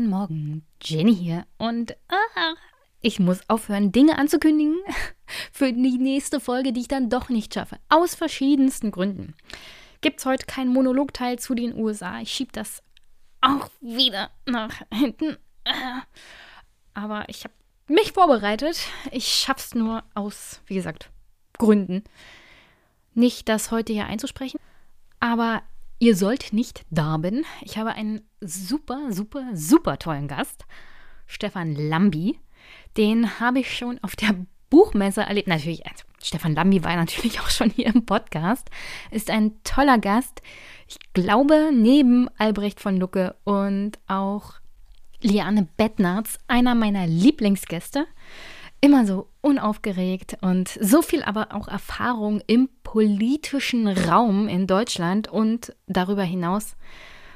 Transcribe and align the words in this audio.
Guten 0.00 0.12
Morgen, 0.12 0.66
Jenny 0.82 1.14
hier. 1.14 1.44
Und 1.58 1.94
ah, 2.08 2.54
ich 3.02 3.20
muss 3.20 3.46
aufhören, 3.50 3.92
Dinge 3.92 4.16
anzukündigen 4.16 4.78
für 5.52 5.74
die 5.74 5.98
nächste 5.98 6.40
Folge, 6.40 6.72
die 6.72 6.80
ich 6.80 6.88
dann 6.88 7.10
doch 7.10 7.28
nicht 7.28 7.52
schaffe. 7.52 7.76
Aus 7.90 8.14
verschiedensten 8.14 8.92
Gründen. 8.92 9.34
Gibt 10.00 10.20
es 10.20 10.24
heute 10.24 10.46
keinen 10.46 10.72
Monologteil 10.72 11.38
zu 11.38 11.54
den 11.54 11.74
USA. 11.74 12.18
Ich 12.22 12.32
schiebe 12.32 12.50
das 12.50 12.82
auch 13.42 13.68
wieder 13.82 14.30
nach 14.46 14.80
hinten. 14.90 15.36
Aber 16.94 17.28
ich 17.28 17.44
habe 17.44 17.52
mich 17.86 18.12
vorbereitet. 18.12 18.78
Ich 19.12 19.28
schaff's 19.28 19.74
nur 19.74 20.02
aus, 20.14 20.62
wie 20.64 20.76
gesagt, 20.76 21.10
Gründen. 21.58 22.04
Nicht 23.12 23.50
das 23.50 23.70
heute 23.70 23.92
hier 23.92 24.06
einzusprechen. 24.06 24.58
Aber 25.18 25.62
ihr 25.98 26.16
sollt 26.16 26.54
nicht 26.54 26.86
darben. 26.88 27.44
Ich 27.60 27.76
habe 27.76 27.90
einen 27.90 28.22
super, 28.40 29.12
super, 29.12 29.50
super 29.54 29.98
tollen 29.98 30.28
Gast. 30.28 30.64
Stefan 31.26 31.74
Lambi. 31.74 32.38
Den 32.96 33.40
habe 33.40 33.60
ich 33.60 33.76
schon 33.76 33.98
auf 34.02 34.16
der 34.16 34.34
Buchmesse 34.68 35.22
erlebt. 35.22 35.48
Natürlich, 35.48 35.86
also 35.86 36.04
Stefan 36.22 36.54
Lambi 36.54 36.82
war 36.84 36.96
natürlich 36.96 37.40
auch 37.40 37.50
schon 37.50 37.70
hier 37.70 37.86
im 37.86 38.06
Podcast. 38.06 38.68
Ist 39.10 39.30
ein 39.30 39.62
toller 39.64 39.98
Gast. 39.98 40.42
Ich 40.88 40.98
glaube, 41.12 41.70
neben 41.72 42.28
Albrecht 42.38 42.80
von 42.80 42.96
Lucke 42.96 43.36
und 43.44 43.98
auch 44.06 44.54
Liane 45.20 45.68
Bettnarz, 45.76 46.38
einer 46.48 46.74
meiner 46.74 47.06
Lieblingsgäste. 47.06 48.06
Immer 48.80 49.04
so 49.04 49.28
unaufgeregt 49.42 50.38
und 50.40 50.68
so 50.80 51.02
viel 51.02 51.22
aber 51.22 51.48
auch 51.54 51.68
Erfahrung 51.68 52.40
im 52.46 52.70
politischen 52.82 53.86
Raum 53.86 54.48
in 54.48 54.66
Deutschland 54.66 55.28
und 55.28 55.76
darüber 55.86 56.22
hinaus. 56.22 56.76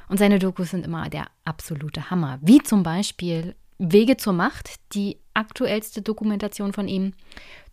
Und 0.07 0.17
seine 0.17 0.39
Dokus 0.39 0.71
sind 0.71 0.85
immer 0.85 1.09
der 1.09 1.27
absolute 1.45 2.09
Hammer. 2.09 2.39
Wie 2.41 2.61
zum 2.61 2.83
Beispiel 2.83 3.55
Wege 3.77 4.17
zur 4.17 4.33
Macht, 4.33 4.75
die 4.93 5.17
aktuellste 5.33 6.01
Dokumentation 6.01 6.73
von 6.73 6.87
ihm 6.87 7.13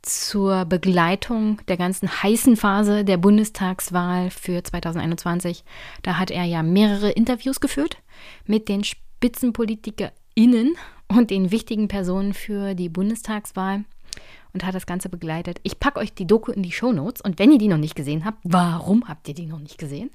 zur 0.02 0.64
Begleitung 0.64 1.60
der 1.68 1.76
ganzen 1.76 2.08
heißen 2.22 2.56
Phase 2.56 3.04
der 3.04 3.18
Bundestagswahl 3.18 4.30
für 4.30 4.64
2021. 4.64 5.62
Da 6.02 6.18
hat 6.18 6.32
er 6.32 6.44
ja 6.44 6.62
mehrere 6.64 7.10
Interviews 7.10 7.60
geführt 7.60 7.98
mit 8.46 8.68
den 8.68 8.82
SpitzenpolitikerInnen 8.82 10.76
und 11.06 11.30
den 11.30 11.52
wichtigen 11.52 11.86
Personen 11.86 12.34
für 12.34 12.74
die 12.74 12.88
Bundestagswahl 12.88 13.84
und 14.52 14.64
hat 14.64 14.74
das 14.74 14.86
Ganze 14.86 15.08
begleitet. 15.08 15.60
Ich 15.62 15.78
packe 15.78 16.00
euch 16.00 16.12
die 16.12 16.26
Doku 16.26 16.50
in 16.50 16.64
die 16.64 16.72
Shownotes 16.72 17.22
und 17.22 17.38
wenn 17.38 17.52
ihr 17.52 17.58
die 17.58 17.68
noch 17.68 17.78
nicht 17.78 17.94
gesehen 17.94 18.24
habt, 18.24 18.38
warum 18.42 19.08
habt 19.08 19.28
ihr 19.28 19.34
die 19.34 19.46
noch 19.46 19.60
nicht 19.60 19.78
gesehen? 19.78 20.10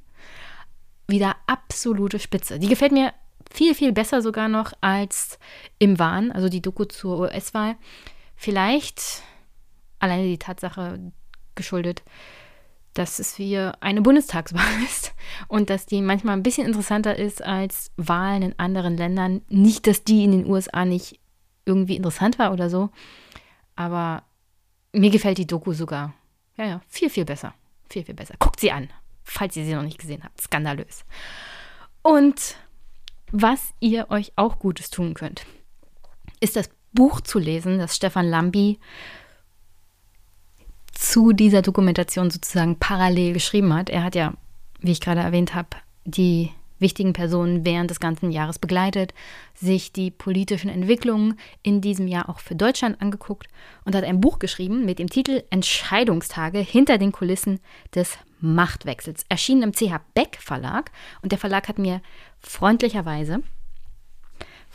Wieder 1.07 1.35
absolute 1.47 2.19
Spitze. 2.19 2.59
Die 2.59 2.67
gefällt 2.67 2.91
mir 2.91 3.13
viel, 3.51 3.73
viel 3.75 3.93
besser 3.93 4.21
sogar 4.21 4.47
noch 4.49 4.73
als 4.81 5.39
im 5.79 5.99
Wahn, 5.99 6.31
also 6.31 6.49
die 6.49 6.61
Doku 6.61 6.85
zur 6.85 7.19
US-Wahl. 7.19 7.75
Vielleicht 8.35 9.23
alleine 9.99 10.23
die 10.23 10.37
Tatsache 10.37 10.99
geschuldet, 11.55 12.03
dass 12.93 13.19
es 13.19 13.37
wie 13.37 13.57
eine 13.57 14.01
Bundestagswahl 14.01 14.63
ist 14.85 15.13
und 15.47 15.69
dass 15.69 15.85
die 15.85 16.01
manchmal 16.01 16.35
ein 16.35 16.43
bisschen 16.43 16.67
interessanter 16.67 17.17
ist 17.17 17.43
als 17.43 17.91
Wahlen 17.97 18.41
in 18.41 18.59
anderen 18.59 18.97
Ländern. 18.97 19.41
Nicht, 19.49 19.87
dass 19.87 20.03
die 20.03 20.23
in 20.23 20.31
den 20.31 20.45
USA 20.47 20.85
nicht 20.85 21.19
irgendwie 21.65 21.95
interessant 21.95 22.39
war 22.39 22.53
oder 22.53 22.69
so, 22.69 22.89
aber 23.75 24.23
mir 24.93 25.09
gefällt 25.09 25.37
die 25.37 25.47
Doku 25.47 25.73
sogar. 25.73 26.13
Ja, 26.57 26.65
ja, 26.65 26.81
viel, 26.87 27.09
viel 27.09 27.25
besser. 27.25 27.53
Viel, 27.89 28.03
viel 28.03 28.15
besser. 28.15 28.35
Guckt 28.39 28.59
sie 28.59 28.71
an, 28.71 28.89
falls 29.27 29.55
ihr 29.55 29.65
sie 29.65 29.73
noch 29.73 29.83
nicht 29.83 29.99
gesehen 29.99 30.23
habt. 30.23 30.41
Skandalös. 30.41 31.03
Und 32.01 32.55
was 33.31 33.73
ihr 33.79 34.09
euch 34.09 34.31
auch 34.35 34.57
Gutes 34.57 34.89
tun 34.89 35.13
könnt, 35.13 35.45
ist 36.39 36.55
das 36.55 36.69
Buch 36.93 37.21
zu 37.21 37.37
lesen, 37.37 37.77
das 37.77 37.95
Stefan 37.95 38.29
Lambi 38.29 38.79
zu 40.93 41.33
dieser 41.33 41.61
Dokumentation 41.61 42.31
sozusagen 42.31 42.79
parallel 42.79 43.33
geschrieben 43.33 43.73
hat. 43.73 43.89
Er 43.89 44.03
hat 44.03 44.15
ja, 44.15 44.33
wie 44.79 44.91
ich 44.91 45.01
gerade 45.01 45.19
erwähnt 45.19 45.53
habe, 45.53 45.69
die 46.05 46.51
wichtigen 46.79 47.13
Personen 47.13 47.65
während 47.65 47.89
des 47.89 47.99
ganzen 47.99 48.31
Jahres 48.31 48.59
begleitet, 48.59 49.13
sich 49.53 49.91
die 49.91 50.11
politischen 50.11 50.69
Entwicklungen 50.69 51.39
in 51.63 51.81
diesem 51.81 52.07
Jahr 52.07 52.29
auch 52.29 52.39
für 52.39 52.55
Deutschland 52.55 53.01
angeguckt 53.01 53.47
und 53.85 53.95
hat 53.95 54.03
ein 54.03 54.21
Buch 54.21 54.39
geschrieben 54.39 54.85
mit 54.85 54.99
dem 54.99 55.09
Titel 55.09 55.43
Entscheidungstage 55.49 56.59
hinter 56.59 56.97
den 56.97 57.11
Kulissen 57.11 57.59
des 57.93 58.17
Machtwechsels. 58.39 59.25
Erschienen 59.29 59.63
im 59.63 59.71
CH 59.73 59.99
Beck 60.13 60.37
Verlag 60.39 60.91
und 61.21 61.31
der 61.31 61.39
Verlag 61.39 61.67
hat 61.67 61.79
mir 61.79 62.01
freundlicherweise 62.39 63.41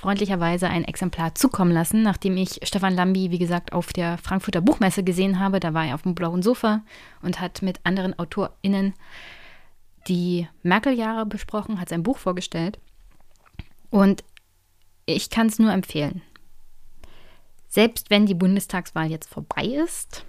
freundlicherweise 0.03 0.69
ein 0.69 0.85
Exemplar 0.85 1.37
zukommen 1.37 1.71
lassen, 1.71 2.03
nachdem 2.03 2.37
ich 2.37 2.59
Stefan 2.65 2.97
Lambi, 2.97 3.31
wie 3.31 3.39
gesagt, 3.39 3.73
auf 3.73 3.93
der 3.93 4.19
Frankfurter 4.19 4.61
Buchmesse 4.61 5.05
gesehen 5.05 5.39
habe. 5.39 5.61
Da 5.61 5.75
war 5.75 5.87
er 5.87 5.95
auf 5.95 6.03
dem 6.03 6.17
blauen 6.17 6.43
Sofa 6.43 6.83
und 7.23 7.41
hat 7.41 7.63
mit 7.63 7.79
anderen 7.85 8.19
AutorInnen 8.19 8.95
die 10.09 10.49
Merkel-Jahre 10.63 11.27
besprochen, 11.27 11.81
hat 11.81 11.89
sein 11.89 12.03
Buch 12.03 12.19
vorgestellt. 12.19 12.79
Und 13.91 14.25
ich 15.07 15.31
kann 15.31 15.49
es 15.49 15.59
nur 15.59 15.73
empfehlen. 15.73 16.23
Selbst 17.69 18.11
wenn 18.11 18.27
die 18.27 18.35
Bundestagswahl 18.35 19.11
jetzt 19.11 19.29
vorbei 19.29 19.65
ist, 19.65 20.25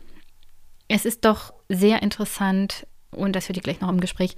es 0.87 1.05
ist 1.05 1.25
doch 1.25 1.53
sehr 1.69 2.01
interessant, 2.01 2.87
und 3.11 3.35
das 3.35 3.47
wird 3.47 3.57
ihr 3.57 3.63
gleich 3.63 3.81
noch 3.81 3.89
im 3.89 3.99
Gespräch, 3.99 4.35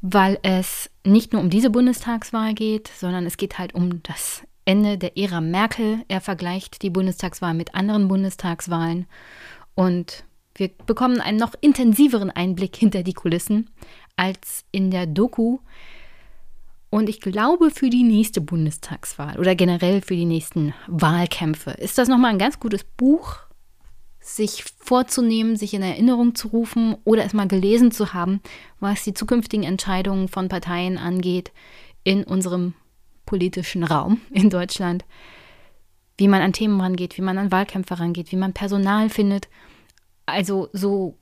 weil 0.00 0.38
es 0.42 0.90
nicht 1.04 1.32
nur 1.32 1.42
um 1.42 1.50
diese 1.50 1.70
Bundestagswahl 1.70 2.54
geht, 2.54 2.88
sondern 2.88 3.26
es 3.26 3.36
geht 3.36 3.58
halt 3.58 3.74
um 3.74 4.02
das 4.02 4.42
Ende 4.64 4.98
der 4.98 5.16
Ära 5.16 5.40
Merkel. 5.40 6.04
Er 6.08 6.20
vergleicht 6.20 6.82
die 6.82 6.90
Bundestagswahl 6.90 7.54
mit 7.54 7.74
anderen 7.74 8.08
Bundestagswahlen 8.08 9.06
und 9.74 10.24
wir 10.54 10.68
bekommen 10.86 11.20
einen 11.20 11.38
noch 11.38 11.54
intensiveren 11.60 12.30
Einblick 12.30 12.76
hinter 12.76 13.02
die 13.02 13.14
Kulissen 13.14 13.70
als 14.16 14.64
in 14.72 14.90
der 14.90 15.06
Doku. 15.06 15.58
Und 16.90 17.08
ich 17.08 17.20
glaube, 17.20 17.70
für 17.70 17.88
die 17.88 18.02
nächste 18.02 18.40
Bundestagswahl 18.40 19.38
oder 19.38 19.54
generell 19.54 20.02
für 20.02 20.14
die 20.14 20.26
nächsten 20.26 20.74
Wahlkämpfe 20.86 21.70
ist 21.70 21.96
das 21.98 22.08
nochmal 22.08 22.32
ein 22.32 22.38
ganz 22.38 22.60
gutes 22.60 22.84
Buch, 22.84 23.38
sich 24.20 24.64
vorzunehmen, 24.78 25.56
sich 25.56 25.74
in 25.74 25.82
Erinnerung 25.82 26.34
zu 26.34 26.48
rufen 26.48 26.96
oder 27.04 27.24
es 27.24 27.32
mal 27.32 27.48
gelesen 27.48 27.90
zu 27.90 28.12
haben, 28.14 28.40
was 28.78 29.04
die 29.04 29.14
zukünftigen 29.14 29.64
Entscheidungen 29.64 30.28
von 30.28 30.48
Parteien 30.48 30.98
angeht 30.98 31.50
in 32.04 32.24
unserem 32.24 32.74
politischen 33.26 33.84
Raum 33.84 34.20
in 34.30 34.50
Deutschland. 34.50 35.04
Wie 36.18 36.28
man 36.28 36.42
an 36.42 36.52
Themen 36.52 36.80
rangeht, 36.80 37.16
wie 37.16 37.22
man 37.22 37.38
an 37.38 37.50
Wahlkämpfe 37.50 37.98
rangeht, 37.98 38.30
wie 38.32 38.36
man 38.36 38.52
Personal 38.52 39.08
findet. 39.08 39.48
Also 40.26 40.68
so 40.72 41.16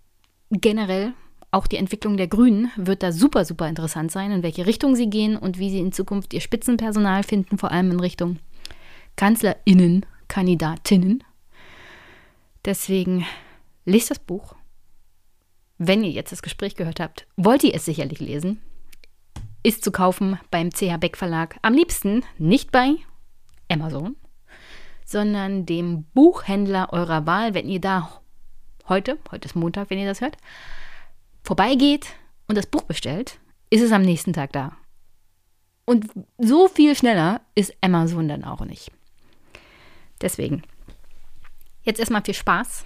generell 0.50 1.14
auch 1.50 1.66
die 1.66 1.76
Entwicklung 1.76 2.16
der 2.16 2.28
Grünen 2.28 2.70
wird 2.76 3.02
da 3.02 3.12
super, 3.12 3.44
super 3.44 3.68
interessant 3.68 4.12
sein, 4.12 4.30
in 4.30 4.42
welche 4.42 4.66
Richtung 4.66 4.94
sie 4.94 5.10
gehen 5.10 5.36
und 5.36 5.58
wie 5.58 5.70
sie 5.70 5.80
in 5.80 5.92
Zukunft 5.92 6.32
ihr 6.32 6.40
Spitzenpersonal 6.40 7.22
finden, 7.22 7.58
vor 7.58 7.72
allem 7.72 7.90
in 7.90 8.00
Richtung 8.00 8.38
Kanzlerinnen, 9.16 10.06
Kandidatinnen. 10.28 11.24
Deswegen 12.64 13.26
lest 13.84 14.10
das 14.10 14.18
Buch. 14.18 14.54
Wenn 15.78 16.04
ihr 16.04 16.10
jetzt 16.10 16.30
das 16.30 16.42
Gespräch 16.42 16.76
gehört 16.76 17.00
habt, 17.00 17.26
wollt 17.36 17.64
ihr 17.64 17.74
es 17.74 17.84
sicherlich 17.84 18.20
lesen. 18.20 18.60
Ist 19.62 19.82
zu 19.82 19.90
kaufen 19.90 20.38
beim 20.50 20.70
CH 20.70 20.98
Beck 20.98 21.16
Verlag. 21.16 21.58
Am 21.62 21.74
liebsten 21.74 22.22
nicht 22.38 22.70
bei 22.70 22.94
Amazon, 23.68 24.16
sondern 25.04 25.66
dem 25.66 26.04
Buchhändler 26.14 26.92
eurer 26.92 27.26
Wahl, 27.26 27.54
wenn 27.54 27.68
ihr 27.68 27.80
da 27.80 28.20
heute, 28.88 29.18
heute 29.30 29.46
ist 29.46 29.56
Montag, 29.56 29.90
wenn 29.90 29.98
ihr 29.98 30.06
das 30.06 30.20
hört, 30.20 30.36
vorbeigeht 31.42 32.06
und 32.48 32.56
das 32.56 32.66
Buch 32.66 32.82
bestellt, 32.82 33.38
ist 33.70 33.82
es 33.82 33.92
am 33.92 34.02
nächsten 34.02 34.32
Tag 34.32 34.52
da. 34.52 34.76
Und 35.84 36.06
so 36.38 36.68
viel 36.68 36.94
schneller 36.94 37.40
ist 37.54 37.74
Amazon 37.80 38.28
dann 38.28 38.44
auch 38.44 38.60
nicht. 38.60 38.92
Deswegen, 40.20 40.62
jetzt 41.82 41.98
erstmal 41.98 42.22
viel 42.22 42.34
Spaß 42.34 42.84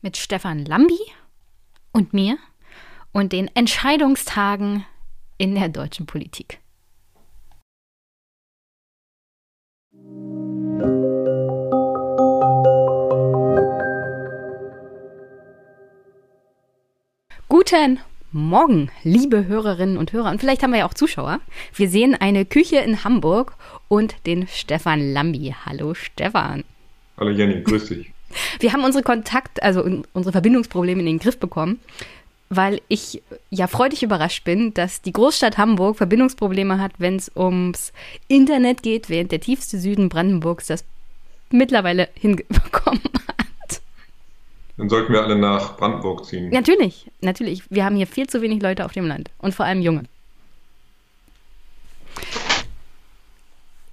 mit 0.00 0.16
Stefan 0.16 0.64
Lambi 0.64 0.98
und 1.92 2.14
mir 2.14 2.38
und 3.12 3.32
den 3.32 3.48
Entscheidungstagen 3.54 4.86
in 5.36 5.54
der 5.54 5.68
deutschen 5.68 6.06
Politik. 6.06 6.61
Guten 17.64 18.00
Morgen, 18.32 18.90
liebe 19.04 19.46
Hörerinnen 19.46 19.96
und 19.96 20.12
Hörer. 20.12 20.32
Und 20.32 20.40
vielleicht 20.40 20.64
haben 20.64 20.72
wir 20.72 20.80
ja 20.80 20.88
auch 20.88 20.94
Zuschauer. 20.94 21.38
Wir 21.76 21.88
sehen 21.88 22.16
eine 22.16 22.44
Küche 22.44 22.78
in 22.78 23.04
Hamburg 23.04 23.54
und 23.86 24.16
den 24.26 24.48
Stefan 24.48 25.12
Lambi. 25.12 25.54
Hallo 25.64 25.94
Stefan. 25.94 26.64
Hallo 27.16 27.30
Jenny, 27.30 27.62
grüß 27.62 27.86
dich. 27.86 28.10
Wir 28.58 28.72
haben 28.72 28.82
unsere 28.82 29.04
Kontakt, 29.04 29.62
also 29.62 29.84
unsere 30.12 30.32
Verbindungsprobleme 30.32 30.98
in 30.98 31.06
den 31.06 31.18
Griff 31.20 31.38
bekommen, 31.38 31.78
weil 32.48 32.80
ich 32.88 33.22
ja 33.50 33.68
freudig 33.68 34.02
überrascht 34.02 34.42
bin, 34.42 34.74
dass 34.74 35.00
die 35.00 35.12
Großstadt 35.12 35.56
Hamburg 35.56 35.96
Verbindungsprobleme 35.96 36.80
hat, 36.80 36.94
wenn 36.98 37.14
es 37.14 37.30
ums 37.36 37.92
Internet 38.26 38.82
geht, 38.82 39.08
während 39.08 39.30
der 39.30 39.40
tiefste 39.40 39.78
Süden 39.78 40.08
Brandenburgs 40.08 40.66
das 40.66 40.84
mittlerweile 41.50 42.08
hinbekommen. 42.14 43.02
Dann 44.76 44.88
sollten 44.88 45.12
wir 45.12 45.22
alle 45.22 45.36
nach 45.36 45.76
Brandenburg 45.76 46.24
ziehen. 46.24 46.50
Natürlich, 46.50 47.10
natürlich. 47.20 47.62
Wir 47.70 47.84
haben 47.84 47.96
hier 47.96 48.06
viel 48.06 48.26
zu 48.26 48.40
wenig 48.40 48.62
Leute 48.62 48.84
auf 48.84 48.92
dem 48.92 49.06
Land 49.06 49.30
und 49.38 49.54
vor 49.54 49.66
allem 49.66 49.82
junge. 49.82 50.04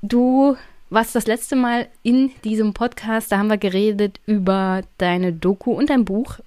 Du 0.02 0.56
warst 0.90 1.16
das 1.16 1.28
letzte 1.28 1.56
Mal 1.56 1.88
in 2.04 2.32
diesem 2.44 2.74
Podcast, 2.74 3.32
da 3.32 3.38
haben 3.38 3.50
wir 3.50 3.58
geredet 3.58 4.20
über 4.26 4.82
deine 4.98 5.34
Doku 5.34 5.74
und 5.74 5.90
dein 5.90 6.06
Buch 6.06 6.40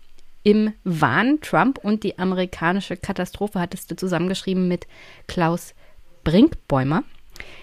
im 0.43 0.73
Wahn 0.85 1.41
Trump 1.41 1.79
und 1.79 2.03
die 2.03 2.19
amerikanische 2.19 2.97
Katastrophe 2.97 3.61
hattest 3.61 3.91
du 3.91 3.97
zusammengeschrieben 3.97 4.67
mit 4.67 4.87
Klaus 5.29 5.75
Brinkbäumer. 6.25 7.05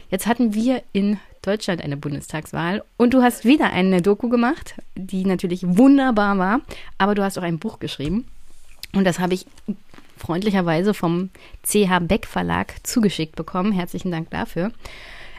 Jetzt 0.10 0.28
hatten 0.28 0.54
wir 0.54 0.84
in 0.94 1.20
Deutschland 1.42 1.82
eine 1.82 1.98
Bundestagswahl 1.98 2.84
und 2.98 3.14
du 3.14 3.22
hast 3.22 3.46
wieder 3.46 3.72
eine 3.72 4.02
Doku 4.02 4.30
gemacht, 4.30 4.76
die 4.96 5.26
natürlich 5.26 5.62
wunderbar 5.66 6.38
war, 6.38 6.62
aber 6.98 7.16
du 7.16 7.24
hast 7.24 7.38
auch 7.38 7.44
ein 7.44 7.60
Buch 7.60 7.80
geschrieben 7.80 8.26
und 8.94 9.06
das 9.06 9.20
habe 9.20 9.34
ich 9.34 9.46
freundlicherweise 10.18 10.94
vom 10.94 11.30
CH 11.64 12.00
Beck 12.02 12.28
Verlag 12.28 12.76
zugeschickt 12.84 13.36
bekommen. 13.36 13.72
Herzlichen 13.72 14.12
Dank 14.12 14.30
dafür. 14.30 14.72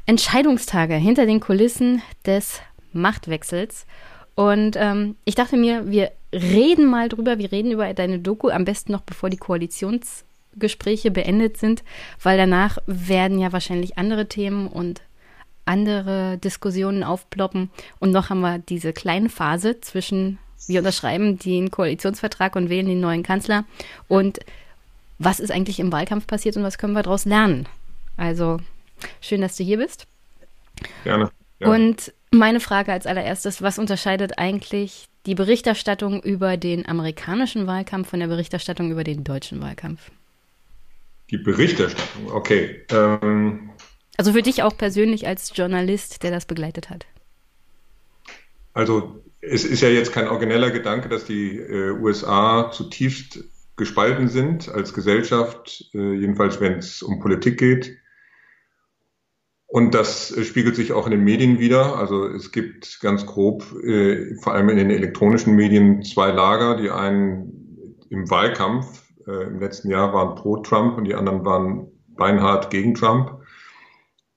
Entscheidungstage 0.07 0.95
hinter 0.95 1.27
den 1.27 1.41
Kulissen 1.41 2.03
des 2.27 2.61
Machtwechsels. 2.93 3.87
Und 4.35 4.77
ähm, 4.77 5.17
ich 5.25 5.35
dachte 5.35 5.57
mir, 5.57 5.91
wir 5.91 6.11
reden 6.33 6.87
mal 6.87 7.09
drüber, 7.09 7.39
wir 7.39 7.53
reden 7.53 7.73
über 7.73 7.93
deine 7.93 8.21
Doku, 8.21 8.49
am 8.49 8.65
besten 8.65 8.93
noch 8.93 9.03
bevor 9.03 9.29
die 9.29 9.37
Koalitionsgespräche 9.37 11.11
beendet 11.11 11.59
sind, 11.59 11.85
weil 12.23 12.39
danach 12.39 12.79
werden 12.87 13.39
ja 13.39 13.53
wahrscheinlich 13.53 13.99
andere 13.99 14.29
Themen 14.29 14.67
und 14.67 15.03
andere 15.71 16.39
Diskussionen 16.39 17.05
aufploppen. 17.05 17.71
Und 18.01 18.11
noch 18.11 18.29
haben 18.29 18.41
wir 18.41 18.59
diese 18.59 18.93
kleine 18.93 19.29
Phase 19.29 19.81
zwischen, 19.81 20.39
wir 20.67 20.81
unterschreiben 20.81 21.39
den 21.39 21.71
Koalitionsvertrag 21.71 22.57
und 22.57 22.69
wählen 22.69 22.87
den 22.87 23.01
neuen 23.01 23.23
Kanzler. 23.23 23.65
Und 24.09 24.41
was 25.19 25.39
ist 25.39 25.53
eigentlich 25.53 25.79
im 25.79 25.93
Wahlkampf 25.93 26.27
passiert 26.27 26.57
und 26.57 26.65
was 26.65 26.79
können 26.79 26.95
wir 26.95 27.03
daraus 27.03 27.25
lernen? 27.25 27.69
Also 28.17 28.59
schön, 29.21 29.41
dass 29.41 29.57
du 29.57 29.65
hier 29.65 29.79
bist. 29.79 30.07
Gerne. 31.05 31.31
gerne. 31.59 31.75
Und 31.75 32.13
meine 32.31 32.61
Frage 32.61 32.93
als 32.93 33.07
allererstes, 33.07 33.63
was 33.63 33.79
unterscheidet 33.79 34.39
eigentlich 34.39 35.09
die 35.27 35.35
Berichterstattung 35.35 36.23
über 36.23 36.57
den 36.57 36.87
amerikanischen 36.87 37.67
Wahlkampf 37.67 38.09
von 38.09 38.21
der 38.21 38.29
Berichterstattung 38.29 38.91
über 38.91 39.05
den 39.05 39.25
deutschen 39.25 39.61
Wahlkampf? 39.61 40.11
Die 41.31 41.39
Berichterstattung, 41.39 42.33
okay. 42.33 42.83
Ähm, 42.91 43.70
also 44.17 44.33
für 44.33 44.43
dich 44.43 44.63
auch 44.63 44.77
persönlich 44.77 45.27
als 45.27 45.53
Journalist, 45.55 46.23
der 46.23 46.31
das 46.31 46.47
begleitet 46.47 46.91
hat. 46.91 47.07
Also 48.73 49.23
es 49.41 49.65
ist 49.65 49.81
ja 49.81 49.89
jetzt 49.89 50.13
kein 50.13 50.29
origineller 50.29 50.71
Gedanke, 50.71 51.09
dass 51.09 51.25
die 51.25 51.59
äh, 51.59 51.91
USA 51.91 52.71
zutiefst 52.71 53.45
gespalten 53.77 54.29
sind 54.29 54.69
als 54.69 54.93
Gesellschaft, 54.93 55.91
äh, 55.95 56.13
jedenfalls 56.13 56.61
wenn 56.61 56.75
es 56.75 57.03
um 57.03 57.19
Politik 57.19 57.59
geht. 57.59 57.97
Und 59.67 59.95
das 59.95 60.37
äh, 60.37 60.45
spiegelt 60.45 60.77
sich 60.77 60.93
auch 60.93 61.07
in 61.07 61.13
den 61.13 61.25
Medien 61.25 61.59
wieder. 61.59 61.97
Also 61.97 62.27
es 62.27 62.53
gibt 62.53 63.01
ganz 63.01 63.25
grob, 63.25 63.65
äh, 63.83 64.35
vor 64.43 64.53
allem 64.53 64.69
in 64.69 64.77
den 64.77 64.91
elektronischen 64.91 65.55
Medien, 65.55 66.03
zwei 66.03 66.31
Lager. 66.31 66.77
Die 66.77 66.91
einen 66.91 67.97
im 68.11 68.29
Wahlkampf 68.29 69.11
äh, 69.27 69.45
im 69.45 69.61
letzten 69.61 69.89
Jahr 69.89 70.13
waren 70.13 70.35
pro 70.35 70.57
Trump 70.59 70.99
und 70.99 71.05
die 71.05 71.15
anderen 71.15 71.45
waren 71.45 71.87
beinhart 72.09 72.71
gegen 72.71 72.95
Trump. 72.95 73.40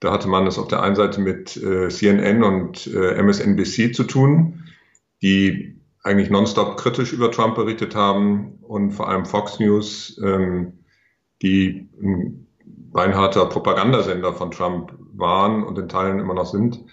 Da 0.04 0.12
hatte 0.12 0.28
man 0.28 0.46
es 0.46 0.58
auf 0.58 0.68
der 0.68 0.82
einen 0.82 0.96
Seite 0.96 1.18
mit 1.20 1.56
äh, 1.56 1.88
CNN 1.88 2.42
und 2.42 2.86
äh, 2.88 3.22
MSNBC 3.22 3.94
zu 3.94 4.04
tun, 4.04 4.64
die 5.22 5.80
eigentlich 6.02 6.28
nonstop 6.28 6.76
kritisch 6.76 7.14
über 7.14 7.30
Trump 7.30 7.54
berichtet 7.54 7.94
haben 7.94 8.58
und 8.60 8.90
vor 8.90 9.08
allem 9.08 9.24
Fox 9.24 9.58
News, 9.58 10.20
ähm, 10.22 10.80
die 11.40 11.88
beinharter 12.92 13.46
Propagandasender 13.46 14.34
von 14.34 14.50
Trump 14.50 14.92
waren 15.14 15.64
und 15.64 15.78
in 15.78 15.88
Teilen 15.88 16.18
immer 16.18 16.34
noch 16.34 16.46
sind. 16.46 16.84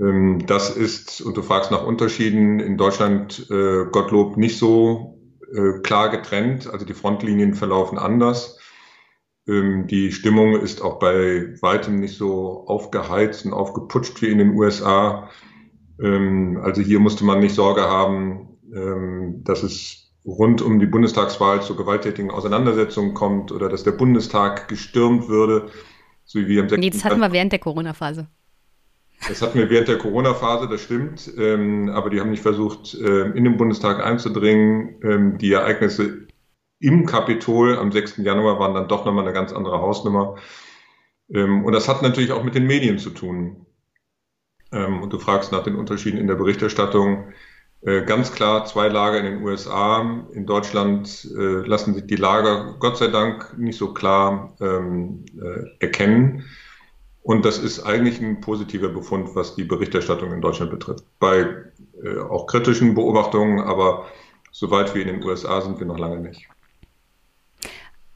Ähm, 0.00 0.46
das 0.46 0.74
ist, 0.74 1.20
und 1.20 1.36
du 1.36 1.42
fragst 1.42 1.70
nach 1.70 1.84
Unterschieden, 1.84 2.60
in 2.60 2.78
Deutschland 2.78 3.46
äh, 3.50 3.84
Gottlob 3.92 4.38
nicht 4.38 4.58
so 4.58 5.18
äh, 5.52 5.80
klar 5.82 6.08
getrennt. 6.08 6.66
Also 6.66 6.86
die 6.86 6.94
Frontlinien 6.94 7.52
verlaufen 7.52 7.98
anders. 7.98 8.55
Ähm, 9.48 9.86
die 9.86 10.12
Stimmung 10.12 10.60
ist 10.60 10.82
auch 10.82 10.98
bei 10.98 11.54
weitem 11.60 12.00
nicht 12.00 12.16
so 12.16 12.64
aufgeheizt 12.66 13.46
und 13.46 13.52
aufgeputscht 13.52 14.20
wie 14.22 14.28
in 14.28 14.38
den 14.38 14.54
USA. 14.54 15.30
Ähm, 16.00 16.60
also 16.62 16.82
hier 16.82 17.00
musste 17.00 17.24
man 17.24 17.40
nicht 17.40 17.54
Sorge 17.54 17.82
haben, 17.82 18.48
dass 19.44 19.62
es 19.62 20.06
rund 20.26 20.60
um 20.60 20.80
die 20.80 20.86
Bundestagswahl 20.86 21.62
zu 21.62 21.76
gewalttätigen 21.76 22.30
Auseinandersetzungen 22.30 23.14
kommt 23.14 23.52
oder 23.52 23.68
dass 23.68 23.84
der 23.84 23.92
Bundestag 23.92 24.68
gestürmt 24.68 25.28
würde, 25.28 25.70
so 26.24 26.40
wie 26.40 26.48
wir 26.48 26.62
am 26.62 26.68
6. 26.68 26.80
Nee, 26.80 26.90
das 26.90 27.04
hatten 27.04 27.20
wir 27.20 27.32
während 27.32 27.52
der 27.52 27.60
Corona-Phase. 27.60 28.26
Das 29.28 29.40
hatten 29.40 29.58
wir 29.58 29.70
während 29.70 29.88
der 29.88 29.98
Corona-Phase, 29.98 30.68
das 30.68 30.82
stimmt, 30.82 31.32
ähm, 31.38 31.88
aber 31.88 32.10
die 32.10 32.20
haben 32.20 32.30
nicht 32.30 32.42
versucht, 32.42 32.96
ähm, 33.00 33.34
in 33.34 33.44
den 33.44 33.56
Bundestag 33.56 34.04
einzudringen. 34.04 34.96
Ähm, 35.02 35.38
die 35.38 35.52
Ereignisse 35.52 36.25
im 36.78 37.06
Kapitol 37.06 37.78
am 37.78 37.92
6. 37.92 38.18
Januar 38.18 38.58
waren 38.58 38.74
dann 38.74 38.88
doch 38.88 39.04
nochmal 39.04 39.24
eine 39.24 39.32
ganz 39.32 39.52
andere 39.52 39.80
Hausnummer. 39.80 40.36
Ähm, 41.32 41.64
und 41.64 41.72
das 41.72 41.88
hat 41.88 42.02
natürlich 42.02 42.32
auch 42.32 42.44
mit 42.44 42.54
den 42.54 42.66
Medien 42.66 42.98
zu 42.98 43.10
tun. 43.10 43.66
Ähm, 44.72 45.02
und 45.02 45.12
du 45.12 45.18
fragst 45.18 45.52
nach 45.52 45.62
den 45.62 45.76
Unterschieden 45.76 46.18
in 46.18 46.26
der 46.26 46.34
Berichterstattung. 46.34 47.32
Äh, 47.82 48.02
ganz 48.02 48.32
klar 48.32 48.64
zwei 48.64 48.88
Lager 48.88 49.18
in 49.18 49.26
den 49.26 49.42
USA. 49.42 50.24
In 50.32 50.46
Deutschland 50.46 51.28
äh, 51.36 51.66
lassen 51.66 51.94
sich 51.94 52.06
die 52.06 52.16
Lager 52.16 52.76
Gott 52.78 52.98
sei 52.98 53.08
Dank 53.08 53.56
nicht 53.58 53.78
so 53.78 53.92
klar 53.92 54.54
ähm, 54.60 55.24
äh, 55.40 55.84
erkennen. 55.84 56.44
Und 57.22 57.44
das 57.44 57.58
ist 57.58 57.80
eigentlich 57.80 58.20
ein 58.20 58.40
positiver 58.40 58.88
Befund, 58.88 59.34
was 59.34 59.56
die 59.56 59.64
Berichterstattung 59.64 60.32
in 60.32 60.40
Deutschland 60.40 60.70
betrifft. 60.70 61.04
Bei 61.18 61.64
auch 62.28 62.46
kritischen 62.46 62.94
Beobachtungen, 62.94 63.58
aber 63.58 64.04
so 64.52 64.70
weit 64.70 64.94
wie 64.94 65.00
in 65.00 65.08
den 65.08 65.24
USA 65.24 65.60
sind 65.60 65.80
wir 65.80 65.86
noch 65.86 65.98
lange 65.98 66.20
nicht. 66.20 66.46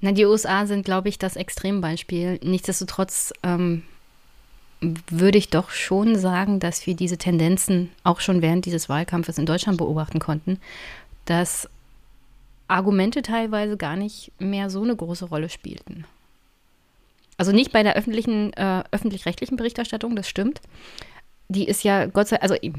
Na, 0.00 0.12
die 0.12 0.24
USA 0.24 0.66
sind, 0.66 0.84
glaube 0.84 1.08
ich, 1.08 1.18
das 1.18 1.36
Extrembeispiel. 1.36 2.38
Nichtsdestotrotz 2.42 3.32
ähm, 3.42 3.82
würde 4.80 5.38
ich 5.38 5.50
doch 5.50 5.70
schon 5.70 6.16
sagen, 6.16 6.58
dass 6.58 6.86
wir 6.86 6.94
diese 6.94 7.18
Tendenzen 7.18 7.90
auch 8.02 8.20
schon 8.20 8.40
während 8.40 8.64
dieses 8.64 8.88
Wahlkampfes 8.88 9.38
in 9.38 9.46
Deutschland 9.46 9.78
beobachten 9.78 10.18
konnten, 10.18 10.58
dass 11.26 11.68
Argumente 12.66 13.22
teilweise 13.22 13.76
gar 13.76 13.96
nicht 13.96 14.32
mehr 14.38 14.70
so 14.70 14.82
eine 14.82 14.96
große 14.96 15.26
Rolle 15.26 15.48
spielten. 15.48 16.04
Also 17.36 17.52
nicht 17.52 17.72
bei 17.72 17.82
der 17.82 17.96
öffentlichen, 17.96 18.52
äh, 18.54 18.84
öffentlich-rechtlichen 18.90 19.56
Berichterstattung, 19.56 20.14
das 20.14 20.28
stimmt. 20.28 20.60
Die 21.48 21.64
ist 21.64 21.82
ja 21.84 22.06
Gott 22.06 22.28
sei 22.28 22.36
Dank, 22.36 22.50
also 22.50 22.70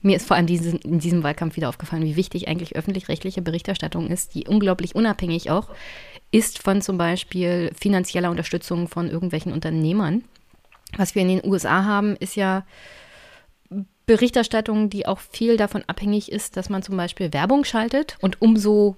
mir 0.00 0.16
ist 0.16 0.26
vor 0.26 0.36
allem 0.36 0.46
diesen, 0.46 0.78
in 0.78 0.98
diesem 0.98 1.22
Wahlkampf 1.22 1.56
wieder 1.56 1.68
aufgefallen, 1.68 2.04
wie 2.04 2.16
wichtig 2.16 2.46
eigentlich 2.46 2.76
öffentlich-rechtliche 2.76 3.42
Berichterstattung 3.42 4.08
ist, 4.08 4.34
die 4.34 4.46
unglaublich 4.46 4.94
unabhängig 4.94 5.50
auch 5.50 5.68
ist 6.34 6.62
von 6.62 6.82
zum 6.82 6.98
Beispiel 6.98 7.70
finanzieller 7.78 8.30
Unterstützung 8.30 8.88
von 8.88 9.08
irgendwelchen 9.08 9.52
Unternehmern 9.52 10.24
was 10.98 11.14
wir 11.14 11.22
in 11.22 11.28
den 11.28 11.44
USA 11.44 11.84
haben, 11.84 12.16
ist 12.16 12.36
ja 12.36 12.64
Berichterstattung, 14.06 14.90
die 14.90 15.06
auch 15.06 15.18
viel 15.18 15.56
davon 15.56 15.82
abhängig 15.86 16.30
ist, 16.30 16.56
dass 16.56 16.68
man 16.68 16.82
zum 16.82 16.96
Beispiel 16.96 17.32
Werbung 17.32 17.64
schaltet 17.64 18.16
und 18.20 18.42
umso 18.42 18.96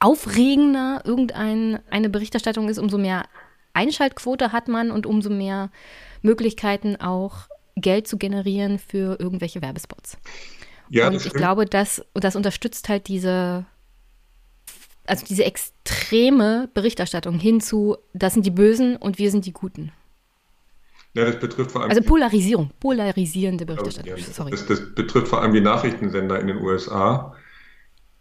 aufregender 0.00 1.02
irgendeine 1.04 2.08
Berichterstattung 2.08 2.68
ist, 2.68 2.78
umso 2.78 2.98
mehr 2.98 3.24
Einschaltquote 3.72 4.52
hat 4.52 4.68
man 4.68 4.90
und 4.90 5.06
umso 5.06 5.30
mehr 5.30 5.70
Möglichkeiten 6.22 6.96
auch 6.96 7.48
Geld 7.76 8.06
zu 8.06 8.18
generieren 8.18 8.78
für 8.78 9.18
irgendwelche 9.18 9.62
Werbespots. 9.62 10.18
Ja, 10.90 11.08
und 11.08 11.14
ich 11.14 11.32
glaube, 11.32 11.66
das, 11.66 12.04
das 12.14 12.36
unterstützt 12.36 12.88
halt 12.88 13.08
diese 13.08 13.66
also 15.08 15.24
diese 15.26 15.44
extreme 15.44 16.68
Berichterstattung 16.74 17.38
hin 17.38 17.60
zu, 17.60 17.96
das 18.12 18.34
sind 18.34 18.46
die 18.46 18.50
Bösen 18.50 18.96
und 18.96 19.18
wir 19.18 19.30
sind 19.30 19.46
die 19.46 19.52
Guten. 19.52 19.92
Ja, 21.14 21.24
das 21.24 21.38
betrifft 21.40 21.72
vor 21.72 21.82
allem. 21.82 21.90
Also 21.90 22.02
Polarisierung, 22.02 22.70
polarisierende 22.78 23.66
Berichterstattung. 23.66 24.16
Ja, 24.16 24.22
Sorry. 24.22 24.50
Das, 24.50 24.66
das, 24.66 24.94
betrifft 24.94 25.28
vor 25.28 25.42
allem 25.42 25.52
die 25.52 25.60
Nachrichtensender 25.60 26.38
in 26.38 26.46
den 26.46 26.58
USA. 26.58 27.34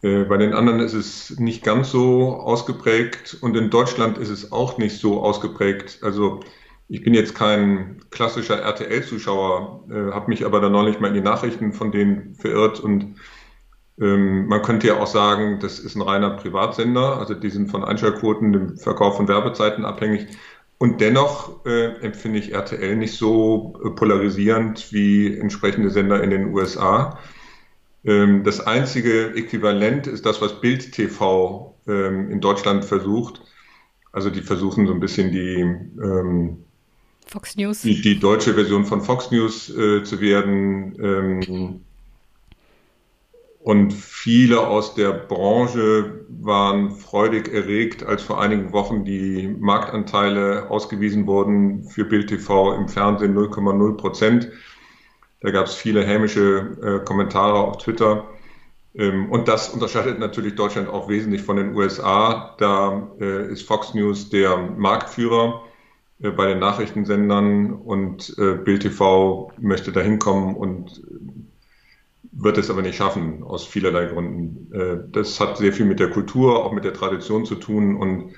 Äh, 0.01 0.23
bei 0.23 0.37
den 0.37 0.53
anderen 0.53 0.79
ist 0.79 0.93
es 0.93 1.37
nicht 1.39 1.63
ganz 1.63 1.91
so 1.91 2.35
ausgeprägt 2.37 3.37
und 3.41 3.55
in 3.55 3.69
Deutschland 3.69 4.17
ist 4.17 4.29
es 4.29 4.51
auch 4.51 4.77
nicht 4.77 4.97
so 4.97 5.21
ausgeprägt. 5.21 5.99
Also 6.01 6.39
ich 6.87 7.03
bin 7.03 7.13
jetzt 7.13 7.35
kein 7.35 7.99
klassischer 8.11 8.61
RTL-Zuschauer, 8.61 9.83
äh, 9.89 10.13
habe 10.13 10.29
mich 10.29 10.45
aber 10.45 10.61
dann 10.61 10.71
neulich 10.71 10.99
mal 10.99 11.09
in 11.09 11.15
die 11.15 11.21
Nachrichten 11.21 11.73
von 11.73 11.91
denen 11.91 12.35
verirrt 12.35 12.79
und 12.79 13.15
man 13.99 14.61
könnte 14.61 14.87
ja 14.87 14.99
auch 14.99 15.07
sagen, 15.07 15.57
das 15.59 15.79
ist 15.79 15.95
ein 15.95 16.03
reiner 16.03 16.29
Privatsender, 16.31 17.17
also 17.17 17.33
die 17.33 17.49
sind 17.49 17.71
von 17.71 17.83
Einschaltquoten, 17.83 18.53
dem 18.53 18.77
Verkauf 18.77 19.17
von 19.17 19.27
Werbezeiten 19.27 19.85
abhängig. 19.85 20.27
Und 20.77 21.01
dennoch 21.01 21.65
äh, 21.65 21.95
empfinde 22.01 22.37
ich 22.37 22.53
RTL 22.53 22.95
nicht 22.95 23.17
so 23.17 23.79
äh, 23.83 23.89
polarisierend 23.89 24.93
wie 24.93 25.35
entsprechende 25.35 25.89
Sender 25.89 26.23
in 26.23 26.29
den 26.29 26.53
USA. 26.53 27.17
Ähm, 28.05 28.43
das 28.43 28.59
einzige 28.65 29.33
Äquivalent 29.35 30.05
ist 30.05 30.25
das, 30.25 30.39
was 30.39 30.61
Bild 30.61 30.91
TV 30.91 31.75
ähm, 31.87 32.29
in 32.29 32.41
Deutschland 32.41 32.85
versucht. 32.85 33.41
Also 34.11 34.29
die 34.29 34.41
versuchen 34.41 34.85
so 34.85 34.93
ein 34.93 34.99
bisschen 34.99 35.31
die 35.31 35.61
ähm, 36.01 36.63
Fox 37.25 37.55
News. 37.55 37.81
Die, 37.81 37.99
die, 37.99 38.19
deutsche 38.19 38.53
Version 38.53 38.85
von 38.85 39.01
Fox 39.01 39.31
News 39.31 39.75
äh, 39.75 40.03
zu 40.03 40.21
werden. 40.21 41.83
Und 43.67 43.91
viele 43.91 44.65
aus 44.65 44.95
der 44.95 45.11
Branche 45.11 46.25
waren 46.29 46.91
freudig 46.91 47.53
erregt, 47.53 48.01
als 48.01 48.23
vor 48.23 48.39
einigen 48.39 48.71
Wochen 48.71 49.03
die 49.03 49.53
Marktanteile 49.59 50.69
ausgewiesen 50.69 51.27
wurden 51.27 51.83
für 51.83 52.05
Bild 52.05 52.29
TV 52.29 52.73
im 52.75 52.87
Fernsehen 52.87 53.37
0,0 53.37 53.97
Prozent. 53.97 54.49
Da 55.41 55.51
gab 55.51 55.65
es 55.65 55.75
viele 55.75 56.05
hämische 56.05 56.77
äh, 56.81 57.03
Kommentare 57.03 57.59
auf 57.59 57.79
Twitter. 57.79 58.29
Ähm, 58.95 59.29
und 59.29 59.49
das 59.49 59.67
unterscheidet 59.67 60.17
natürlich 60.17 60.55
Deutschland 60.55 60.87
auch 60.87 61.09
wesentlich 61.09 61.41
von 61.41 61.57
den 61.57 61.75
USA. 61.75 62.55
Da 62.59 63.11
äh, 63.19 63.51
ist 63.51 63.67
Fox 63.67 63.93
News 63.93 64.29
der 64.29 64.55
Marktführer 64.77 65.61
äh, 66.21 66.31
bei 66.31 66.47
den 66.47 66.59
Nachrichtensendern 66.59 67.73
und 67.73 68.33
äh, 68.37 68.53
Bild 68.53 68.83
TV 68.83 69.51
möchte 69.59 69.91
da 69.91 69.99
hinkommen 69.99 70.55
und 70.55 71.01
wird 72.39 72.57
es 72.57 72.69
aber 72.69 72.81
nicht 72.81 72.95
schaffen, 72.97 73.43
aus 73.43 73.65
vielerlei 73.65 74.05
Gründen. 74.05 74.71
Äh, 74.73 74.97
das 75.11 75.39
hat 75.39 75.57
sehr 75.57 75.73
viel 75.73 75.85
mit 75.85 75.99
der 75.99 76.09
Kultur, 76.09 76.63
auch 76.63 76.71
mit 76.71 76.83
der 76.83 76.93
Tradition 76.93 77.45
zu 77.45 77.55
tun 77.55 77.97
und 77.97 78.33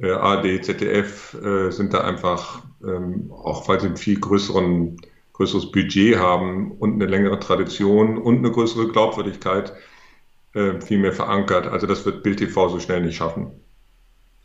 äh, 0.00 0.12
ARD, 0.12 0.64
ZDF 0.64 1.34
äh, 1.34 1.70
sind 1.70 1.92
da 1.92 2.02
einfach, 2.02 2.62
ähm, 2.84 3.32
auch 3.32 3.66
weil 3.68 3.80
sie 3.80 3.88
ein 3.88 3.96
viel 3.96 4.20
größeren, 4.20 4.96
größeres 5.32 5.72
Budget 5.72 6.18
haben 6.18 6.72
und 6.72 6.94
eine 6.94 7.06
längere 7.06 7.40
Tradition 7.40 8.18
und 8.18 8.38
eine 8.38 8.52
größere 8.52 8.88
Glaubwürdigkeit, 8.88 9.72
äh, 10.54 10.80
viel 10.80 10.98
mehr 10.98 11.12
verankert. 11.12 11.66
Also 11.66 11.86
das 11.86 12.06
wird 12.06 12.22
Bild 12.22 12.38
TV 12.38 12.68
so 12.68 12.78
schnell 12.78 13.02
nicht 13.02 13.16
schaffen. 13.16 13.50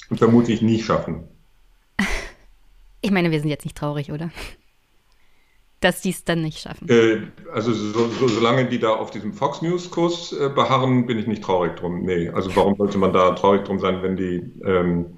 Und 0.10 0.18
vermutlich 0.18 0.62
nie 0.62 0.82
schaffen. 0.82 1.28
Ich 3.06 3.12
meine, 3.12 3.32
wir 3.32 3.42
sind 3.42 3.50
jetzt 3.50 3.66
nicht 3.66 3.76
traurig, 3.76 4.14
oder? 4.14 4.32
Dass 5.84 6.02
die 6.02 6.12
es 6.12 6.24
dann 6.24 6.42
nicht 6.42 6.60
schaffen. 6.60 6.88
Äh, 6.90 7.22
also 7.52 7.74
so, 7.74 8.08
so, 8.08 8.28
solange 8.28 8.66
die 8.66 8.80
da 8.80 8.94
auf 8.94 9.12
diesem 9.12 9.34
Fox 9.34 9.62
News-Kurs 9.62 10.34
äh, 10.34 10.50
beharren, 10.50 11.06
bin 11.06 11.20
ich 11.20 11.28
nicht 11.28 11.44
traurig 11.44 11.76
drum. 11.76 12.04
Nee, 12.04 12.30
also 12.30 12.56
warum 12.56 12.76
sollte 12.76 12.98
man 12.98 13.12
da 13.12 13.32
traurig 13.32 13.64
drum 13.66 13.80
sein, 13.80 14.02
wenn 14.02 14.16
die 14.16 14.44
ähm, 14.66 15.18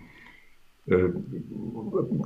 äh, 0.87 1.09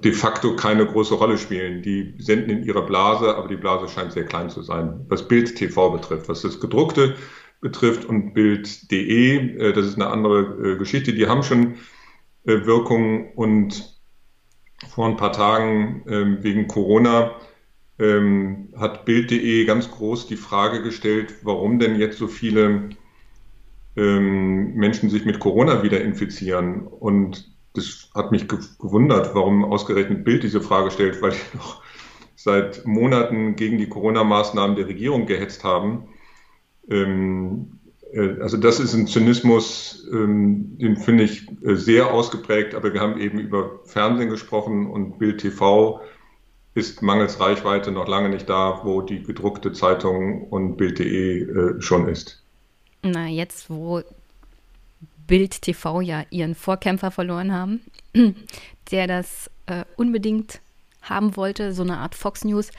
de 0.04 0.14
facto 0.14 0.56
keine 0.56 0.86
große 0.86 1.16
Rolle 1.16 1.38
spielen? 1.38 1.82
Die 1.82 2.16
senden 2.18 2.50
in 2.50 2.64
ihrer 2.64 2.84
Blase, 2.84 3.36
aber 3.36 3.48
die 3.48 3.58
Blase 3.58 3.88
scheint 3.90 4.14
sehr 4.14 4.26
klein 4.26 4.50
zu 4.50 4.62
sein, 4.62 5.06
was 5.10 5.28
Bild 5.28 5.56
TV 5.56 5.92
betrifft. 5.92 6.30
Was 6.30 6.42
das 6.42 6.60
Gedruckte 6.60 7.16
betrifft 7.62 8.06
und 8.06 8.34
Bild.de, 8.34 9.58
äh, 9.58 9.74
das 9.74 9.86
ist 9.86 9.96
eine 9.96 10.08
andere 10.08 10.74
äh, 10.74 10.78
Geschichte. 10.78 11.14
Die 11.14 11.28
haben 11.28 11.44
schon 11.44 11.76
äh, 12.46 12.66
Wirkung 12.66 13.34
und 13.34 14.00
vor 14.88 15.08
ein 15.08 15.18
paar 15.18 15.34
Tagen 15.34 16.04
ähm, 16.08 16.38
wegen 16.42 16.68
Corona 16.68 17.36
ähm, 18.00 18.70
hat 18.78 19.06
Bild.de 19.06 19.66
ganz 19.66 19.92
groß 19.92 20.28
die 20.28 20.38
Frage 20.38 20.82
gestellt, 20.82 21.36
warum 21.44 21.80
denn 21.80 22.00
jetzt 22.00 22.18
so 22.18 22.28
viele 22.28 22.90
ähm, 23.96 24.74
Menschen 24.76 25.10
sich 25.10 25.26
mit 25.26 25.40
Corona 25.40 25.84
wieder 25.84 26.02
infizieren. 26.02 26.88
Und 26.88 27.52
das 27.74 28.10
hat 28.16 28.32
mich 28.32 28.48
gewundert, 28.48 29.36
warum 29.36 29.66
ausgerechnet 29.66 30.24
Bild 30.24 30.44
diese 30.44 30.62
Frage 30.62 30.92
stellt, 30.92 31.22
weil 31.22 31.32
die 31.32 31.58
noch 31.58 31.82
seit 32.36 32.86
Monaten 32.86 33.58
gegen 33.58 33.78
die 33.78 33.90
Corona-Maßnahmen 33.90 34.78
der 34.78 34.88
Regierung 34.88 35.26
gehetzt 35.26 35.66
haben. 35.66 36.08
Ähm, 36.90 37.80
äh, 38.14 38.40
also 38.40 38.56
das 38.56 38.80
ist 38.80 38.94
ein 38.94 39.08
Zynismus, 39.08 40.08
ähm, 40.12 40.78
den 40.78 40.96
finde 40.96 41.26
ich 41.26 41.48
äh, 41.64 41.76
sehr 41.76 42.14
ausgeprägt, 42.14 42.76
aber 42.76 42.94
wir 42.94 43.02
haben 43.02 43.20
eben 43.20 43.40
über 43.40 43.82
Fernsehen 43.84 44.30
gesprochen 44.30 44.88
und 44.88 45.20
Bild 45.20 45.42
TV 45.42 46.00
ist 46.76 47.02
mangels 47.02 47.40
Reichweite 47.40 47.92
noch 47.92 48.08
lange 48.08 48.30
nicht 48.30 48.50
da, 48.50 48.82
wo 48.84 49.02
die 49.02 49.24
gedruckte 49.24 49.74
Zeitung 49.74 50.48
und 50.48 50.78
Bild.de 50.78 51.42
äh, 51.44 51.82
schon 51.82 52.08
ist. 52.08 52.44
Na, 53.02 53.28
jetzt, 53.28 53.70
wo 53.70 54.02
Bild 55.28 55.62
TV 55.62 56.02
ja 56.02 56.24
ihren 56.30 56.56
Vorkämpfer 56.56 57.12
verloren 57.12 57.54
haben, 57.54 57.82
der 58.92 59.08
das 59.08 59.50
äh, 59.68 59.86
unbedingt 59.96 60.60
haben 61.02 61.36
wollte, 61.36 61.74
so 61.74 61.84
eine 61.84 61.98
Art 61.98 62.16
Fox 62.16 62.44
News. 62.44 62.72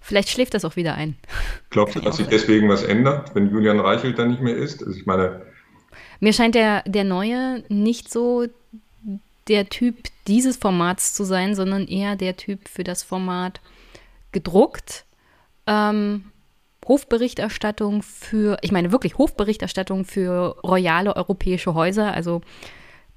Vielleicht 0.00 0.30
schläft 0.30 0.54
das 0.54 0.64
auch 0.64 0.76
wieder 0.76 0.94
ein. 0.94 1.16
Glaubst 1.70 1.96
du, 1.96 2.00
dass 2.00 2.16
sich 2.16 2.26
deswegen 2.26 2.68
was 2.68 2.82
ändert, 2.82 3.34
wenn 3.34 3.50
Julian 3.50 3.80
Reichelt 3.80 4.18
da 4.18 4.24
nicht 4.24 4.40
mehr 4.40 4.56
ist? 4.56 4.82
Also 4.82 4.98
ich 4.98 5.06
meine. 5.06 5.42
Mir 6.20 6.32
scheint 6.32 6.54
der, 6.54 6.82
der 6.86 7.04
Neue 7.04 7.64
nicht 7.68 8.10
so 8.10 8.46
der 9.50 9.68
Typ 9.68 10.08
dieses 10.26 10.56
Formats 10.56 11.12
zu 11.12 11.24
sein, 11.24 11.54
sondern 11.54 11.86
eher 11.86 12.16
der 12.16 12.36
Typ 12.36 12.68
für 12.68 12.84
das 12.84 13.02
Format 13.02 13.60
gedruckt. 14.32 15.04
Ähm, 15.66 16.24
Hofberichterstattung 16.86 18.02
für, 18.02 18.56
ich 18.62 18.72
meine 18.72 18.92
wirklich 18.92 19.18
Hofberichterstattung 19.18 20.04
für 20.04 20.56
royale 20.62 21.14
europäische 21.14 21.74
Häuser, 21.74 22.14
also 22.14 22.40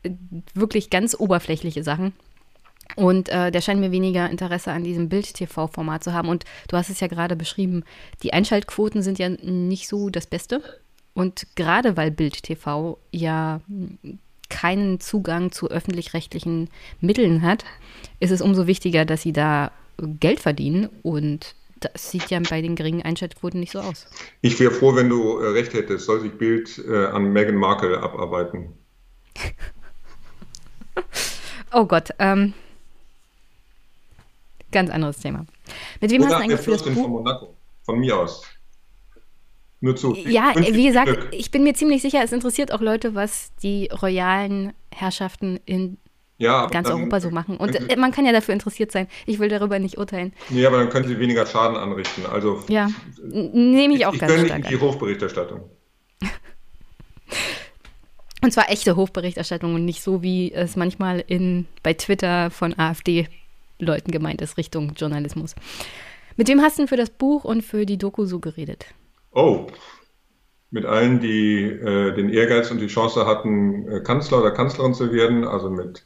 äh, 0.03 0.11
wirklich 0.53 0.89
ganz 0.89 1.15
oberflächliche 1.17 1.83
Sachen. 1.83 2.13
Und 2.95 3.29
äh, 3.29 3.51
der 3.51 3.61
scheint 3.61 3.79
mir 3.79 3.91
weniger 3.91 4.29
Interesse 4.29 4.71
an 4.71 4.83
diesem 4.83 5.09
Bild-TV-Format 5.09 6.03
zu 6.03 6.13
haben. 6.13 6.29
Und 6.29 6.45
du 6.67 6.77
hast 6.77 6.89
es 6.89 6.99
ja 6.99 7.07
gerade 7.07 7.35
beschrieben, 7.35 7.83
die 8.21 8.33
Einschaltquoten 8.33 9.01
sind 9.01 9.19
ja 9.19 9.29
nicht 9.29 9.87
so 9.87 10.09
das 10.09 10.27
Beste. 10.27 10.61
Und 11.13 11.47
gerade 11.55 11.95
weil 11.95 12.11
Bild-TV 12.11 12.99
ja 13.11 13.61
keinen 14.53 14.99
Zugang 14.99 15.51
zu 15.51 15.69
öffentlich-rechtlichen 15.69 16.69
Mitteln 17.01 17.41
hat, 17.41 17.65
ist 18.19 18.29
es 18.29 18.39
umso 18.39 18.67
wichtiger, 18.67 19.03
dass 19.03 19.23
sie 19.23 19.33
da 19.33 19.71
Geld 19.97 20.39
verdienen 20.39 20.89
und 21.01 21.55
das 21.79 22.11
sieht 22.11 22.29
ja 22.29 22.39
bei 22.47 22.61
den 22.61 22.75
geringen 22.75 23.01
Einschaltquoten 23.01 23.59
nicht 23.59 23.71
so 23.71 23.79
aus. 23.79 24.05
Ich 24.41 24.59
wäre 24.59 24.71
froh, 24.71 24.95
wenn 24.95 25.09
du 25.09 25.39
äh, 25.39 25.49
recht 25.49 25.73
hättest. 25.73 26.05
Soll 26.05 26.21
sich 26.21 26.31
Bild 26.33 26.81
äh, 26.87 27.07
an 27.07 27.33
Meghan 27.33 27.55
Markle 27.55 28.01
abarbeiten? 28.01 28.73
oh 31.73 31.85
Gott. 31.85 32.11
Ähm, 32.19 32.53
ganz 34.71 34.91
anderes 34.91 35.17
Thema. 35.17 35.45
Mit 35.99 36.11
wem 36.11 36.21
Oder 36.21 36.31
hast 36.31 36.37
du 36.37 36.43
eigentlich 36.43 36.61
für 36.61 36.71
das 36.71 36.83
Buch? 36.83 36.93
Von 36.93 37.11
Monaco. 37.11 37.53
Von 37.83 37.99
mir 37.99 38.17
aus. 38.17 38.43
Nur 39.83 39.97
zu. 39.97 40.15
Ja, 40.15 40.53
wie 40.55 40.87
gesagt, 40.87 41.07
Glück. 41.07 41.27
ich 41.31 41.51
bin 41.51 41.65
mir 41.65 41.73
ziemlich 41.73 42.01
sicher, 42.01 42.21
es 42.23 42.31
interessiert 42.31 42.71
auch 42.71 42.79
Leute, 42.79 43.15
was 43.15 43.51
die 43.63 43.89
royalen 44.01 44.71
Herrschaften 44.95 45.59
in 45.65 45.97
ja, 46.37 46.67
ganz 46.67 46.87
dann, 46.87 46.99
Europa 46.99 47.19
so 47.19 47.31
machen. 47.31 47.57
Und 47.57 47.73
Sie, 47.73 47.95
man 47.97 48.13
kann 48.13 48.25
ja 48.25 48.31
dafür 48.31 48.53
interessiert 48.53 48.93
sein. 48.93 49.07
Ich 49.25 49.39
will 49.39 49.49
darüber 49.49 49.79
nicht 49.79 49.97
urteilen. 49.97 50.31
Nee, 50.47 50.65
aber 50.65 50.77
dann 50.77 50.87
können 50.87 51.09
sie 51.09 51.19
weniger 51.19 51.45
Schaden 51.45 51.75
anrichten. 51.75 52.25
Also 52.25 52.63
ja, 52.69 52.89
nehme 53.25 53.93
ich 53.95 54.05
auch 54.05 54.13
ich, 54.13 54.21
ganz 54.21 54.31
ich 54.31 54.45
stark 54.45 54.69
die 54.69 54.79
Hofberichterstattung. 54.79 55.69
Und 58.41 58.53
zwar 58.53 58.71
echte 58.71 58.95
Hofberichterstattung 58.95 59.75
und 59.75 59.83
nicht 59.85 60.01
so, 60.01 60.21
wie 60.21 60.53
es 60.53 60.75
manchmal 60.75 61.23
in, 61.27 61.65
bei 61.81 61.93
Twitter 61.93 62.51
von 62.51 62.77
AfD-Leuten 62.77 64.11
gemeint 64.11 64.41
ist, 64.41 64.57
Richtung 64.57 64.93
Journalismus. 64.95 65.55
Mit 66.35 66.47
wem 66.49 66.61
hast 66.61 66.77
du 66.77 66.81
denn 66.81 66.87
für 66.89 66.97
das 66.97 67.09
Buch 67.09 67.43
und 67.45 67.63
für 67.63 67.85
die 67.85 67.97
Doku 67.97 68.25
so 68.25 68.39
geredet? 68.39 68.85
Oh, 69.33 69.67
mit 70.71 70.85
allen, 70.85 71.19
die 71.19 71.63
äh, 71.63 72.13
den 72.13 72.29
Ehrgeiz 72.29 72.71
und 72.71 72.79
die 72.79 72.87
Chance 72.87 73.25
hatten, 73.25 73.87
äh, 73.87 73.99
Kanzler 74.01 74.39
oder 74.39 74.51
Kanzlerin 74.51 74.93
zu 74.93 75.11
werden, 75.11 75.45
also 75.45 75.69
mit 75.69 76.05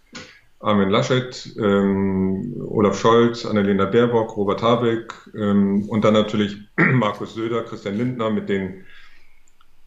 Armin 0.60 0.90
Laschet, 0.90 1.56
ähm, 1.60 2.56
Olaf 2.68 3.00
Scholz, 3.00 3.46
Annalena 3.46 3.86
Baerbock, 3.86 4.36
Robert 4.36 4.62
Habeck 4.62 5.14
ähm, 5.36 5.88
und 5.88 6.04
dann 6.04 6.14
natürlich 6.14 6.58
Markus 6.78 7.36
Söder, 7.36 7.64
Christian 7.64 7.96
Lindner 7.96 8.30
mit 8.30 8.50
den 8.50 8.86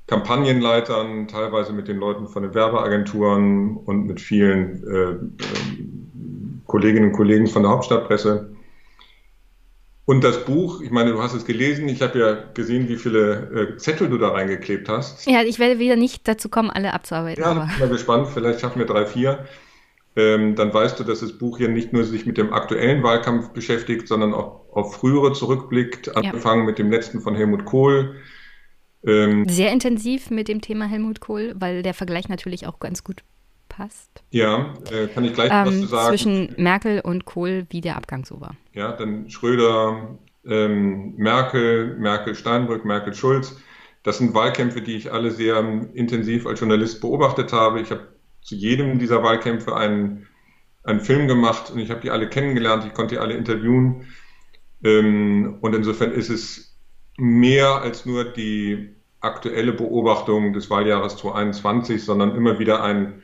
Kampagnenleitern, 0.07 1.29
teilweise 1.29 1.73
mit 1.73 1.89
den 1.89 1.99
Leuten 1.99 2.27
von 2.27 2.43
den 2.43 2.55
Werbeagenturen 2.55 3.77
und 3.77 4.07
mit 4.07 4.21
vielen 4.21 4.83
äh, 4.85 5.11
äh, 5.13 5.19
Kolleginnen 6.67 7.11
und 7.11 7.17
Kollegen 7.17 7.47
von 7.47 7.63
der 7.63 7.73
Hauptstadtpresse. 7.73 8.51
Und 10.11 10.25
das 10.25 10.45
Buch, 10.45 10.81
ich 10.81 10.91
meine, 10.91 11.13
du 11.13 11.23
hast 11.23 11.35
es 11.35 11.45
gelesen, 11.45 11.89
ich 11.89 12.03
habe 12.03 12.19
ja 12.19 12.33
gesehen, 12.53 12.89
wie 12.89 12.97
viele 12.97 13.75
äh, 13.75 13.77
Zettel 13.77 14.09
du 14.09 14.19
da 14.19 14.31
reingeklebt 14.31 14.89
hast. 14.89 15.25
Ja, 15.25 15.43
ich 15.43 15.61
werde 15.61 15.79
wieder 15.79 15.95
nicht 15.95 16.27
dazu 16.27 16.49
kommen, 16.49 16.69
alle 16.69 16.95
abzuarbeiten. 16.95 17.41
Ja, 17.41 17.53
aber. 17.53 17.67
bin 17.67 17.79
mal 17.79 17.89
gespannt, 17.91 18.27
vielleicht 18.35 18.59
schaffen 18.59 18.81
wir 18.81 18.87
drei, 18.87 19.07
vier. 19.07 19.47
Ähm, 20.17 20.57
dann 20.57 20.75
weißt 20.75 20.99
du, 20.99 21.05
dass 21.05 21.21
das 21.21 21.39
Buch 21.39 21.59
hier 21.59 21.69
nicht 21.69 21.93
nur 21.93 22.03
sich 22.03 22.27
mit 22.27 22.39
dem 22.39 22.53
aktuellen 22.53 23.05
Wahlkampf 23.05 23.51
beschäftigt, 23.51 24.09
sondern 24.09 24.35
auch 24.35 24.63
auf 24.73 24.97
frühere 24.97 25.33
zurückblickt, 25.33 26.17
angefangen 26.17 26.63
ja. 26.63 26.67
mit 26.67 26.81
dem 26.81 26.91
letzten 26.91 27.21
von 27.21 27.37
Helmut 27.37 27.65
Kohl, 27.65 28.17
Ähm, 29.07 29.49
Sehr 29.49 29.71
intensiv 29.71 30.31
mit 30.31 30.49
dem 30.49 30.61
Thema 30.61 30.87
Helmut 30.87 31.21
Kohl, 31.21 31.55
weil 31.55 31.85
der 31.85 31.95
Vergleich 31.95 32.29
natürlich 32.29 32.67
auch 32.67 32.81
ganz 32.81 33.05
gut 33.05 33.23
passt. 33.81 34.23
Ja, 34.31 34.75
äh, 34.91 35.07
kann 35.07 35.25
ich 35.25 35.33
gleich 35.33 35.51
ähm, 35.51 35.67
was 35.67 35.81
zu 35.81 35.87
sagen. 35.87 36.09
Zwischen 36.09 36.55
Merkel 36.59 37.01
und 37.01 37.25
Kohl, 37.25 37.67
wie 37.71 37.81
der 37.81 37.97
Abgang 37.97 38.25
so 38.25 38.41
war. 38.41 38.55
Ja, 38.75 38.93
dann 38.93 39.31
Schröder, 39.31 40.19
ähm, 40.47 41.15
Merkel, 41.17 41.97
Merkel-Steinbrück, 41.99 42.85
Merkel-Schulz. 42.85 43.59
Das 44.03 44.19
sind 44.19 44.35
Wahlkämpfe, 44.35 44.83
die 44.83 44.97
ich 44.97 45.13
alle 45.13 45.31
sehr 45.31 45.59
intensiv 45.95 46.47
als 46.47 46.61
Journalist 46.61 47.01
beobachtet 47.01 47.53
habe. 47.53 47.81
Ich 47.81 47.91
habe 47.91 48.09
zu 48.43 48.55
jedem 48.55 48.99
dieser 48.99 49.23
Wahlkämpfe 49.23 49.75
einen, 49.75 50.27
einen 50.85 51.01
Film 51.01 51.27
gemacht 51.27 51.71
und 51.71 51.79
ich 51.79 51.91
habe 51.91 52.01
die 52.01 52.11
alle 52.11 52.29
kennengelernt. 52.29 52.85
Ich 52.87 52.95
konnte 52.95 53.15
die 53.15 53.19
alle 53.19 53.35
interviewen. 53.35 54.09
Ähm, 54.85 55.59
und 55.61 55.75
insofern 55.75 56.13
ist 56.13 56.29
es 56.29 56.79
mehr 57.17 57.81
als 57.83 58.05
nur 58.05 58.25
die 58.25 58.95
aktuelle 59.21 59.73
Beobachtung 59.73 60.53
des 60.53 60.71
Wahljahres 60.71 61.17
2021, 61.17 62.05
sondern 62.05 62.35
immer 62.35 62.59
wieder 62.59 62.83
ein, 62.83 63.23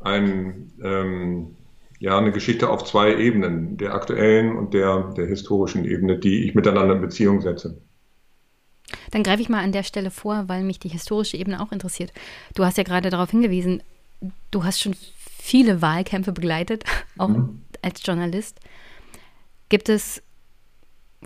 ein 0.00 0.72
ähm, 0.82 1.56
ja, 1.98 2.18
eine 2.18 2.32
Geschichte 2.32 2.68
auf 2.68 2.84
zwei 2.84 3.16
Ebenen, 3.16 3.76
der 3.76 3.94
aktuellen 3.94 4.56
und 4.56 4.74
der, 4.74 5.14
der 5.16 5.26
historischen 5.26 5.84
Ebene, 5.84 6.18
die 6.18 6.44
ich 6.44 6.54
miteinander 6.54 6.94
in 6.94 7.00
Beziehung 7.00 7.40
setze. 7.40 7.80
Dann 9.10 9.22
greife 9.22 9.42
ich 9.42 9.48
mal 9.48 9.64
an 9.64 9.72
der 9.72 9.82
Stelle 9.82 10.10
vor, 10.10 10.44
weil 10.46 10.62
mich 10.62 10.78
die 10.78 10.88
historische 10.88 11.36
Ebene 11.36 11.60
auch 11.60 11.72
interessiert. 11.72 12.12
Du 12.54 12.64
hast 12.64 12.76
ja 12.76 12.84
gerade 12.84 13.10
darauf 13.10 13.30
hingewiesen, 13.30 13.82
du 14.50 14.64
hast 14.64 14.80
schon 14.80 14.94
viele 15.38 15.82
Wahlkämpfe 15.82 16.32
begleitet, 16.32 16.84
auch 17.18 17.28
mhm. 17.28 17.62
als 17.82 18.04
Journalist. 18.04 18.60
Gibt 19.68 19.88
es 19.88 20.22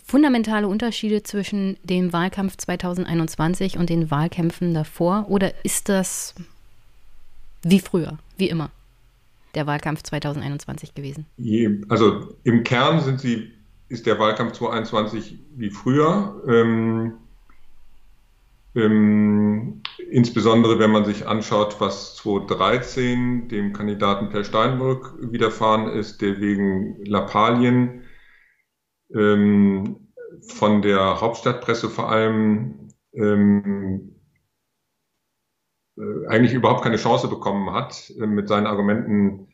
fundamentale 0.05 0.69
Unterschiede 0.69 1.23
zwischen 1.23 1.77
dem 1.83 2.13
Wahlkampf 2.13 2.57
2021 2.57 3.77
und 3.77 3.91
den 3.91 4.11
Wahlkämpfen 4.11 4.73
davor? 4.73 5.27
Oder 5.29 5.53
ist 5.65 5.89
das 5.89 6.35
wie 7.63 7.81
früher, 7.81 8.19
wie 8.37 8.49
immer, 8.49 8.71
der 9.55 9.67
Wahlkampf 9.67 10.03
2021 10.03 10.95
gewesen? 10.95 11.27
Also 11.89 12.35
im 12.45 12.63
Kern 12.63 13.01
sind 13.01 13.21
sie, 13.21 13.53
ist 13.89 14.07
der 14.07 14.19
Wahlkampf 14.19 14.53
2021 14.53 15.39
wie 15.57 15.71
früher. 15.71 16.43
Ähm, 16.49 17.15
ähm, 18.75 19.83
insbesondere 20.11 20.79
wenn 20.79 20.93
man 20.93 21.05
sich 21.05 21.27
anschaut, 21.27 21.81
was 21.81 22.15
2013 22.17 23.49
dem 23.49 23.73
Kandidaten 23.73 24.29
Per 24.29 24.45
Steinbrück 24.45 25.15
widerfahren 25.21 25.89
ist, 25.89 26.23
der 26.23 26.41
wegen 26.41 27.05
Lappalien 27.05 28.05
ähm, 29.13 30.09
von 30.43 30.83
der 30.83 31.21
Hauptstadtpresse 31.21 31.91
vor 31.91 32.11
allem 32.11 32.89
ähm, 33.13 34.13
äh, 34.13 34.20
eigentlich 36.29 36.55
überhaupt 36.55 36.83
keine 36.83 36.97
Chance 36.97 37.29
bekommen 37.29 37.73
hat, 37.73 38.13
äh, 38.19 38.27
mit 38.27 38.49
seinen 38.49 38.67
Argumenten 38.67 39.49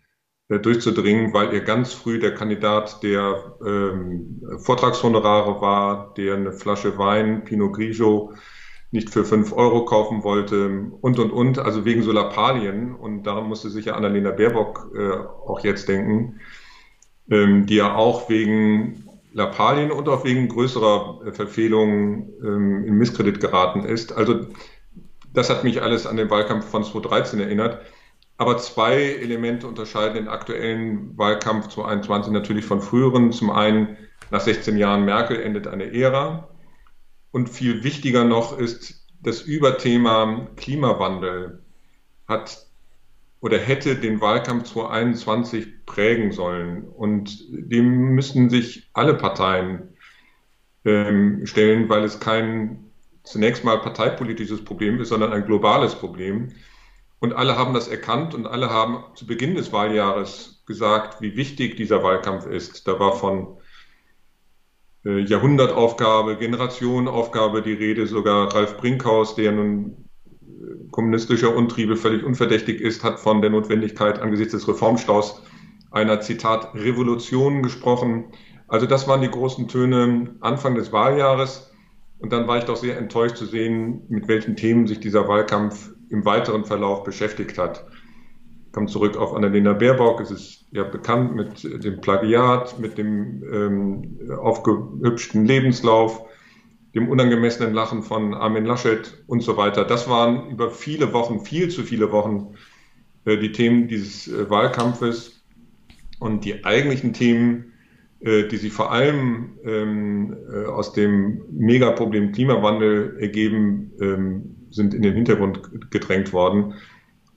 äh, 0.49 0.59
durchzudringen, 0.59 1.33
weil 1.33 1.53
er 1.53 1.61
ganz 1.61 1.93
früh 1.93 2.19
der 2.19 2.35
Kandidat 2.35 3.03
der 3.03 3.57
ähm, 3.65 4.43
Vortragshonorare 4.59 5.61
war, 5.61 6.15
der 6.15 6.35
eine 6.35 6.53
Flasche 6.53 6.99
Wein, 6.99 7.45
Pinot 7.45 7.75
Grigio, 7.75 8.33
nicht 8.93 9.11
für 9.11 9.25
fünf 9.25 9.53
Euro 9.53 9.85
kaufen 9.85 10.23
wollte 10.23 10.91
und, 11.01 11.19
und, 11.19 11.31
und, 11.31 11.59
also 11.59 11.85
wegen 11.85 12.03
so 12.03 12.13
Lappalien. 12.13 12.95
Und 12.95 13.25
daran 13.25 13.49
musste 13.49 13.69
sich 13.69 13.87
ja 13.87 13.95
Annalena 13.95 14.31
Baerbock 14.31 14.93
äh, 14.97 15.11
auch 15.11 15.61
jetzt 15.65 15.89
denken, 15.89 16.41
ähm, 17.29 17.67
die 17.67 17.77
ja 17.77 17.95
auch 17.97 18.29
wegen 18.29 19.05
Lappalien 19.33 19.91
und 19.91 20.09
auch 20.09 20.25
wegen 20.25 20.49
größerer 20.49 21.27
äh, 21.27 21.33
Verfehlungen 21.33 22.33
ähm, 22.43 22.85
in 22.85 22.95
Misskredit 22.95 23.41
geraten 23.41 23.85
ist. 23.85 24.13
Also 24.13 24.47
das 25.37 25.51
hat 25.51 25.65
mich 25.65 25.83
alles 25.83 26.07
an 26.07 26.17
den 26.17 26.31
Wahlkampf 26.31 26.65
von 26.65 26.83
2013 26.83 27.41
erinnert. 27.41 27.83
Aber 28.39 28.57
zwei 28.57 28.97
Elemente 28.97 29.67
unterscheiden 29.67 30.15
den 30.15 30.29
aktuellen 30.29 31.17
Wahlkampf 31.19 31.69
2021 31.69 32.33
natürlich 32.33 32.65
von 32.65 32.81
früheren. 32.81 33.33
Zum 33.33 33.51
einen, 33.51 33.99
nach 34.31 34.41
16 34.41 34.79
Jahren 34.79 35.05
Merkel 35.05 35.39
endet 35.39 35.67
eine 35.67 35.93
Ära. 35.93 36.49
Und 37.33 37.51
viel 37.51 37.85
wichtiger 37.85 38.25
noch 38.25 38.59
ist, 38.59 39.07
das 39.21 39.43
Überthema 39.43 40.49
Klimawandel 40.57 41.63
hat 42.27 42.67
oder 43.41 43.59
hätte 43.59 43.95
den 43.97 44.23
Wahlkampf 44.23 44.73
2021 44.73 45.85
prägen 45.85 46.33
sollen. 46.33 46.85
Und 46.85 47.45
dem 47.51 48.15
müssen 48.15 48.49
sich 48.49 48.89
alle 48.95 49.13
Parteien 49.13 49.95
ähm, 50.87 51.45
stellen, 51.45 51.91
weil 51.91 52.05
es 52.05 52.21
kein 52.21 52.86
zunächst 53.27 53.65
mal 53.65 53.79
parteipolitisches 53.79 54.65
Problem 54.65 55.01
ist, 55.01 55.09
sondern 55.11 55.33
ein 55.33 55.45
globales 55.45 55.95
Problem. 55.95 56.49
Und 57.19 57.33
alle 57.33 57.57
haben 57.57 57.75
das 57.75 57.89
erkannt 57.89 58.35
und 58.35 58.47
alle 58.47 58.71
haben 58.71 59.05
zu 59.15 59.27
Beginn 59.27 59.55
des 59.55 59.73
Wahljahres 59.73 60.63
gesagt, 60.67 61.21
wie 61.21 61.37
wichtig 61.37 61.77
dieser 61.77 62.03
Wahlkampf 62.03 62.47
ist. 62.47 62.87
Da 62.87 62.99
war 62.99 63.15
von 63.15 63.59
äh, 65.05 65.21
Jahrhundertaufgabe, 65.21 66.37
Generationenaufgabe 66.37 67.63
die 67.63 67.73
Rede. 67.73 68.07
Sogar 68.07 68.55
Ralf 68.55 68.77
Brinkhaus, 68.77 69.35
der 69.35 69.53
nun 69.53 70.09
äh, 70.25 70.89
kommunistischer 70.91 71.55
Untriebe 71.55 71.97
völlig 71.97 72.23
unverdächtig 72.23 72.81
ist, 72.81 73.03
hat 73.03 73.19
von 73.19 73.41
der 73.41 73.51
Notwendigkeit 73.51 74.21
angesichts 74.21 74.53
des 74.53 74.69
Reformstaus 74.69 75.43
einer 75.91 76.21
Zitat 76.21 76.75
Revolution 76.75 77.63
gesprochen. 77.63 78.33
Also 78.69 78.87
das 78.87 79.09
waren 79.09 79.23
die 79.23 79.31
großen 79.31 79.69
Töne 79.69 80.37
Anfang 80.41 80.75
des 80.75 80.93
Wahljahres. 80.93 81.73
Und 82.19 82.33
dann 82.33 82.47
war 82.47 82.59
ich 82.59 82.65
doch 82.65 82.77
sehr 82.77 82.97
enttäuscht 82.97 83.37
zu 83.37 83.47
sehen, 83.47 84.03
mit 84.09 84.29
welchen 84.29 84.57
Themen 84.57 84.87
sich 84.87 85.01
dieser 85.01 85.29
Wahlkampf 85.29 85.91
im 86.09 86.25
weiteren 86.25 86.65
Verlauf 86.65 87.05
beschäftigt 87.05 87.59
hat 87.59 87.85
komme 88.77 88.89
zurück 88.89 89.17
auf 89.17 89.33
Annalena 89.33 89.73
Baerbock. 89.73 90.21
Es 90.21 90.31
ist 90.31 90.67
ja 90.71 90.85
bekannt 90.85 91.35
mit 91.35 91.65
dem 91.83 91.99
Plagiat, 92.03 92.79
mit 92.79 92.99
dem 92.99 93.43
ähm, 93.51 94.19
aufgehübschten 94.39 95.47
Lebenslauf, 95.47 96.27
dem 96.95 97.09
unangemessenen 97.09 97.73
Lachen 97.73 98.03
von 98.03 98.35
Armin 98.35 98.67
Laschet 98.67 99.25
und 99.29 99.41
so 99.41 99.57
weiter. 99.57 99.87
Das 99.87 100.11
waren 100.11 100.51
über 100.51 100.71
viele 100.71 101.15
Wochen, 101.15 101.41
viel 101.41 101.71
zu 101.71 101.85
viele 101.85 102.13
Wochen, 102.13 102.55
äh, 103.25 103.39
die 103.39 103.53
Themen 103.53 103.89
dieses 103.89 104.29
äh, 104.29 104.51
Wahlkampfes. 104.51 105.43
Und 106.19 106.45
die 106.45 106.67
eigentlichen 106.67 107.15
Themen, 107.15 107.73
die 108.21 108.57
sich 108.57 108.73
vor 108.73 108.93
allem 108.93 109.59
ähm, 109.65 110.37
äh, 110.51 110.67
aus 110.67 110.93
dem 110.93 111.43
Megaproblem 111.51 112.33
Klimawandel 112.33 113.17
ergeben, 113.21 113.93
ähm, 114.01 114.57
sind 114.71 114.95
in 114.95 115.03
den 115.03 115.15
Hintergrund 115.15 115.91
gedrängt 115.91 116.33
worden. 116.33 116.75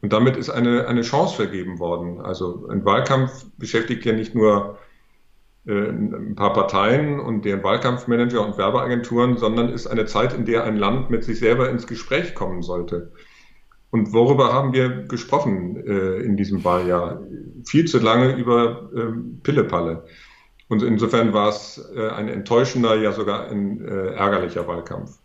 Und 0.02 0.14
damit 0.14 0.38
ist 0.38 0.50
eine, 0.50 0.88
eine 0.88 1.02
Chance 1.02 1.36
vergeben 1.36 1.80
worden. 1.80 2.22
Also 2.22 2.68
ein 2.70 2.86
Wahlkampf 2.86 3.46
beschäftigt 3.58 4.06
ja 4.06 4.14
nicht 4.14 4.34
nur 4.34 4.78
äh, 5.66 5.90
ein 5.90 6.36
paar 6.36 6.54
Parteien 6.54 7.20
und 7.20 7.44
deren 7.44 7.64
Wahlkampfmanager 7.64 8.46
und 8.46 8.58
Werbeagenturen, 8.58 9.38
sondern 9.38 9.70
ist 9.70 9.88
eine 9.88 10.06
Zeit, 10.06 10.34
in 10.34 10.46
der 10.46 10.64
ein 10.64 10.78
Land 10.78 11.10
mit 11.10 11.24
sich 11.24 11.40
selber 11.40 11.70
ins 11.70 11.88
Gespräch 11.88 12.34
kommen 12.36 12.62
sollte. 12.62 13.12
Und 13.92 14.14
worüber 14.14 14.54
haben 14.54 14.72
wir 14.72 15.04
gesprochen 15.04 15.76
äh, 15.86 16.18
in 16.20 16.38
diesem 16.38 16.64
Wahljahr? 16.64 17.24
Viel 17.66 17.86
zu 17.86 18.00
lange 18.00 18.36
über 18.38 18.90
äh, 18.96 19.12
Pillepalle. 19.44 20.06
Und 20.70 20.84
insofern 20.84 21.34
war 21.34 21.50
es 21.50 21.84
äh, 21.96 22.10
ein 22.10 22.30
enttäuschender, 22.30 22.96
ja 22.96 23.12
sogar 23.12 23.50
ein 23.50 23.86
äh, 23.86 24.14
ärgerlicher 24.14 24.68
Wahlkampf. 24.68 25.18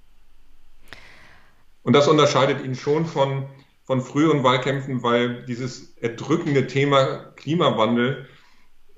Und 1.82 1.92
das 1.92 2.08
unterscheidet 2.08 2.64
ihn 2.64 2.74
schon 2.74 3.06
von 3.06 3.46
von 3.84 4.00
früheren 4.00 4.42
Wahlkämpfen, 4.42 5.02
weil 5.02 5.44
dieses 5.44 5.94
erdrückende 5.98 6.66
Thema 6.66 7.32
Klimawandel 7.36 8.26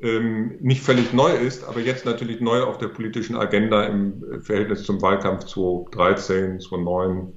ähm, 0.00 0.56
nicht 0.60 0.82
völlig 0.82 1.12
neu 1.12 1.32
ist, 1.32 1.64
aber 1.64 1.80
jetzt 1.80 2.04
natürlich 2.04 2.40
neu 2.40 2.62
auf 2.62 2.78
der 2.78 2.88
politischen 2.88 3.36
Agenda 3.36 3.84
im 3.84 4.42
Verhältnis 4.42 4.84
zum 4.84 5.02
Wahlkampf 5.02 5.44
2013, 5.44 6.60
2009, 6.60 7.32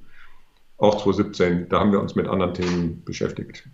auch 0.78 1.02
2017. 1.02 1.68
Da 1.68 1.80
haben 1.80 1.92
wir 1.92 2.00
uns 2.00 2.14
mit 2.14 2.28
anderen 2.28 2.54
Themen 2.54 3.02
beschäftigt. 3.04 3.66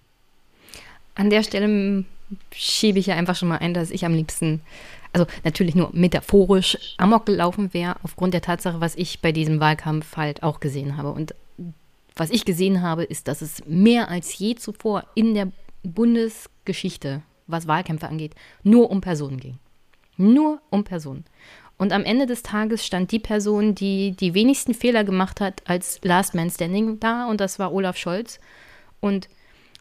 An 1.15 1.31
der 1.31 1.43
Stelle 1.43 2.05
schiebe 2.53 2.99
ich 2.99 3.07
ja 3.07 3.17
einfach 3.17 3.37
schon 3.37 3.49
mal 3.49 3.59
ein, 3.59 3.75
dass 3.75 3.91
ich 3.91 4.05
am 4.05 4.15
liebsten, 4.15 4.63
also 5.13 5.27
natürlich 5.45 5.75
nur 5.75 5.91
metaphorisch, 5.93 6.79
amok 6.99 7.27
gelaufen 7.27 7.73
wäre, 7.73 7.97
aufgrund 8.03 8.35
der 8.35 8.43
Tatsache, 8.43 8.81
was 8.81 8.95
ich 8.97 9.21
bei 9.21 9.33
diesem 9.33 9.61
Wahlkampf 9.61 10.17
halt 10.17 10.43
auch 10.43 10.61
gesehen 10.61 10.97
habe. 10.97 11.13
Und 11.13 11.35
was 12.15 12.31
ich 12.31 12.45
gesehen 12.45 12.83
habe, 12.83 13.05
ist, 13.05 13.29
dass 13.29 13.43
es 13.43 13.65
mehr 13.67 14.09
als 14.09 14.39
je 14.39 14.55
zuvor 14.55 15.05
in 15.15 15.35
der 15.35 15.49
Bundesgeschichte, 15.83 17.23
was 17.47 17.69
Wahlkämpfe 17.69 18.09
angeht, 18.09 18.35
nur 18.63 18.91
um 18.91 19.01
Personen 19.01 19.39
ging. 19.39 19.59
Nur 20.17 20.61
um 20.71 20.83
Personen. 20.85 21.25
Und 21.79 21.93
am 21.93 22.05
Ende 22.05 22.25
des 22.27 22.43
Tages 22.43 22.87
stand 22.87 23.13
die 23.13 23.19
Person, 23.19 23.75
die 23.75 24.13
die 24.13 24.33
wenigsten 24.33 24.73
Fehler 24.73 25.05
gemacht 25.05 25.41
hat, 25.41 25.63
als 25.67 26.01
Last 26.03 26.35
Man 26.35 26.51
Standing 26.51 26.99
da 27.01 27.27
und 27.27 27.41
das 27.41 27.59
war 27.59 27.73
Olaf 27.73 27.99
Scholz. 27.99 28.41
Und 29.01 29.29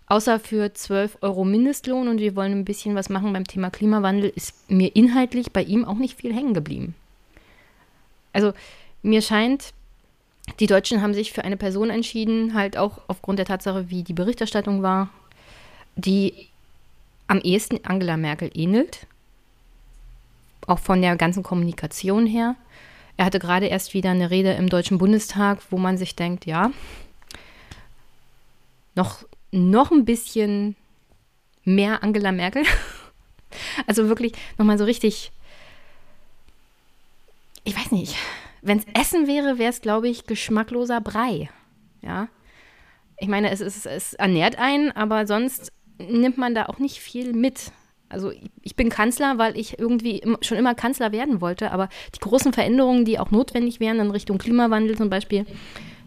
außer 0.07 0.39
für 0.39 0.73
12 0.73 1.17
Euro 1.21 1.45
Mindestlohn 1.45 2.07
und 2.07 2.19
wir 2.19 2.35
wollen 2.35 2.51
ein 2.51 2.65
bisschen 2.65 2.95
was 2.95 3.09
machen 3.09 3.33
beim 3.33 3.45
Thema 3.45 3.69
Klimawandel, 3.69 4.31
ist 4.35 4.69
mir 4.69 4.95
inhaltlich 4.95 5.51
bei 5.51 5.63
ihm 5.63 5.85
auch 5.85 5.95
nicht 5.95 6.19
viel 6.19 6.33
hängen 6.33 6.53
geblieben. 6.53 6.95
Also 8.33 8.53
mir 9.01 9.21
scheint, 9.21 9.73
die 10.59 10.67
Deutschen 10.67 11.01
haben 11.01 11.13
sich 11.13 11.31
für 11.31 11.43
eine 11.43 11.57
Person 11.57 11.89
entschieden, 11.89 12.53
halt 12.53 12.77
auch 12.77 12.99
aufgrund 13.07 13.39
der 13.39 13.45
Tatsache, 13.45 13.89
wie 13.89 14.03
die 14.03 14.13
Berichterstattung 14.13 14.83
war, 14.83 15.09
die 15.95 16.49
am 17.27 17.39
ehesten 17.39 17.79
Angela 17.83 18.17
Merkel 18.17 18.51
ähnelt. 18.53 19.07
Auch 20.67 20.79
von 20.79 21.01
der 21.01 21.15
ganzen 21.15 21.43
Kommunikation 21.43 22.25
her. 22.25 22.55
Er 23.17 23.25
hatte 23.25 23.39
gerade 23.39 23.67
erst 23.67 23.93
wieder 23.93 24.11
eine 24.11 24.29
Rede 24.29 24.53
im 24.53 24.69
Deutschen 24.69 24.97
Bundestag, 24.97 25.59
wo 25.69 25.77
man 25.77 25.97
sich 25.97 26.15
denkt, 26.15 26.45
ja, 26.45 26.71
noch, 28.95 29.23
noch 29.55 29.91
ein 29.91 30.05
bisschen 30.05 30.75
mehr 31.63 32.03
Angela 32.03 32.31
Merkel. 32.31 32.63
Also 33.87 34.09
wirklich 34.09 34.33
nochmal 34.57 34.77
so 34.77 34.83
richtig, 34.83 35.31
ich 37.63 37.73
weiß 37.73 37.91
nicht, 37.91 38.17
wenn 38.61 38.79
es 38.79 38.85
Essen 38.93 39.27
wäre, 39.27 39.59
wäre 39.59 39.69
es, 39.69 39.79
glaube 39.79 40.09
ich, 40.09 40.25
geschmackloser 40.25 40.99
Brei. 40.99 41.49
Ja. 42.01 42.27
Ich 43.17 43.29
meine, 43.29 43.51
es, 43.51 43.61
es, 43.61 43.85
es 43.85 44.13
ernährt 44.13 44.57
einen, 44.59 44.91
aber 44.91 45.25
sonst 45.25 45.71
nimmt 45.97 46.37
man 46.37 46.53
da 46.53 46.65
auch 46.65 46.79
nicht 46.79 46.99
viel 46.99 47.31
mit. 47.31 47.71
Also 48.09 48.33
ich 48.61 48.75
bin 48.75 48.89
Kanzler, 48.89 49.37
weil 49.37 49.57
ich 49.57 49.79
irgendwie 49.79 50.21
schon 50.41 50.57
immer 50.57 50.75
Kanzler 50.75 51.13
werden 51.13 51.39
wollte, 51.39 51.71
aber 51.71 51.87
die 52.13 52.19
großen 52.19 52.51
Veränderungen, 52.51 53.05
die 53.05 53.19
auch 53.19 53.31
notwendig 53.31 53.79
wären 53.79 53.99
in 53.99 54.11
Richtung 54.11 54.37
Klimawandel 54.37 54.97
zum 54.97 55.09
Beispiel, 55.09 55.45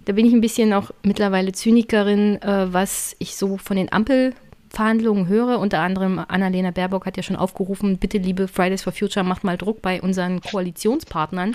da 0.09 0.14
bin 0.14 0.25
ich 0.25 0.33
ein 0.33 0.40
bisschen 0.40 0.73
auch 0.73 0.90
mittlerweile 1.03 1.53
Zynikerin, 1.53 2.40
äh, 2.40 2.73
was 2.73 3.14
ich 3.18 3.37
so 3.37 3.59
von 3.59 3.77
den 3.77 3.92
Ampelverhandlungen 3.92 5.29
höre. 5.29 5.59
Unter 5.59 5.81
anderem 5.81 6.18
Annalena 6.27 6.71
Baerbock 6.71 7.05
hat 7.05 7.18
ja 7.18 7.23
schon 7.23 7.37
aufgerufen, 7.37 7.99
bitte 7.99 8.16
liebe 8.16 8.49
Fridays 8.49 8.85
for 8.85 8.94
Future, 8.94 9.23
macht 9.23 9.44
mal 9.44 9.59
Druck 9.59 9.83
bei 9.83 10.01
unseren 10.01 10.40
Koalitionspartnern 10.40 11.55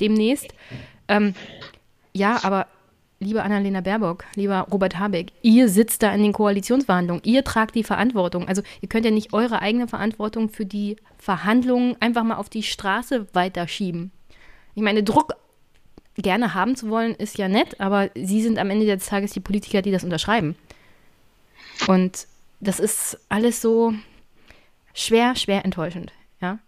demnächst. 0.00 0.48
Ähm, 1.08 1.34
ja, 2.12 2.40
aber 2.42 2.66
liebe 3.20 3.42
Annalena 3.42 3.80
Baerbock, 3.80 4.26
lieber 4.34 4.66
Robert 4.70 4.98
Habeck, 4.98 5.32
ihr 5.40 5.70
sitzt 5.70 6.02
da 6.02 6.12
in 6.12 6.22
den 6.22 6.34
Koalitionsverhandlungen, 6.34 7.22
ihr 7.24 7.42
tragt 7.42 7.74
die 7.74 7.84
Verantwortung. 7.84 8.48
Also 8.48 8.60
ihr 8.82 8.90
könnt 8.90 9.06
ja 9.06 9.12
nicht 9.12 9.32
eure 9.32 9.62
eigene 9.62 9.88
Verantwortung 9.88 10.50
für 10.50 10.66
die 10.66 10.96
Verhandlungen 11.16 11.96
einfach 12.00 12.22
mal 12.22 12.36
auf 12.36 12.50
die 12.50 12.64
Straße 12.64 13.28
weiterschieben. 13.32 14.10
Ich 14.74 14.82
meine, 14.82 15.04
Druck 15.04 15.36
gerne 16.16 16.54
haben 16.54 16.76
zu 16.76 16.88
wollen, 16.88 17.14
ist 17.14 17.38
ja 17.38 17.48
nett, 17.48 17.80
aber 17.80 18.10
sie 18.14 18.42
sind 18.42 18.58
am 18.58 18.70
Ende 18.70 18.86
des 18.86 19.06
Tages 19.06 19.32
die 19.32 19.40
Politiker, 19.40 19.82
die 19.82 19.90
das 19.90 20.04
unterschreiben. 20.04 20.56
Und 21.88 22.26
das 22.60 22.80
ist 22.80 23.18
alles 23.28 23.60
so 23.60 23.94
schwer, 24.94 25.34
schwer 25.36 25.64
enttäuschend. 25.64 26.12
Ja? 26.40 26.58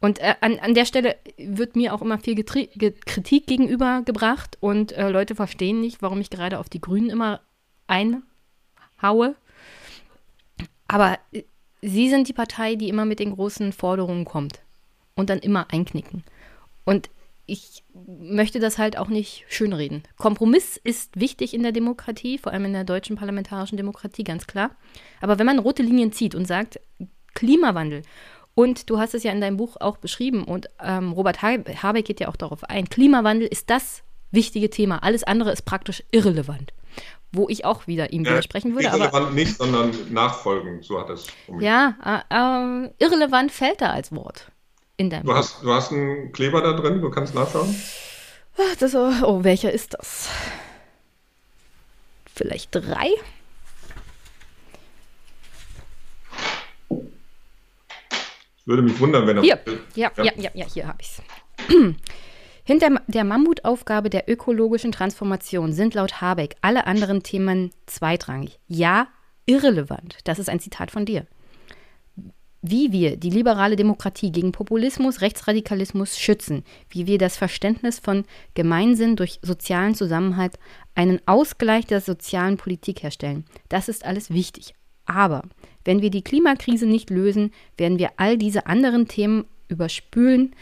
Und 0.00 0.20
äh, 0.20 0.34
an, 0.40 0.58
an 0.58 0.74
der 0.74 0.84
Stelle 0.84 1.16
wird 1.38 1.76
mir 1.76 1.94
auch 1.94 2.02
immer 2.02 2.18
viel 2.18 2.34
Getri 2.34 2.68
Kritik 3.06 3.46
gegenübergebracht 3.46 4.58
und 4.60 4.92
äh, 4.92 5.08
Leute 5.08 5.34
verstehen 5.34 5.80
nicht, 5.80 6.02
warum 6.02 6.20
ich 6.20 6.30
gerade 6.30 6.58
auf 6.58 6.68
die 6.68 6.80
Grünen 6.80 7.10
immer 7.10 7.40
einhaue. 7.86 9.34
Aber 10.88 11.18
äh, 11.32 11.42
sie 11.82 12.08
sind 12.08 12.28
die 12.28 12.32
Partei, 12.32 12.76
die 12.76 12.88
immer 12.88 13.04
mit 13.04 13.18
den 13.18 13.34
großen 13.34 13.72
Forderungen 13.72 14.24
kommt 14.24 14.60
und 15.14 15.30
dann 15.30 15.40
immer 15.40 15.70
einknicken. 15.70 16.22
Und 16.84 17.10
ich 17.46 17.84
möchte 18.18 18.58
das 18.58 18.78
halt 18.78 18.96
auch 18.96 19.08
nicht 19.08 19.44
schönreden. 19.48 20.02
Kompromiss 20.16 20.76
ist 20.82 21.18
wichtig 21.18 21.54
in 21.54 21.62
der 21.62 21.72
Demokratie, 21.72 22.38
vor 22.38 22.52
allem 22.52 22.64
in 22.66 22.72
der 22.72 22.84
deutschen 22.84 23.16
parlamentarischen 23.16 23.76
Demokratie, 23.76 24.24
ganz 24.24 24.46
klar. 24.46 24.70
Aber 25.20 25.38
wenn 25.38 25.46
man 25.46 25.58
rote 25.58 25.82
Linien 25.82 26.12
zieht 26.12 26.34
und 26.34 26.46
sagt, 26.46 26.80
Klimawandel 27.34 28.02
und 28.54 28.88
du 28.88 28.98
hast 28.98 29.14
es 29.14 29.24
ja 29.24 29.32
in 29.32 29.40
deinem 29.40 29.56
Buch 29.56 29.76
auch 29.80 29.98
beschrieben 29.98 30.44
und 30.44 30.68
ähm, 30.80 31.12
Robert 31.12 31.42
Habeck 31.42 32.04
geht 32.04 32.20
ja 32.20 32.28
auch 32.28 32.36
darauf 32.36 32.64
ein. 32.64 32.88
Klimawandel 32.88 33.46
ist 33.46 33.68
das 33.68 34.02
wichtige 34.30 34.70
Thema. 34.70 35.02
Alles 35.02 35.24
andere 35.24 35.52
ist 35.52 35.62
praktisch 35.62 36.02
irrelevant. 36.12 36.72
Wo 37.32 37.48
ich 37.48 37.64
auch 37.64 37.88
wieder 37.88 38.12
ihm 38.12 38.24
widersprechen 38.24 38.74
würde. 38.74 38.86
Irrelevant 38.86 39.14
aber, 39.14 39.30
nicht, 39.32 39.56
sondern 39.56 39.90
nachfolgend, 40.10 40.84
so 40.84 41.00
hat 41.00 41.10
es. 41.10 41.26
Ja, 41.58 42.22
äh, 42.30 42.84
äh, 42.86 42.90
irrelevant 43.00 43.50
fällt 43.50 43.80
da 43.80 43.90
als 43.90 44.12
Wort 44.12 44.52
in 44.96 45.10
deinem 45.10 45.26
du. 45.26 45.34
Hast, 45.34 45.62
du 45.62 45.72
hast 45.72 45.92
einen 45.92 46.32
Kleber 46.32 46.62
da 46.62 46.72
drin, 46.72 47.00
du 47.00 47.10
kannst 47.10 47.34
nachschauen. 47.34 47.74
Das, 48.78 48.94
oh, 48.94 49.42
welcher 49.42 49.72
ist 49.72 49.94
das? 49.94 50.28
Vielleicht 52.32 52.74
drei? 52.74 53.10
Würde 58.64 58.82
mich 58.82 58.98
wundern, 58.98 59.26
wenn 59.26 59.36
er. 59.38 59.42
Hier, 59.42 59.60
ja, 59.94 60.10
ja, 60.16 60.32
ja, 60.36 60.50
ja, 60.54 60.66
hier 60.66 60.86
habe 60.86 60.98
ich 61.00 61.08
es. 61.08 61.22
Hinter 62.64 62.98
der 63.08 63.24
Mammutaufgabe 63.24 64.08
der 64.08 64.28
ökologischen 64.28 64.90
Transformation 64.90 65.72
sind 65.72 65.94
laut 65.94 66.22
Habeck 66.22 66.56
alle 66.62 66.86
anderen 66.86 67.22
Themen 67.22 67.72
zweitrangig. 67.86 68.58
Ja, 68.68 69.08
irrelevant. 69.44 70.16
Das 70.24 70.38
ist 70.38 70.48
ein 70.48 70.60
Zitat 70.60 70.90
von 70.90 71.04
dir. 71.04 71.26
Wie 72.66 72.92
wir 72.92 73.18
die 73.18 73.28
liberale 73.28 73.76
Demokratie 73.76 74.32
gegen 74.32 74.50
Populismus, 74.50 75.20
Rechtsradikalismus 75.20 76.18
schützen, 76.18 76.64
wie 76.88 77.06
wir 77.06 77.18
das 77.18 77.36
Verständnis 77.36 77.98
von 77.98 78.24
Gemeinsinn 78.54 79.16
durch 79.16 79.38
sozialen 79.42 79.94
Zusammenhalt, 79.94 80.58
einen 80.94 81.20
Ausgleich 81.26 81.84
der 81.84 82.00
sozialen 82.00 82.56
Politik 82.56 83.02
herstellen, 83.02 83.44
das 83.68 83.90
ist 83.90 84.06
alles 84.06 84.30
wichtig. 84.30 84.72
Aber 85.04 85.42
wenn 85.84 86.00
wir 86.00 86.08
die 86.08 86.24
Klimakrise 86.24 86.86
nicht 86.86 87.10
lösen, 87.10 87.52
werden 87.76 87.98
wir 87.98 88.12
all 88.16 88.38
diese 88.38 88.64
anderen 88.64 89.08
Themen 89.08 89.44
überspülen 89.68 90.56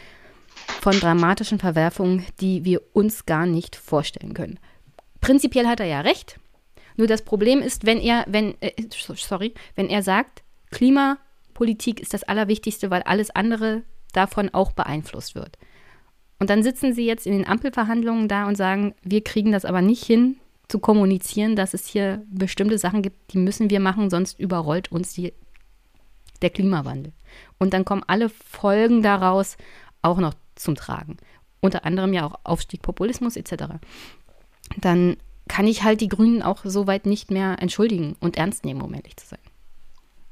von 0.81 0.99
dramatischen 0.99 1.57
Verwerfungen, 1.57 2.25
die 2.41 2.65
wir 2.65 2.81
uns 2.91 3.25
gar 3.25 3.45
nicht 3.45 3.77
vorstellen 3.77 4.33
können. 4.33 4.59
Prinzipiell 5.21 5.67
hat 5.67 5.79
er 5.79 5.85
ja 5.85 6.01
recht. 6.01 6.37
Nur 6.97 7.07
das 7.07 7.21
Problem 7.21 7.61
ist, 7.61 7.85
wenn 7.85 8.01
er, 8.01 8.25
wenn, 8.27 8.55
äh, 8.59 8.73
sorry, 8.89 9.53
wenn 9.75 9.87
er 9.87 10.03
sagt, 10.03 10.43
Klimapolitik 11.53 11.99
ist 11.99 12.13
das 12.13 12.23
Allerwichtigste, 12.23 12.89
weil 12.89 13.03
alles 13.03 13.29
andere 13.29 13.83
davon 14.11 14.49
auch 14.53 14.71
beeinflusst 14.71 15.35
wird. 15.35 15.57
Und 16.39 16.49
dann 16.49 16.63
sitzen 16.63 16.93
sie 16.93 17.05
jetzt 17.05 17.27
in 17.27 17.33
den 17.33 17.47
Ampelverhandlungen 17.47 18.27
da 18.27 18.47
und 18.47 18.57
sagen, 18.57 18.95
wir 19.03 19.23
kriegen 19.23 19.51
das 19.51 19.65
aber 19.65 19.81
nicht 19.81 20.03
hin, 20.03 20.37
zu 20.67 20.79
kommunizieren, 20.79 21.55
dass 21.55 21.73
es 21.73 21.85
hier 21.85 22.23
bestimmte 22.29 22.77
Sachen 22.77 23.01
gibt, 23.01 23.33
die 23.33 23.37
müssen 23.37 23.69
wir 23.69 23.79
machen, 23.79 24.09
sonst 24.09 24.39
überrollt 24.39 24.91
uns 24.91 25.13
die, 25.13 25.33
der 26.41 26.49
Klimawandel. 26.49 27.13
Und 27.59 27.73
dann 27.73 27.85
kommen 27.85 28.03
alle 28.07 28.29
Folgen 28.29 29.03
daraus 29.03 29.57
auch 30.01 30.17
noch 30.17 30.33
zum 30.55 30.75
Tragen. 30.75 31.17
Unter 31.61 31.85
anderem 31.85 32.13
ja 32.13 32.25
auch 32.25 32.39
Aufstieg 32.43 32.81
Populismus 32.81 33.35
etc. 33.35 33.75
Dann 34.77 35.17
kann 35.47 35.67
ich 35.67 35.83
halt 35.83 36.01
die 36.01 36.09
Grünen 36.09 36.41
auch 36.41 36.59
so 36.63 36.87
weit 36.87 37.05
nicht 37.05 37.29
mehr 37.29 37.57
entschuldigen 37.61 38.15
und 38.19 38.37
ernst 38.37 38.65
nehmen, 38.65 38.81
um 38.81 38.93
ehrlich 38.93 39.17
zu 39.17 39.27
sein. 39.27 39.42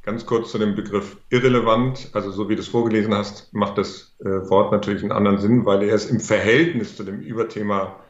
Ganz 0.03 0.25
kurz 0.25 0.51
zu 0.51 0.57
dem 0.57 0.75
Begriff 0.75 1.17
irrelevant. 1.29 2.09
Also 2.13 2.31
so 2.31 2.49
wie 2.49 2.55
du 2.55 2.61
es 2.61 2.67
vorgelesen 2.67 3.13
hast, 3.13 3.53
macht 3.53 3.77
das 3.77 4.15
äh, 4.19 4.49
Wort 4.49 4.71
natürlich 4.71 5.03
einen 5.03 5.11
anderen 5.11 5.37
Sinn, 5.37 5.65
weil 5.65 5.83
er 5.83 5.93
es 5.93 6.09
im 6.09 6.19
Verhältnis 6.19 6.95
zu 6.95 7.03
dem 7.03 7.19
Überthema 7.19 8.03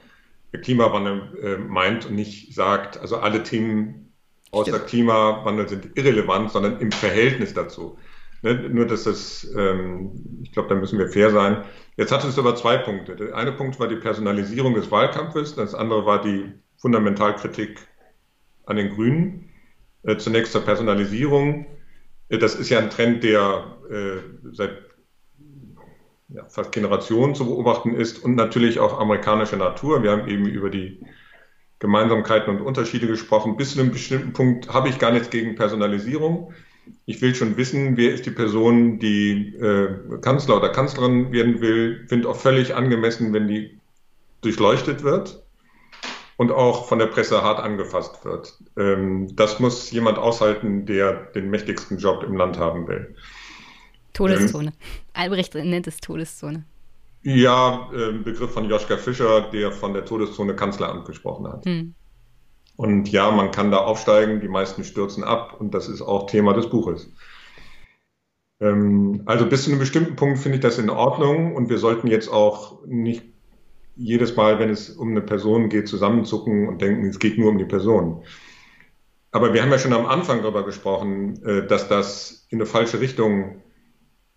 Klimawandel 0.53 1.37
äh, 1.41 1.57
meint 1.57 2.05
und 2.05 2.15
nicht 2.15 2.53
sagt, 2.53 2.99
also 2.99 3.17
alle 3.17 3.43
Themen 3.43 4.13
außer 4.51 4.73
Stimmt. 4.73 4.87
Klimawandel 4.87 5.67
sind 5.69 5.97
irrelevant, 5.97 6.51
sondern 6.51 6.79
im 6.79 6.91
Verhältnis 6.91 7.53
dazu. 7.53 7.97
Ne? 8.41 8.55
Nur, 8.69 8.85
dass 8.85 9.03
das, 9.03 9.49
ähm, 9.55 10.11
ich 10.43 10.51
glaube, 10.51 10.69
da 10.69 10.75
müssen 10.75 10.99
wir 10.99 11.09
fair 11.09 11.31
sein. 11.31 11.63
Jetzt 11.95 12.11
hatte 12.11 12.27
es 12.27 12.39
aber 12.39 12.55
zwei 12.55 12.77
Punkte. 12.77 13.15
Der 13.15 13.35
eine 13.35 13.51
Punkt 13.51 13.79
war 13.79 13.87
die 13.87 13.95
Personalisierung 13.95 14.73
des 14.73 14.91
Wahlkampfes, 14.91 15.55
das 15.55 15.75
andere 15.75 16.05
war 16.05 16.21
die 16.21 16.51
Fundamentalkritik 16.77 17.79
an 18.65 18.77
den 18.77 18.89
Grünen. 18.89 19.49
Äh, 20.03 20.17
zunächst 20.17 20.51
zur 20.51 20.61
Personalisierung. 20.61 21.65
Äh, 22.31 22.37
das 22.37 22.55
ist 22.55 22.69
ja 22.69 22.79
ein 22.79 22.89
Trend, 22.89 23.23
der 23.23 23.77
äh, 23.89 24.53
seit 24.53 24.71
ja, 26.29 26.45
fast 26.47 26.71
Generationen 26.71 27.35
zu 27.35 27.45
beobachten 27.45 27.93
ist 27.93 28.23
und 28.23 28.35
natürlich 28.35 28.79
auch 28.79 28.99
amerikanische 28.99 29.57
Natur. 29.57 30.01
Wir 30.01 30.11
haben 30.11 30.27
eben 30.27 30.47
über 30.47 30.69
die 30.69 30.99
Gemeinsamkeiten 31.79 32.55
und 32.55 32.61
Unterschiede 32.61 33.07
gesprochen. 33.07 33.57
Bis 33.57 33.73
zu 33.73 33.81
einem 33.81 33.91
bestimmten 33.91 34.33
Punkt 34.33 34.73
habe 34.73 34.89
ich 34.89 34.97
gar 34.97 35.11
nichts 35.11 35.29
gegen 35.29 35.55
Personalisierung. 35.55 36.53
Ich 37.05 37.21
will 37.21 37.35
schon 37.35 37.57
wissen, 37.57 37.97
wer 37.97 38.13
ist 38.13 38.25
die 38.25 38.31
Person, 38.31 38.99
die 38.99 39.55
äh, 39.55 40.19
Kanzler 40.21 40.57
oder 40.57 40.69
Kanzlerin 40.69 41.31
werden 41.31 41.59
will. 41.59 42.05
Finde 42.07 42.29
auch 42.29 42.35
völlig 42.35 42.75
angemessen, 42.75 43.33
wenn 43.33 43.47
die 43.47 43.79
durchleuchtet 44.41 45.03
wird 45.03 45.43
und 46.41 46.51
auch 46.51 46.87
von 46.87 46.97
der 46.97 47.05
Presse 47.05 47.43
hart 47.43 47.59
angefasst 47.59 48.25
wird. 48.25 48.57
Ähm, 48.75 49.27
das 49.35 49.59
muss 49.59 49.91
jemand 49.91 50.17
aushalten, 50.17 50.87
der 50.87 51.13
den 51.35 51.51
mächtigsten 51.51 51.99
Job 51.99 52.23
im 52.23 52.35
Land 52.35 52.57
haben 52.57 52.87
will. 52.87 53.15
Todeszone. 54.13 54.69
Ähm, 54.69 54.73
Albrecht 55.13 55.53
nennt 55.53 55.85
es 55.85 55.97
Todeszone. 55.97 56.65
Ja, 57.21 57.91
äh, 57.93 58.13
Begriff 58.13 58.51
von 58.51 58.65
Joschka 58.67 58.97
Fischer, 58.97 59.51
der 59.51 59.71
von 59.71 59.93
der 59.93 60.03
Todeszone 60.03 60.55
Kanzleramt 60.55 61.05
gesprochen 61.05 61.47
hat. 61.47 61.63
Hm. 61.65 61.93
Und 62.75 63.11
ja, 63.11 63.29
man 63.29 63.51
kann 63.51 63.69
da 63.69 63.77
aufsteigen, 63.77 64.41
die 64.41 64.47
meisten 64.47 64.83
stürzen 64.83 65.23
ab 65.23 65.57
und 65.59 65.75
das 65.75 65.87
ist 65.87 66.01
auch 66.01 66.25
Thema 66.25 66.55
des 66.55 66.71
Buches. 66.71 67.13
Ähm, 68.59 69.21
also 69.27 69.45
bis 69.45 69.65
zu 69.65 69.69
einem 69.69 69.79
bestimmten 69.79 70.15
Punkt 70.15 70.39
finde 70.39 70.55
ich 70.55 70.63
das 70.63 70.79
in 70.79 70.89
Ordnung 70.89 71.55
und 71.55 71.69
wir 71.69 71.77
sollten 71.77 72.07
jetzt 72.07 72.29
auch 72.29 72.83
nicht 72.87 73.30
jedes 73.95 74.35
Mal, 74.35 74.59
wenn 74.59 74.69
es 74.69 74.89
um 74.89 75.09
eine 75.09 75.21
Person 75.21 75.69
geht, 75.69 75.87
zusammenzucken 75.87 76.67
und 76.67 76.81
denken, 76.81 77.05
es 77.07 77.19
geht 77.19 77.37
nur 77.37 77.49
um 77.49 77.57
die 77.57 77.65
Person. 77.65 78.23
Aber 79.31 79.53
wir 79.53 79.61
haben 79.61 79.71
ja 79.71 79.79
schon 79.79 79.93
am 79.93 80.05
Anfang 80.05 80.41
darüber 80.41 80.65
gesprochen, 80.65 81.41
äh, 81.43 81.65
dass 81.67 81.87
das 81.87 82.45
in 82.49 82.59
eine 82.59 82.65
falsche 82.65 82.99
Richtung 82.99 83.61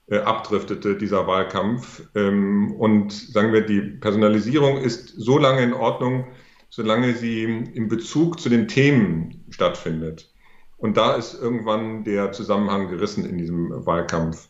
äh, 0.07 0.19
abdriftete, 0.19 0.97
dieser 0.97 1.27
Wahlkampf. 1.27 2.09
Ähm, 2.15 2.75
und 2.79 3.13
sagen 3.13 3.53
wir, 3.53 3.63
die 3.63 3.81
Personalisierung 3.81 4.79
ist 4.79 5.09
so 5.09 5.39
lange 5.39 5.63
in 5.63 5.73
Ordnung, 5.73 6.27
solange 6.71 7.15
sie 7.15 7.45
im 7.45 7.89
Bezug 7.89 8.41
zu 8.41 8.49
den 8.49 8.69
Themen 8.69 9.45
stattfindet. 9.51 10.33
Und 10.77 10.97
da 10.97 11.15
ist 11.15 11.41
irgendwann 11.41 12.05
der 12.05 12.33
Zusammenhang 12.33 12.89
gerissen 12.89 13.25
in 13.25 13.39
diesem 13.39 13.71
Wahlkampf. 13.87 14.49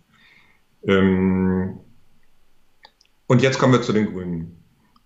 Ähm, 0.87 1.81
und 3.27 3.43
jetzt 3.43 3.59
kommen 3.59 3.73
wir 3.73 3.83
zu 3.83 3.93
den 3.93 4.13
Grünen 4.13 4.64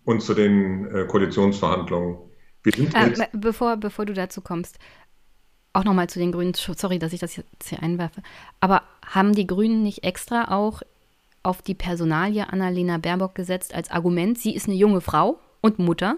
und 0.08 0.22
zu 0.22 0.32
den 0.32 0.86
äh, 0.90 1.04
Koalitionsverhandlungen. 1.04 2.16
Äh, 2.64 3.26
bevor, 3.34 3.76
bevor 3.76 4.06
du 4.06 4.14
dazu 4.14 4.40
kommst, 4.40 4.78
auch 5.74 5.84
nochmal 5.84 6.08
zu 6.08 6.18
den 6.18 6.32
Grünen, 6.32 6.54
sorry, 6.54 6.98
dass 6.98 7.12
ich 7.12 7.20
das 7.20 7.36
jetzt 7.36 7.68
hier 7.68 7.82
einwerfe, 7.82 8.22
aber 8.58 8.82
haben 9.04 9.34
die 9.34 9.46
Grünen 9.46 9.82
nicht 9.82 10.04
extra 10.04 10.50
auch 10.56 10.80
auf 11.42 11.60
die 11.60 11.74
Personalie 11.74 12.48
Annalena 12.48 12.96
Baerbock 12.96 13.34
gesetzt 13.34 13.74
als 13.74 13.90
Argument, 13.90 14.38
sie 14.38 14.54
ist 14.54 14.66
eine 14.66 14.76
junge 14.76 15.02
Frau 15.02 15.38
und 15.60 15.78
Mutter 15.78 16.16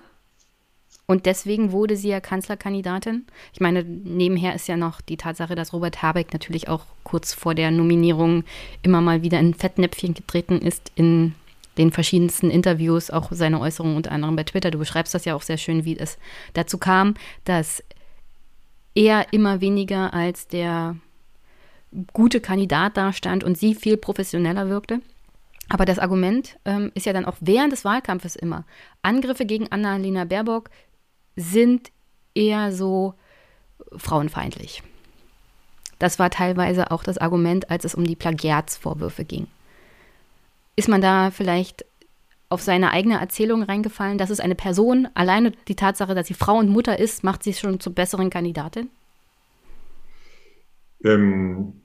und 1.06 1.26
deswegen 1.26 1.72
wurde 1.72 1.96
sie 1.96 2.10
ja 2.10 2.20
Kanzlerkandidatin. 2.20 3.26
Ich 3.52 3.58
meine, 3.58 3.82
nebenher 3.82 4.54
ist 4.54 4.68
ja 4.68 4.76
noch 4.76 5.00
die 5.00 5.16
Tatsache, 5.16 5.56
dass 5.56 5.72
Robert 5.72 6.00
Habeck 6.00 6.32
natürlich 6.32 6.68
auch 6.68 6.84
kurz 7.02 7.34
vor 7.34 7.56
der 7.56 7.72
Nominierung 7.72 8.44
immer 8.84 9.00
mal 9.00 9.22
wieder 9.22 9.40
in 9.40 9.54
Fettnäpfchen 9.54 10.14
getreten 10.14 10.60
ist 10.60 10.92
in 10.94 11.34
den 11.80 11.92
verschiedensten 11.92 12.50
Interviews, 12.50 13.10
auch 13.10 13.28
seine 13.30 13.58
Äußerungen 13.58 13.96
unter 13.96 14.12
anderem 14.12 14.36
bei 14.36 14.44
Twitter. 14.44 14.70
Du 14.70 14.78
beschreibst 14.78 15.14
das 15.14 15.24
ja 15.24 15.34
auch 15.34 15.40
sehr 15.40 15.56
schön, 15.56 15.86
wie 15.86 15.98
es 15.98 16.18
dazu 16.52 16.76
kam, 16.76 17.14
dass 17.44 17.82
er 18.94 19.32
immer 19.32 19.62
weniger 19.62 20.12
als 20.12 20.46
der 20.46 20.96
gute 22.12 22.40
Kandidat 22.40 22.98
dastand 22.98 23.42
und 23.44 23.56
sie 23.56 23.74
viel 23.74 23.96
professioneller 23.96 24.68
wirkte. 24.68 25.00
Aber 25.70 25.86
das 25.86 25.98
Argument 25.98 26.58
ähm, 26.66 26.92
ist 26.94 27.06
ja 27.06 27.14
dann 27.14 27.24
auch 27.24 27.36
während 27.40 27.72
des 27.72 27.84
Wahlkampfes 27.84 28.36
immer. 28.36 28.64
Angriffe 29.02 29.46
gegen 29.46 29.72
Annalena 29.72 30.24
Baerbock 30.26 30.68
sind 31.34 31.90
eher 32.34 32.72
so 32.72 33.14
frauenfeindlich. 33.96 34.82
Das 35.98 36.18
war 36.18 36.28
teilweise 36.28 36.90
auch 36.90 37.04
das 37.04 37.16
Argument, 37.16 37.70
als 37.70 37.84
es 37.84 37.94
um 37.94 38.04
die 38.04 38.16
Plagiatsvorwürfe 38.16 39.24
ging. 39.24 39.46
Ist 40.80 40.88
man 40.88 41.02
da 41.02 41.30
vielleicht 41.30 41.84
auf 42.48 42.62
seine 42.62 42.90
eigene 42.90 43.20
Erzählung 43.20 43.62
reingefallen, 43.62 44.16
dass 44.16 44.30
es 44.30 44.40
eine 44.40 44.54
Person, 44.54 45.08
alleine 45.12 45.52
die 45.68 45.76
Tatsache, 45.76 46.14
dass 46.14 46.26
sie 46.26 46.32
Frau 46.32 46.56
und 46.56 46.70
Mutter 46.70 46.98
ist, 46.98 47.22
macht 47.22 47.42
sie 47.42 47.52
schon 47.52 47.80
zur 47.80 47.94
besseren 47.94 48.30
Kandidatin? 48.30 48.88
Ähm, 51.04 51.82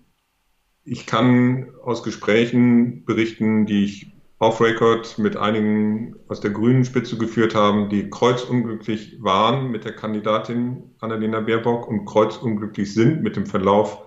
ich 0.85 1.05
kann 1.05 1.73
aus 1.83 2.03
Gesprächen 2.03 3.03
berichten, 3.03 3.65
die 3.65 3.83
ich 3.83 4.13
off 4.39 4.61
Record 4.61 5.19
mit 5.19 5.35
einigen 5.35 6.15
aus 6.29 6.39
der 6.39 6.51
grünen 6.51 6.85
Spitze 6.85 7.17
geführt 7.17 7.53
haben, 7.53 7.89
die 7.89 8.09
kreuzunglücklich 8.09 9.17
waren 9.19 9.71
mit 9.71 9.83
der 9.83 9.93
Kandidatin 9.93 10.95
Annalena 11.01 11.41
Baerbock 11.41 11.89
und 11.89 12.05
kreuzunglücklich 12.05 12.93
sind 12.93 13.23
mit 13.23 13.35
dem 13.35 13.45
Verlauf 13.45 14.05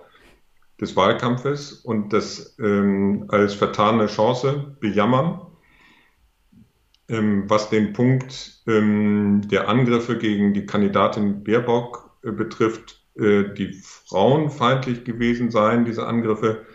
des 0.81 0.95
Wahlkampfes 0.95 1.73
und 1.73 2.13
das 2.13 2.57
ähm, 2.59 3.25
als 3.29 3.53
vertane 3.53 4.07
Chance 4.07 4.77
bejammern 4.79 5.41
ähm, 7.09 7.49
was 7.49 7.69
den 7.69 7.93
Punkt 7.93 8.61
ähm, 8.67 9.41
der 9.49 9.67
Angriffe 9.67 10.17
gegen 10.17 10.53
die 10.53 10.65
Kandidatin 10.65 11.43
Baerbock 11.43 12.17
äh, 12.23 12.31
betrifft, 12.31 13.03
äh, 13.15 13.53
die 13.53 13.73
frauenfeindlich 13.73 15.03
gewesen 15.03 15.51
seien, 15.51 15.85
diese 15.85 16.07
Angriffe, 16.07 16.65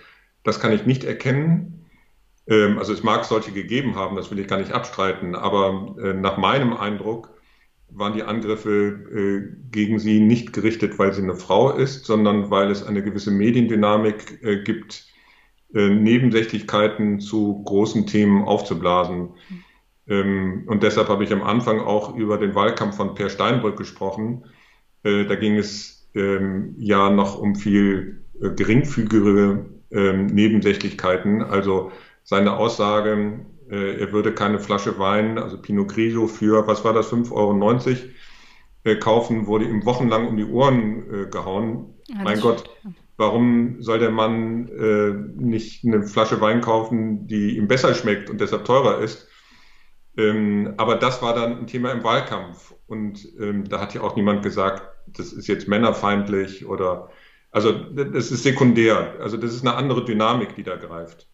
das 0.43 0.61
kann 0.61 0.73
ich 0.73 0.87
nicht 0.87 1.05
erkennen. 1.05 1.87
Ähm, 2.47 2.79
also 2.79 2.93
es 2.93 3.03
mag 3.03 3.25
solche 3.25 3.53
gegeben 3.53 3.95
haben, 3.95 4.17
das 4.17 4.31
will 4.31 4.40
ich 4.40 4.49
gar 4.49 4.59
nicht 4.59 4.73
abstreiten, 4.73 5.35
aber 5.35 5.97
äh, 6.03 6.12
nach 6.12 6.37
meinem 6.37 6.75
Eindruck 6.75 7.31
waren 7.90 8.14
die 8.14 8.23
Angriffe 8.23 8.70
äh, 8.70 9.57
gegen 9.70 9.99
sie 9.99 10.20
nicht 10.20 10.53
gerichtet, 10.53 10.99
weil 10.99 11.12
sie 11.12 11.23
eine 11.23 11.37
Frau 11.37 11.70
ist, 11.70 12.05
sondern 12.05 12.51
weil 12.51 12.70
es 12.70 12.85
eine 12.85 13.03
gewisse 13.03 13.31
Mediendynamik 13.31 14.42
äh, 14.42 14.62
gibt, 14.62 15.07
äh, 15.75 15.88
Nebensächlichkeiten 15.88 17.20
zu 17.20 17.62
großen 17.64 18.07
Themen 18.07 18.44
aufzublasen. 18.44 19.31
Ähm, 20.09 20.64
und 20.66 20.83
deshalb 20.83 21.09
habe 21.09 21.25
ich 21.25 21.33
am 21.33 21.42
Anfang 21.42 21.81
auch 21.81 22.16
über 22.16 22.38
den 22.38 22.55
Wahlkampf 22.55 22.97
von 22.97 23.14
Per 23.14 23.31
Steinbrück 23.31 23.77
gesprochen. 23.77 24.44
Da 25.03 25.35
ging 25.35 25.57
es 25.57 26.09
ähm, 26.14 26.77
ja 26.79 27.11
noch 27.11 27.38
um 27.38 27.57
viel 27.57 28.25
geringfügigere 28.40 29.66
ähm, 29.90 30.27
Nebensächlichkeiten. 30.27 31.42
Also 31.42 31.92
seine 32.23 32.57
Aussage, 32.57 33.44
äh, 33.70 34.00
er 34.00 34.12
würde 34.12 34.35
keine 34.35 34.59
Flasche 34.59 34.98
Wein, 34.98 35.38
also 35.38 35.61
Pinot 35.61 35.88
Grigio 35.88 36.27
für, 36.27 36.66
was 36.66 36.85
war 36.85 36.92
das, 36.92 37.12
5,90 37.12 37.33
Euro 37.33 37.98
äh, 38.85 38.96
kaufen, 38.96 39.46
wurde 39.46 39.64
ihm 39.64 39.85
wochenlang 39.85 40.29
um 40.29 40.37
die 40.37 40.44
Ohren 40.44 41.03
äh, 41.11 41.27
gehauen. 41.27 41.94
Ja, 42.09 42.22
mein 42.22 42.40
Gott, 42.40 42.64
warum 43.16 43.81
soll 43.81 43.98
der 43.98 44.11
Mann 44.11 44.68
äh, 44.68 45.12
nicht 45.42 45.85
eine 45.85 46.07
Flasche 46.07 46.40
Wein 46.40 46.61
kaufen, 46.61 47.27
die 47.27 47.57
ihm 47.57 47.68
besser 47.68 47.94
schmeckt 47.94 48.31
und 48.31 48.40
deshalb 48.40 48.64
teurer 48.64 49.00
ist? 49.00 49.29
Ähm, 50.16 50.74
aber 50.77 50.96
das 50.96 51.22
war 51.22 51.35
dann 51.35 51.59
ein 51.59 51.66
Thema 51.66 51.92
im 51.92 52.05
Wahlkampf. 52.05 52.74
Und 52.87 53.27
ähm, 53.40 53.68
da 53.68 53.81
hat 53.81 53.94
ja 53.94 54.03
auch 54.03 54.16
niemand 54.16 54.42
gesagt, 54.42 54.83
das 55.07 55.33
ist 55.33 55.46
jetzt 55.46 55.68
männerfeindlich 55.68 56.66
oder, 56.66 57.11
also 57.50 57.72
das 57.72 58.31
ist 58.31 58.42
sekundär. 58.42 59.16
Also 59.20 59.37
das 59.37 59.55
ist 59.55 59.66
eine 59.66 59.77
andere 59.77 60.05
Dynamik, 60.05 60.55
die 60.55 60.62
da 60.62 60.77
greift. 60.77 61.29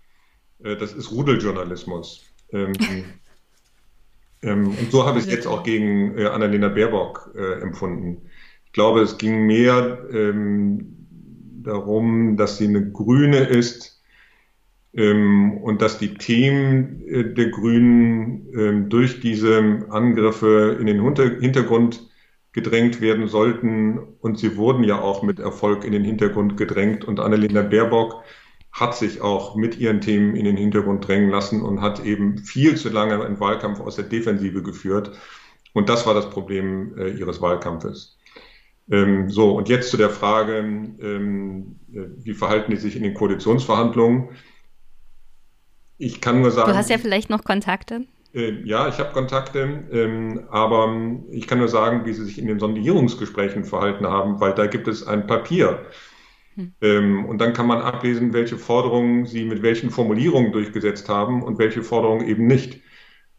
Äh, 0.62 0.76
das 0.76 0.92
ist 0.92 1.10
Rudeljournalismus. 1.12 2.24
Ähm, 2.52 2.72
ähm 4.42 4.68
und 4.68 4.90
so 4.90 5.06
habe 5.06 5.18
ich 5.18 5.26
es 5.26 5.32
jetzt 5.32 5.46
auch 5.46 5.62
gegen 5.62 6.16
äh, 6.18 6.26
Annalena 6.26 6.68
Baerbock 6.68 7.32
äh, 7.34 7.60
empfunden. 7.60 8.22
Ich 8.66 8.72
glaube, 8.72 9.00
es 9.00 9.18
ging 9.18 9.46
mehr 9.46 9.98
ähm, 10.12 10.96
darum, 11.62 12.36
dass 12.36 12.58
sie 12.58 12.68
eine 12.68 12.90
Grüne 12.90 13.38
ist, 13.38 14.00
ähm, 14.94 15.58
und 15.58 15.82
dass 15.82 15.98
die 15.98 16.14
Themen 16.14 17.02
äh, 17.06 17.34
der 17.34 17.50
Grünen 17.50 18.48
ähm, 18.54 18.88
durch 18.88 19.20
diese 19.20 19.86
Angriffe 19.90 20.76
in 20.80 20.86
den 20.86 21.00
Hintergrund 21.40 22.08
gedrängt 22.52 23.00
werden 23.00 23.28
sollten. 23.28 23.98
Und 24.20 24.38
sie 24.38 24.56
wurden 24.56 24.82
ja 24.82 25.00
auch 25.00 25.22
mit 25.22 25.38
Erfolg 25.38 25.84
in 25.84 25.92
den 25.92 26.04
Hintergrund 26.04 26.56
gedrängt. 26.56 27.04
Und 27.04 27.20
Annalena 27.20 27.62
Baerbock 27.62 28.24
hat 28.80 28.96
sich 28.96 29.20
auch 29.20 29.54
mit 29.54 29.78
ihren 29.78 30.00
Themen 30.00 30.34
in 30.34 30.46
den 30.46 30.56
Hintergrund 30.56 31.06
drängen 31.06 31.30
lassen 31.30 31.62
und 31.62 31.82
hat 31.82 32.02
eben 32.04 32.38
viel 32.38 32.76
zu 32.76 32.88
lange 32.88 33.22
einen 33.22 33.38
Wahlkampf 33.38 33.78
aus 33.80 33.96
der 33.96 34.06
Defensive 34.06 34.62
geführt. 34.62 35.12
Und 35.74 35.88
das 35.88 36.06
war 36.06 36.14
das 36.14 36.30
Problem 36.30 36.96
äh, 36.98 37.10
ihres 37.10 37.40
Wahlkampfes. 37.42 38.18
Ähm, 38.90 39.28
so, 39.30 39.52
und 39.52 39.68
jetzt 39.68 39.90
zu 39.90 39.96
der 39.96 40.10
Frage, 40.10 40.58
ähm, 40.58 41.76
äh, 41.92 42.00
wie 42.24 42.34
verhalten 42.34 42.70
die 42.72 42.78
sich 42.78 42.96
in 42.96 43.02
den 43.02 43.14
Koalitionsverhandlungen? 43.14 44.30
Ich 45.98 46.20
kann 46.22 46.40
nur 46.40 46.50
sagen. 46.50 46.70
Du 46.70 46.76
hast 46.76 46.90
ja 46.90 46.98
vielleicht 46.98 47.28
noch 47.28 47.44
Kontakte. 47.44 48.06
Äh, 48.34 48.62
ja, 48.64 48.88
ich 48.88 48.98
habe 48.98 49.12
Kontakte, 49.12 49.84
ähm, 49.92 50.44
aber 50.50 50.96
ich 51.30 51.46
kann 51.46 51.58
nur 51.58 51.68
sagen, 51.68 52.06
wie 52.06 52.14
sie 52.14 52.24
sich 52.24 52.38
in 52.38 52.46
den 52.46 52.58
Sondierungsgesprächen 52.58 53.64
verhalten 53.64 54.06
haben, 54.06 54.40
weil 54.40 54.54
da 54.54 54.66
gibt 54.66 54.88
es 54.88 55.06
ein 55.06 55.26
Papier. 55.26 55.84
Hm. 56.60 56.72
Ähm, 56.82 57.24
und 57.24 57.40
dann 57.40 57.52
kann 57.52 57.66
man 57.66 57.80
ablesen, 57.80 58.32
welche 58.32 58.58
Forderungen 58.58 59.24
sie 59.26 59.44
mit 59.44 59.62
welchen 59.62 59.90
Formulierungen 59.90 60.52
durchgesetzt 60.52 61.08
haben 61.08 61.42
und 61.42 61.58
welche 61.58 61.82
Forderungen 61.82 62.26
eben 62.26 62.46
nicht. 62.46 62.80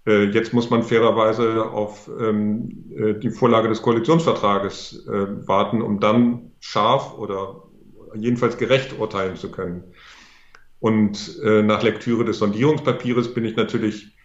Äh, 0.07 0.25
jetzt 0.25 0.53
muss 0.53 0.69
man 0.69 0.83
fairerweise 0.83 1.69
auf 1.71 2.09
ähm, 2.19 2.85
äh, 2.95 3.13
die 3.19 3.29
Vorlage 3.29 3.69
des 3.69 3.81
Koalitionsvertrages 3.81 5.05
äh, 5.07 5.47
warten, 5.47 5.81
um 5.81 5.99
dann 5.99 6.51
scharf 6.59 7.17
oder 7.17 7.63
jedenfalls 8.15 8.57
gerecht 8.57 8.97
urteilen 8.99 9.35
zu 9.35 9.51
können. 9.51 9.83
Und 10.79 11.39
äh, 11.43 11.61
nach 11.61 11.83
Lektüre 11.83 12.25
des 12.25 12.39
Sondierungspapiers 12.39 13.33
bin 13.35 13.45
ich 13.45 13.55
natürlich 13.55 14.17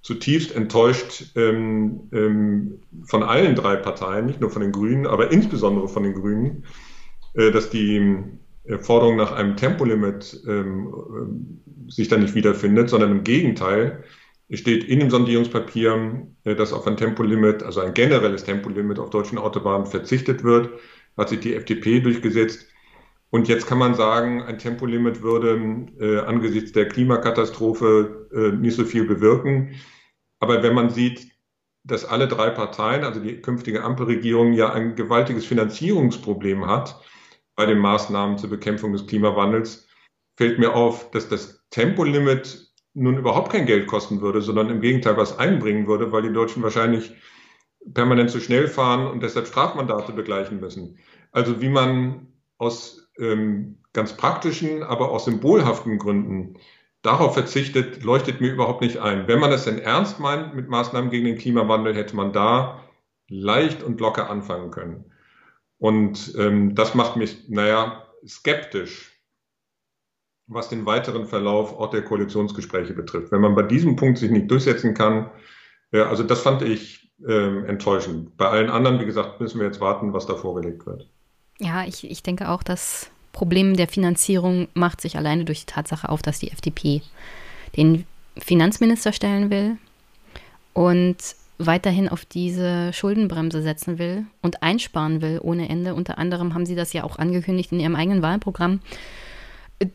zutiefst 0.00 0.54
enttäuscht 0.54 1.32
ähm, 1.34 2.08
ähm, 2.12 2.80
von 3.04 3.24
allen 3.24 3.56
drei 3.56 3.74
Parteien, 3.74 4.26
nicht 4.26 4.40
nur 4.40 4.50
von 4.50 4.62
den 4.62 4.70
Grünen, 4.70 5.08
aber 5.08 5.32
insbesondere 5.32 5.88
von 5.88 6.04
den 6.04 6.14
Grünen, 6.14 6.64
dass 7.38 7.70
die 7.70 8.24
äh, 8.64 8.78
Forderung 8.78 9.16
nach 9.16 9.32
einem 9.32 9.56
Tempolimit 9.56 10.42
ähm, 10.46 10.88
äh, 10.88 11.90
sich 11.90 12.08
da 12.08 12.16
nicht 12.16 12.34
wiederfindet, 12.34 12.90
sondern 12.90 13.12
im 13.12 13.24
Gegenteil 13.24 14.04
steht 14.50 14.84
in 14.84 15.00
dem 15.00 15.10
Sondierungspapier, 15.10 16.26
äh, 16.44 16.54
dass 16.54 16.72
auf 16.72 16.86
ein 16.86 16.96
Tempolimit, 16.96 17.62
also 17.62 17.80
ein 17.80 17.94
generelles 17.94 18.44
Tempolimit 18.44 18.98
auf 18.98 19.10
deutschen 19.10 19.38
Autobahnen 19.38 19.86
verzichtet 19.86 20.44
wird, 20.44 20.70
hat 21.16 21.28
sich 21.28 21.40
die 21.40 21.54
FDP 21.54 22.00
durchgesetzt. 22.00 22.66
Und 23.30 23.46
jetzt 23.46 23.66
kann 23.66 23.78
man 23.78 23.94
sagen, 23.94 24.42
ein 24.42 24.58
Tempolimit 24.58 25.22
würde 25.22 25.86
äh, 26.00 26.18
angesichts 26.20 26.72
der 26.72 26.88
Klimakatastrophe 26.88 28.28
äh, 28.32 28.56
nicht 28.56 28.74
so 28.74 28.84
viel 28.84 29.04
bewirken. 29.04 29.74
Aber 30.40 30.62
wenn 30.62 30.74
man 30.74 30.90
sieht, 30.90 31.28
dass 31.84 32.04
alle 32.04 32.26
drei 32.26 32.50
Parteien, 32.50 33.04
also 33.04 33.20
die 33.20 33.40
künftige 33.40 33.84
Ampelregierung, 33.84 34.52
ja 34.52 34.72
ein 34.72 34.94
gewaltiges 34.96 35.44
Finanzierungsproblem 35.44 36.66
hat 36.66 37.00
bei 37.58 37.66
den 37.66 37.80
Maßnahmen 37.80 38.38
zur 38.38 38.50
Bekämpfung 38.50 38.92
des 38.92 39.08
Klimawandels, 39.08 39.88
fällt 40.36 40.60
mir 40.60 40.76
auf, 40.76 41.10
dass 41.10 41.28
das 41.28 41.66
Tempolimit 41.70 42.72
nun 42.94 43.18
überhaupt 43.18 43.50
kein 43.50 43.66
Geld 43.66 43.88
kosten 43.88 44.20
würde, 44.20 44.40
sondern 44.42 44.70
im 44.70 44.80
Gegenteil 44.80 45.16
was 45.16 45.40
einbringen 45.40 45.88
würde, 45.88 46.12
weil 46.12 46.22
die 46.22 46.32
Deutschen 46.32 46.62
wahrscheinlich 46.62 47.16
permanent 47.92 48.30
zu 48.30 48.38
schnell 48.38 48.68
fahren 48.68 49.08
und 49.08 49.24
deshalb 49.24 49.48
Strafmandate 49.48 50.12
begleichen 50.12 50.60
müssen. 50.60 50.98
Also 51.32 51.60
wie 51.60 51.68
man 51.68 52.28
aus 52.58 53.10
ähm, 53.18 53.78
ganz 53.92 54.16
praktischen, 54.16 54.84
aber 54.84 55.10
auch 55.10 55.18
symbolhaften 55.18 55.98
Gründen 55.98 56.60
darauf 57.02 57.34
verzichtet, 57.34 58.04
leuchtet 58.04 58.40
mir 58.40 58.52
überhaupt 58.52 58.82
nicht 58.82 58.98
ein. 58.98 59.26
Wenn 59.26 59.40
man 59.40 59.50
es 59.50 59.64
denn 59.64 59.80
ernst 59.80 60.20
meint 60.20 60.54
mit 60.54 60.68
Maßnahmen 60.68 61.10
gegen 61.10 61.24
den 61.24 61.38
Klimawandel, 61.38 61.96
hätte 61.96 62.14
man 62.14 62.32
da 62.32 62.84
leicht 63.28 63.82
und 63.82 63.98
locker 63.98 64.30
anfangen 64.30 64.70
können. 64.70 65.12
Und 65.78 66.34
ähm, 66.36 66.74
das 66.74 66.94
macht 66.94 67.16
mich, 67.16 67.48
naja, 67.48 68.04
skeptisch, 68.26 69.12
was 70.46 70.68
den 70.68 70.86
weiteren 70.86 71.26
Verlauf 71.26 71.78
auch 71.78 71.90
der 71.90 72.02
Koalitionsgespräche 72.02 72.94
betrifft. 72.94 73.30
Wenn 73.30 73.40
man 73.40 73.54
bei 73.54 73.62
diesem 73.62 73.96
Punkt 73.96 74.18
sich 74.18 74.30
nicht 74.30 74.50
durchsetzen 74.50 74.94
kann, 74.94 75.30
ja, 75.92 76.08
also 76.08 76.22
das 76.22 76.40
fand 76.40 76.62
ich 76.62 77.12
ähm, 77.26 77.64
enttäuschend. 77.66 78.36
Bei 78.36 78.48
allen 78.48 78.70
anderen, 78.70 79.00
wie 79.00 79.06
gesagt, 79.06 79.40
müssen 79.40 79.60
wir 79.60 79.66
jetzt 79.66 79.80
warten, 79.80 80.12
was 80.12 80.26
da 80.26 80.34
vorgelegt 80.34 80.86
wird. 80.86 81.08
Ja, 81.58 81.84
ich, 81.84 82.08
ich 82.08 82.22
denke 82.22 82.48
auch, 82.48 82.62
das 82.62 83.10
Problem 83.32 83.76
der 83.76 83.88
Finanzierung 83.88 84.68
macht 84.74 85.00
sich 85.00 85.16
alleine 85.16 85.44
durch 85.44 85.60
die 85.60 85.72
Tatsache 85.72 86.08
auf, 86.08 86.22
dass 86.22 86.38
die 86.38 86.50
FDP 86.50 87.02
den 87.76 88.06
Finanzminister 88.38 89.12
stellen 89.12 89.50
will 89.50 89.76
und 90.72 91.16
weiterhin 91.58 92.08
auf 92.08 92.24
diese 92.24 92.92
Schuldenbremse 92.92 93.62
setzen 93.62 93.98
will 93.98 94.26
und 94.42 94.62
einsparen 94.62 95.20
will 95.20 95.40
ohne 95.42 95.68
Ende. 95.68 95.94
Unter 95.94 96.18
anderem 96.18 96.54
haben 96.54 96.66
sie 96.66 96.76
das 96.76 96.92
ja 96.92 97.04
auch 97.04 97.18
angekündigt 97.18 97.72
in 97.72 97.80
ihrem 97.80 97.96
eigenen 97.96 98.22
Wahlprogramm. 98.22 98.80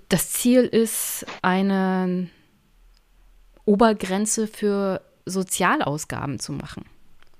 Das 0.10 0.32
Ziel 0.32 0.64
ist 0.64 1.26
eine 1.42 2.28
Obergrenze 3.66 4.48
für 4.48 5.02
Sozialausgaben 5.26 6.40
zu 6.40 6.52
machen, 6.52 6.86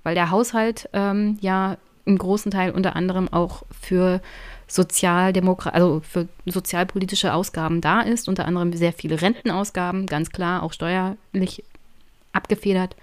weil 0.02 0.14
der 0.14 0.30
Haushalt 0.30 0.88
ähm, 0.94 1.38
ja 1.40 1.76
im 2.06 2.18
großen 2.18 2.50
Teil 2.50 2.70
unter 2.70 2.96
anderem 2.96 3.32
auch 3.32 3.62
für 3.78 4.20
Sozialdemokrat 4.66 5.74
also 5.74 6.00
für 6.00 6.28
sozialpolitische 6.46 7.34
Ausgaben 7.34 7.80
da 7.80 8.00
ist, 8.00 8.28
unter 8.28 8.46
anderem 8.46 8.72
sehr 8.72 8.92
viele 8.92 9.20
Rentenausgaben, 9.20 10.06
ganz 10.06 10.30
klar 10.30 10.62
auch 10.62 10.72
steuerlich 10.72 11.64
abgefedert, 12.32 12.96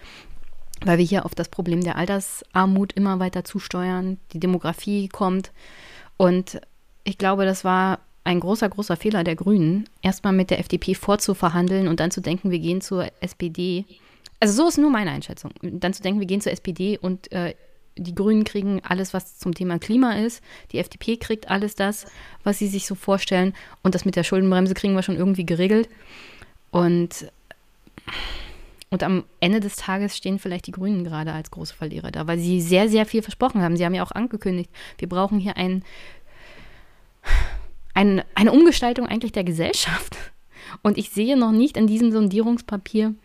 weil 0.83 0.97
wir 0.97 1.05
hier 1.05 1.25
auf 1.25 1.35
das 1.35 1.49
Problem 1.49 1.81
der 1.81 1.95
Altersarmut 1.95 2.93
immer 2.93 3.19
weiter 3.19 3.43
zusteuern, 3.43 4.17
die 4.33 4.39
Demografie 4.39 5.07
kommt 5.07 5.51
und 6.17 6.61
ich 7.03 7.17
glaube, 7.17 7.45
das 7.45 7.63
war 7.63 7.99
ein 8.23 8.39
großer, 8.39 8.69
großer 8.69 8.95
Fehler 8.95 9.23
der 9.23 9.35
Grünen, 9.35 9.89
erstmal 10.01 10.33
mit 10.33 10.49
der 10.51 10.59
FDP 10.59 10.93
vorzuverhandeln 10.93 11.87
und 11.87 11.99
dann 11.99 12.11
zu 12.11 12.21
denken, 12.21 12.51
wir 12.51 12.59
gehen 12.59 12.81
zur 12.81 13.09
SPD. 13.21 13.85
Also 14.39 14.53
so 14.53 14.67
ist 14.67 14.77
nur 14.77 14.91
meine 14.91 15.11
Einschätzung. 15.11 15.51
Dann 15.61 15.93
zu 15.93 16.03
denken, 16.03 16.19
wir 16.19 16.27
gehen 16.27 16.41
zur 16.41 16.51
SPD 16.51 16.97
und 16.97 17.31
äh, 17.31 17.55
die 17.97 18.15
Grünen 18.15 18.43
kriegen 18.43 18.81
alles, 18.83 19.13
was 19.13 19.37
zum 19.37 19.53
Thema 19.53 19.79
Klima 19.79 20.13
ist. 20.13 20.41
Die 20.71 20.77
FDP 20.77 21.17
kriegt 21.17 21.49
alles 21.49 21.75
das, 21.75 22.05
was 22.43 22.59
sie 22.59 22.67
sich 22.67 22.85
so 22.85 22.95
vorstellen. 22.95 23.53
Und 23.83 23.95
das 23.95 24.05
mit 24.05 24.15
der 24.15 24.23
Schuldenbremse 24.23 24.73
kriegen 24.73 24.95
wir 24.95 25.03
schon 25.03 25.17
irgendwie 25.17 25.45
geregelt. 25.45 25.89
Und, 26.69 27.27
und 28.91 29.03
am 29.03 29.23
Ende 29.39 29.61
des 29.61 29.77
Tages 29.77 30.17
stehen 30.17 30.37
vielleicht 30.37 30.67
die 30.67 30.73
Grünen 30.73 31.05
gerade 31.05 31.31
als 31.31 31.49
große 31.49 31.73
Verlierer 31.73 32.11
da, 32.11 32.27
weil 32.27 32.37
sie 32.37 32.59
sehr, 32.59 32.89
sehr 32.89 33.05
viel 33.05 33.21
versprochen 33.21 33.61
haben. 33.61 33.77
Sie 33.77 33.85
haben 33.85 33.93
ja 33.93 34.03
auch 34.03 34.11
angekündigt, 34.11 34.69
wir 34.97 35.07
brauchen 35.07 35.39
hier 35.39 35.55
ein, 35.55 35.83
ein, 37.93 38.21
eine 38.35 38.51
Umgestaltung 38.51 39.07
eigentlich 39.07 39.31
der 39.31 39.45
Gesellschaft. 39.45 40.17
Und 40.83 40.97
ich 40.97 41.09
sehe 41.09 41.37
noch 41.37 41.53
nicht 41.53 41.77
in 41.77 41.87
diesem 41.87 42.11
Sondierungspapier, 42.11 43.15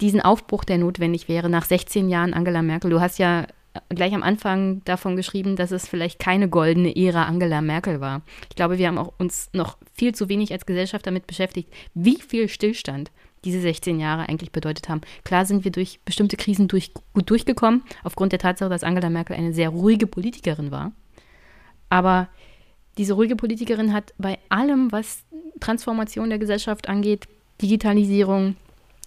diesen 0.00 0.22
Aufbruch, 0.22 0.64
der 0.64 0.78
notwendig 0.78 1.28
wäre 1.28 1.50
nach 1.50 1.66
16 1.66 2.08
Jahren 2.08 2.32
Angela 2.32 2.62
Merkel. 2.62 2.90
Du 2.90 3.00
hast 3.00 3.18
ja 3.18 3.46
gleich 3.90 4.14
am 4.14 4.22
Anfang 4.22 4.82
davon 4.84 5.14
geschrieben, 5.14 5.56
dass 5.56 5.72
es 5.72 5.86
vielleicht 5.86 6.18
keine 6.18 6.48
goldene 6.48 6.96
Ära 6.96 7.24
Angela 7.24 7.60
Merkel 7.60 8.00
war. 8.00 8.22
Ich 8.48 8.56
glaube, 8.56 8.78
wir 8.78 8.88
haben 8.88 8.98
auch 8.98 9.12
uns 9.18 9.50
noch 9.52 9.76
viel 9.92 10.14
zu 10.14 10.30
wenig 10.30 10.52
als 10.52 10.64
Gesellschaft 10.64 11.06
damit 11.06 11.26
beschäftigt, 11.26 11.70
wie 11.92 12.16
viel 12.16 12.48
Stillstand 12.48 13.10
diese 13.44 13.60
16 13.60 14.00
Jahre 14.00 14.28
eigentlich 14.28 14.52
bedeutet 14.52 14.88
haben. 14.88 15.02
Klar 15.22 15.46
sind 15.46 15.64
wir 15.64 15.70
durch 15.70 16.00
bestimmte 16.04 16.36
Krisen 16.36 16.68
durch, 16.68 16.92
gut 17.12 17.28
durchgekommen, 17.28 17.82
aufgrund 18.02 18.32
der 18.32 18.38
Tatsache, 18.38 18.70
dass 18.70 18.84
Angela 18.84 19.10
Merkel 19.10 19.36
eine 19.36 19.52
sehr 19.52 19.68
ruhige 19.68 20.06
Politikerin 20.06 20.70
war. 20.70 20.92
Aber 21.90 22.28
diese 22.98 23.14
ruhige 23.14 23.36
Politikerin 23.36 23.92
hat 23.92 24.14
bei 24.18 24.38
allem, 24.48 24.92
was 24.92 25.24
Transformation 25.60 26.30
der 26.30 26.38
Gesellschaft 26.38 26.88
angeht, 26.88 27.28
Digitalisierung, 27.60 28.56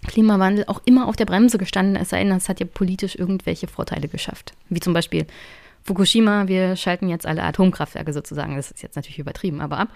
Klimawandel 0.06 0.66
auch 0.68 0.82
immer 0.86 1.08
auf 1.08 1.16
der 1.16 1.26
Bremse 1.26 1.58
gestanden, 1.58 1.96
es 1.96 2.10
sei 2.10 2.24
denn, 2.24 2.32
es 2.32 2.50
hat 2.50 2.60
ja 2.60 2.66
politisch 2.66 3.16
irgendwelche 3.16 3.68
Vorteile 3.68 4.08
geschafft. 4.08 4.54
Wie 4.70 4.80
zum 4.80 4.94
Beispiel 4.94 5.26
Fukushima, 5.84 6.48
wir 6.48 6.76
schalten 6.76 7.10
jetzt 7.10 7.26
alle 7.26 7.44
Atomkraftwerke 7.44 8.14
sozusagen, 8.14 8.56
das 8.56 8.72
ist 8.72 8.84
jetzt 8.84 8.96
natürlich 8.96 9.20
übertrieben, 9.20 9.62
aber 9.62 9.80
ab. 9.80 9.90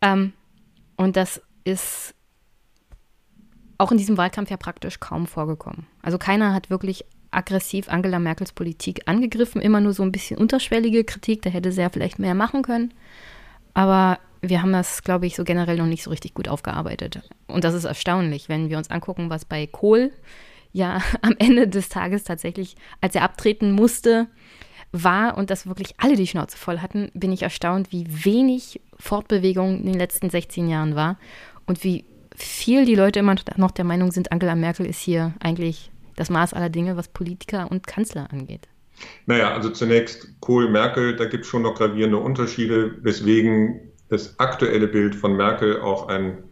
Ähm, 0.00 0.32
und 0.96 1.16
das 1.16 1.40
ist 1.64 2.14
auch 3.82 3.90
in 3.90 3.98
diesem 3.98 4.16
Wahlkampf 4.16 4.50
ja 4.50 4.56
praktisch 4.56 5.00
kaum 5.00 5.26
vorgekommen. 5.26 5.86
Also 6.02 6.16
keiner 6.16 6.54
hat 6.54 6.70
wirklich 6.70 7.04
aggressiv 7.32 7.88
Angela 7.88 8.18
Merkels 8.18 8.52
Politik 8.52 9.02
angegriffen, 9.06 9.60
immer 9.60 9.80
nur 9.80 9.92
so 9.92 10.02
ein 10.02 10.12
bisschen 10.12 10.38
unterschwellige 10.38 11.02
Kritik, 11.02 11.42
da 11.42 11.50
hätte 11.50 11.72
sie 11.72 11.80
ja 11.80 11.88
vielleicht 11.88 12.18
mehr 12.18 12.34
machen 12.34 12.62
können. 12.62 12.94
Aber 13.74 14.18
wir 14.40 14.62
haben 14.62 14.72
das, 14.72 15.02
glaube 15.02 15.26
ich, 15.26 15.34
so 15.34 15.44
generell 15.44 15.78
noch 15.78 15.86
nicht 15.86 16.02
so 16.04 16.10
richtig 16.10 16.34
gut 16.34 16.46
aufgearbeitet. 16.46 17.22
Und 17.48 17.64
das 17.64 17.74
ist 17.74 17.84
erstaunlich, 17.84 18.48
wenn 18.48 18.70
wir 18.70 18.78
uns 18.78 18.90
angucken, 18.90 19.30
was 19.30 19.44
bei 19.44 19.66
Kohl 19.66 20.12
ja 20.72 21.00
am 21.22 21.34
Ende 21.38 21.66
des 21.66 21.88
Tages 21.88 22.22
tatsächlich, 22.22 22.76
als 23.00 23.14
er 23.16 23.22
abtreten 23.22 23.72
musste, 23.72 24.28
war 24.92 25.38
und 25.38 25.50
dass 25.50 25.66
wirklich 25.66 25.94
alle 25.96 26.16
die 26.16 26.26
Schnauze 26.26 26.56
voll 26.56 26.78
hatten, 26.78 27.10
bin 27.14 27.32
ich 27.32 27.42
erstaunt, 27.42 27.90
wie 27.90 28.06
wenig 28.08 28.80
Fortbewegung 28.98 29.78
in 29.78 29.86
den 29.86 29.98
letzten 29.98 30.28
16 30.28 30.68
Jahren 30.68 30.94
war 30.94 31.18
und 31.66 31.82
wie 31.82 32.04
viel 32.44 32.84
die 32.84 32.94
Leute 32.94 33.20
immer 33.20 33.36
noch 33.56 33.70
der 33.70 33.84
Meinung 33.84 34.12
sind, 34.12 34.32
Angela 34.32 34.54
Merkel 34.54 34.86
ist 34.86 35.00
hier 35.00 35.34
eigentlich 35.40 35.90
das 36.16 36.30
Maß 36.30 36.54
aller 36.54 36.68
Dinge, 36.70 36.96
was 36.96 37.08
Politiker 37.08 37.70
und 37.70 37.86
Kanzler 37.86 38.28
angeht. 38.30 38.68
Naja, 39.26 39.52
also 39.52 39.70
zunächst 39.70 40.40
Kohl, 40.40 40.68
Merkel, 40.70 41.16
da 41.16 41.24
gibt 41.24 41.44
es 41.44 41.50
schon 41.50 41.62
noch 41.62 41.74
gravierende 41.74 42.18
Unterschiede, 42.18 42.96
weswegen 43.02 43.92
das 44.08 44.38
aktuelle 44.38 44.88
Bild 44.88 45.14
von 45.14 45.36
Merkel 45.36 45.80
auch 45.80 46.08
ein, 46.08 46.44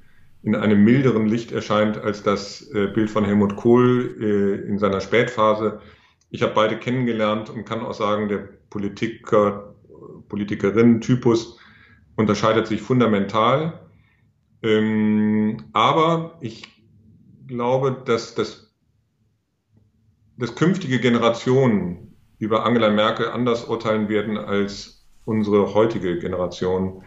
in 0.43 0.57
einem 0.57 0.83
milderen 0.83 1.27
Licht 1.27 1.53
erscheint 1.53 1.99
als 1.99 2.23
das 2.23 2.71
äh, 2.73 2.87
Bild 2.87 3.11
von 3.11 3.25
Helmut 3.25 3.57
Kohl 3.57 4.17
äh, 4.21 4.67
in 4.67 4.79
seiner 4.79 5.01
Spätphase. 5.01 5.81
Ich 6.31 6.43
habe 6.43 6.55
beide 6.55 6.79
kennengelernt 6.79 7.51
und 7.51 7.65
kann 7.65 7.85
auch 7.85 7.93
sagen, 7.93 8.29
der 8.29 8.49
Politiker, 8.71 9.75
Politikerin-Typus 10.29 11.59
unterscheidet 12.17 12.67
sich 12.67 12.81
fundamental. 12.81 13.81
Ähm, 14.63 15.65
aber 15.73 16.39
ich 16.41 16.65
glaube, 17.47 18.03
dass 18.05 18.35
das, 18.35 18.75
dass 20.37 20.55
künftige 20.55 21.01
Generationen 21.01 22.17
über 22.39 22.65
Angela 22.65 22.91
Merkel 22.91 23.29
anders 23.29 23.65
urteilen 23.65 24.09
werden 24.09 24.39
als 24.39 25.07
unsere 25.25 25.75
heutige 25.75 26.19
Generation 26.19 27.03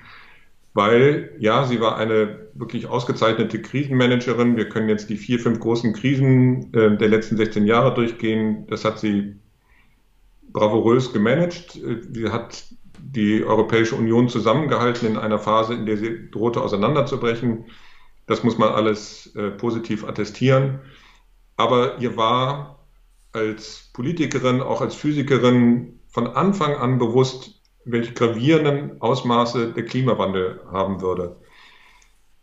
weil 0.73 1.35
ja, 1.39 1.65
sie 1.65 1.79
war 1.79 1.97
eine 1.97 2.47
wirklich 2.53 2.87
ausgezeichnete 2.87 3.61
Krisenmanagerin. 3.61 4.57
Wir 4.57 4.69
können 4.69 4.89
jetzt 4.89 5.09
die 5.09 5.17
vier, 5.17 5.39
fünf 5.39 5.59
großen 5.59 5.93
Krisen 5.93 6.73
äh, 6.73 6.97
der 6.97 7.09
letzten 7.09 7.37
16 7.37 7.65
Jahre 7.65 7.93
durchgehen. 7.93 8.65
Das 8.67 8.83
hat 8.83 8.99
sie 8.99 9.35
bravourös 10.51 11.13
gemanagt. 11.13 11.79
Sie 12.11 12.29
hat 12.29 12.65
die 12.99 13.43
Europäische 13.43 13.95
Union 13.95 14.29
zusammengehalten 14.29 15.07
in 15.07 15.17
einer 15.17 15.39
Phase, 15.39 15.73
in 15.73 15.85
der 15.85 15.97
sie 15.97 16.29
drohte 16.31 16.61
auseinanderzubrechen. 16.61 17.65
Das 18.25 18.43
muss 18.43 18.57
man 18.57 18.69
alles 18.69 19.35
äh, 19.35 19.51
positiv 19.51 20.03
attestieren. 20.03 20.79
Aber 21.57 21.99
ihr 21.99 22.17
war 22.17 22.87
als 23.31 23.89
Politikerin, 23.93 24.61
auch 24.61 24.81
als 24.81 24.95
Physikerin 24.95 25.99
von 26.07 26.27
Anfang 26.27 26.75
an 26.75 26.99
bewusst, 26.99 27.61
welche 27.85 28.13
gravierenden 28.13 29.01
Ausmaße 29.01 29.73
der 29.73 29.85
Klimawandel 29.85 30.61
haben 30.71 31.01
würde. 31.01 31.37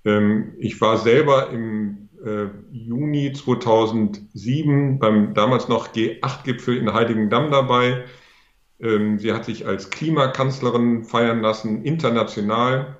Ähm, 0.04 0.54
ich 0.58 0.80
war 0.80 0.98
selber 0.98 1.50
im 1.50 2.08
äh, 2.24 2.48
Juni 2.70 3.32
2007 3.32 4.98
beim 4.98 5.34
damals 5.34 5.68
noch 5.68 5.88
G8-Gipfel 5.88 6.76
in 6.76 6.92
Heiligendamm 6.92 7.50
dabei. 7.50 8.04
Ähm, 8.82 9.18
sie 9.18 9.32
hat 9.32 9.44
sich 9.44 9.66
als 9.66 9.90
Klimakanzlerin 9.90 11.04
feiern 11.04 11.40
lassen, 11.40 11.84
international. 11.84 12.96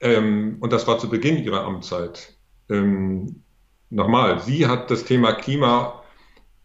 Ähm, 0.00 0.56
und 0.60 0.72
das 0.72 0.86
war 0.86 0.98
zu 0.98 1.08
Beginn 1.08 1.38
ihrer 1.42 1.64
Amtszeit. 1.64 2.36
nochmal, 3.90 4.40
sie 4.40 4.66
hat 4.66 4.90
das 4.90 5.04
Thema 5.04 5.32
Klima 5.34 6.02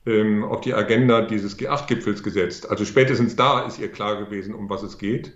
ähm, 0.06 0.46
auf 0.46 0.62
die 0.62 0.74
Agenda 0.74 1.22
dieses 1.22 1.60
G8-Gipfels 1.60 2.24
gesetzt. 2.24 2.70
Also 2.70 2.86
spätestens 2.86 3.36
da 3.36 3.66
ist 3.66 3.78
ihr 3.78 3.92
klar 3.92 4.24
gewesen, 4.24 4.56
um 4.56 4.70
was 4.70 4.84
es 4.84 4.98
geht. 4.98 5.34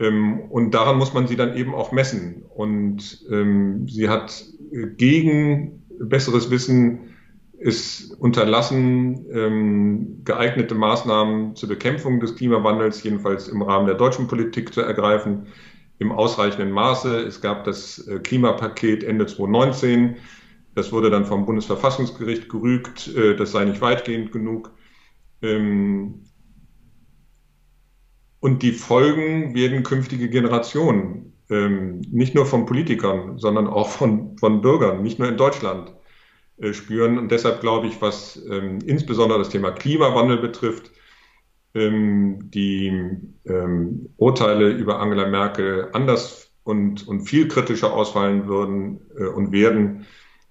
Ähm, 0.00 0.40
und 0.50 0.72
daran 0.72 0.98
muss 0.98 1.14
man 1.14 1.28
sie 1.28 1.36
dann 1.36 1.56
eben 1.56 1.74
auch 1.74 1.92
messen. 1.92 2.42
Und 2.48 3.24
ähm, 3.30 3.86
sie 3.88 4.08
hat 4.08 4.44
gegen 4.96 5.84
besseres 6.00 6.50
Wissen 6.50 7.13
es 7.60 8.12
unterlassen, 8.18 9.26
ähm, 9.30 10.20
geeignete 10.24 10.74
Maßnahmen 10.74 11.56
zur 11.56 11.68
Bekämpfung 11.68 12.20
des 12.20 12.36
Klimawandels, 12.36 13.02
jedenfalls 13.02 13.48
im 13.48 13.62
Rahmen 13.62 13.86
der 13.86 13.96
deutschen 13.96 14.26
Politik, 14.26 14.74
zu 14.74 14.80
ergreifen, 14.80 15.46
im 15.98 16.12
ausreichenden 16.12 16.70
Maße. 16.70 17.20
Es 17.20 17.40
gab 17.40 17.64
das 17.64 18.06
äh, 18.08 18.18
Klimapaket 18.18 19.04
Ende 19.04 19.26
2019. 19.26 20.16
Das 20.74 20.92
wurde 20.92 21.10
dann 21.10 21.24
vom 21.24 21.46
Bundesverfassungsgericht 21.46 22.48
gerügt. 22.48 23.14
Äh, 23.14 23.36
das 23.36 23.52
sei 23.52 23.64
nicht 23.64 23.80
weitgehend 23.80 24.32
genug. 24.32 24.72
Ähm, 25.40 26.24
und 28.40 28.62
die 28.62 28.72
Folgen 28.72 29.54
werden 29.54 29.84
künftige 29.84 30.28
Generationen, 30.28 31.32
ähm, 31.48 32.02
nicht 32.10 32.34
nur 32.34 32.44
von 32.44 32.66
Politikern, 32.66 33.38
sondern 33.38 33.66
auch 33.66 33.88
von, 33.88 34.36
von 34.36 34.60
Bürgern, 34.60 35.02
nicht 35.02 35.18
nur 35.18 35.28
in 35.28 35.38
Deutschland, 35.38 35.94
spüren. 36.72 37.18
Und 37.18 37.30
deshalb 37.30 37.60
glaube 37.60 37.86
ich, 37.86 38.00
was 38.00 38.42
ähm, 38.48 38.78
insbesondere 38.84 39.38
das 39.38 39.48
Thema 39.48 39.72
Klimawandel 39.72 40.38
betrifft, 40.38 40.90
ähm, 41.74 42.50
die 42.50 43.18
ähm, 43.46 44.08
Urteile 44.16 44.70
über 44.70 45.00
Angela 45.00 45.26
Merkel 45.26 45.88
anders 45.92 46.50
und, 46.62 47.06
und 47.06 47.22
viel 47.22 47.48
kritischer 47.48 47.92
ausfallen 47.92 48.46
würden 48.46 49.00
äh, 49.18 49.26
und 49.26 49.52
werden 49.52 50.06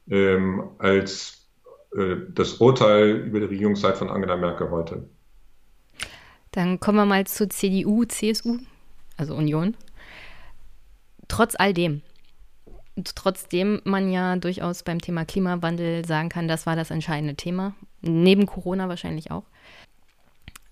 ähm, 0.10 0.64
als 0.80 1.47
äh, 1.95 2.16
das 2.30 2.56
Urteil 2.56 3.12
über 3.28 3.39
die 3.39 3.45
Regierungszeit 3.45 3.97
von 3.97 4.10
Angela 4.10 4.36
Merkel 4.36 4.70
heute. 4.70 5.08
Dann 6.51 6.80
kommen 6.80 6.97
wir 6.97 7.06
mal 7.06 7.26
zur 7.26 7.49
CDU, 7.49 8.04
CSU, 8.06 8.60
also 9.18 9.34
Union. 9.36 9.76
Trotz 11.28 11.56
all 11.58 11.74
dem, 11.74 12.01
trotzdem 13.15 13.81
man 13.83 14.11
ja 14.11 14.35
durchaus 14.35 14.83
beim 14.83 14.99
Thema 14.99 15.25
Klimawandel 15.25 16.05
sagen 16.05 16.29
kann, 16.29 16.47
das 16.47 16.65
war 16.65 16.75
das 16.75 16.91
entscheidende 16.91 17.35
Thema, 17.35 17.73
neben 18.01 18.45
Corona 18.45 18.89
wahrscheinlich 18.89 19.31
auch, 19.31 19.43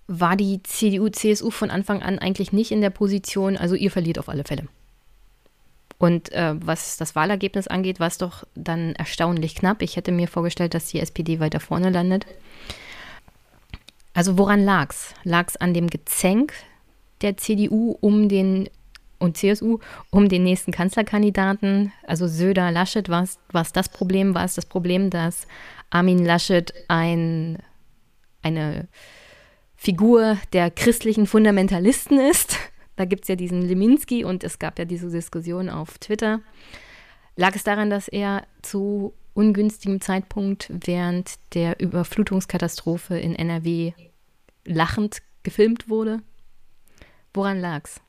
war 0.06 0.36
die 0.36 0.62
CDU, 0.62 1.08
CSU 1.08 1.50
von 1.50 1.70
Anfang 1.70 2.02
an 2.02 2.18
eigentlich 2.18 2.52
nicht 2.52 2.70
in 2.70 2.80
der 2.80 2.90
Position, 2.90 3.56
also 3.56 3.74
ihr 3.74 3.90
verliert 3.90 4.18
auf 4.18 4.28
alle 4.28 4.44
Fälle. 4.44 4.68
Und 5.98 6.32
äh, 6.32 6.54
was 6.58 6.96
das 6.96 7.14
Wahlergebnis 7.14 7.68
angeht, 7.68 8.00
war 8.00 8.08
es 8.08 8.18
doch 8.18 8.44
dann 8.56 8.92
erstaunlich 8.96 9.54
knapp. 9.54 9.82
Ich 9.82 9.96
hätte 9.96 10.10
mir 10.10 10.26
vorgestellt, 10.26 10.74
dass 10.74 10.88
die 10.88 10.98
SPD 10.98 11.38
weiter 11.38 11.60
vorne 11.60 11.90
landet. 11.90 12.26
Also 14.12 14.36
woran 14.36 14.64
lag 14.64 14.90
es? 14.90 15.14
Lag 15.22 15.46
es 15.48 15.56
an 15.56 15.74
dem 15.74 15.88
Gezänk 15.88 16.54
der 17.20 17.36
CDU 17.36 17.96
um 18.00 18.28
den 18.28 18.68
und 19.22 19.36
CSU 19.36 19.78
um 20.10 20.28
den 20.28 20.42
nächsten 20.42 20.72
Kanzlerkandidaten? 20.72 21.92
Also 22.06 22.26
Söder, 22.26 22.70
Laschet, 22.70 23.08
war 23.08 23.22
es 23.22 23.72
das 23.72 23.88
Problem? 23.88 24.34
War 24.34 24.44
es 24.44 24.54
das 24.54 24.66
Problem, 24.66 25.08
dass 25.10 25.46
Armin 25.90 26.24
Laschet 26.24 26.72
ein, 26.88 27.58
eine 28.42 28.88
Figur 29.76 30.38
der 30.52 30.70
christlichen 30.70 31.26
Fundamentalisten 31.26 32.18
ist? 32.18 32.58
Da 32.94 33.06
gibt 33.06 33.22
es 33.24 33.28
ja 33.28 33.36
diesen 33.36 33.62
Leminski 33.62 34.22
und 34.22 34.44
es 34.44 34.58
gab 34.58 34.78
ja 34.78 34.84
diese 34.84 35.08
Diskussion 35.08 35.70
auf 35.70 35.96
Twitter. 35.96 36.42
Lag 37.36 37.56
es 37.56 37.64
daran, 37.64 37.88
dass 37.88 38.06
er 38.06 38.46
zu 38.60 39.14
ungünstigem 39.32 40.02
Zeitpunkt 40.02 40.70
während 40.70 41.38
der 41.54 41.80
Überflutungskatastrophe 41.80 43.18
in 43.18 43.34
NRW 43.34 43.94
lachend 44.66 45.22
gefilmt 45.42 45.88
wurde? 45.88 46.20
Woran 47.32 47.60
lag 47.60 47.84
es? 47.84 48.00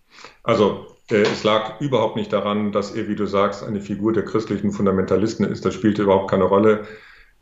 Also 0.43 0.92
es 1.09 1.43
lag 1.43 1.81
überhaupt 1.81 2.15
nicht 2.15 2.31
daran, 2.31 2.71
dass 2.71 2.91
er, 2.91 3.07
wie 3.07 3.15
du 3.15 3.25
sagst, 3.25 3.63
eine 3.63 3.81
Figur 3.81 4.13
der 4.13 4.23
christlichen 4.23 4.71
Fundamentalisten 4.71 5.45
ist. 5.45 5.65
Das 5.65 5.73
spielte 5.73 6.03
überhaupt 6.03 6.31
keine 6.31 6.45
Rolle. 6.45 6.85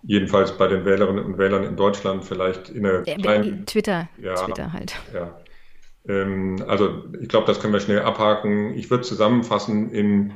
Jedenfalls 0.03 0.57
bei 0.57 0.67
den 0.67 0.83
Wählerinnen 0.83 1.23
und 1.23 1.37
Wählern 1.37 1.63
in 1.63 1.75
Deutschland 1.75 2.25
vielleicht 2.25 2.69
in 2.69 2.85
einer 2.85 3.07
äh, 3.07 3.15
kleinen, 3.15 3.65
Twitter, 3.67 4.09
ja, 4.17 4.33
Twitter 4.33 4.73
halt. 4.73 4.95
Ja. 5.13 5.39
Ähm, 6.07 6.63
also 6.67 7.03
ich 7.19 7.29
glaube, 7.29 7.45
das 7.45 7.59
können 7.59 7.73
wir 7.73 7.79
schnell 7.79 8.01
abhaken. 8.01 8.73
Ich 8.73 8.89
würde 8.89 9.03
zusammenfassen 9.03 9.91
in 9.91 10.33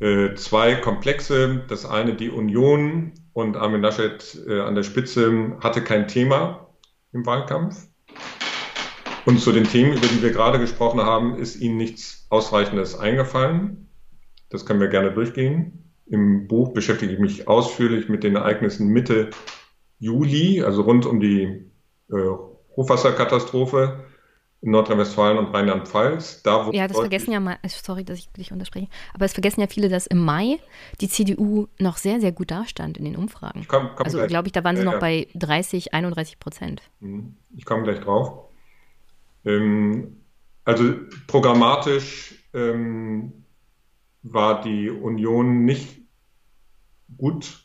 äh, 0.00 0.34
zwei 0.34 0.74
Komplexe. 0.74 1.62
Das 1.68 1.86
eine 1.86 2.14
die 2.14 2.28
Union 2.28 3.12
und 3.32 3.56
Armin 3.56 3.80
Laschet 3.80 4.38
äh, 4.46 4.60
an 4.60 4.74
der 4.74 4.82
Spitze 4.82 5.56
hatte 5.60 5.82
kein 5.82 6.06
Thema 6.06 6.68
im 7.12 7.24
Wahlkampf. 7.24 7.86
Und 9.30 9.38
zu 9.38 9.52
den 9.52 9.62
Themen, 9.62 9.92
über 9.92 10.08
die 10.08 10.22
wir 10.22 10.32
gerade 10.32 10.58
gesprochen 10.58 11.02
haben, 11.02 11.36
ist 11.36 11.54
Ihnen 11.60 11.76
nichts 11.76 12.26
Ausreichendes 12.30 12.98
eingefallen. 12.98 13.88
Das 14.48 14.66
können 14.66 14.80
wir 14.80 14.88
gerne 14.88 15.12
durchgehen. 15.12 15.92
Im 16.06 16.48
Buch 16.48 16.72
beschäftige 16.72 17.12
ich 17.12 17.20
mich 17.20 17.46
ausführlich 17.46 18.08
mit 18.08 18.24
den 18.24 18.34
Ereignissen 18.34 18.88
Mitte 18.88 19.30
Juli, 20.00 20.64
also 20.64 20.82
rund 20.82 21.06
um 21.06 21.20
die 21.20 21.70
äh, 22.10 22.14
Hochwasserkatastrophe 22.74 24.02
in 24.62 24.72
Nordrhein-Westfalen 24.72 25.38
und 25.38 25.54
Rheinland-Pfalz. 25.54 26.42
ja, 26.72 26.88
das 26.88 26.98
vergessen 26.98 27.30
ja 27.30 27.38
mal, 27.38 27.56
sorry, 27.68 28.02
dass 28.02 28.18
ich 28.18 28.32
dich 28.32 28.50
unterspreche, 28.50 28.88
aber 29.14 29.26
es 29.26 29.32
vergessen 29.32 29.60
ja 29.60 29.68
viele, 29.68 29.88
dass 29.88 30.08
im 30.08 30.18
Mai 30.18 30.58
die 31.00 31.08
CDU 31.08 31.68
noch 31.78 31.98
sehr, 31.98 32.20
sehr 32.20 32.32
gut 32.32 32.50
dastand 32.50 32.98
in 32.98 33.04
den 33.04 33.14
Umfragen. 33.14 33.64
Komm, 33.68 33.90
komm 33.94 34.06
also 34.06 34.26
glaube 34.26 34.48
ich, 34.48 34.52
da 34.52 34.64
waren 34.64 34.74
sie 34.74 34.82
äh, 34.82 34.86
noch 34.86 34.98
bei 34.98 35.28
30, 35.36 35.94
31 35.94 36.40
Prozent. 36.40 36.82
Mhm. 36.98 37.36
Ich 37.54 37.64
komme 37.64 37.84
gleich 37.84 38.00
drauf. 38.00 38.49
Ähm, 39.44 40.22
also 40.64 40.94
programmatisch 41.26 42.44
ähm, 42.52 43.44
war 44.22 44.60
die 44.60 44.90
Union 44.90 45.64
nicht 45.64 46.00
gut 47.16 47.64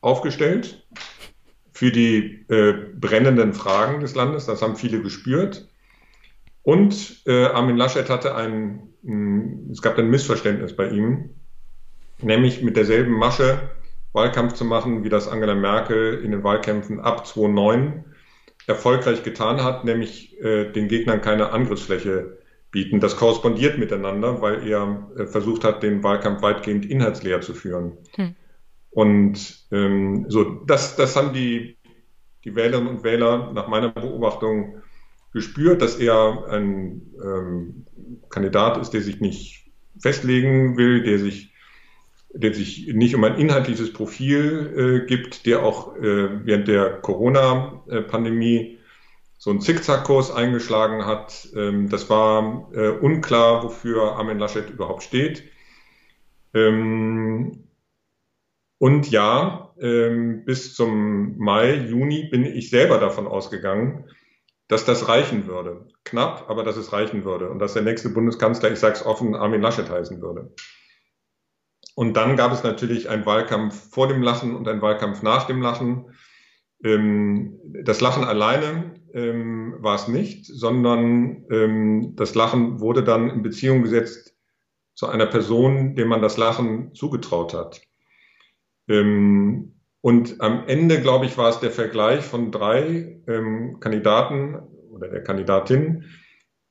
aufgestellt 0.00 0.86
für 1.72 1.90
die 1.90 2.44
äh, 2.48 2.72
brennenden 2.94 3.52
Fragen 3.52 4.00
des 4.00 4.14
Landes. 4.14 4.46
Das 4.46 4.62
haben 4.62 4.76
viele 4.76 5.00
gespürt. 5.00 5.68
Und 6.62 7.22
äh, 7.26 7.46
Armin 7.46 7.76
Laschet 7.76 8.08
hatte 8.08 8.34
ein, 8.34 8.88
mh, 9.02 9.72
es 9.72 9.82
gab 9.82 9.98
ein 9.98 10.08
Missverständnis 10.08 10.74
bei 10.74 10.88
ihm, 10.88 11.30
nämlich 12.22 12.62
mit 12.62 12.76
derselben 12.76 13.12
Masche 13.12 13.70
Wahlkampf 14.12 14.54
zu 14.54 14.64
machen, 14.64 15.02
wie 15.04 15.08
das 15.08 15.28
Angela 15.28 15.54
Merkel 15.54 16.22
in 16.22 16.30
den 16.30 16.44
Wahlkämpfen 16.44 17.00
ab 17.00 17.26
2009 17.26 18.04
erfolgreich 18.66 19.22
getan 19.22 19.62
hat, 19.62 19.84
nämlich 19.84 20.40
äh, 20.40 20.70
den 20.70 20.88
Gegnern 20.88 21.20
keine 21.20 21.50
Angriffsfläche 21.50 22.38
bieten. 22.70 23.00
Das 23.00 23.16
korrespondiert 23.16 23.78
miteinander, 23.78 24.40
weil 24.42 24.66
er 24.66 25.10
äh, 25.16 25.26
versucht 25.26 25.64
hat, 25.64 25.82
den 25.82 26.02
Wahlkampf 26.02 26.42
weitgehend 26.42 26.86
inhaltsleer 26.86 27.40
zu 27.40 27.54
führen. 27.54 27.98
Hm. 28.16 28.34
Und 28.90 29.66
ähm, 29.72 30.26
so, 30.28 30.44
das, 30.66 30.96
das 30.96 31.16
haben 31.16 31.32
die, 31.32 31.76
die 32.44 32.54
Wählerinnen 32.54 32.88
und 32.88 33.04
Wähler 33.04 33.52
nach 33.52 33.68
meiner 33.68 33.90
Beobachtung 33.90 34.82
gespürt, 35.32 35.82
dass 35.82 35.96
er 35.96 36.46
ein 36.48 37.02
ähm, 37.22 37.86
Kandidat 38.30 38.78
ist, 38.78 38.90
der 38.90 39.02
sich 39.02 39.20
nicht 39.20 39.70
festlegen 39.98 40.76
will, 40.76 41.02
der 41.02 41.18
sich 41.18 41.53
der 42.34 42.52
sich 42.52 42.88
nicht 42.92 43.14
um 43.14 43.24
ein 43.24 43.38
inhaltliches 43.38 43.92
Profil 43.92 45.02
äh, 45.04 45.06
gibt, 45.06 45.46
der 45.46 45.62
auch 45.62 45.96
äh, 45.96 46.44
während 46.44 46.68
der 46.68 47.00
Corona-Pandemie 47.00 48.78
so 49.38 49.50
einen 49.50 49.60
Zickzackkurs 49.60 50.32
eingeschlagen 50.32 51.06
hat. 51.06 51.48
Ähm, 51.54 51.88
das 51.88 52.10
war 52.10 52.70
äh, 52.74 52.88
unklar, 52.88 53.62
wofür 53.62 54.16
Armin 54.16 54.38
Laschet 54.38 54.68
überhaupt 54.68 55.04
steht. 55.04 55.44
Ähm, 56.54 57.64
und 58.78 59.10
ja, 59.10 59.72
ähm, 59.80 60.44
bis 60.44 60.74
zum 60.74 61.38
Mai, 61.38 61.74
Juni 61.74 62.28
bin 62.30 62.44
ich 62.44 62.70
selber 62.70 62.98
davon 62.98 63.26
ausgegangen, 63.26 64.04
dass 64.66 64.84
das 64.84 65.08
reichen 65.08 65.46
würde. 65.46 65.86
Knapp, 66.04 66.46
aber 66.48 66.64
dass 66.64 66.76
es 66.76 66.92
reichen 66.92 67.24
würde. 67.24 67.48
Und 67.48 67.60
dass 67.60 67.74
der 67.74 67.82
nächste 67.82 68.08
Bundeskanzler, 68.08 68.72
ich 68.72 68.78
sage 68.78 68.94
es 68.94 69.06
offen, 69.06 69.34
Armin 69.34 69.62
Laschet 69.62 69.88
heißen 69.88 70.20
würde. 70.20 70.52
Und 71.94 72.16
dann 72.16 72.36
gab 72.36 72.52
es 72.52 72.62
natürlich 72.62 73.08
einen 73.08 73.26
Wahlkampf 73.26 73.90
vor 73.90 74.08
dem 74.08 74.22
Lachen 74.22 74.54
und 74.56 74.66
einen 74.66 74.82
Wahlkampf 74.82 75.22
nach 75.22 75.46
dem 75.46 75.62
Lachen. 75.62 76.06
Ähm, 76.82 77.60
das 77.82 78.00
Lachen 78.00 78.24
alleine 78.24 78.94
ähm, 79.12 79.76
war 79.78 79.94
es 79.94 80.08
nicht, 80.08 80.46
sondern 80.46 81.44
ähm, 81.50 82.16
das 82.16 82.34
Lachen 82.34 82.80
wurde 82.80 83.04
dann 83.04 83.30
in 83.30 83.42
Beziehung 83.42 83.82
gesetzt 83.82 84.36
zu 84.94 85.06
einer 85.06 85.26
Person, 85.26 85.94
dem 85.94 86.08
man 86.08 86.22
das 86.22 86.36
Lachen 86.36 86.94
zugetraut 86.94 87.54
hat. 87.54 87.80
Ähm, 88.88 89.74
und 90.00 90.40
am 90.40 90.66
Ende, 90.66 91.00
glaube 91.00 91.26
ich, 91.26 91.38
war 91.38 91.48
es 91.48 91.60
der 91.60 91.70
Vergleich 91.70 92.24
von 92.24 92.52
drei 92.52 93.22
ähm, 93.26 93.78
Kandidaten 93.80 94.56
oder 94.90 95.08
der 95.08 95.22
Kandidatin, 95.22 96.04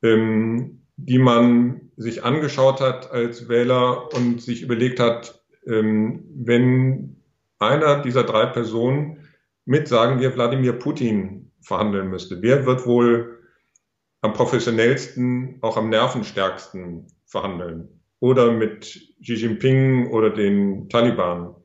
ähm, 0.04 0.83
die 0.98 1.18
man 1.18 1.92
sich 1.98 2.24
angeschaut 2.24 2.82
hat 2.82 3.12
als 3.12 3.50
Wähler 3.50 4.14
und 4.14 4.42
sich 4.42 4.62
überlegt 4.62 5.00
hat, 5.00 5.44
ähm, 5.68 6.26
wenn 6.36 7.22
einer 7.60 8.02
dieser 8.02 8.24
drei 8.24 8.46
Personen 8.48 9.28
mit, 9.66 9.88
sagen 9.88 10.20
wir, 10.20 10.36
Wladimir 10.36 10.74
Putin 10.74 11.52
verhandeln 11.62 12.10
müsste. 12.10 12.42
Wer 12.42 12.66
wird 12.66 12.86
wohl 12.86 13.40
am 14.22 14.34
professionellsten, 14.34 15.60
auch 15.62 15.78
am 15.78 15.90
nervenstärksten 15.90 17.08
verhandeln? 17.26 18.02
Oder 18.20 18.52
mit 18.52 18.82
Xi 19.22 19.34
Jinping 19.34 20.08
oder 20.12 20.30
den 20.30 20.90
Taliban? 20.90 21.56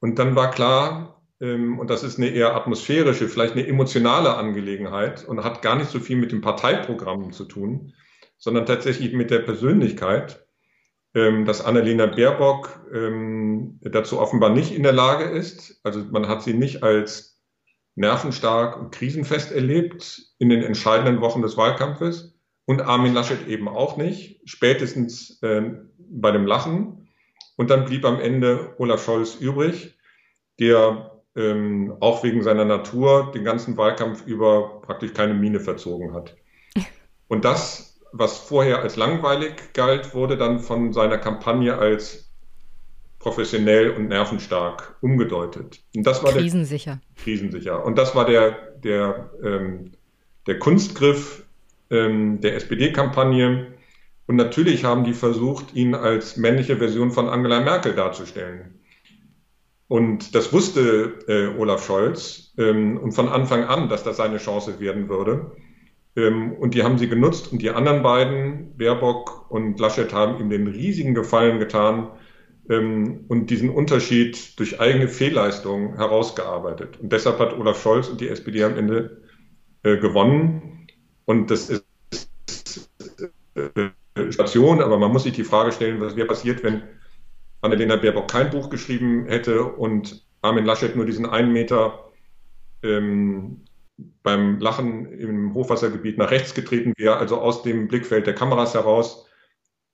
Und 0.00 0.18
dann 0.18 0.34
war 0.34 0.50
klar, 0.50 1.21
und 1.42 1.90
das 1.90 2.04
ist 2.04 2.18
eine 2.18 2.28
eher 2.28 2.54
atmosphärische, 2.54 3.28
vielleicht 3.28 3.54
eine 3.54 3.66
emotionale 3.66 4.36
Angelegenheit 4.36 5.24
und 5.24 5.42
hat 5.42 5.60
gar 5.60 5.74
nicht 5.74 5.90
so 5.90 5.98
viel 5.98 6.16
mit 6.16 6.30
dem 6.30 6.40
Parteiprogramm 6.40 7.32
zu 7.32 7.44
tun, 7.44 7.94
sondern 8.38 8.64
tatsächlich 8.64 9.12
mit 9.12 9.32
der 9.32 9.40
Persönlichkeit, 9.40 10.46
ähm, 11.14 11.44
dass 11.44 11.64
Annalena 11.64 12.06
Baerbock 12.06 12.86
ähm, 12.94 13.80
dazu 13.82 14.20
offenbar 14.20 14.50
nicht 14.50 14.72
in 14.72 14.84
der 14.84 14.92
Lage 14.92 15.24
ist. 15.24 15.80
Also 15.82 16.04
man 16.12 16.28
hat 16.28 16.44
sie 16.44 16.54
nicht 16.54 16.84
als 16.84 17.40
nervenstark 17.96 18.78
und 18.78 18.94
krisenfest 18.94 19.50
erlebt 19.50 20.22
in 20.38 20.48
den 20.48 20.62
entscheidenden 20.62 21.20
Wochen 21.20 21.42
des 21.42 21.56
Wahlkampfes 21.56 22.38
und 22.66 22.82
Armin 22.82 23.14
Laschet 23.14 23.48
eben 23.48 23.68
auch 23.68 23.96
nicht, 23.96 24.40
spätestens 24.48 25.40
bei 25.40 26.30
dem 26.30 26.46
Lachen. 26.46 27.08
Und 27.56 27.68
dann 27.68 27.84
blieb 27.84 28.04
am 28.04 28.18
Ende 28.18 28.74
Olaf 28.78 29.04
Scholz 29.04 29.34
übrig, 29.34 29.98
der 30.58 31.11
ähm, 31.34 31.94
auch 32.00 32.22
wegen 32.22 32.42
seiner 32.42 32.64
Natur 32.64 33.30
den 33.34 33.44
ganzen 33.44 33.76
Wahlkampf 33.76 34.26
über 34.26 34.80
praktisch 34.82 35.14
keine 35.14 35.34
Miene 35.34 35.60
verzogen 35.60 36.14
hat. 36.14 36.36
Und 37.28 37.44
das, 37.44 38.00
was 38.12 38.38
vorher 38.38 38.80
als 38.80 38.96
langweilig 38.96 39.72
galt, 39.72 40.14
wurde 40.14 40.36
dann 40.36 40.58
von 40.58 40.92
seiner 40.92 41.18
Kampagne 41.18 41.76
als 41.76 42.30
professionell 43.22 43.90
und 43.90 44.08
nervenstark 44.08 44.96
umgedeutet. 45.00 45.80
Und 45.94 46.04
das 46.04 46.24
war 46.24 46.32
krisensicher. 46.32 47.00
Der, 47.16 47.22
krisensicher. 47.22 47.84
Und 47.84 47.96
das 47.96 48.16
war 48.16 48.26
der, 48.26 48.50
der, 48.82 49.30
ähm, 49.44 49.92
der 50.48 50.58
Kunstgriff 50.58 51.44
ähm, 51.88 52.40
der 52.40 52.56
SPD-Kampagne. 52.56 53.74
Und 54.26 54.36
natürlich 54.36 54.84
haben 54.84 55.04
die 55.04 55.12
versucht, 55.14 55.72
ihn 55.72 55.94
als 55.94 56.36
männliche 56.36 56.76
Version 56.78 57.12
von 57.12 57.28
Angela 57.28 57.60
Merkel 57.60 57.94
darzustellen. 57.94 58.80
Und 59.92 60.34
das 60.34 60.54
wusste 60.54 61.18
äh, 61.28 61.48
Olaf 61.60 61.84
Scholz 61.84 62.54
ähm, 62.56 62.96
und 62.96 63.12
von 63.12 63.28
Anfang 63.28 63.64
an, 63.64 63.90
dass 63.90 64.02
das 64.02 64.16
seine 64.16 64.38
Chance 64.38 64.80
werden 64.80 65.10
würde. 65.10 65.52
Ähm, 66.16 66.54
und 66.54 66.72
die 66.72 66.82
haben 66.82 66.96
sie 66.96 67.10
genutzt 67.10 67.52
und 67.52 67.60
die 67.60 67.68
anderen 67.68 68.02
beiden, 68.02 68.74
Baerbock 68.78 69.50
und 69.50 69.78
Laschet, 69.78 70.14
haben 70.14 70.40
ihm 70.40 70.48
den 70.48 70.66
riesigen 70.66 71.12
Gefallen 71.12 71.58
getan 71.58 72.08
ähm, 72.70 73.26
und 73.28 73.50
diesen 73.50 73.68
Unterschied 73.68 74.58
durch 74.58 74.80
eigene 74.80 75.08
Fehlleistungen 75.08 75.94
herausgearbeitet. 75.96 76.98
Und 76.98 77.12
deshalb 77.12 77.38
hat 77.38 77.52
Olaf 77.52 77.82
Scholz 77.82 78.08
und 78.08 78.18
die 78.22 78.30
SPD 78.30 78.64
am 78.64 78.78
Ende 78.78 79.20
äh, 79.82 79.98
gewonnen. 79.98 80.86
Und 81.26 81.50
das 81.50 81.68
ist 81.68 81.84
äh, 83.56 84.30
Station, 84.30 84.80
aber 84.80 84.96
man 84.96 85.12
muss 85.12 85.24
sich 85.24 85.34
die 85.34 85.44
Frage 85.44 85.70
stellen, 85.70 86.00
was 86.00 86.16
wäre 86.16 86.28
passiert, 86.28 86.64
wenn 86.64 86.80
Annalena 87.62 87.96
Baerbock 87.96 88.30
kein 88.30 88.50
Buch 88.50 88.68
geschrieben 88.70 89.26
hätte 89.26 89.64
und 89.64 90.26
Armin 90.42 90.66
Laschet 90.66 90.94
nur 90.94 91.06
diesen 91.06 91.26
einen 91.26 91.52
Meter 91.52 92.10
ähm, 92.82 93.64
beim 94.22 94.58
Lachen 94.58 95.06
im 95.06 95.54
Hochwassergebiet 95.54 96.18
nach 96.18 96.30
rechts 96.30 96.54
getreten 96.54 96.92
wäre, 96.96 97.16
also 97.16 97.40
aus 97.40 97.62
dem 97.62 97.88
Blickfeld 97.88 98.26
der 98.26 98.34
Kameras 98.34 98.74
heraus. 98.74 99.26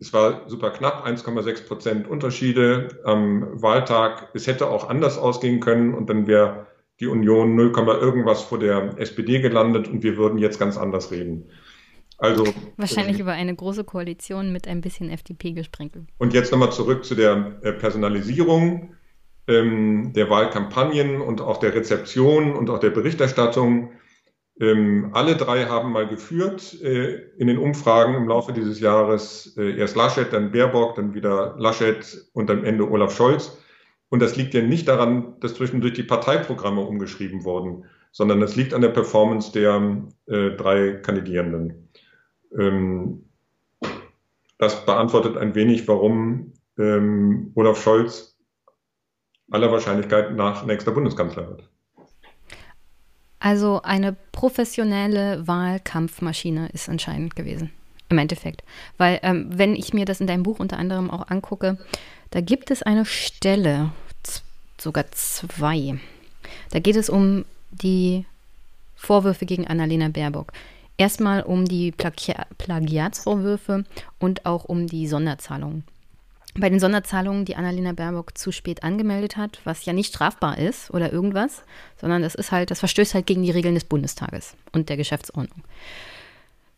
Es 0.01 0.12
war 0.12 0.49
super 0.49 0.71
knapp, 0.71 1.07
1,6 1.07 1.66
Prozent 1.66 2.09
Unterschiede 2.09 3.01
am 3.05 3.61
Wahltag. 3.61 4.31
Es 4.35 4.47
hätte 4.47 4.69
auch 4.69 4.89
anders 4.89 5.19
ausgehen 5.19 5.61
können 5.61 5.95
und 5.95 6.09
dann 6.09 6.27
wäre 6.27 6.69
die 7.01 7.07
Union 7.07 7.55
0, 7.55 7.73
irgendwas 8.01 8.43
vor 8.43 8.59
der 8.59 8.99
SPD 8.99 9.41
gelandet 9.41 9.89
und 9.89 10.03
wir 10.03 10.16
würden 10.16 10.39
jetzt 10.39 10.59
ganz 10.59 10.77
anders 10.77 11.11
reden. 11.11 11.51
Also, 12.19 12.45
Wahrscheinlich 12.77 13.16
ähm, 13.16 13.23
über 13.23 13.33
eine 13.33 13.55
große 13.55 13.85
Koalition 13.85 14.53
mit 14.53 14.66
ein 14.66 14.81
bisschen 14.81 15.09
FDP 15.09 15.53
gesprenkelt. 15.53 16.09
Und 16.19 16.35
jetzt 16.35 16.51
nochmal 16.51 16.73
zurück 16.73 17.05
zu 17.05 17.14
der 17.14 17.59
äh, 17.62 17.73
Personalisierung 17.73 18.95
ähm, 19.47 20.12
der 20.14 20.29
Wahlkampagnen 20.29 21.21
und 21.21 21.41
auch 21.41 21.59
der 21.59 21.75
Rezeption 21.75 22.55
und 22.55 22.71
auch 22.71 22.81
der 22.81 22.91
Berichterstattung. 22.91 23.93
Ähm, 24.61 25.11
alle 25.12 25.37
drei 25.37 25.66
haben 25.66 25.93
mal 25.93 26.09
geführt 26.09 26.81
äh, 26.83 27.14
in 27.39 27.47
den 27.47 27.59
Umfragen 27.59 28.14
im 28.14 28.29
Laufe 28.29 28.53
dieses 28.53 28.81
Jahres. 28.81 29.57
Äh, 29.57 29.79
erst 29.79 29.97
Laschet, 29.97 30.33
dann 30.33 30.51
Baerbock, 30.51 30.97
dann 30.97 31.14
wieder 31.14 31.55
Laschet 31.59 32.29
und 32.33 32.51
am 32.51 32.64
Ende 32.64 32.91
Olaf 32.91 33.16
Scholz. 33.16 33.57
Und 34.11 34.21
das 34.21 34.37
liegt 34.37 34.55
ja 34.55 34.62
nicht 34.62 34.89
daran, 34.89 35.39
dass 35.41 35.55
zwischendurch 35.55 35.93
die 35.93 36.03
Parteiprogramme 36.03 36.81
umgeschrieben 36.81 37.45
wurden, 37.45 37.85
sondern 38.11 38.41
das 38.41 38.57
liegt 38.57 38.75
an 38.75 38.81
der 38.81 38.89
Performance 38.89 39.53
der 39.53 40.03
äh, 40.27 40.51
drei 40.57 40.93
Kandidierenden. 40.93 41.88
Ähm, 42.57 43.24
das 44.59 44.84
beantwortet 44.84 45.36
ein 45.36 45.55
wenig, 45.55 45.86
warum 45.86 46.53
ähm, 46.78 47.53
Olaf 47.55 47.82
Scholz 47.82 48.36
aller 49.51 49.72
Wahrscheinlichkeit 49.72 50.34
nach 50.34 50.66
nächster 50.66 50.92
Bundeskanzler 50.92 51.49
wird. 51.49 51.68
Also 53.40 53.82
eine 53.82 54.16
professionelle 54.32 55.46
Wahlkampfmaschine 55.46 56.70
ist 56.72 56.88
entscheidend 56.88 57.36
gewesen, 57.36 57.70
im 58.09 58.18
Endeffekt. 58.18 58.64
Weil 58.99 59.20
ähm, 59.22 59.46
wenn 59.51 59.76
ich 59.76 59.94
mir 59.94 60.05
das 60.05 60.20
in 60.20 60.26
deinem 60.26 60.42
Buch 60.42 60.59
unter 60.59 60.76
anderem 60.76 61.11
auch 61.11 61.28
angucke, 61.28 61.78
da 62.30 62.40
gibt 62.40 62.70
es 62.70 62.82
eine 62.82 63.05
Stelle, 63.05 63.92
sogar 64.80 65.11
zwei. 65.12 65.99
Da 66.70 66.78
geht 66.78 66.96
es 66.96 67.09
um 67.09 67.44
die 67.70 68.26
Vorwürfe 68.96 69.46
gegen 69.46 69.66
Annalena 69.66 70.09
Baerbock. 70.09 70.53
Erstmal 70.99 71.42
um 71.44 71.64
die 71.64 71.92
Plagi 71.92 72.34
Plagiatsvorwürfe 72.59 73.84
und 74.18 74.44
auch 74.44 74.64
um 74.64 74.88
die 74.88 75.07
Sonderzahlungen. 75.07 75.84
Bei 76.57 76.68
den 76.68 76.80
Sonderzahlungen, 76.80 77.44
die 77.44 77.55
Annalena 77.55 77.92
Baerbock 77.92 78.36
zu 78.36 78.51
spät 78.51 78.82
angemeldet 78.82 79.36
hat, 79.36 79.61
was 79.62 79.84
ja 79.84 79.92
nicht 79.92 80.09
strafbar 80.09 80.59
ist 80.59 80.90
oder 80.90 81.12
irgendwas, 81.12 81.62
sondern 82.01 82.22
das 82.22 82.34
ist 82.34 82.51
halt, 82.51 82.72
das 82.72 82.80
verstößt 82.80 83.14
halt 83.14 83.26
gegen 83.26 83.44
die 83.44 83.53
Regeln 83.53 83.74
des 83.74 83.84
Bundestages 83.84 84.57
und 84.72 84.88
der 84.88 84.96
Geschäftsordnung. 84.96 85.62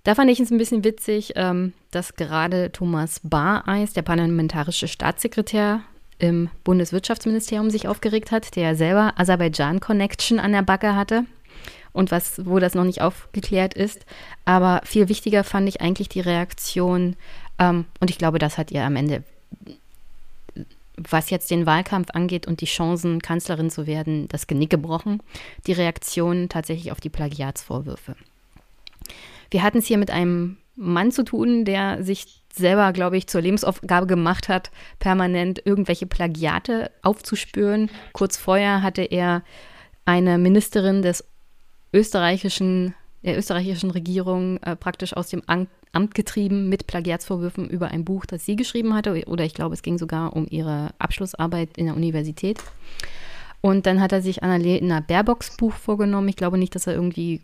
Da 0.04 0.14
fand 0.14 0.30
ich 0.30 0.38
es 0.38 0.50
ein 0.50 0.58
bisschen 0.58 0.84
witzig, 0.84 1.32
ähm, 1.36 1.72
dass 1.90 2.14
gerade 2.14 2.72
Thomas 2.72 3.20
Bareis, 3.22 3.94
der 3.94 4.02
parlamentarische 4.02 4.88
Staatssekretär 4.88 5.80
im 6.18 6.50
Bundeswirtschaftsministerium, 6.64 7.70
sich 7.70 7.88
aufgeregt 7.88 8.32
hat, 8.32 8.54
der 8.56 8.62
ja 8.64 8.74
selber 8.74 9.14
Aserbaidschan-Connection 9.16 10.38
an 10.38 10.52
der 10.52 10.62
Backe 10.62 10.94
hatte 10.94 11.24
und 11.92 12.10
was, 12.10 12.46
wo 12.46 12.58
das 12.58 12.74
noch 12.74 12.84
nicht 12.84 13.02
aufgeklärt 13.02 13.74
ist. 13.74 14.06
Aber 14.44 14.80
viel 14.84 15.08
wichtiger 15.08 15.44
fand 15.44 15.68
ich 15.68 15.80
eigentlich 15.80 16.08
die 16.08 16.20
Reaktion, 16.20 17.16
ähm, 17.58 17.84
und 18.00 18.10
ich 18.10 18.18
glaube, 18.18 18.38
das 18.38 18.58
hat 18.58 18.70
ihr 18.70 18.84
am 18.84 18.96
Ende, 18.96 19.22
was 20.96 21.30
jetzt 21.30 21.50
den 21.50 21.66
Wahlkampf 21.66 22.08
angeht 22.12 22.46
und 22.46 22.60
die 22.60 22.66
Chancen, 22.66 23.22
Kanzlerin 23.22 23.70
zu 23.70 23.86
werden, 23.86 24.28
das 24.28 24.46
Genick 24.46 24.70
gebrochen, 24.70 25.22
die 25.66 25.72
Reaktion 25.72 26.48
tatsächlich 26.48 26.92
auf 26.92 27.00
die 27.00 27.08
Plagiatsvorwürfe. 27.08 28.16
Wir 29.50 29.62
hatten 29.62 29.78
es 29.78 29.86
hier 29.86 29.98
mit 29.98 30.10
einem 30.10 30.56
Mann 30.76 31.12
zu 31.12 31.24
tun, 31.24 31.64
der 31.64 32.02
sich 32.02 32.42
selber, 32.52 32.92
glaube 32.92 33.16
ich, 33.16 33.26
zur 33.26 33.40
Lebensaufgabe 33.40 34.06
gemacht 34.06 34.48
hat, 34.48 34.70
permanent 34.98 35.62
irgendwelche 35.64 36.06
Plagiate 36.06 36.90
aufzuspüren. 37.02 37.90
Kurz 38.12 38.36
vorher 38.36 38.82
hatte 38.82 39.02
er 39.02 39.42
eine 40.04 40.38
Ministerin 40.38 41.02
des 41.02 41.24
österreichischen, 41.92 42.94
der 43.22 43.38
österreichischen 43.38 43.90
Regierung 43.90 44.58
äh, 44.58 44.76
praktisch 44.76 45.16
aus 45.16 45.28
dem 45.28 45.42
Amt, 45.46 45.68
Amt 45.92 46.14
getrieben 46.14 46.68
mit 46.68 46.86
Plagiatsvorwürfen 46.86 47.68
über 47.68 47.88
ein 47.88 48.04
Buch, 48.04 48.24
das 48.24 48.44
sie 48.44 48.54
geschrieben 48.54 48.94
hatte. 48.94 49.24
Oder 49.26 49.44
ich 49.44 49.54
glaube, 49.54 49.74
es 49.74 49.82
ging 49.82 49.98
sogar 49.98 50.36
um 50.36 50.46
ihre 50.48 50.90
Abschlussarbeit 50.98 51.76
in 51.76 51.86
der 51.86 51.96
Universität. 51.96 52.58
Und 53.60 53.86
dann 53.86 54.00
hat 54.00 54.12
er 54.12 54.22
sich 54.22 54.42
Annalena 54.42 55.00
Baerbocks 55.00 55.56
Buch 55.56 55.74
vorgenommen. 55.74 56.28
Ich 56.28 56.36
glaube 56.36 56.58
nicht, 56.58 56.74
dass 56.74 56.86
er 56.86 56.94
irgendwie 56.94 57.40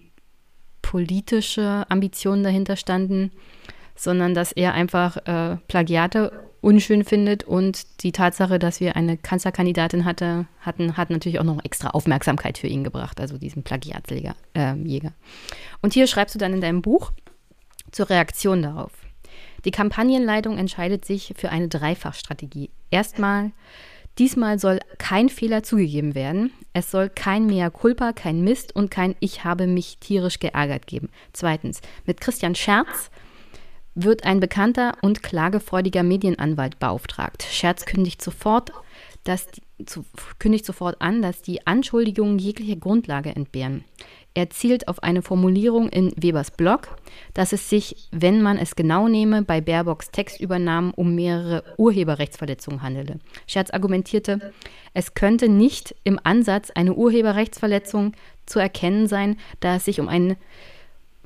politische 0.80 1.84
Ambitionen 1.88 2.44
dahinter 2.44 2.76
standen, 2.76 3.32
sondern 3.96 4.34
dass 4.34 4.52
er 4.52 4.74
einfach 4.74 5.16
äh, 5.26 5.56
Plagiate 5.66 6.32
unschön 6.66 7.04
findet 7.04 7.44
und 7.44 8.02
die 8.02 8.10
Tatsache, 8.10 8.58
dass 8.58 8.80
wir 8.80 8.96
eine 8.96 9.16
Kanzlerkandidatin 9.16 10.04
hatte, 10.04 10.46
hatten, 10.60 10.96
hat 10.96 11.10
natürlich 11.10 11.38
auch 11.38 11.44
noch 11.44 11.64
extra 11.64 11.90
Aufmerksamkeit 11.90 12.58
für 12.58 12.66
ihn 12.66 12.82
gebracht, 12.82 13.20
also 13.20 13.38
diesen 13.38 13.62
Plagiatsjäger. 13.62 14.34
Äh, 14.54 14.74
und 15.80 15.94
hier 15.94 16.08
schreibst 16.08 16.34
du 16.34 16.40
dann 16.40 16.52
in 16.52 16.60
deinem 16.60 16.82
Buch 16.82 17.12
zur 17.92 18.10
Reaktion 18.10 18.62
darauf. 18.62 18.90
Die 19.64 19.70
Kampagnenleitung 19.70 20.58
entscheidet 20.58 21.04
sich 21.04 21.34
für 21.36 21.50
eine 21.50 21.68
Dreifachstrategie. 21.68 22.70
Erstmal, 22.90 23.52
diesmal 24.18 24.58
soll 24.58 24.80
kein 24.98 25.28
Fehler 25.28 25.62
zugegeben 25.62 26.16
werden. 26.16 26.50
Es 26.72 26.90
soll 26.90 27.08
kein 27.08 27.46
Mea 27.46 27.70
culpa, 27.70 28.12
kein 28.12 28.42
Mist 28.42 28.74
und 28.74 28.90
kein 28.90 29.14
Ich 29.20 29.44
habe 29.44 29.68
mich 29.68 29.98
tierisch 30.00 30.40
geärgert 30.40 30.88
geben. 30.88 31.10
Zweitens, 31.32 31.80
mit 32.06 32.20
Christian 32.20 32.56
Scherz 32.56 33.12
wird 33.96 34.24
ein 34.24 34.38
bekannter 34.38 34.92
und 35.02 35.24
klagefreudiger 35.24 36.04
Medienanwalt 36.04 36.78
beauftragt. 36.78 37.42
Scherz 37.50 37.84
kündigt 37.84 38.22
sofort 38.22 38.70
dass 39.26 39.48
zu, 39.84 40.04
kündigt 40.38 40.64
sofort 40.64 41.00
an, 41.00 41.20
dass 41.20 41.42
die 41.42 41.66
Anschuldigungen 41.66 42.38
jegliche 42.38 42.76
Grundlage 42.76 43.30
entbehren. 43.30 43.84
Er 44.34 44.50
zielt 44.50 44.88
auf 44.88 45.02
eine 45.02 45.22
Formulierung 45.22 45.88
in 45.88 46.12
Webers 46.16 46.50
Blog, 46.50 46.96
dass 47.34 47.52
es 47.52 47.68
sich, 47.70 48.08
wenn 48.10 48.42
man 48.42 48.58
es 48.58 48.76
genau 48.76 49.08
nehme, 49.08 49.42
bei 49.42 49.60
Baerbocks 49.60 50.10
Textübernahmen 50.10 50.92
um 50.92 51.14
mehrere 51.14 51.64
Urheberrechtsverletzungen 51.78 52.82
handele. 52.82 53.18
Scherz 53.46 53.70
argumentierte, 53.70 54.52
es 54.94 55.14
könnte 55.14 55.48
nicht 55.48 55.94
im 56.04 56.20
Ansatz 56.22 56.70
eine 56.70 56.94
Urheberrechtsverletzung 56.94 58.12
zu 58.44 58.58
erkennen 58.58 59.08
sein, 59.08 59.36
da 59.60 59.76
es 59.76 59.86
sich 59.86 60.00
um 60.00 60.08
einen 60.08 60.36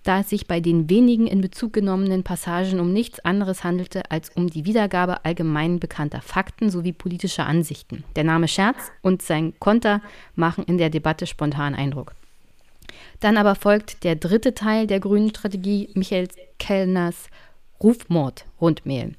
da 0.02 0.20
es 0.20 0.30
sich 0.30 0.46
bei 0.46 0.60
den 0.60 0.88
wenigen 0.88 1.26
in 1.26 1.40
Bezug 1.40 1.72
genommenen 1.72 2.22
Passagen 2.22 2.80
um 2.80 2.92
nichts 2.92 3.20
anderes 3.20 3.64
handelte 3.64 4.10
als 4.10 4.30
um 4.30 4.48
die 4.48 4.64
Wiedergabe 4.64 5.24
allgemein 5.24 5.78
bekannter 5.78 6.22
Fakten 6.22 6.70
sowie 6.70 6.92
politischer 6.92 7.46
Ansichten. 7.46 8.04
Der 8.16 8.24
Name 8.24 8.48
Scherz 8.48 8.92
und 9.02 9.22
sein 9.22 9.54
Konter 9.58 10.00
machen 10.34 10.64
in 10.64 10.78
der 10.78 10.90
Debatte 10.90 11.26
spontan 11.26 11.74
Eindruck. 11.74 12.14
Dann 13.20 13.36
aber 13.36 13.54
folgt 13.54 14.04
der 14.04 14.16
dritte 14.16 14.54
Teil 14.54 14.86
der 14.86 15.00
grünen 15.00 15.30
Strategie 15.30 15.90
Michael 15.94 16.28
Kellners 16.58 17.28
Rufmord-Rundmail. 17.82 19.14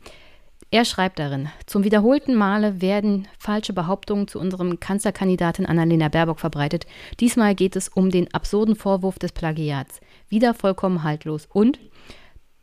Er 0.74 0.86
schreibt 0.86 1.20
darin, 1.20 1.50
zum 1.66 1.84
wiederholten 1.84 2.34
Male 2.34 2.82
werden 2.82 3.28
falsche 3.38 3.74
Behauptungen 3.74 4.30
zu 4.30 4.40
unserem 4.40 4.80
Kanzlerkandidatin 4.80 5.66
Annalena 5.66 6.08
Baerbock 6.08 6.40
verbreitet. 6.40 6.86
Diesmal 7.20 7.56
geht 7.56 7.76
es 7.76 7.90
um 7.90 8.10
den 8.10 8.34
absurden 8.34 8.78
Vorwurf 8.78 9.20
des 9.20 9.34
Plagiats. 9.34 10.00
Wieder 10.32 10.54
vollkommen 10.54 11.04
haltlos. 11.04 11.46
Und 11.52 11.78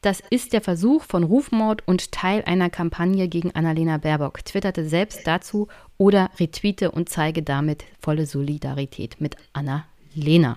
das 0.01 0.23
ist 0.31 0.55
der 0.55 0.63
Versuch 0.63 1.03
von 1.03 1.23
Rufmord 1.23 1.87
und 1.87 2.13
Teil 2.13 2.43
einer 2.47 2.71
Kampagne 2.71 3.29
gegen 3.29 3.55
Annalena 3.55 3.99
Baerbock. 3.99 4.43
Twitterte 4.43 4.89
selbst 4.89 5.27
dazu 5.27 5.69
oder 5.99 6.31
retweete 6.41 6.91
und 6.91 7.11
zeige 7.11 7.43
damit 7.43 7.85
volle 8.01 8.25
Solidarität 8.25 9.21
mit 9.21 9.37
Annalena. 9.53 10.57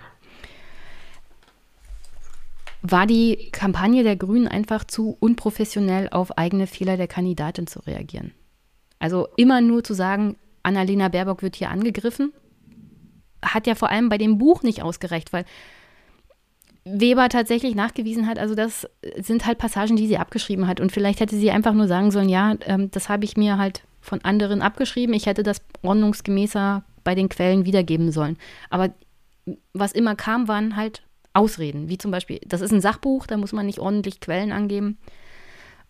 War 2.81 3.05
die 3.05 3.49
Kampagne 3.51 4.03
der 4.03 4.15
Grünen 4.15 4.47
einfach 4.47 4.85
zu 4.85 5.17
unprofessionell 5.19 6.07
auf 6.09 6.37
eigene 6.37 6.65
Fehler 6.65 6.95
der 6.95 7.07
Kandidatin 7.09 7.67
zu 7.67 7.79
reagieren? 7.79 8.31
Also 8.99 9.27
immer 9.35 9.59
nur 9.59 9.83
zu 9.83 9.93
sagen, 9.93 10.37
Annalena 10.63 11.09
Baerbock 11.09 11.41
wird 11.41 11.57
hier 11.57 11.71
angegriffen, 11.71 12.31
hat 13.43 13.67
ja 13.67 13.75
vor 13.75 13.89
allem 13.89 14.07
bei 14.07 14.17
dem 14.17 14.37
Buch 14.37 14.63
nicht 14.63 14.81
ausgereicht, 14.81 15.33
weil 15.33 15.43
Weber 16.83 17.29
tatsächlich 17.29 17.75
nachgewiesen 17.75 18.27
hat, 18.27 18.39
also 18.39 18.55
das 18.55 18.87
sind 19.17 19.45
halt 19.45 19.59
Passagen, 19.59 19.95
die 19.95 20.07
sie 20.07 20.17
abgeschrieben 20.17 20.67
hat. 20.67 20.79
Und 20.79 20.91
vielleicht 20.91 21.19
hätte 21.19 21.35
sie 21.35 21.51
einfach 21.51 21.73
nur 21.73 21.87
sagen 21.87 22.11
sollen, 22.11 22.29
ja, 22.29 22.55
ähm, 22.65 22.89
das 22.91 23.07
habe 23.07 23.25
ich 23.25 23.37
mir 23.37 23.57
halt 23.57 23.83
von 24.01 24.21
anderen 24.23 24.61
abgeschrieben. 24.61 25.13
Ich 25.13 25.27
hätte 25.27 25.43
das 25.43 25.61
ordnungsgemäßer 25.83 26.83
bei 27.03 27.13
den 27.13 27.29
Quellen 27.29 27.65
wiedergeben 27.65 28.11
sollen. 28.11 28.37
Aber 28.69 28.89
was 29.73 29.91
immer 29.91 30.15
kam, 30.15 30.47
waren 30.47 30.75
halt 30.75 31.03
Ausreden, 31.33 31.87
wie 31.87 31.97
zum 31.97 32.11
Beispiel, 32.11 32.39
das 32.45 32.61
ist 32.61 32.71
ein 32.71 32.81
Sachbuch, 32.81 33.25
da 33.25 33.37
muss 33.37 33.53
man 33.53 33.65
nicht 33.65 33.79
ordentlich 33.79 34.19
Quellen 34.19 34.51
angeben. 34.51 34.97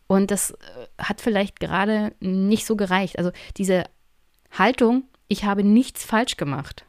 Und 0.08 0.30
das 0.30 0.52
äh, 0.52 0.56
hat 1.00 1.22
vielleicht 1.22 1.60
gerade 1.60 2.14
nicht 2.20 2.66
so 2.66 2.76
gereicht. 2.76 3.18
Also 3.18 3.32
diese 3.58 3.86
Haltung, 4.52 5.04
ich 5.30 5.46
habe 5.46 5.64
nichts 5.64 6.04
falsch 6.04 6.36
gemacht. 6.36 6.86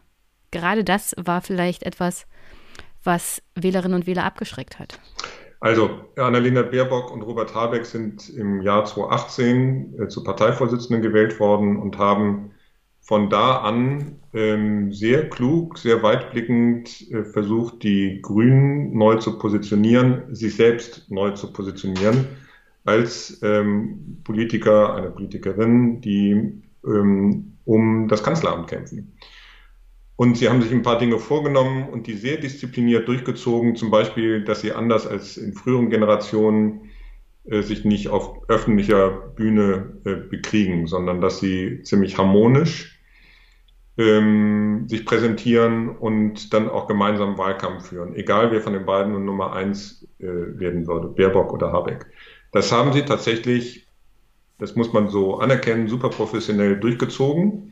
Gerade 0.51 0.85
das 0.85 1.15
war 1.17 1.41
vielleicht 1.41 1.85
etwas, 1.85 2.27
was 3.05 3.43
Wählerinnen 3.55 3.97
und 3.97 4.07
Wähler 4.07 4.25
abgeschreckt 4.25 4.79
hat. 4.79 4.99
Also 5.61 5.91
Annalena 6.17 6.63
Baerbock 6.63 7.13
und 7.13 7.23
Robert 7.23 7.55
Habeck 7.55 7.87
sind 7.87 8.29
im 8.31 8.63
Jahr 8.63 8.85
2018 8.85 9.95
äh, 9.97 10.09
zu 10.09 10.25
Parteivorsitzenden 10.25 11.03
gewählt 11.03 11.39
worden 11.39 11.77
und 11.77 11.99
haben 11.99 12.51
von 13.01 13.31
da 13.31 13.59
an 13.59 14.21
ähm, 14.33 14.93
sehr 14.93 15.29
klug, 15.29 15.79
sehr 15.79 16.03
weitblickend 16.03 17.11
äh, 17.13 17.25
versucht, 17.25 17.83
die 17.83 18.21
Grünen 18.23 18.97
neu 18.97 19.17
zu 19.17 19.39
positionieren, 19.39 20.35
sich 20.35 20.57
selbst 20.57 21.11
neu 21.11 21.31
zu 21.31 21.53
positionieren 21.53 22.27
als 22.85 23.41
ähm, 23.43 24.19
Politiker, 24.25 24.95
eine 24.95 25.11
Politikerin, 25.11 26.01
die 26.01 26.63
ähm, 26.85 27.57
um 27.65 28.09
das 28.09 28.23
Kanzleramt 28.23 28.69
kämpfen. 28.69 29.17
Und 30.17 30.37
sie 30.37 30.49
haben 30.49 30.63
sich 30.63 30.73
ein 30.73 30.83
paar 30.83 30.99
Dinge 30.99 31.19
vorgenommen 31.19 31.89
und 31.89 32.07
die 32.07 32.15
sehr 32.15 32.37
diszipliniert 32.37 33.09
durchgezogen, 33.09 33.77
zum 33.77 33.91
Beispiel, 33.91 34.45
dass 34.45 34.61
sie 34.61 34.73
anders 34.73 35.07
als 35.07 35.37
in 35.37 35.55
früheren 35.55 35.91
Generationen 35.91 36.91
äh, 37.45 37.63
sich 37.63 37.85
nicht 37.85 38.09
auf 38.09 38.49
öffentlicher 38.49 39.11
Bühne 39.11 40.01
äh, 40.05 40.15
bekriegen, 40.15 40.87
sondern 40.87 41.21
dass 41.21 41.41
sie 41.41 41.83
ziemlich 41.83 42.19
harmonisch 42.19 43.01
ähm, 43.99 44.85
sich 44.89 45.05
präsentieren 45.05 45.89
und 45.89 46.53
dann 46.53 46.69
auch 46.69 46.87
gemeinsam 46.87 47.39
Wahlkampf 47.39 47.89
führen, 47.89 48.15
egal 48.15 48.53
wer 48.53 48.61
von 48.61 48.73
den 48.73 48.87
beiden 48.87 49.13
nun 49.13 49.25
Nummer 49.25 49.53
eins 49.53 50.07
äh, 50.19 50.27
werden 50.27 50.87
würde, 50.87 51.09
Baerbock 51.09 51.53
oder 51.53 51.73
Habeck. 51.73 52.07
Das 52.53 52.71
haben 52.71 52.93
sie 52.93 53.03
tatsächlich, 53.03 53.87
das 54.59 54.77
muss 54.77 54.93
man 54.93 55.09
so 55.09 55.39
anerkennen, 55.39 55.89
super 55.89 56.11
professionell 56.11 56.79
durchgezogen 56.79 57.72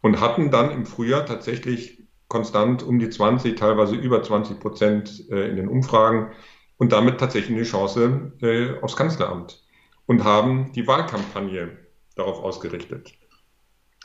und 0.00 0.20
hatten 0.20 0.50
dann 0.50 0.70
im 0.70 0.86
Frühjahr 0.86 1.26
tatsächlich 1.26 2.04
konstant 2.28 2.82
um 2.82 2.98
die 2.98 3.10
20, 3.10 3.56
teilweise 3.56 3.94
über 3.94 4.22
20 4.22 4.60
Prozent 4.60 5.30
äh, 5.30 5.48
in 5.48 5.56
den 5.56 5.68
Umfragen 5.68 6.32
und 6.76 6.92
damit 6.92 7.18
tatsächlich 7.18 7.56
eine 7.56 7.64
Chance 7.64 8.32
äh, 8.42 8.80
aufs 8.82 8.96
Kanzleramt 8.96 9.64
und 10.06 10.24
haben 10.24 10.72
die 10.72 10.86
Wahlkampagne 10.86 11.78
darauf 12.14 12.42
ausgerichtet. 12.42 13.12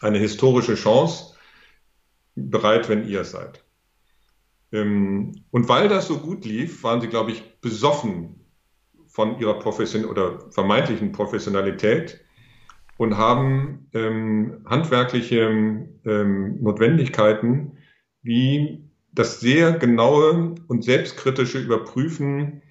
Eine 0.02 0.20
historische 0.20 0.76
Chance, 0.76 1.36
bereit, 2.36 2.90
wenn 2.90 3.08
ihr 3.08 3.24
seid. 3.24 3.64
Ähm, 4.72 5.44
und 5.52 5.68
weil 5.68 5.90
das 5.90 6.08
so 6.08 6.20
gut 6.20 6.46
lief, 6.46 6.84
waren 6.84 7.02
sie, 7.02 7.08
glaube 7.08 7.32
ich, 7.32 7.60
besoffen 7.60 8.46
von 9.08 9.40
ihrer 9.40 9.60
Profession 9.60 10.06
oder 10.06 10.50
vermeintlichen 10.52 11.12
Professionalität 11.12 12.22
und 13.02 13.18
haben 13.18 13.90
ähm, 13.94 14.64
handwerkliche 14.64 15.40
ähm, 16.06 16.62
Notwendigkeiten 16.62 17.80
wie 18.22 18.92
das 19.12 19.40
sehr 19.40 19.72
genaue 19.72 20.54
und 20.68 20.84
selbstkritische 20.84 21.58
Überprüfen 21.58 22.62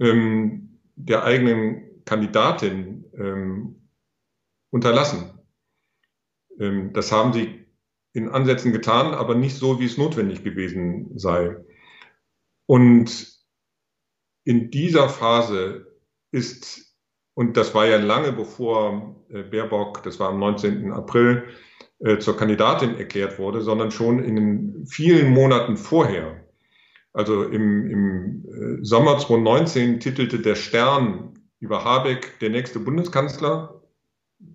ähm, 0.00 0.80
der 0.96 1.22
eigenen 1.22 2.04
Kandidatin 2.04 3.04
ähm, 3.16 3.88
unterlassen. 4.70 5.38
Ähm, 6.58 6.92
das 6.92 7.12
haben 7.12 7.32
sie 7.32 7.66
in 8.14 8.28
Ansätzen 8.28 8.72
getan, 8.72 9.14
aber 9.14 9.36
nicht 9.36 9.54
so, 9.54 9.78
wie 9.78 9.86
es 9.86 9.96
notwendig 9.96 10.42
gewesen 10.42 11.16
sei. 11.16 11.56
Und 12.66 13.32
in 14.42 14.72
dieser 14.72 15.08
Phase 15.08 15.86
ist, 16.32 16.85
und 17.36 17.58
das 17.58 17.74
war 17.74 17.86
ja 17.86 17.98
lange 17.98 18.32
bevor 18.32 19.14
äh, 19.28 19.42
Baerbock, 19.42 20.02
das 20.02 20.18
war 20.18 20.30
am 20.30 20.38
19. 20.38 20.90
April, 20.90 21.44
äh, 21.98 22.18
zur 22.18 22.34
Kandidatin 22.34 22.96
erklärt 22.96 23.38
wurde, 23.38 23.60
sondern 23.60 23.90
schon 23.90 24.24
in 24.24 24.36
den 24.36 24.86
vielen 24.86 25.34
Monaten 25.34 25.76
vorher. 25.76 26.46
Also 27.12 27.42
im, 27.44 27.90
im 27.90 28.80
äh, 28.80 28.84
Sommer 28.84 29.18
2019 29.18 30.00
titelte 30.00 30.38
der 30.38 30.54
Stern 30.54 31.34
über 31.60 31.84
Habeck 31.84 32.38
der 32.40 32.48
nächste 32.48 32.80
Bundeskanzler, 32.80 33.82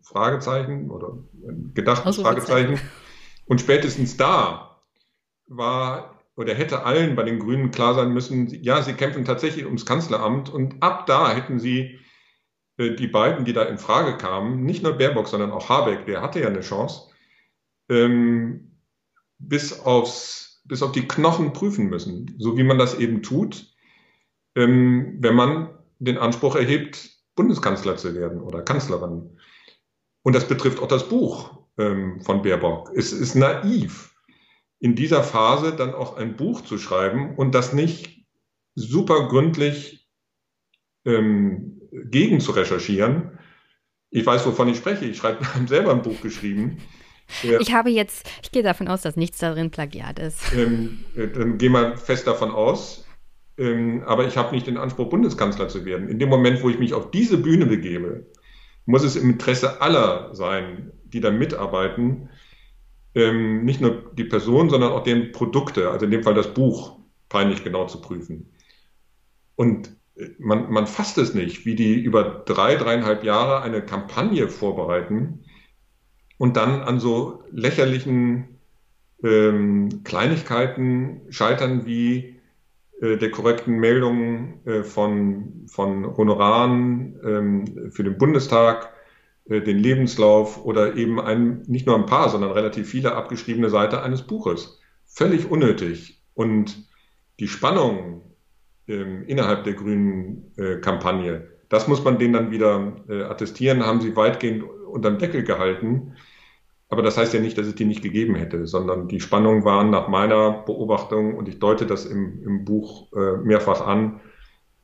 Fragezeichen 0.01 0.89
oder 0.89 1.19
gedachtes 1.75 2.17
Fragezeichen. 2.17 2.79
Und 3.45 3.61
spätestens 3.61 4.17
da 4.17 4.81
war 5.45 6.19
oder 6.35 6.55
hätte 6.55 6.83
allen 6.83 7.15
bei 7.15 7.23
den 7.23 7.37
Grünen 7.37 7.69
klar 7.69 7.93
sein 7.93 8.11
müssen, 8.11 8.47
ja, 8.47 8.81
sie 8.81 8.93
kämpfen 8.93 9.23
tatsächlich 9.23 9.65
ums 9.65 9.85
Kanzleramt 9.85 10.49
und 10.49 10.81
ab 10.81 11.05
da 11.05 11.31
hätten 11.31 11.59
sie 11.59 11.99
die 12.89 13.07
beiden, 13.07 13.45
die 13.45 13.53
da 13.53 13.63
in 13.63 13.77
Frage 13.77 14.17
kamen, 14.17 14.63
nicht 14.63 14.83
nur 14.83 14.93
Baerbock, 14.93 15.27
sondern 15.27 15.51
auch 15.51 15.69
Habeck, 15.69 16.05
der 16.05 16.21
hatte 16.21 16.39
ja 16.39 16.47
eine 16.47 16.61
Chance, 16.61 17.09
ähm, 17.89 18.77
bis, 19.37 19.79
aufs, 19.81 20.61
bis 20.65 20.81
auf 20.81 20.91
die 20.91 21.07
Knochen 21.07 21.53
prüfen 21.53 21.87
müssen, 21.87 22.35
so 22.37 22.57
wie 22.57 22.63
man 22.63 22.77
das 22.77 22.97
eben 22.97 23.21
tut, 23.21 23.73
ähm, 24.55 25.17
wenn 25.19 25.35
man 25.35 25.69
den 25.99 26.17
Anspruch 26.17 26.55
erhebt, 26.55 27.09
Bundeskanzler 27.35 27.97
zu 27.97 28.15
werden 28.15 28.41
oder 28.41 28.61
Kanzlerin. 28.61 29.37
Und 30.23 30.35
das 30.35 30.47
betrifft 30.47 30.79
auch 30.79 30.87
das 30.87 31.07
Buch 31.07 31.65
ähm, 31.77 32.21
von 32.21 32.41
Baerbock. 32.41 32.91
Es 32.95 33.13
ist 33.13 33.35
naiv, 33.35 34.15
in 34.79 34.95
dieser 34.95 35.23
Phase 35.23 35.73
dann 35.75 35.93
auch 35.93 36.17
ein 36.17 36.35
Buch 36.35 36.61
zu 36.61 36.77
schreiben 36.77 37.35
und 37.35 37.53
das 37.53 37.73
nicht 37.73 38.25
super 38.75 39.27
gründlich 39.27 40.09
ähm, 41.05 41.80
gegen 41.91 42.39
zu 42.39 42.51
recherchieren. 42.51 43.37
Ich 44.09 44.25
weiß, 44.25 44.45
wovon 44.45 44.67
ich 44.67 44.77
spreche. 44.77 45.05
Ich 45.05 45.17
schreibe 45.17 45.45
selber 45.67 45.91
ein 45.91 46.01
Buch 46.01 46.21
geschrieben. 46.21 46.77
Ich 47.59 47.73
habe 47.73 47.89
jetzt, 47.89 48.29
ich 48.43 48.51
gehe 48.51 48.63
davon 48.63 48.89
aus, 48.89 49.01
dass 49.01 49.15
nichts 49.15 49.37
darin 49.37 49.71
Plagiat 49.71 50.19
ist. 50.19 50.53
Ähm, 50.53 51.05
äh, 51.15 51.27
dann 51.27 51.57
gehen 51.57 51.71
wir 51.71 51.97
fest 51.97 52.27
davon 52.27 52.51
aus. 52.51 53.05
Ähm, 53.57 54.03
aber 54.05 54.27
ich 54.27 54.37
habe 54.37 54.53
nicht 54.53 54.67
den 54.67 54.77
Anspruch, 54.77 55.09
Bundeskanzler 55.09 55.69
zu 55.69 55.85
werden. 55.85 56.09
In 56.09 56.19
dem 56.19 56.29
Moment, 56.29 56.61
wo 56.61 56.69
ich 56.69 56.79
mich 56.79 56.93
auf 56.93 57.11
diese 57.11 57.37
Bühne 57.37 57.65
begebe, 57.65 58.25
muss 58.85 59.03
es 59.03 59.15
im 59.15 59.29
Interesse 59.29 59.81
aller 59.81 60.33
sein, 60.33 60.91
die 61.05 61.21
da 61.21 61.31
mitarbeiten, 61.31 62.29
ähm, 63.13 63.63
nicht 63.63 63.81
nur 63.81 64.11
die 64.13 64.23
Person, 64.23 64.69
sondern 64.69 64.91
auch 64.91 65.03
deren 65.03 65.31
Produkte, 65.31 65.89
also 65.89 66.05
in 66.05 66.11
dem 66.11 66.23
Fall 66.23 66.33
das 66.33 66.53
Buch, 66.53 66.99
peinlich 67.29 67.63
genau 67.63 67.85
zu 67.87 68.01
prüfen. 68.01 68.53
Und 69.55 69.95
man, 70.37 70.71
man 70.71 70.87
fasst 70.87 71.17
es 71.17 71.33
nicht, 71.33 71.65
wie 71.65 71.75
die 71.75 71.99
über 71.99 72.43
drei, 72.45 72.75
dreieinhalb 72.75 73.23
Jahre 73.23 73.61
eine 73.61 73.81
Kampagne 73.81 74.47
vorbereiten 74.49 75.43
und 76.37 76.57
dann 76.57 76.81
an 76.81 76.99
so 76.99 77.43
lächerlichen 77.51 78.59
ähm, 79.23 80.03
Kleinigkeiten 80.03 81.21
scheitern 81.29 81.85
wie 81.85 82.39
äh, 83.01 83.17
der 83.17 83.31
korrekten 83.31 83.77
Meldung 83.77 84.65
äh, 84.65 84.83
von, 84.83 85.65
von 85.67 86.17
Honoraren 86.17 87.19
ähm, 87.23 87.91
für 87.91 88.03
den 88.03 88.17
Bundestag, 88.17 88.93
äh, 89.45 89.61
den 89.61 89.77
Lebenslauf 89.77 90.65
oder 90.65 90.95
eben 90.95 91.19
ein, 91.19 91.61
nicht 91.67 91.85
nur 91.85 91.95
ein 91.95 92.05
paar, 92.05 92.29
sondern 92.29 92.51
relativ 92.51 92.89
viele 92.89 93.15
abgeschriebene 93.15 93.69
Seite 93.69 94.01
eines 94.01 94.23
Buches. 94.23 94.79
Völlig 95.05 95.49
unnötig. 95.49 96.21
Und 96.33 96.87
die 97.39 97.47
Spannung 97.47 98.21
ähm, 98.91 99.23
innerhalb 99.25 99.63
der 99.63 99.73
grünen 99.73 100.51
äh, 100.57 100.75
Kampagne, 100.77 101.47
das 101.69 101.87
muss 101.87 102.03
man 102.03 102.19
denen 102.19 102.33
dann 102.33 102.51
wieder 102.51 102.93
äh, 103.07 103.23
attestieren, 103.23 103.85
haben 103.85 104.01
sie 104.01 104.15
weitgehend 104.15 104.63
unterm 104.63 105.17
Deckel 105.17 105.43
gehalten. 105.43 106.13
Aber 106.89 107.01
das 107.01 107.17
heißt 107.17 107.33
ja 107.33 107.39
nicht, 107.39 107.57
dass 107.57 107.67
es 107.67 107.75
die 107.75 107.85
nicht 107.85 108.03
gegeben 108.03 108.35
hätte, 108.35 108.67
sondern 108.67 109.07
die 109.07 109.21
Spannungen 109.21 109.63
waren 109.63 109.89
nach 109.89 110.09
meiner 110.09 110.51
Beobachtung, 110.51 111.35
und 111.37 111.47
ich 111.47 111.59
deute 111.59 111.85
das 111.85 112.05
im, 112.05 112.43
im 112.43 112.65
Buch 112.65 113.07
äh, 113.13 113.37
mehrfach 113.37 113.87
an, 113.87 114.19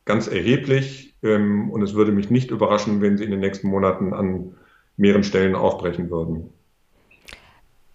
ganz 0.06 0.30
erheblich. 0.30 1.16
Ähm, 1.22 1.70
und 1.70 1.82
es 1.82 1.94
würde 1.94 2.14
mich 2.14 2.30
nicht 2.30 2.50
überraschen, 2.50 3.02
wenn 3.02 3.18
sie 3.18 3.26
in 3.26 3.32
den 3.32 3.42
nächsten 3.42 3.68
Monaten 3.68 4.14
an 4.14 4.56
mehreren 4.96 5.24
Stellen 5.24 5.56
aufbrechen 5.56 6.10
würden. 6.10 6.50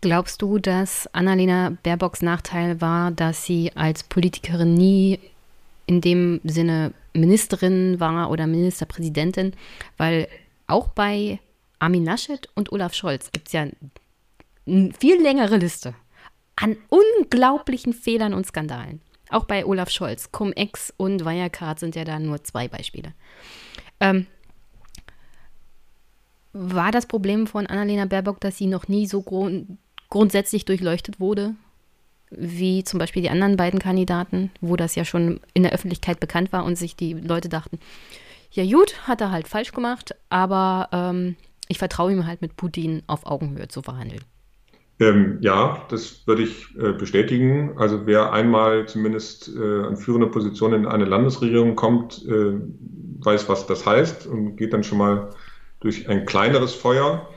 Glaubst 0.02 0.42
du, 0.42 0.58
dass 0.58 1.08
Annalena 1.14 1.78
Baerbocks 1.82 2.20
Nachteil 2.22 2.80
war, 2.80 3.12
dass 3.12 3.46
sie 3.46 3.70
als 3.76 4.02
Politikerin 4.02 4.74
nie 4.74 5.20
in 5.86 6.00
dem 6.00 6.40
Sinne 6.44 6.92
Ministerin 7.14 8.00
war 8.00 8.30
oder 8.30 8.46
Ministerpräsidentin? 8.46 9.52
Weil 9.96 10.28
auch 10.66 10.88
bei 10.88 11.40
Armin 11.78 12.04
Laschet 12.04 12.48
und 12.54 12.72
Olaf 12.72 12.94
Scholz 12.94 13.32
gibt 13.32 13.48
es 13.48 13.52
ja 13.52 13.66
eine 14.66 14.92
viel 14.92 15.20
längere 15.20 15.56
Liste 15.56 15.94
an 16.56 16.76
unglaublichen 16.88 17.92
Fehlern 17.92 18.34
und 18.34 18.46
Skandalen. 18.46 19.00
Auch 19.30 19.44
bei 19.46 19.64
Olaf 19.64 19.90
Scholz, 19.90 20.30
Cum-Ex 20.30 20.92
und 20.96 21.24
Wirecard 21.24 21.80
sind 21.80 21.96
ja 21.96 22.04
da 22.04 22.18
nur 22.18 22.44
zwei 22.44 22.68
Beispiele. 22.68 23.14
Ähm, 23.98 24.26
war 26.52 26.92
das 26.92 27.06
Problem 27.06 27.46
von 27.46 27.66
Annalena 27.66 28.04
Baerbock, 28.04 28.40
dass 28.40 28.58
sie 28.58 28.66
noch 28.66 28.88
nie 28.88 29.06
so 29.06 29.22
grund 29.22 29.78
grundsätzlich 30.10 30.66
durchleuchtet 30.66 31.20
wurde, 31.20 31.54
wie 32.36 32.84
zum 32.84 32.98
Beispiel 32.98 33.22
die 33.22 33.30
anderen 33.30 33.56
beiden 33.56 33.80
Kandidaten, 33.80 34.50
wo 34.60 34.76
das 34.76 34.94
ja 34.94 35.04
schon 35.04 35.40
in 35.54 35.62
der 35.62 35.72
Öffentlichkeit 35.72 36.20
bekannt 36.20 36.52
war 36.52 36.64
und 36.64 36.76
sich 36.76 36.96
die 36.96 37.14
Leute 37.14 37.48
dachten, 37.48 37.78
ja 38.50 38.64
gut, 38.64 39.08
hat 39.08 39.20
er 39.20 39.30
halt 39.30 39.48
falsch 39.48 39.72
gemacht, 39.72 40.14
aber 40.28 40.88
ähm, 40.92 41.36
ich 41.68 41.78
vertraue 41.78 42.12
ihm 42.12 42.26
halt 42.26 42.42
mit 42.42 42.56
Putin 42.56 43.02
auf 43.06 43.26
Augenhöhe 43.26 43.68
zu 43.68 43.82
verhandeln. 43.82 44.22
Ähm, 45.00 45.38
ja, 45.40 45.84
das 45.88 46.26
würde 46.26 46.42
ich 46.42 46.76
äh, 46.76 46.92
bestätigen. 46.92 47.72
Also 47.78 48.06
wer 48.06 48.32
einmal 48.32 48.86
zumindest 48.86 49.48
äh, 49.48 49.82
an 49.82 49.96
führende 49.96 50.28
Position 50.28 50.74
in 50.74 50.86
eine 50.86 51.06
Landesregierung 51.06 51.74
kommt, 51.74 52.24
äh, 52.28 52.60
weiß, 53.20 53.48
was 53.48 53.66
das 53.66 53.86
heißt 53.86 54.26
und 54.26 54.56
geht 54.56 54.72
dann 54.72 54.84
schon 54.84 54.98
mal 54.98 55.30
durch 55.80 56.08
ein 56.08 56.26
kleineres 56.26 56.74
Feuer. 56.74 57.28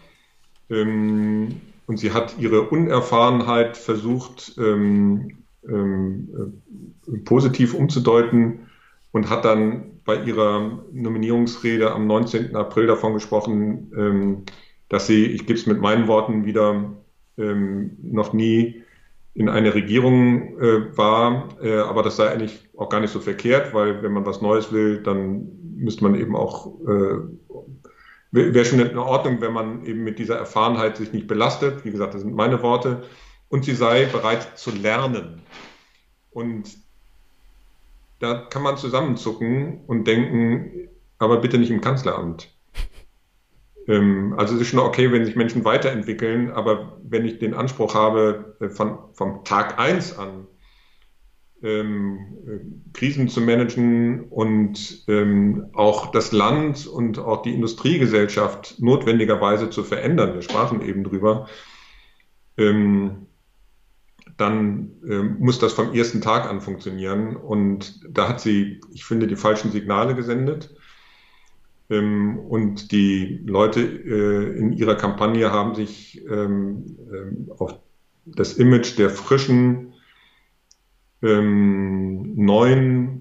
Ähm, 0.69 1.61
und 1.87 1.97
sie 1.97 2.11
hat 2.11 2.37
ihre 2.39 2.63
Unerfahrenheit 2.69 3.77
versucht, 3.77 4.55
ähm, 4.57 5.37
ähm, 5.67 6.61
äh, 7.07 7.17
positiv 7.19 7.73
umzudeuten 7.73 8.67
und 9.11 9.29
hat 9.29 9.45
dann 9.45 9.91
bei 10.05 10.23
ihrer 10.23 10.83
Nominierungsrede 10.91 11.91
am 11.91 12.07
19. 12.07 12.55
April 12.55 12.87
davon 12.87 13.13
gesprochen, 13.13 13.91
ähm, 13.97 14.43
dass 14.89 15.07
sie, 15.07 15.25
ich 15.25 15.45
gebe 15.45 15.57
es 15.59 15.65
mit 15.65 15.81
meinen 15.81 16.07
Worten 16.07 16.45
wieder, 16.45 16.93
ähm, 17.37 17.97
noch 18.01 18.33
nie 18.33 18.83
in 19.33 19.49
einer 19.49 19.73
Regierung 19.73 20.57
äh, 20.59 20.97
war, 20.97 21.49
äh, 21.61 21.79
aber 21.79 22.03
das 22.03 22.15
sei 22.15 22.29
eigentlich 22.29 22.69
auch 22.77 22.89
gar 22.89 23.01
nicht 23.01 23.11
so 23.11 23.19
verkehrt, 23.19 23.73
weil 23.73 24.01
wenn 24.01 24.13
man 24.13 24.25
was 24.25 24.41
Neues 24.41 24.71
will, 24.71 25.03
dann 25.03 25.49
müsste 25.75 26.03
man 26.03 26.15
eben 26.15 26.35
auch, 26.35 26.79
äh, 26.87 27.17
wäre 28.31 28.65
schon 28.65 28.79
in 28.79 28.97
Ordnung, 28.97 29.41
wenn 29.41 29.53
man 29.53 29.85
eben 29.85 30.03
mit 30.03 30.19
dieser 30.19 30.37
Erfahrenheit 30.37 30.97
sich 30.97 31.13
nicht 31.13 31.27
belastet. 31.27 31.85
Wie 31.85 31.91
gesagt, 31.91 32.13
das 32.13 32.21
sind 32.21 32.35
meine 32.35 32.61
Worte. 32.61 33.03
Und 33.49 33.65
sie 33.65 33.75
sei 33.75 34.05
bereit 34.05 34.57
zu 34.57 34.71
lernen. 34.71 35.41
Und 36.31 36.77
da 38.19 38.35
kann 38.49 38.63
man 38.63 38.77
zusammenzucken 38.77 39.81
und 39.87 40.05
denken, 40.05 40.89
aber 41.17 41.37
bitte 41.37 41.57
nicht 41.57 41.71
im 41.71 41.81
Kanzleramt. 41.81 42.51
Ähm, 43.87 44.33
also 44.35 44.55
es 44.55 44.61
ist 44.61 44.69
schon 44.69 44.79
okay, 44.79 45.11
wenn 45.11 45.25
sich 45.25 45.35
Menschen 45.35 45.63
weiterentwickeln, 45.63 46.49
aber 46.49 46.97
wenn 47.03 47.23
ich 47.23 47.37
den 47.37 47.53
Anspruch 47.53 47.93
habe, 47.93 48.57
äh, 48.59 48.69
von, 48.69 48.97
vom 49.13 49.43
Tag 49.43 49.77
eins 49.77 50.17
an 50.17 50.47
ähm, 51.63 52.19
äh, 52.47 52.59
Krisen 52.93 53.27
zu 53.27 53.41
managen 53.41 54.25
und 54.29 55.03
ähm, 55.07 55.67
auch 55.73 56.11
das 56.11 56.31
Land 56.31 56.87
und 56.87 57.19
auch 57.19 57.41
die 57.41 57.53
Industriegesellschaft 57.53 58.79
notwendigerweise 58.79 59.69
zu 59.69 59.83
verändern, 59.83 60.33
wir 60.33 60.41
sprachen 60.41 60.81
eben 60.81 61.03
drüber, 61.03 61.47
ähm, 62.57 63.27
dann 64.37 64.91
ähm, 65.07 65.37
muss 65.39 65.59
das 65.59 65.73
vom 65.73 65.93
ersten 65.93 66.21
Tag 66.21 66.49
an 66.49 66.61
funktionieren. 66.61 67.35
Und 67.35 68.01
da 68.09 68.27
hat 68.27 68.41
sie, 68.41 68.81
ich 68.91 69.05
finde, 69.05 69.27
die 69.27 69.35
falschen 69.37 69.71
Signale 69.71 70.15
gesendet. 70.15 70.75
Ähm, 71.89 72.39
und 72.39 72.91
die 72.91 73.41
Leute 73.45 73.81
äh, 73.81 74.57
in 74.57 74.73
ihrer 74.73 74.95
Kampagne 74.95 75.51
haben 75.51 75.75
sich 75.75 76.25
ähm, 76.27 76.97
ähm, 77.13 77.51
auf 77.57 77.75
das 78.25 78.53
Image 78.53 78.97
der 78.97 79.09
frischen, 79.09 79.93
neuen 81.21 83.15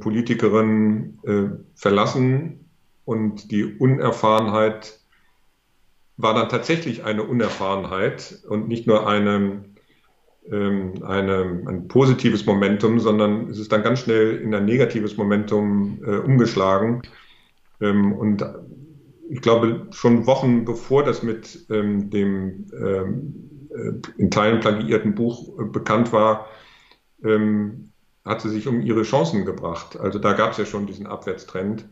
Politikerin 0.00 1.18
äh, 1.22 1.44
verlassen 1.74 2.70
und 3.04 3.52
die 3.52 3.64
Unerfahrenheit 3.64 4.98
war 6.16 6.34
dann 6.34 6.48
tatsächlich 6.48 7.04
eine 7.04 7.22
Unerfahrenheit 7.22 8.42
und 8.48 8.66
nicht 8.68 8.86
nur 8.86 9.06
eine, 9.06 9.64
eine, 10.50 11.62
ein 11.66 11.86
positives 11.88 12.46
Momentum, 12.46 12.98
sondern 12.98 13.48
es 13.48 13.58
ist 13.58 13.70
dann 13.70 13.82
ganz 13.82 14.00
schnell 14.00 14.38
in 14.38 14.54
ein 14.54 14.64
negatives 14.64 15.16
Momentum 15.16 16.00
äh, 16.04 16.16
umgeschlagen. 16.16 17.02
Ähm, 17.80 18.12
und 18.12 18.44
ich 19.30 19.40
glaube, 19.40 19.86
schon 19.92 20.26
Wochen 20.26 20.64
bevor 20.64 21.04
das 21.04 21.22
mit 21.22 21.66
ähm, 21.70 22.10
dem 22.10 22.66
ähm, 22.72 23.68
äh, 23.70 23.92
in 24.20 24.30
Teilen 24.30 24.60
plagiierten 24.60 25.14
Buch 25.14 25.58
äh, 25.58 25.64
bekannt 25.64 26.12
war, 26.12 26.46
ähm, 27.24 27.92
hat 28.24 28.40
sie 28.42 28.50
sich 28.50 28.66
um 28.68 28.80
ihre 28.80 29.02
Chancen 29.02 29.44
gebracht. 29.44 29.98
Also 29.98 30.18
da 30.18 30.32
gab 30.32 30.52
es 30.52 30.58
ja 30.58 30.66
schon 30.66 30.86
diesen 30.86 31.06
Abwärtstrend 31.06 31.88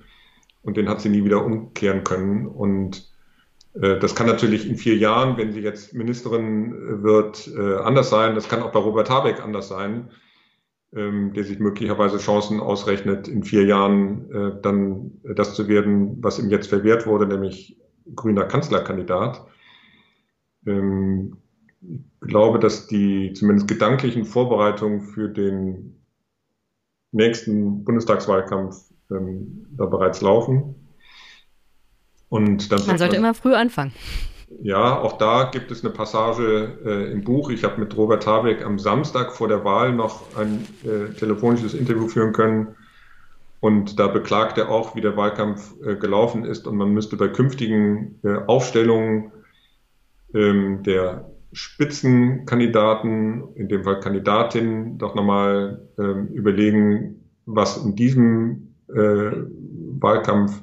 und 0.63 0.77
den 0.77 0.89
hat 0.89 1.01
sie 1.01 1.09
nie 1.09 1.25
wieder 1.25 1.45
umkehren 1.45 2.05
können. 2.05 2.47
Und 2.47 3.11
äh, 3.75 3.99
das 3.99 4.15
kann 4.15 4.27
natürlich 4.27 4.69
in 4.69 4.77
vier 4.77 4.97
Jahren, 4.97 5.37
wenn 5.37 5.53
sie 5.53 5.61
jetzt 5.61 5.95
Ministerin 5.95 6.73
äh, 6.73 7.03
wird, 7.03 7.49
äh, 7.49 7.77
anders 7.77 8.11
sein. 8.11 8.35
Das 8.35 8.49
kann 8.49 8.63
auch 8.63 8.73
bei 8.73 8.81
Robert 8.81 9.11
Habeck 9.11 9.43
anders 9.43 9.69
sein 9.69 10.11
ähm, 10.95 11.33
der 11.35 11.45
sich 11.45 11.59
möglicherweise 11.59 12.19
Chancen 12.19 12.61
ausrechnet, 12.61 13.29
in 13.29 13.43
vier 13.43 13.65
Jahren 13.65 14.31
äh, 14.31 14.61
dann 14.63 15.21
das 15.23 15.55
zu 15.55 15.69
werden, 15.69 16.23
was 16.23 16.39
ihm 16.39 16.51
jetzt 16.51 16.69
verwehrt 16.69 17.07
wurde, 17.07 17.27
nämlich 17.27 17.79
grüner 18.15 18.45
Kanzlerkandidat. 18.45 19.47
Ähm, 20.67 21.37
glaube, 22.21 22.59
dass 22.59 22.87
die 22.87 23.33
zumindest 23.33 23.69
gedanklichen 23.69 24.25
Vorbereitungen 24.25 25.01
für 25.01 25.29
den 25.29 26.01
nächsten 27.13 27.85
Bundestagswahlkampf 27.85 28.77
ähm, 29.11 29.67
da 29.77 29.87
bereits 29.87 30.21
laufen. 30.21 30.75
Und 32.29 32.71
dann 32.71 32.87
Man 32.87 32.99
sollte 32.99 33.17
immer 33.17 33.35
früh 33.35 33.55
anfangen. 33.55 33.93
Ja, 34.63 34.99
auch 34.99 35.19
da 35.19 35.45
gibt 35.45 35.71
es 35.71 35.85
eine 35.85 35.93
Passage 35.93 36.79
äh, 36.85 37.13
im 37.13 37.23
Buch. 37.23 37.51
Ich 37.51 37.65
habe 37.65 37.81
mit 37.81 37.97
Robert 37.97 38.27
Habeck 38.27 38.65
am 38.65 38.79
Samstag 38.79 39.33
vor 39.33 39.49
der 39.49 39.65
Wahl 39.65 39.93
noch 39.93 40.37
ein 40.37 40.67
äh, 40.85 41.13
telefonisches 41.15 41.75
Interview 41.75 42.09
führen 42.09 42.33
können. 42.33 42.75
Und 43.61 43.99
da 43.99 44.07
beklagt 44.07 44.57
er 44.57 44.71
auch, 44.71 44.95
wie 44.95 45.01
der 45.01 45.17
Wahlkampf 45.17 45.75
äh, 45.83 45.97
gelaufen 45.97 46.45
ist. 46.45 46.67
Und 46.67 46.77
man 46.77 46.91
müsste 46.91 47.17
bei 47.17 47.29
künftigen 47.29 48.21
äh, 48.23 48.37
Aufstellungen 48.47 49.33
ähm, 50.33 50.83
der 50.83 51.31
Spitzenkandidaten, 51.53 53.55
in 53.55 53.69
dem 53.69 53.85
Fall 53.85 54.01
Kandidatinnen, 54.01 54.99
doch 54.99 55.15
nochmal 55.15 55.89
ähm, 55.99 56.29
überlegen, 56.29 57.25
was 57.47 57.83
in 57.83 57.97
diesem 57.97 58.75
äh, 58.89 59.31
Wahlkampf 60.01 60.63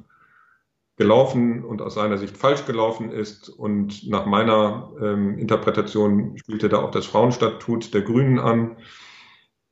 gelaufen 0.97 1.65
und 1.65 1.81
aus 1.81 1.95
seiner 1.95 2.17
Sicht 2.17 2.37
falsch 2.37 2.65
gelaufen 2.65 3.11
ist. 3.11 3.49
Und 3.49 4.07
nach 4.09 4.25
meiner 4.25 4.91
ähm, 5.01 5.37
Interpretation 5.37 6.37
spielte 6.37 6.69
da 6.69 6.77
auch 6.77 6.91
das 6.91 7.05
Frauenstatut 7.05 7.93
der 7.93 8.01
Grünen 8.01 8.39
an. 8.39 8.77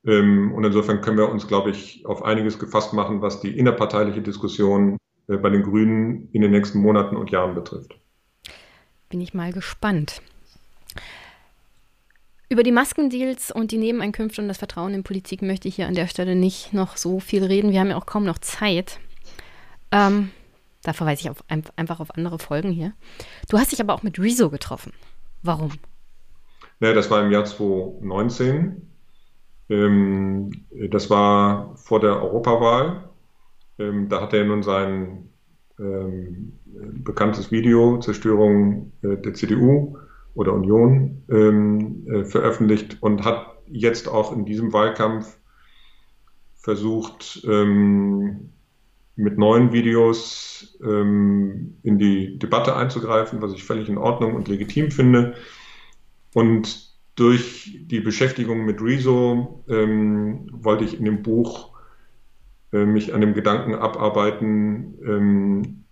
Ähm, 0.04 0.52
und 0.52 0.64
insofern 0.64 1.00
können 1.00 1.16
wir 1.16 1.30
uns, 1.30 1.46
glaube 1.46 1.70
ich, 1.70 2.04
auf 2.04 2.22
einiges 2.22 2.58
gefasst 2.58 2.92
machen, 2.92 3.22
was 3.22 3.40
die 3.40 3.56
innerparteiliche 3.56 4.20
Diskussion 4.20 4.98
äh, 5.28 5.36
bei 5.36 5.48
den 5.48 5.62
Grünen 5.62 6.28
in 6.32 6.42
den 6.42 6.50
nächsten 6.50 6.80
Monaten 6.80 7.16
und 7.16 7.30
Jahren 7.30 7.54
betrifft. 7.54 7.98
Bin 9.08 9.20
ich 9.20 9.32
mal 9.32 9.52
gespannt. 9.52 10.20
Über 12.54 12.62
die 12.62 12.70
Maskendeals 12.70 13.50
und 13.50 13.72
die 13.72 13.78
Nebeneinkünfte 13.78 14.40
und 14.40 14.46
das 14.46 14.58
Vertrauen 14.58 14.94
in 14.94 15.02
Politik 15.02 15.42
möchte 15.42 15.66
ich 15.66 15.74
hier 15.74 15.88
an 15.88 15.96
der 15.96 16.06
Stelle 16.06 16.36
nicht 16.36 16.72
noch 16.72 16.96
so 16.96 17.18
viel 17.18 17.42
reden. 17.42 17.72
Wir 17.72 17.80
haben 17.80 17.90
ja 17.90 17.96
auch 17.96 18.06
kaum 18.06 18.24
noch 18.24 18.38
Zeit. 18.38 19.00
Ähm, 19.90 20.30
da 20.84 20.92
verweise 20.92 21.22
ich 21.22 21.30
auf, 21.30 21.42
einfach 21.74 21.98
auf 21.98 22.16
andere 22.16 22.38
Folgen 22.38 22.70
hier. 22.70 22.92
Du 23.50 23.58
hast 23.58 23.72
dich 23.72 23.80
aber 23.80 23.92
auch 23.92 24.04
mit 24.04 24.20
Rezo 24.20 24.50
getroffen. 24.50 24.92
Warum? 25.42 25.72
Naja, 26.78 26.94
das 26.94 27.10
war 27.10 27.24
im 27.24 27.32
Jahr 27.32 27.44
2019. 27.44 28.88
Ähm, 29.68 30.52
das 30.90 31.10
war 31.10 31.76
vor 31.76 31.98
der 31.98 32.22
Europawahl. 32.22 33.08
Ähm, 33.80 34.08
da 34.08 34.20
hat 34.20 34.32
er 34.32 34.44
nun 34.44 34.62
sein 34.62 35.28
ähm, 35.80 36.60
bekanntes 36.64 37.50
Video 37.50 37.98
Zerstörung 37.98 38.92
äh, 39.02 39.16
der 39.16 39.34
CDU 39.34 39.98
oder 40.34 40.52
Union 40.52 41.22
ähm, 41.30 42.06
äh, 42.08 42.24
veröffentlicht 42.24 42.98
und 43.00 43.24
hat 43.24 43.58
jetzt 43.66 44.08
auch 44.08 44.32
in 44.32 44.44
diesem 44.44 44.72
Wahlkampf 44.72 45.38
versucht, 46.54 47.46
ähm, 47.48 48.50
mit 49.16 49.38
neuen 49.38 49.72
Videos 49.72 50.76
ähm, 50.82 51.76
in 51.82 51.98
die 51.98 52.38
Debatte 52.38 52.74
einzugreifen, 52.74 53.40
was 53.40 53.52
ich 53.52 53.62
völlig 53.62 53.88
in 53.88 53.98
Ordnung 53.98 54.34
und 54.34 54.48
legitim 54.48 54.90
finde. 54.90 55.34
Und 56.32 56.92
durch 57.14 57.78
die 57.82 58.00
Beschäftigung 58.00 58.64
mit 58.64 58.82
Rezo 58.82 59.64
ähm, 59.68 60.48
wollte 60.50 60.84
ich 60.84 60.98
in 60.98 61.04
dem 61.04 61.22
Buch 61.22 61.70
äh, 62.72 62.84
mich 62.84 63.14
an 63.14 63.20
dem 63.20 63.34
Gedanken 63.34 63.74
abarbeiten, 63.76 64.98
ähm, 65.06 65.84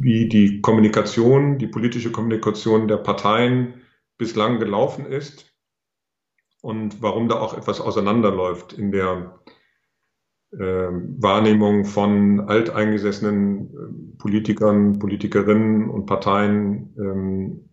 wie 0.00 0.28
die 0.28 0.60
Kommunikation, 0.60 1.58
die 1.58 1.66
politische 1.66 2.12
Kommunikation 2.12 2.88
der 2.88 2.98
Parteien 2.98 3.74
bislang 4.18 4.58
gelaufen 4.58 5.06
ist 5.06 5.54
und 6.62 7.02
warum 7.02 7.28
da 7.28 7.36
auch 7.40 7.56
etwas 7.56 7.80
auseinanderläuft 7.80 8.72
in 8.72 8.90
der 8.90 9.40
äh, 10.52 10.58
Wahrnehmung 10.58 11.84
von 11.84 12.40
alteingesessenen 12.40 13.60
äh, 13.60 14.18
Politikern, 14.18 14.98
Politikerinnen 14.98 15.90
und 15.90 16.06
Parteien 16.06 16.94
ähm, 16.98 17.68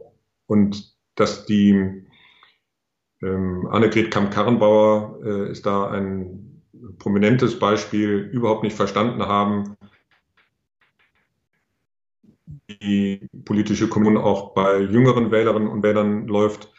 und 0.48 0.94
dass 1.16 1.46
die 1.46 2.06
ähm, 3.22 3.68
Annegret 3.68 4.12
Kamp-Karrenbauer 4.12 5.20
äh, 5.24 5.52
ist 5.52 5.66
da 5.66 5.90
ein 5.90 6.62
prominentes 7.00 7.58
Beispiel, 7.60 8.30
überhaupt 8.32 8.64
nicht 8.64 8.76
verstanden 8.76 9.24
haben, 9.24 9.78
wie 12.68 13.28
politische 13.46 13.88
Kommune 13.88 14.22
auch 14.22 14.54
bei 14.54 14.80
jüngeren 14.80 15.32
Wählerinnen 15.32 15.70
und 15.70 15.84
Wählern 15.84 16.28
läuft. 16.28 16.72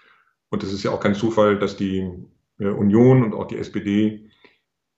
Und 0.50 0.62
es 0.62 0.72
ist 0.72 0.82
ja 0.82 0.92
auch 0.92 1.00
kein 1.00 1.14
Zufall, 1.14 1.58
dass 1.58 1.76
die 1.76 2.10
äh, 2.58 2.68
Union 2.68 3.24
und 3.24 3.34
auch 3.34 3.46
die 3.46 3.56
SPD 3.56 4.30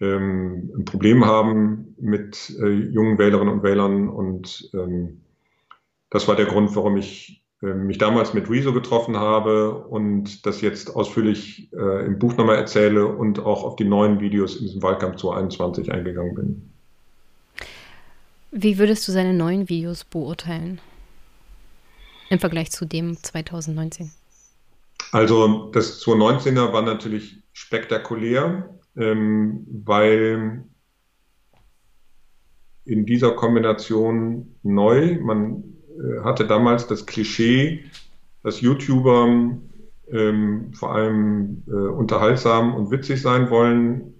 ähm, 0.01 0.73
ein 0.77 0.85
Problem 0.85 1.25
haben 1.25 1.95
mit 1.99 2.55
äh, 2.61 2.69
jungen 2.69 3.19
Wählerinnen 3.19 3.55
und 3.55 3.63
Wählern. 3.63 4.09
Und 4.09 4.71
ähm, 4.75 5.23
das 6.11 6.29
war 6.29 6.37
der 6.37 6.47
Grund, 6.47 6.75
warum 6.77 6.97
ich 6.97 7.45
äh, 7.63 7.73
mich 7.73 7.99
damals 7.99 8.35
mit 8.35 8.51
Rezo 8.51 8.73
getroffen 8.73 9.17
habe 9.17 9.85
und 9.87 10.45
das 10.45 10.61
jetzt 10.61 10.95
ausführlich 10.95 11.73
äh, 11.73 12.05
im 12.07 12.19
Buch 12.19 12.37
nochmal 12.37 12.57
erzähle 12.57 13.07
und 13.07 13.39
auch 13.39 13.65
auf 13.65 13.77
die 13.77 13.85
neuen 13.85 14.21
Videos 14.21 14.57
in 14.57 14.67
diesem 14.67 14.83
Wahlkampf 14.83 15.17
2021 15.17 15.93
eingegangen 15.93 16.35
bin. 16.35 16.76
Wie 18.59 18.79
würdest 18.79 19.07
du 19.07 19.13
seine 19.13 19.35
neuen 19.35 19.69
Videos 19.69 20.05
beurteilen 20.05 20.81
im 22.31 22.39
Vergleich 22.39 22.71
zu 22.71 22.87
dem 22.87 23.23
2019? 23.23 24.11
Also 25.13 25.71
das 25.73 26.03
2019er 26.03 26.73
war 26.73 26.81
natürlich 26.81 27.43
spektakulär, 27.53 28.71
ähm, 28.97 29.67
weil 29.85 30.65
in 32.87 33.05
dieser 33.05 33.33
Kombination 33.33 34.55
neu, 34.63 35.19
man 35.21 35.63
äh, 35.91 36.25
hatte 36.25 36.47
damals 36.47 36.87
das 36.87 37.05
Klischee, 37.05 37.85
dass 38.43 38.63
YouTuber 38.63 39.59
ähm, 40.11 40.73
vor 40.73 40.95
allem 40.95 41.63
äh, 41.69 41.73
unterhaltsam 41.73 42.75
und 42.75 42.91
witzig 42.91 43.21
sein 43.21 43.51
wollen, 43.51 44.15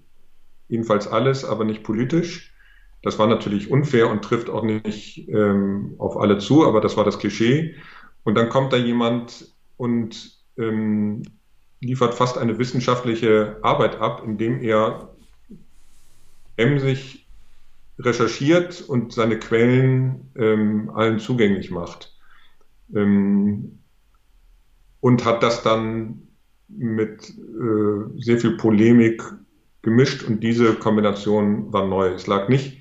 jedenfalls 0.69 1.09
alles, 1.09 1.47
aber 1.47 1.65
nicht 1.65 1.83
politisch. 1.83 2.53
Das 3.07 3.21
war 3.21 3.29
natürlich 3.29 3.71
unfair 3.71 4.11
und 4.11 4.23
trifft 4.23 4.51
auch 4.51 4.65
nicht 4.65 5.29
ähm, 5.29 5.95
auf 5.99 6.17
alle 6.17 6.39
zu, 6.39 6.67
aber 6.67 6.81
das 6.81 6.97
war 6.97 7.05
das 7.05 7.21
Klischee. 7.21 7.77
Und 8.25 8.35
dann 8.35 8.49
kommt 8.49 8.73
da 8.73 8.77
jemand 8.77 9.55
und 9.77 10.43
ähm, 10.59 11.23
liefert 11.81 12.17
fast 12.17 12.37
eine 12.37 12.59
wissenschaftliche 12.59 13.59
Arbeit 13.63 14.01
ab, 14.01 14.25
indem 14.27 14.61
er 14.61 15.15
emsig 16.57 17.29
recherchiert 18.01 18.81
und 18.81 19.13
seine 19.13 19.39
Quellen 19.39 20.33
ähm, 20.35 20.91
allen 20.93 21.21
zugänglich 21.21 21.71
macht. 21.71 22.13
Ähm, 22.93 23.79
und 24.99 25.25
hat 25.25 25.45
das 25.45 25.63
dann 25.63 26.27
mit 26.67 27.31
äh, 27.31 28.21
sehr 28.21 28.39
viel 28.41 28.57
Polemik 28.57 29.23
gemischt 29.83 30.25
und 30.25 30.43
diese 30.43 30.75
Kombination 30.75 31.73
war 31.73 31.87
neu. 31.87 32.09
Es 32.09 32.27
lag 32.27 32.49
nicht 32.49 32.76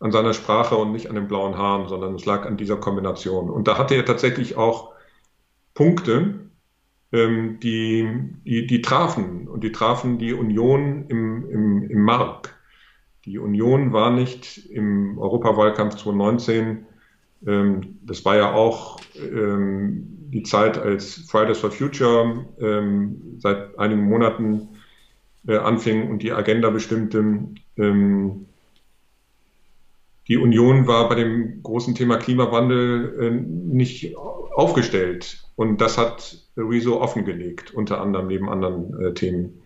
an 0.00 0.12
seiner 0.12 0.32
Sprache 0.32 0.76
und 0.76 0.92
nicht 0.92 1.08
an 1.08 1.16
den 1.16 1.28
blauen 1.28 1.56
Haaren, 1.56 1.88
sondern 1.88 2.14
es 2.14 2.24
lag 2.24 2.46
an 2.46 2.56
dieser 2.56 2.76
Kombination. 2.76 3.50
Und 3.50 3.66
da 3.66 3.78
hatte 3.78 3.94
er 3.94 4.04
tatsächlich 4.04 4.56
auch 4.56 4.92
Punkte, 5.74 6.50
ähm, 7.12 7.58
die, 7.60 8.08
die, 8.44 8.66
die 8.66 8.82
trafen 8.82 9.48
und 9.48 9.64
die 9.64 9.72
trafen 9.72 10.18
die 10.18 10.34
Union 10.34 11.06
im, 11.08 11.48
im, 11.50 11.90
im 11.90 12.02
Mark. 12.02 12.56
Die 13.24 13.38
Union 13.38 13.92
war 13.92 14.10
nicht 14.10 14.66
im 14.70 15.18
Europawahlkampf 15.18 15.96
2019, 15.96 16.86
ähm, 17.46 17.98
das 18.02 18.24
war 18.24 18.36
ja 18.36 18.52
auch 18.52 19.00
ähm, 19.16 20.18
die 20.30 20.42
Zeit, 20.42 20.78
als 20.78 21.26
Fridays 21.30 21.58
for 21.58 21.70
Future 21.70 22.44
ähm, 22.60 23.38
seit 23.38 23.78
einigen 23.78 24.02
Monaten 24.02 24.68
äh, 25.46 25.56
anfing 25.56 26.10
und 26.10 26.22
die 26.22 26.32
Agenda 26.32 26.70
bestimmte. 26.70 27.18
Ähm, 27.76 28.46
die 30.28 30.36
Union 30.36 30.86
war 30.86 31.08
bei 31.08 31.14
dem 31.14 31.62
großen 31.62 31.94
Thema 31.94 32.18
Klimawandel 32.18 33.18
äh, 33.20 33.30
nicht 33.30 34.16
aufgestellt. 34.16 35.42
Und 35.56 35.80
das 35.80 35.98
hat 35.98 36.38
Rezo 36.56 37.00
offengelegt, 37.00 37.72
unter 37.74 38.00
anderem 38.00 38.28
neben 38.28 38.48
anderen 38.48 39.00
äh, 39.00 39.14
Themen. 39.14 39.62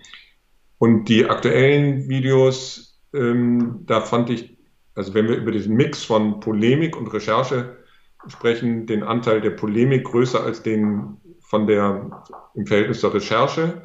Und 0.78 1.04
die 1.08 1.26
aktuellen 1.26 2.08
Videos 2.08 2.92
ähm, 3.14 3.84
da 3.86 4.00
fand 4.00 4.30
ich, 4.30 4.56
also 4.94 5.14
wenn 5.14 5.28
wir 5.28 5.36
über 5.36 5.52
diesen 5.52 5.76
Mix 5.76 6.04
von 6.04 6.40
Polemik 6.40 6.96
und 6.96 7.12
Recherche 7.12 7.76
sprechen, 8.28 8.86
den 8.86 9.02
Anteil 9.02 9.40
der 9.40 9.50
Polemik 9.50 10.04
größer 10.04 10.42
als 10.42 10.62
den 10.62 11.16
von 11.40 11.66
der 11.66 12.22
im 12.54 12.66
Verhältnis 12.66 13.00
zur 13.00 13.14
Recherche. 13.14 13.82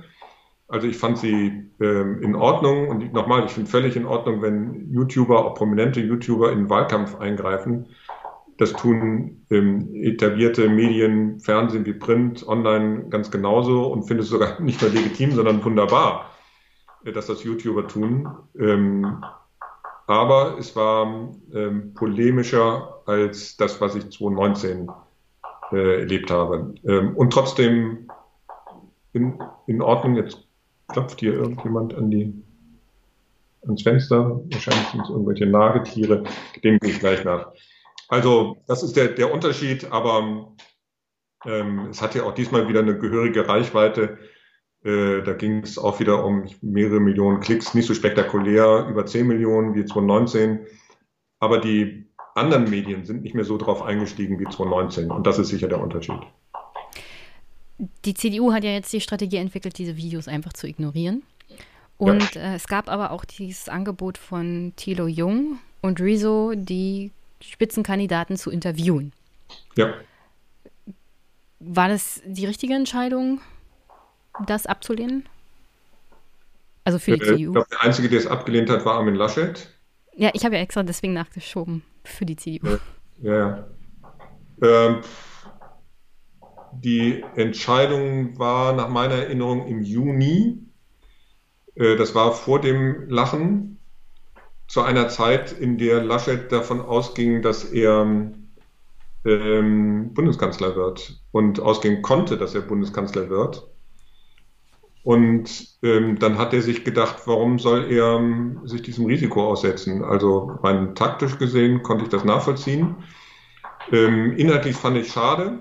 Also 0.68 0.88
ich 0.88 0.98
fand 0.98 1.18
sie 1.18 1.72
ähm, 1.80 2.22
in 2.22 2.36
Ordnung 2.36 2.90
und 2.90 3.14
nochmal, 3.14 3.46
ich 3.46 3.52
finde 3.52 3.70
völlig 3.70 3.96
in 3.96 4.06
Ordnung, 4.06 4.42
wenn 4.42 4.92
YouTuber, 4.92 5.46
auch 5.46 5.56
prominente 5.56 6.02
YouTuber 6.02 6.52
in 6.52 6.70
Wahlkampf 6.70 7.16
eingreifen. 7.16 7.88
Das 8.58 8.74
tun 8.74 9.46
ähm, 9.50 9.94
etablierte 9.94 10.68
Medien, 10.68 11.40
Fernsehen 11.40 11.86
wie 11.86 11.94
Print, 11.94 12.46
Online 12.48 13.08
ganz 13.10 13.32
genauso 13.32 13.88
und 13.88 14.04
finde 14.04 14.24
es 14.24 14.30
sogar 14.30 14.60
nicht 14.62 14.82
nur 14.82 14.92
legitim, 14.92 15.32
sondern 15.32 15.64
wunderbar 15.64 16.32
dass 17.14 17.28
das 17.28 17.44
YouTuber 17.44 17.88
tun. 17.88 18.28
Ähm, 18.60 19.24
aber 20.08 20.58
es 20.58 20.76
war 20.76 21.34
ähm, 21.54 21.94
polemischer 21.94 23.02
als 23.06 23.58
das, 23.58 23.82
was 23.82 23.96
ich 23.96 24.10
2019 24.12 24.90
äh, 25.72 26.00
erlebt 26.00 26.32
habe. 26.32 26.76
Ähm, 26.86 27.16
und 27.16 27.34
trotzdem 27.34 28.10
in, 29.14 29.42
in 29.68 29.82
Ordnung. 29.82 30.16
Jetzt 30.16 30.47
klopft 30.88 31.20
hier 31.20 31.34
irgendjemand 31.34 31.94
an 31.96 32.10
die, 32.10 32.34
ans 33.64 33.84
Fenster. 33.84 34.42
Wahrscheinlich 34.52 34.88
sind 34.88 35.02
es 35.02 35.10
irgendwelche 35.10 35.46
Nagetiere. 35.46 36.24
Dem 36.64 36.80
gehe 36.80 36.92
ich 36.92 37.00
gleich 37.00 37.24
nach. 37.24 37.52
Also, 38.10 38.58
das 38.68 38.84
ist 38.84 38.96
der, 38.96 39.10
der 39.10 39.34
Unterschied, 39.34 39.92
aber 39.92 40.56
ähm, 41.46 41.88
es 41.90 42.02
hat 42.02 42.16
ja 42.16 42.24
auch 42.24 42.34
diesmal 42.34 42.68
wieder 42.68 42.80
eine 42.80 42.98
gehörige 42.98 43.48
Reichweite. 43.48 44.18
Äh, 44.84 45.22
da 45.24 45.34
ging 45.34 45.64
es 45.64 45.78
auch 45.78 46.00
wieder 46.00 46.24
um 46.24 46.46
mehrere 46.62 47.00
Millionen 47.00 47.42
Klicks, 47.42 47.74
nicht 47.74 47.88
so 47.88 47.94
spektakulär, 47.94 48.88
über 48.90 49.06
10 49.06 49.28
Millionen 49.28 49.76
wie 49.76 49.86
2019. 49.86 50.66
Aber 51.40 51.60
die 51.60 52.08
anderen 52.36 52.70
Medien 52.70 53.04
sind 53.04 53.24
nicht 53.24 53.36
mehr 53.36 53.44
so 53.44 53.58
drauf 53.58 53.82
eingestiegen 53.82 54.40
wie 54.40 54.46
2019. 54.46 55.12
Und 55.12 55.28
das 55.28 55.40
ist 55.40 55.50
sicher 55.50 55.68
der 55.68 55.82
Unterschied. 55.82 56.22
Die 58.06 58.14
CDU 58.14 58.54
hat 58.54 58.64
ja 58.64 58.72
jetzt 58.72 58.92
die 58.92 59.02
Strategie 59.02 59.38
entwickelt, 59.38 59.78
diese 59.78 59.98
Videos 59.98 60.28
einfach 60.28 60.54
zu 60.54 60.68
ignorieren. 60.68 61.24
Und 61.98 62.36
ja. 62.36 62.42
äh, 62.42 62.56
es 62.56 62.68
gab 62.68 62.90
aber 62.90 63.12
auch 63.12 63.26
dieses 63.26 63.70
Angebot 63.70 64.18
von 64.18 64.74
Thilo 64.76 65.08
Jung 65.08 65.60
und 65.82 66.00
Rezo, 66.00 66.54
die 66.56 67.12
Spitzenkandidaten 67.42 68.38
zu 68.38 68.52
interviewen. 68.52 69.14
Ja. 69.76 69.94
War 71.60 71.90
das 71.90 72.22
die 72.26 72.46
richtige 72.46 72.74
Entscheidung, 72.76 73.42
das 74.46 74.66
abzulehnen? 74.66 75.26
Also 76.84 77.00
für 77.00 77.18
die 77.18 77.24
äh, 77.24 77.26
CDU? 77.26 77.50
Ich 77.50 77.54
glaube, 77.54 77.68
der 77.72 77.82
Einzige, 77.82 78.10
der 78.10 78.20
es 78.20 78.28
abgelehnt 78.28 78.70
hat, 78.70 78.86
war 78.86 78.96
Armin 78.96 79.16
Laschet. 79.16 79.68
Ja, 80.16 80.32
ich 80.34 80.46
habe 80.46 80.56
ja 80.56 80.62
extra 80.62 80.84
deswegen 80.84 81.14
nachgeschoben 81.14 81.84
für 82.04 82.26
die 82.26 82.36
CDU. 82.36 82.78
Ja, 83.22 83.68
ja. 84.62 84.88
Ähm, 84.88 85.02
die 86.84 87.24
Entscheidung 87.36 88.38
war 88.38 88.74
nach 88.74 88.90
meiner 88.90 89.16
Erinnerung 89.16 89.68
im 89.68 89.82
Juni. 89.82 90.60
Äh, 91.76 91.96
das 91.96 92.16
war 92.16 92.32
vor 92.34 92.62
dem 92.62 93.10
Lachen, 93.10 93.78
zu 94.68 94.82
einer 94.82 95.08
Zeit, 95.08 95.54
in 95.54 95.78
der 95.78 96.04
Laschet 96.04 96.52
davon 96.52 96.82
ausging, 96.82 97.42
dass 97.42 97.64
er 97.64 98.06
ähm, 99.26 100.14
Bundeskanzler 100.14 100.76
wird 100.76 101.22
und 101.32 101.60
ausgehen 101.60 102.02
konnte, 102.02 102.38
dass 102.38 102.54
er 102.54 102.62
Bundeskanzler 102.62 103.30
wird. 103.30 103.68
Und 105.04 105.78
ähm, 105.84 106.20
dann 106.20 106.38
hat 106.38 106.54
er 106.54 106.62
sich 106.62 106.84
gedacht, 106.84 107.22
warum 107.26 107.60
soll 107.60 107.90
er 107.90 108.18
ähm, 108.18 108.60
sich 108.66 108.82
diesem 108.82 109.06
Risiko 109.06 109.48
aussetzen? 109.48 110.04
Also 110.04 110.58
rein 110.64 110.96
taktisch 110.96 111.38
gesehen 111.38 111.82
konnte 111.82 112.04
ich 112.04 112.10
das 112.10 112.26
nachvollziehen. 112.26 112.98
Ähm, 113.90 114.34
inhaltlich 114.36 114.76
fand 114.76 114.98
ich 114.98 115.08
schade, 115.08 115.60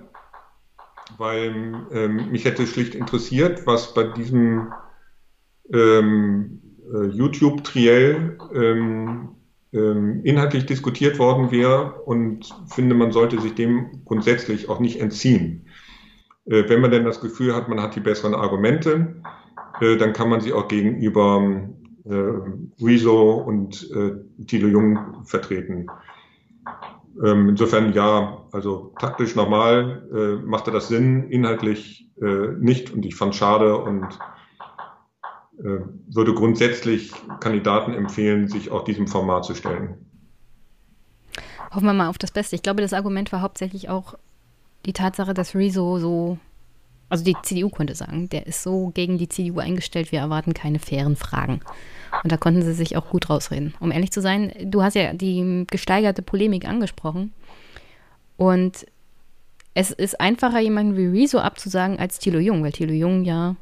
weil 1.19 1.87
ähm, 1.93 2.31
mich 2.31 2.45
hätte 2.45 2.67
schlicht 2.67 2.95
interessiert, 2.95 3.67
was 3.67 3.95
bei 3.95 4.05
diesem 4.05 4.73
ähm, 5.73 6.61
äh, 6.93 7.07
YouTube-Triell 7.07 8.39
ähm, 8.55 9.29
inhaltlich 10.23 10.65
diskutiert 10.67 11.19
worden 11.19 11.51
wäre 11.51 12.01
und 12.05 12.49
finde, 12.69 12.95
man 12.95 13.13
sollte 13.13 13.41
sich 13.41 13.55
dem 13.55 14.05
grundsätzlich 14.05 14.69
auch 14.69 14.81
nicht 14.81 15.01
entziehen. 15.01 15.67
Äh, 16.47 16.69
wenn 16.69 16.81
man 16.81 16.91
denn 16.91 17.05
das 17.05 17.21
Gefühl 17.21 17.55
hat, 17.55 17.69
man 17.69 17.81
hat 17.81 17.95
die 17.97 18.01
besseren 18.01 18.35
Argumente, 18.35 19.17
äh, 19.81 19.97
dann 19.97 20.13
kann 20.13 20.29
man 20.29 20.41
sie 20.41 20.53
auch 20.53 20.69
gegenüber 20.69 21.69
äh, 22.05 22.15
Rezo 22.81 23.33
und 23.33 23.91
äh, 23.91 24.45
Thilo 24.47 24.69
Jung 24.69 25.25
vertreten. 25.25 25.87
Ähm, 27.23 27.51
insofern 27.51 27.93
ja, 27.93 28.46
also 28.57 28.95
taktisch 28.99 29.37
normal 29.37 30.09
äh, 30.11 30.47
machte 30.47 30.71
das 30.71 30.89
Sinn, 30.89 31.29
inhaltlich 31.29 32.09
äh, 32.23 32.49
nicht 32.59 32.91
und 32.91 33.05
ich 33.05 33.15
fand 33.15 33.35
schade 33.35 33.77
und 33.77 34.19
äh, 35.59 35.81
würde 36.09 36.33
grundsätzlich 36.33 37.13
Kandidaten 37.41 37.93
empfehlen, 37.93 38.49
sich 38.49 38.71
auch 38.71 38.85
diesem 38.85 39.09
Format 39.09 39.45
zu 39.45 39.55
stellen. 39.55 40.07
Hoffen 41.71 41.85
wir 41.85 41.93
mal 41.93 42.09
auf 42.09 42.17
das 42.17 42.31
Beste. 42.31 42.57
Ich 42.57 42.63
glaube, 42.63 42.81
das 42.81 42.95
Argument 42.95 43.31
war 43.31 43.43
hauptsächlich 43.43 43.91
auch 43.91 44.15
die 44.87 44.95
Tatsache, 44.95 45.35
dass 45.35 45.55
Rezo 45.55 45.99
so, 45.99 46.39
also 47.11 47.25
die 47.25 47.37
CDU 47.43 47.69
könnte 47.69 47.95
sagen, 47.95 48.31
der 48.31 48.47
ist 48.47 48.63
so 48.63 48.91
gegen 48.95 49.19
die 49.19 49.29
CDU 49.29 49.59
eingestellt, 49.59 50.13
wir 50.13 50.21
erwarten 50.21 50.55
keine 50.55 50.79
fairen 50.79 51.17
Fragen. 51.17 51.61
Und 52.23 52.33
da 52.33 52.39
konnten 52.39 52.63
sie 52.63 52.73
sich 52.73 52.97
auch 52.97 53.11
gut 53.11 53.29
rausreden. 53.29 53.75
Um 53.81 53.93
ehrlich 53.93 54.13
zu 54.13 54.23
sein, 54.23 54.51
du 54.65 54.83
hast 54.83 54.95
ja 54.95 55.13
die 55.13 55.67
gesteigerte 55.71 56.23
Polemik 56.23 56.67
angesprochen. 56.67 57.35
Und 58.37 58.87
es 59.75 59.91
ist 59.91 60.21
einfacher, 60.21 60.61
jemanden 60.61 60.97
wie 60.97 61.07
Rezo 61.07 61.39
abzusagen, 61.39 61.99
als 61.99 62.19
Thilo 62.19 62.39
Jung, 62.39 62.63
weil 62.63 62.73
Thilo 62.73 62.93
Jung 62.93 63.25
ja 63.25 63.57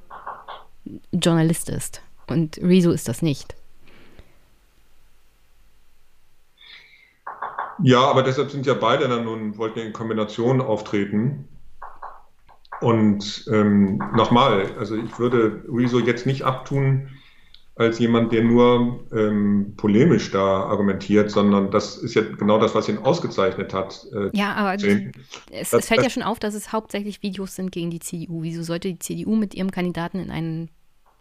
Journalist 1.13 1.69
ist. 1.69 2.03
Und 2.29 2.59
Rezo 2.59 2.91
ist 2.91 3.09
das 3.09 3.23
nicht. 3.23 3.55
Ja, 7.83 8.03
aber 8.03 8.23
deshalb 8.23 8.51
sind 8.51 8.67
ja 8.67 8.75
beide 8.75 9.09
dann 9.09 9.25
nun, 9.25 9.59
wollten 9.59 9.81
ja 9.81 9.85
in 9.85 9.93
Kombination 9.93 10.61
auftreten. 10.61 11.49
Und 12.81 13.45
ähm, 13.51 13.99
nochmal, 14.15 14.73
also 14.79 14.97
ich 14.97 15.19
würde 15.19 15.65
Rezo 15.69 15.99
jetzt 15.99 16.27
nicht 16.27 16.43
abtun 16.43 17.09
als 17.77 17.99
jemand, 17.99 18.33
der 18.33 18.45
nur 18.45 19.05
ähm, 19.13 19.75
polemisch 19.77 20.31
da 20.31 20.65
argumentiert, 20.65 21.31
sondern 21.31 21.73
das 21.73 21.97
ist 21.97 22.15
ja 22.15 22.23
genau 22.23 22.59
das, 22.59 22.75
was 22.75 22.89
ihn 22.89 22.99
ausgezeichnet 22.99 23.75
hat. 23.75 24.07
Äh, 24.13 24.31
ja, 24.33 24.53
aber 24.55 24.75
es, 24.75 24.83
das, 24.83 25.73
es, 25.73 25.89
fällt 25.89 25.99
das, 25.99 26.05
ja 26.05 26.11
schon 26.11 26.23
auf, 26.23 26.39
dass 26.39 26.55
es 26.55 26.73
hauptsächlich 26.73 27.23
Videos 27.23 27.57
sind 27.57 27.73
gegen 27.73 27.91
die 27.91 27.99
CDU. 27.99 28.43
Wieso 28.43 28.63
sollte 28.63 28.89
die 28.89 28.99
CDU 29.01 29.35
mit 29.35 29.55
ihrem 29.55 29.73
Kandidaten 29.73 30.21
in 30.21 30.31
ein 30.31 30.71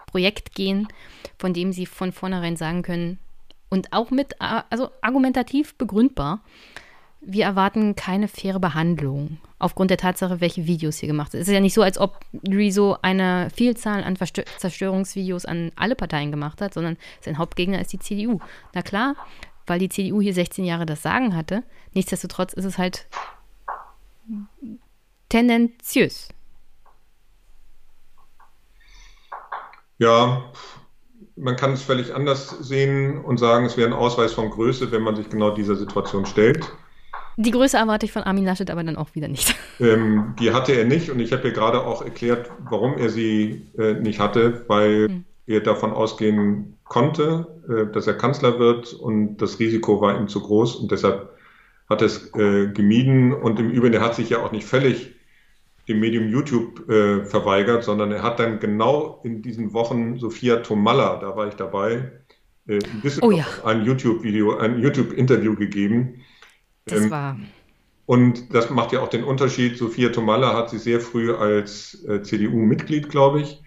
Projekt 0.06 0.54
gehen, 0.54 0.88
von 1.40 1.54
dem 1.54 1.74
sie 1.74 1.88
von 1.88 2.12
vornherein 2.12 2.56
sagen 2.56 2.84
können, 2.84 3.18
und 3.70 3.92
auch 3.92 4.12
mit, 4.12 4.36
also 4.40 4.92
argumentativ 5.02 5.74
begründbar, 5.80 6.44
wir 7.26 7.46
erwarten 7.46 7.96
keine 7.96 8.28
faire 8.28 8.60
Behandlung 8.60 9.38
aufgrund 9.60 9.92
der 9.92 9.98
Tatsache, 9.98 10.42
welche 10.42 10.68
Videos 10.68 10.98
hier 10.98 11.08
gemacht 11.08 11.32
sind. 11.32 11.42
Es 11.42 11.48
ist 11.48 11.54
ja 11.54 11.60
nicht 11.60 11.74
so, 11.74 11.82
als 11.82 11.98
ob 11.98 12.20
Rezo 12.48 12.98
eine 13.02 13.50
Vielzahl 13.56 14.04
an 14.04 14.18
Verstö 14.18 14.44
Zerstörungsvideos 14.58 15.46
an 15.46 15.72
alle 15.76 15.96
Parteien 15.96 16.32
gemacht 16.32 16.62
hat, 16.62 16.74
sondern 16.74 16.98
sein 17.22 17.38
Hauptgegner 17.38 17.80
ist 17.80 17.94
die 17.94 18.00
CDU. 18.00 18.40
Na 18.74 18.82
klar, 18.82 19.16
weil 19.66 19.80
die 19.80 19.90
CDU 19.90 20.22
hier 20.22 20.34
16 20.34 20.66
Jahre 20.66 20.86
das 20.86 21.02
Sagen 21.02 21.36
hatte. 21.36 21.64
Nichtsdestotrotz 21.94 22.54
ist 22.54 22.66
es 22.66 22.78
halt 22.78 23.08
tendenziös. 25.30 26.30
Ja, 29.98 30.52
man 31.36 31.56
kann 31.56 31.72
es 31.72 31.82
völlig 31.82 32.14
anders 32.14 32.50
sehen 32.50 33.24
und 33.24 33.38
sagen, 33.38 33.66
es 33.66 33.78
wäre 33.78 33.90
ein 33.90 33.94
Ausweis 33.94 34.34
von 34.34 34.50
Größe, 34.50 34.92
wenn 34.92 35.02
man 35.02 35.16
sich 35.16 35.30
genau 35.30 35.52
dieser 35.52 35.76
Situation 35.76 36.26
stellt. 36.26 36.70
Die 37.38 37.52
Größe 37.52 37.78
erwarte 37.78 38.06
ich 38.06 38.12
von 38.12 38.24
Armin 38.24 38.46
Laschet 38.46 38.70
aber 38.70 38.84
dann 38.84 38.96
auch 38.96 39.16
wieder 39.16 39.28
nicht. 39.28 39.56
Ähm, 39.80 40.36
die 40.40 40.52
hatte 40.52 40.74
er 40.74 40.86
nicht 40.86 41.10
und 41.10 41.20
ich 41.20 41.34
habe 41.34 41.48
ja 41.48 41.54
gerade 41.54 41.84
auch 41.84 42.04
erklärt, 42.04 42.52
warum 42.70 42.98
er 42.98 43.10
sie 43.10 43.68
äh, 43.78 43.94
nicht 43.94 44.20
hatte, 44.20 44.66
weil 44.68 45.08
hm. 45.08 45.24
er 45.48 45.62
davon 45.62 45.92
ausgehen 45.92 46.78
konnte, 46.84 47.48
äh, 47.68 47.92
dass 47.92 48.06
er 48.06 48.14
Kanzler 48.14 48.60
wird 48.60 48.94
und 48.94 49.38
das 49.38 49.60
Risiko 49.60 50.00
war 50.00 50.18
ihm 50.20 50.28
zu 50.28 50.42
groß 50.42 50.76
und 50.76 50.92
deshalb 50.92 51.32
hat 51.90 52.02
er 52.02 52.08
es 52.08 52.34
äh, 52.36 52.68
gemieden 52.68 53.34
und 53.34 53.60
im 53.60 53.72
Übrigen, 53.72 53.96
er 53.96 54.02
hat 54.02 54.16
sich 54.16 54.30
ja 54.30 54.44
auch 54.44 54.52
nicht 54.52 54.66
völlig 54.66 55.14
dem 55.88 56.00
Medium 56.00 56.30
YouTube 56.30 56.88
äh, 56.90 57.26
verweigert, 57.26 57.84
sondern 57.84 58.12
er 58.12 58.24
hat 58.24 58.40
dann 58.40 58.60
genau 58.60 59.22
in 59.24 59.42
diesen 59.42 59.74
Wochen 59.74 60.18
Sophia 60.18 60.58
Tomalla, 60.58 61.18
da 61.18 61.36
war 61.36 61.48
ich 61.48 61.56
dabei, 61.56 62.12
äh, 62.68 62.76
ein 62.76 63.02
bisschen 63.02 63.24
oh 63.24 63.32
ja. 63.32 63.46
ein 63.66 63.84
YouTube-Video, 63.84 64.58
ein 64.58 64.80
YouTube-Interview 64.80 65.56
gegeben. 65.56 66.23
Das 66.86 67.02
ähm, 67.02 67.12
war. 67.12 67.40
Und 68.06 68.54
das 68.54 68.70
macht 68.70 68.92
ja 68.92 69.02
auch 69.02 69.08
den 69.08 69.24
Unterschied. 69.24 69.78
Sophia 69.78 70.10
Tomalla 70.10 70.56
hat 70.56 70.70
sich 70.70 70.82
sehr 70.82 71.00
früh 71.00 71.34
als 71.34 72.04
äh, 72.06 72.22
CDU-Mitglied, 72.22 73.10
glaube 73.10 73.42
ich, 73.42 73.62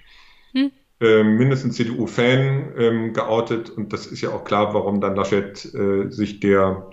hm. 0.52 0.70
Ähm, 0.98 1.36
mindestens 1.36 1.76
CDU-Fan 1.76 2.72
ähm, 2.78 3.12
geoutet. 3.12 3.70
Und 3.70 3.92
das 3.92 4.06
ist 4.06 4.22
ja 4.22 4.30
auch 4.30 4.44
klar, 4.44 4.72
warum 4.72 5.00
dann 5.00 5.14
Laschet 5.14 5.62
äh, 5.74 6.10
sich 6.10 6.40
der 6.40 6.90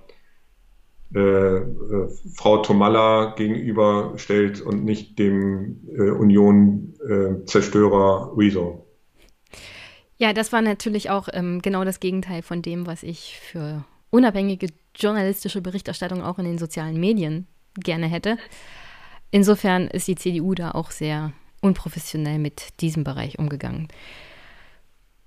äh, 1.15 1.19
äh, 1.19 2.09
Frau 2.36 2.57
Tomalla 2.57 3.36
gegenüberstellt 3.36 4.61
und 4.61 4.84
nicht 4.84 5.19
dem 5.19 5.80
äh, 5.95 6.09
Union-Zerstörer 6.09 8.32
äh, 8.32 8.36
Rezo. 8.36 8.88
Ja, 10.17 10.34
das 10.34 10.51
war 10.51 10.63
natürlich 10.63 11.11
auch 11.11 11.30
ähm, 11.32 11.61
genau 11.61 11.86
das 11.86 11.99
Gegenteil 11.99 12.41
von 12.41 12.63
dem, 12.63 12.88
was 12.88 13.03
ich 13.03 13.38
für 13.39 13.86
unabhängige 14.09 14.69
journalistische 14.96 15.62
Berichterstattung 15.62 16.22
auch 16.22 16.39
in 16.39 16.46
den 16.46 16.58
sozialen 16.58 17.00
Medien 17.00 17.48
gerne 17.76 18.08
hätte. 18.08 18.38
Insofern 19.32 19.88
ist 19.88 20.08
die 20.08 20.16
CDU 20.16 20.54
da 20.54 20.72
auch 20.72 20.91
sehr 20.91 21.34
unprofessionell 21.62 22.39
mit 22.39 22.82
diesem 22.82 23.04
Bereich 23.04 23.39
umgegangen. 23.39 23.88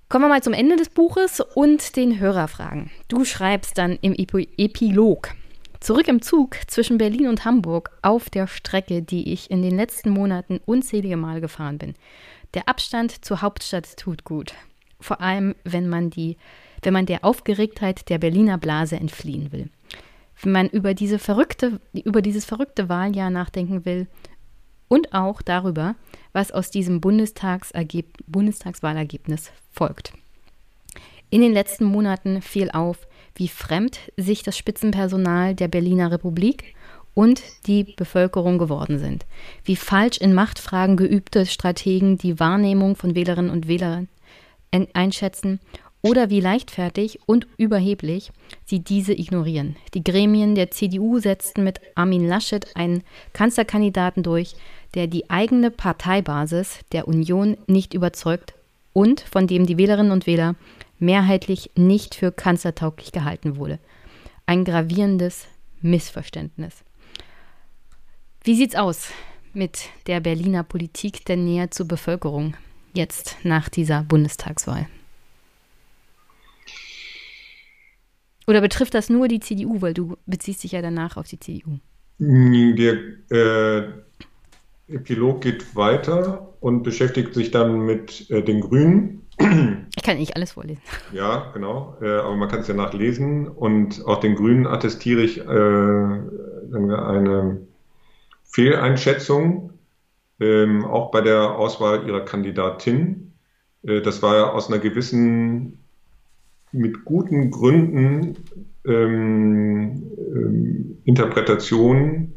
Kommen 0.09 0.23
wir 0.23 0.29
mal 0.29 0.43
zum 0.43 0.53
Ende 0.53 0.77
des 0.77 0.89
Buches 0.89 1.41
und 1.41 1.97
den 1.97 2.17
Hörerfragen. 2.17 2.89
Du 3.09 3.25
schreibst 3.25 3.77
dann 3.77 3.97
im 4.01 4.13
Epilog. 4.13 5.33
Zurück 5.81 6.07
im 6.07 6.21
Zug 6.21 6.55
zwischen 6.67 6.97
Berlin 6.97 7.27
und 7.27 7.43
Hamburg 7.43 7.91
auf 8.01 8.29
der 8.29 8.47
Strecke, 8.47 9.01
die 9.01 9.33
ich 9.33 9.51
in 9.51 9.61
den 9.61 9.75
letzten 9.75 10.09
Monaten 10.09 10.59
unzählige 10.65 11.17
Mal 11.17 11.41
gefahren 11.41 11.77
bin. 11.77 11.93
Der 12.53 12.69
Abstand 12.69 13.25
zur 13.25 13.41
Hauptstadt 13.41 13.97
tut 13.97 14.23
gut. 14.23 14.53
Vor 14.99 15.19
allem, 15.19 15.55
wenn 15.65 15.89
man, 15.89 16.09
die, 16.09 16.37
wenn 16.87 16.93
man 16.93 17.05
der 17.05 17.23
Aufgeregtheit 17.25 18.07
der 18.07 18.17
Berliner 18.17 18.57
Blase 18.57 18.95
entfliehen 18.95 19.51
will. 19.51 19.69
Wenn 20.41 20.53
man 20.53 20.69
über, 20.69 20.93
diese 20.93 21.19
verrückte, 21.19 21.81
über 21.91 22.21
dieses 22.21 22.45
verrückte 22.45 22.87
Wahljahr 22.87 23.29
nachdenken 23.29 23.83
will 23.83 24.07
und 24.87 25.13
auch 25.13 25.41
darüber, 25.41 25.95
was 26.31 26.53
aus 26.53 26.71
diesem 26.71 27.01
Bundestagswahlergebnis 27.01 29.51
folgt. 29.69 30.13
In 31.29 31.41
den 31.41 31.51
letzten 31.51 31.83
Monaten 31.83 32.41
fiel 32.41 32.71
auf, 32.71 33.05
wie 33.35 33.49
fremd 33.49 33.99
sich 34.15 34.43
das 34.43 34.57
Spitzenpersonal 34.57 35.55
der 35.55 35.67
Berliner 35.67 36.09
Republik 36.09 36.73
und 37.13 37.43
die 37.65 37.83
Bevölkerung 37.83 38.59
geworden 38.59 38.97
sind, 38.97 39.25
wie 39.65 39.75
falsch 39.75 40.19
in 40.19 40.33
Machtfragen 40.33 40.95
geübte 40.95 41.45
Strategen 41.47 42.17
die 42.17 42.39
Wahrnehmung 42.39 42.95
von 42.95 43.13
Wählerinnen 43.13 43.51
und 43.51 43.67
Wählern 43.67 44.07
einschätzen 44.93 45.59
oder 46.01 46.29
wie 46.29 46.39
leichtfertig 46.39 47.19
und 47.25 47.47
überheblich 47.57 48.31
sie 48.65 48.79
diese 48.79 49.13
ignorieren. 49.13 49.75
Die 49.93 50.03
Gremien 50.03 50.55
der 50.55 50.71
CDU 50.71 51.19
setzten 51.19 51.63
mit 51.63 51.81
Armin 51.95 52.27
Laschet 52.27 52.75
einen 52.75 53.03
Kanzlerkandidaten 53.33 54.23
durch, 54.23 54.55
der 54.93 55.07
die 55.07 55.29
eigene 55.29 55.71
Parteibasis 55.71 56.79
der 56.91 57.07
Union 57.07 57.57
nicht 57.67 57.93
überzeugt 57.93 58.53
und 58.93 59.21
von 59.21 59.47
dem 59.47 59.65
die 59.65 59.77
Wählerinnen 59.77 60.11
und 60.11 60.27
Wähler 60.27 60.55
mehrheitlich 60.99 61.71
nicht 61.75 62.15
für 62.15 62.31
kanzlertauglich 62.31 63.11
gehalten 63.11 63.57
wurde. 63.57 63.79
Ein 64.45 64.65
gravierendes 64.65 65.47
Missverständnis. 65.81 66.83
Wie 68.43 68.55
sieht's 68.55 68.75
aus 68.75 69.09
mit 69.53 69.89
der 70.07 70.19
Berliner 70.19 70.63
Politik 70.63 71.25
der 71.25 71.37
Nähe 71.37 71.69
zur 71.69 71.87
Bevölkerung 71.87 72.55
jetzt 72.93 73.35
nach 73.43 73.69
dieser 73.69 74.03
Bundestagswahl? 74.03 74.87
Oder 78.47 78.61
betrifft 78.61 78.93
das 78.93 79.09
nur 79.09 79.27
die 79.27 79.41
CDU, 79.41 79.81
weil 79.81 79.93
du 79.93 80.15
beziehst 80.25 80.63
dich 80.63 80.71
ja 80.71 80.81
danach 80.81 81.17
auf 81.17 81.27
die 81.27 81.39
CDU? 81.39 81.79
Der 82.19 82.97
äh, 83.29 83.89
Epilog 84.87 85.41
geht 85.41 85.75
weiter 85.75 86.53
und 86.61 86.83
beschäftigt 86.83 87.33
sich 87.33 87.51
dann 87.51 87.81
mit 87.81 88.29
äh, 88.31 88.41
den 88.41 88.61
Grünen. 88.61 89.23
Ich 89.95 90.03
kann 90.03 90.17
nicht 90.17 90.35
alles 90.35 90.53
vorlesen. 90.53 90.81
Ja, 91.11 91.51
genau, 91.53 91.97
äh, 92.01 92.07
aber 92.07 92.35
man 92.37 92.47
kann 92.47 92.61
es 92.61 92.67
ja 92.67 92.73
nachlesen 92.73 93.47
und 93.47 94.05
auch 94.05 94.21
den 94.21 94.35
Grünen 94.35 94.65
attestiere 94.65 95.21
ich 95.21 95.39
äh, 95.39 95.43
eine 95.43 97.59
Fehleinschätzung, 98.45 99.73
ähm, 100.39 100.85
auch 100.85 101.11
bei 101.11 101.21
der 101.21 101.55
Auswahl 101.55 102.07
ihrer 102.07 102.23
Kandidatin. 102.23 103.33
Äh, 103.83 104.01
das 104.01 104.23
war 104.23 104.37
ja 104.37 104.51
aus 104.51 104.69
einer 104.69 104.79
gewissen 104.79 105.76
mit 106.71 107.05
guten 107.05 107.49
Gründen 107.51 108.35
ähm, 108.85 110.03
ähm, 110.17 110.97
Interpretationen 111.03 112.33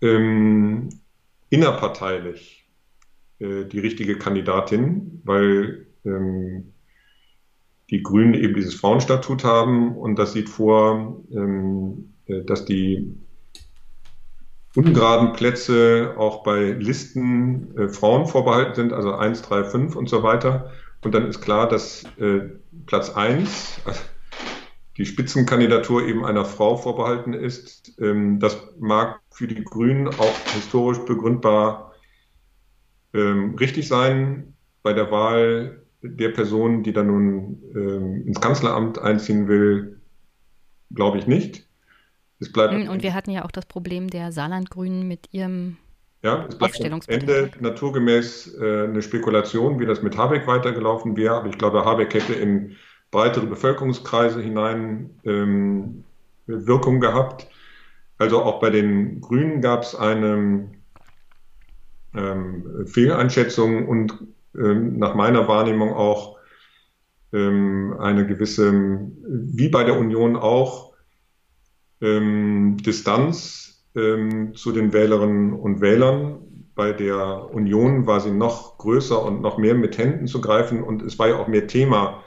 ähm, 0.00 0.88
innerparteilich 1.50 2.68
äh, 3.38 3.64
die 3.64 3.78
richtige 3.78 4.18
Kandidatin, 4.18 5.20
weil 5.24 5.86
ähm, 6.04 6.72
die 7.90 8.02
Grünen 8.02 8.34
eben 8.34 8.54
dieses 8.54 8.74
Frauenstatut 8.74 9.44
haben 9.44 9.96
und 9.96 10.18
das 10.18 10.32
sieht 10.32 10.48
vor, 10.48 11.22
ähm, 11.32 12.14
äh, 12.26 12.42
dass 12.42 12.64
die 12.64 13.14
ungeraden 14.74 15.32
Plätze 15.34 16.14
auch 16.16 16.42
bei 16.42 16.72
Listen 16.72 17.76
äh, 17.76 17.88
Frauen 17.88 18.26
vorbehalten 18.26 18.74
sind, 18.74 18.92
also 18.92 19.12
1, 19.14 19.42
3, 19.42 19.64
5 19.64 19.96
und 19.96 20.08
so 20.08 20.22
weiter. 20.22 20.70
Und 21.02 21.14
dann 21.14 21.28
ist 21.28 21.40
klar, 21.40 21.68
dass 21.68 22.04
äh, 22.18 22.40
Platz 22.86 23.10
1, 23.10 23.80
also 23.84 24.00
die 24.96 25.06
Spitzenkandidatur 25.06 26.06
eben 26.06 26.24
einer 26.24 26.44
Frau 26.44 26.76
vorbehalten 26.76 27.32
ist. 27.32 27.98
Ähm, 28.00 28.38
das 28.38 28.56
mag 28.78 29.20
für 29.30 29.46
die 29.46 29.62
Grünen 29.62 30.08
auch 30.08 30.36
historisch 30.54 30.98
begründbar 30.98 31.92
ähm, 33.14 33.54
richtig 33.56 33.88
sein. 33.88 34.54
Bei 34.82 34.92
der 34.92 35.10
Wahl 35.10 35.82
der 36.02 36.30
Person, 36.30 36.82
die 36.82 36.92
dann 36.92 37.06
nun 37.06 37.62
ähm, 37.74 38.26
ins 38.26 38.40
Kanzleramt 38.40 38.98
einziehen 38.98 39.48
will, 39.48 40.00
glaube 40.94 41.18
ich 41.18 41.26
nicht. 41.26 41.66
Es 42.40 42.52
bleibt 42.52 42.74
hm, 42.74 42.88
Und 42.88 43.02
wir 43.02 43.14
hatten 43.14 43.30
ja 43.30 43.44
auch 43.44 43.52
das 43.52 43.66
Problem 43.66 44.08
der 44.08 44.32
Saarlandgrünen 44.32 45.06
mit 45.06 45.32
ihrem 45.32 45.76
ja, 46.22 46.46
es 46.48 46.56
bleibt 46.56 46.84
am 46.84 47.00
Ende 47.08 47.50
naturgemäß 47.58 48.56
äh, 48.60 48.84
eine 48.84 49.02
Spekulation, 49.02 49.80
wie 49.80 49.86
das 49.86 50.02
mit 50.02 50.16
Habeck 50.16 50.46
weitergelaufen 50.46 51.16
wäre. 51.16 51.34
Aber 51.34 51.48
ich 51.48 51.58
glaube, 51.58 51.84
Habeck 51.84 52.14
hätte 52.14 52.34
in 52.34 52.76
breitere 53.10 53.46
Bevölkerungskreise 53.46 54.40
hinein 54.40 55.10
ähm, 55.24 56.04
Wirkung 56.46 57.00
gehabt. 57.00 57.48
Also 58.18 58.42
auch 58.42 58.60
bei 58.60 58.70
den 58.70 59.20
Grünen 59.20 59.60
gab 59.60 59.82
es 59.82 59.96
eine 59.96 60.70
ähm, 62.14 62.86
Fehleinschätzung 62.86 63.88
und 63.88 64.16
ähm, 64.54 64.98
nach 64.98 65.14
meiner 65.14 65.48
Wahrnehmung 65.48 65.92
auch 65.92 66.38
ähm, 67.32 67.96
eine 67.98 68.26
gewisse, 68.26 68.72
wie 69.26 69.68
bei 69.68 69.82
der 69.82 69.98
Union 69.98 70.36
auch, 70.36 70.92
ähm, 72.00 72.76
Distanz 72.78 73.71
ähm, 73.94 74.54
zu 74.54 74.72
den 74.72 74.92
Wählerinnen 74.92 75.52
und 75.52 75.80
Wählern. 75.80 76.38
Bei 76.74 76.92
der 76.92 77.50
Union 77.52 78.06
war 78.06 78.20
sie 78.20 78.30
noch 78.30 78.78
größer 78.78 79.22
und 79.22 79.42
noch 79.42 79.58
mehr 79.58 79.74
mit 79.74 79.98
Händen 79.98 80.26
zu 80.26 80.40
greifen 80.40 80.82
und 80.82 81.02
es 81.02 81.18
war 81.18 81.28
ja 81.28 81.36
auch 81.36 81.48
mehr 81.48 81.66
Thema 81.66 82.22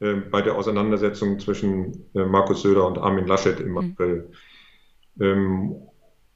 äh, 0.00 0.14
bei 0.14 0.42
der 0.42 0.56
Auseinandersetzung 0.56 1.40
zwischen 1.40 2.06
äh, 2.14 2.24
Markus 2.24 2.62
Söder 2.62 2.86
und 2.86 2.98
Armin 2.98 3.26
Laschet 3.26 3.58
im 3.60 3.72
mhm. 3.72 3.78
April. 3.78 4.30
Mhm. 5.16 5.24
Ähm, 5.24 5.76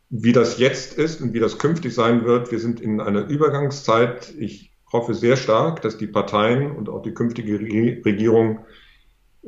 wie 0.08 0.32
das 0.32 0.58
jetzt 0.58 0.98
ist 0.98 1.20
und 1.20 1.32
wie 1.34 1.40
das 1.40 1.58
künftig 1.58 1.94
sein 1.94 2.24
wird, 2.24 2.52
wir 2.52 2.60
sind 2.60 2.80
in 2.80 3.00
einer 3.00 3.26
Übergangszeit. 3.26 4.32
Ich 4.38 4.72
hoffe 4.92 5.14
sehr 5.14 5.36
stark, 5.36 5.82
dass 5.82 5.98
die 5.98 6.06
Parteien 6.06 6.70
und 6.70 6.88
auch 6.88 7.02
die 7.02 7.12
künftige 7.12 7.58
Regierung 7.58 8.60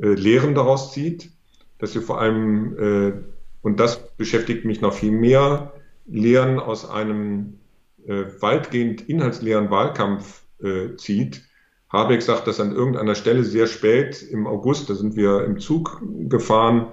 äh, 0.01 0.07
Lehren 0.07 0.55
daraus 0.55 0.91
zieht, 0.91 1.31
dass 1.77 1.93
sie 1.93 2.01
vor 2.01 2.19
allem 2.19 2.77
äh, 2.77 3.13
und 3.61 3.79
das 3.79 4.15
beschäftigt 4.15 4.65
mich 4.65 4.81
noch 4.81 4.93
viel 4.93 5.11
mehr, 5.11 5.73
Lehren 6.05 6.59
aus 6.59 6.89
einem 6.89 7.59
äh, 8.05 8.25
weitgehend 8.39 9.07
inhaltsleeren 9.07 9.69
Wahlkampf 9.69 10.43
äh, 10.61 10.95
zieht. 10.95 11.43
Habeck 11.91 12.21
sagt 12.21 12.47
das 12.47 12.59
an 12.59 12.71
irgendeiner 12.71 13.15
Stelle 13.15 13.43
sehr 13.43 13.67
spät 13.67 14.21
im 14.23 14.47
August, 14.47 14.89
da 14.89 14.95
sind 14.95 15.15
wir 15.15 15.43
im 15.43 15.59
Zug 15.59 16.01
gefahren. 16.29 16.87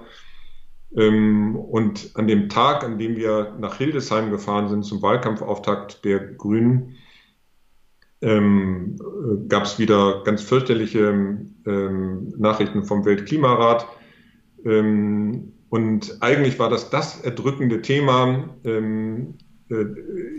Ähm, 0.95 1.55
und 1.55 2.11
an 2.15 2.27
dem 2.27 2.49
Tag, 2.49 2.83
an 2.83 2.97
dem 2.97 3.15
wir 3.15 3.55
nach 3.59 3.77
Hildesheim 3.77 4.31
gefahren 4.31 4.69
sind 4.69 4.83
zum 4.83 5.01
Wahlkampfauftakt 5.01 6.03
der 6.05 6.19
Grünen, 6.19 6.95
ähm, 8.21 8.95
äh, 8.99 9.47
gab 9.47 9.63
es 9.63 9.77
wieder 9.77 10.23
ganz 10.23 10.41
fürchterliche 10.41 11.39
ähm, 11.65 12.33
Nachrichten 12.37 12.83
vom 12.83 13.05
Weltklimarat. 13.05 13.87
Ähm, 14.65 15.53
und 15.69 16.17
eigentlich 16.21 16.59
war 16.59 16.69
das 16.69 16.89
das 16.89 17.19
erdrückende 17.21 17.81
Thema 17.81 18.57
ähm, 18.63 19.37
äh, 19.69 19.83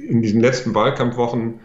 in 0.08 0.22
diesen 0.22 0.40
letzten 0.40 0.74
Wahlkampfwochen, 0.74 1.60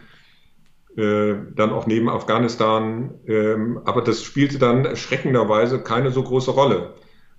äh, 0.96 1.34
dann 1.54 1.70
auch 1.70 1.86
neben 1.86 2.08
Afghanistan. 2.08 3.14
Ähm, 3.26 3.80
aber 3.84 4.02
das 4.02 4.22
spielte 4.22 4.58
dann 4.58 4.84
erschreckenderweise 4.84 5.82
keine 5.82 6.10
so 6.10 6.22
große 6.22 6.50
Rolle. 6.50 6.94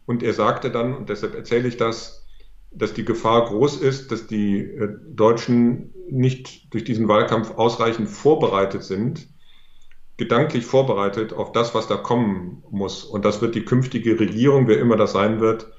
Und 0.05 0.23
er 0.23 0.33
sagte 0.33 0.71
dann, 0.71 0.95
und 0.95 1.09
deshalb 1.09 1.35
erzähle 1.35 1.67
ich 1.67 1.77
das, 1.77 2.25
dass 2.71 2.93
die 2.93 3.05
Gefahr 3.05 3.45
groß 3.45 3.77
ist, 3.77 4.11
dass 4.11 4.27
die 4.27 4.59
äh, 4.59 4.89
Deutschen 5.07 5.93
nicht 6.09 6.73
durch 6.73 6.83
diesen 6.83 7.07
Wahlkampf 7.07 7.51
ausreichend 7.51 8.09
vorbereitet 8.09 8.83
sind, 8.83 9.27
gedanklich 10.17 10.65
vorbereitet 10.65 11.33
auf 11.33 11.51
das, 11.51 11.75
was 11.75 11.87
da 11.87 11.97
kommen 11.97 12.63
muss. 12.71 13.03
Und 13.03 13.25
das 13.25 13.41
wird 13.41 13.53
die 13.55 13.65
künftige 13.65 14.19
Regierung, 14.19 14.67
wer 14.67 14.79
immer 14.79 14.97
das 14.97 15.11
sein 15.13 15.39
wird, 15.39 15.71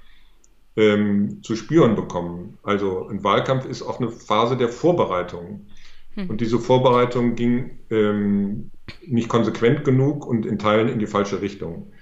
ähm, 0.77 1.43
zu 1.43 1.57
spüren 1.57 1.94
bekommen. 1.94 2.59
Also 2.62 3.09
ein 3.09 3.24
Wahlkampf 3.24 3.66
ist 3.66 3.82
auch 3.82 3.98
eine 4.01 4.11
Phase 4.11 4.57
der 4.57 4.69
Vorbereitung. 4.69 5.66
Hm. 6.15 6.31
Und 6.31 6.40
diese 6.40 6.59
Vorbereitung 6.59 7.35
ging 7.35 7.78
ähm, 7.90 8.70
nicht 9.07 9.28
konsequent 9.28 9.85
genug 9.85 10.27
und 10.27 10.47
in 10.47 10.59
Teilen 10.59 10.89
in 10.89 10.98
die 10.98 11.07
falsche 11.07 11.40
Richtung. 11.40 11.93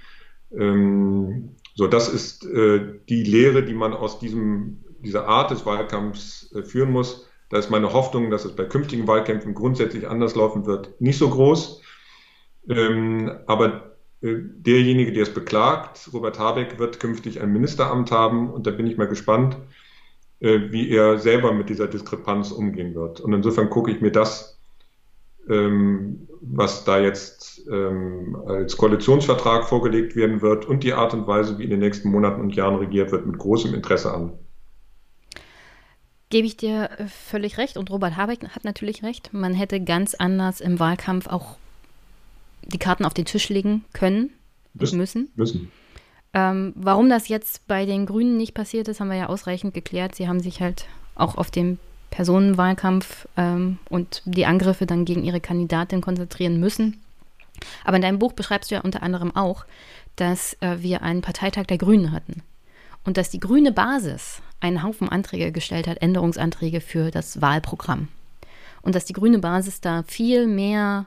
Ähm, 0.52 1.56
so, 1.74 1.86
das 1.86 2.12
ist 2.12 2.44
äh, 2.46 2.98
die 3.08 3.24
Lehre, 3.24 3.64
die 3.64 3.74
man 3.74 3.92
aus 3.92 4.18
diesem, 4.18 4.84
dieser 5.00 5.26
Art 5.26 5.50
des 5.50 5.66
Wahlkampfs 5.66 6.52
äh, 6.54 6.62
führen 6.62 6.90
muss. 6.90 7.28
Da 7.50 7.58
ist 7.58 7.70
meine 7.70 7.92
Hoffnung, 7.92 8.30
dass 8.30 8.44
es 8.44 8.56
bei 8.56 8.64
künftigen 8.64 9.06
Wahlkämpfen 9.06 9.54
grundsätzlich 9.54 10.08
anders 10.08 10.34
laufen 10.34 10.66
wird, 10.66 11.00
nicht 11.00 11.18
so 11.18 11.30
groß. 11.30 11.82
Ähm, 12.68 13.30
aber 13.46 13.93
derjenige, 14.24 15.12
der 15.12 15.24
es 15.24 15.34
beklagt, 15.34 16.08
Robert 16.12 16.38
Habeck, 16.38 16.78
wird 16.78 16.98
künftig 16.98 17.40
ein 17.42 17.52
Ministeramt 17.52 18.10
haben 18.10 18.50
und 18.50 18.66
da 18.66 18.70
bin 18.70 18.86
ich 18.86 18.96
mal 18.96 19.08
gespannt, 19.08 19.56
äh, 20.40 20.72
wie 20.72 20.88
er 20.90 21.18
selber 21.18 21.52
mit 21.52 21.68
dieser 21.68 21.88
Diskrepanz 21.88 22.50
umgehen 22.50 22.94
wird. 22.94 23.20
Und 23.20 23.32
insofern 23.34 23.68
gucke 23.68 23.90
ich 23.90 24.00
mir 24.00 24.12
das, 24.12 24.58
ähm, 25.48 26.26
was 26.40 26.84
da 26.84 26.98
jetzt 26.98 27.66
ähm, 27.70 28.36
als 28.46 28.76
Koalitionsvertrag 28.78 29.68
vorgelegt 29.68 30.16
werden 30.16 30.40
wird 30.40 30.64
und 30.64 30.84
die 30.84 30.94
Art 30.94 31.12
und 31.12 31.26
Weise, 31.26 31.58
wie 31.58 31.64
in 31.64 31.70
den 31.70 31.80
nächsten 31.80 32.10
Monaten 32.10 32.40
und 32.40 32.54
Jahren 32.54 32.76
regiert 32.76 33.12
wird, 33.12 33.26
mit 33.26 33.38
großem 33.38 33.74
Interesse 33.74 34.14
an. 34.14 34.32
Gebe 36.30 36.46
ich 36.46 36.56
dir 36.56 36.90
äh, 36.96 37.06
völlig 37.08 37.58
recht 37.58 37.76
und 37.76 37.90
Robert 37.90 38.16
Habeck 38.16 38.48
hat 38.48 38.64
natürlich 38.64 39.02
recht. 39.02 39.34
Man 39.34 39.52
hätte 39.52 39.84
ganz 39.84 40.14
anders 40.14 40.62
im 40.62 40.80
Wahlkampf 40.80 41.26
auch 41.26 41.58
die 42.66 42.78
Karten 42.78 43.04
auf 43.04 43.14
den 43.14 43.24
Tisch 43.24 43.48
legen 43.48 43.84
können 43.92 44.30
müssen. 44.74 44.98
müssen. 44.98 45.30
müssen. 45.34 45.72
Ähm, 46.32 46.72
warum 46.76 47.08
das 47.08 47.28
jetzt 47.28 47.66
bei 47.68 47.86
den 47.86 48.06
Grünen 48.06 48.36
nicht 48.36 48.54
passiert 48.54 48.88
ist, 48.88 49.00
haben 49.00 49.10
wir 49.10 49.16
ja 49.16 49.28
ausreichend 49.28 49.72
geklärt. 49.72 50.14
Sie 50.16 50.28
haben 50.28 50.40
sich 50.40 50.60
halt 50.60 50.86
auch 51.14 51.36
auf 51.36 51.50
den 51.50 51.78
Personenwahlkampf 52.10 53.28
ähm, 53.36 53.78
und 53.88 54.22
die 54.24 54.46
Angriffe 54.46 54.86
dann 54.86 55.04
gegen 55.04 55.24
ihre 55.24 55.40
Kandidatin 55.40 56.00
konzentrieren 56.00 56.58
müssen. 56.58 57.00
Aber 57.84 57.96
in 57.96 58.02
deinem 58.02 58.18
Buch 58.18 58.32
beschreibst 58.32 58.70
du 58.70 58.74
ja 58.74 58.80
unter 58.80 59.02
anderem 59.02 59.34
auch, 59.34 59.64
dass 60.16 60.54
äh, 60.60 60.78
wir 60.80 61.02
einen 61.02 61.22
Parteitag 61.22 61.64
der 61.64 61.78
Grünen 61.78 62.12
hatten 62.12 62.42
und 63.04 63.16
dass 63.16 63.30
die 63.30 63.40
grüne 63.40 63.72
Basis 63.72 64.42
einen 64.60 64.82
Haufen 64.82 65.08
Anträge 65.08 65.52
gestellt 65.52 65.86
hat, 65.86 66.02
Änderungsanträge 66.02 66.80
für 66.80 67.10
das 67.10 67.40
Wahlprogramm. 67.40 68.08
Und 68.82 68.94
dass 68.94 69.04
die 69.04 69.12
grüne 69.12 69.38
Basis 69.38 69.80
da 69.80 70.02
viel 70.06 70.46
mehr 70.46 71.06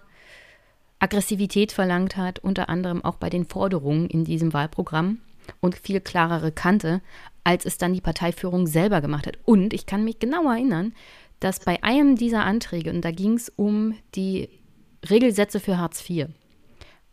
Aggressivität 0.99 1.71
verlangt 1.71 2.17
hat, 2.17 2.39
unter 2.39 2.69
anderem 2.69 3.03
auch 3.03 3.15
bei 3.15 3.29
den 3.29 3.45
Forderungen 3.45 4.07
in 4.07 4.23
diesem 4.23 4.53
Wahlprogramm 4.53 5.19
und 5.61 5.75
viel 5.75 6.01
klarere 6.01 6.51
Kante, 6.51 7.01
als 7.43 7.65
es 7.65 7.77
dann 7.77 7.93
die 7.93 8.01
Parteiführung 8.01 8.67
selber 8.67 9.01
gemacht 9.01 9.27
hat. 9.27 9.37
Und 9.45 9.73
ich 9.73 9.85
kann 9.85 10.03
mich 10.03 10.19
genau 10.19 10.51
erinnern, 10.51 10.93
dass 11.39 11.59
bei 11.59 11.81
einem 11.83 12.15
dieser 12.15 12.43
Anträge, 12.43 12.89
und 12.89 13.01
da 13.01 13.11
ging 13.11 13.33
es 13.33 13.49
um 13.49 13.95
die 14.15 14.49
Regelsätze 15.09 15.59
für 15.59 15.77
Hartz 15.77 16.07
IV, 16.09 16.27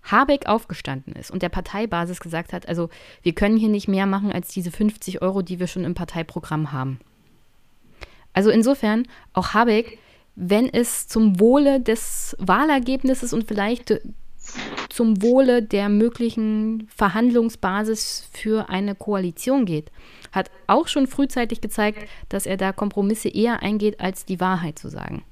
Habeck 0.02 0.46
aufgestanden 0.46 1.14
ist 1.14 1.30
und 1.30 1.42
der 1.42 1.48
Parteibasis 1.48 2.20
gesagt 2.20 2.52
hat, 2.52 2.68
also 2.68 2.90
wir 3.22 3.34
können 3.34 3.56
hier 3.56 3.70
nicht 3.70 3.88
mehr 3.88 4.06
machen 4.06 4.32
als 4.32 4.48
diese 4.48 4.70
50 4.70 5.22
Euro, 5.22 5.42
die 5.42 5.60
wir 5.60 5.66
schon 5.66 5.84
im 5.84 5.94
Parteiprogramm 5.94 6.72
haben. 6.72 7.00
Also 8.32 8.50
insofern, 8.50 9.06
auch 9.32 9.54
Habeck, 9.54 9.98
wenn 10.36 10.68
es 10.68 11.06
zum 11.06 11.38
Wohle 11.38 11.80
des 11.80 12.36
Wahlergebnisses 12.38 13.32
und 13.32 13.46
vielleicht 13.46 14.00
zum 14.88 15.22
Wohle 15.22 15.62
der 15.62 15.88
möglichen 15.88 16.88
Verhandlungsbasis 16.94 18.28
für 18.32 18.68
eine 18.68 18.94
Koalition 18.94 19.64
geht, 19.64 19.90
hat 20.32 20.50
auch 20.66 20.88
schon 20.88 21.06
frühzeitig 21.06 21.60
gezeigt, 21.60 22.08
dass 22.28 22.46
er 22.46 22.56
da 22.56 22.72
Kompromisse 22.72 23.28
eher 23.28 23.62
eingeht, 23.62 24.00
als 24.00 24.24
die 24.24 24.40
Wahrheit 24.40 24.78
zu 24.78 24.88
sagen. 24.88 25.22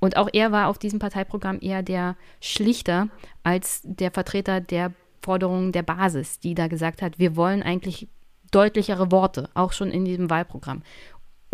Und 0.00 0.16
auch 0.16 0.28
er 0.32 0.52
war 0.52 0.68
auf 0.68 0.78
diesem 0.78 0.98
Parteiprogramm 0.98 1.58
eher 1.60 1.82
der 1.82 2.16
Schlichter 2.40 3.08
als 3.42 3.80
der 3.84 4.10
Vertreter 4.10 4.60
der 4.60 4.92
Forderungen 5.22 5.72
der 5.72 5.82
Basis, 5.82 6.40
die 6.40 6.54
da 6.54 6.66
gesagt 6.66 7.00
hat, 7.00 7.18
wir 7.18 7.36
wollen 7.36 7.62
eigentlich 7.62 8.08
deutlichere 8.50 9.10
Worte, 9.10 9.48
auch 9.54 9.72
schon 9.72 9.90
in 9.90 10.04
diesem 10.04 10.30
Wahlprogramm. 10.30 10.82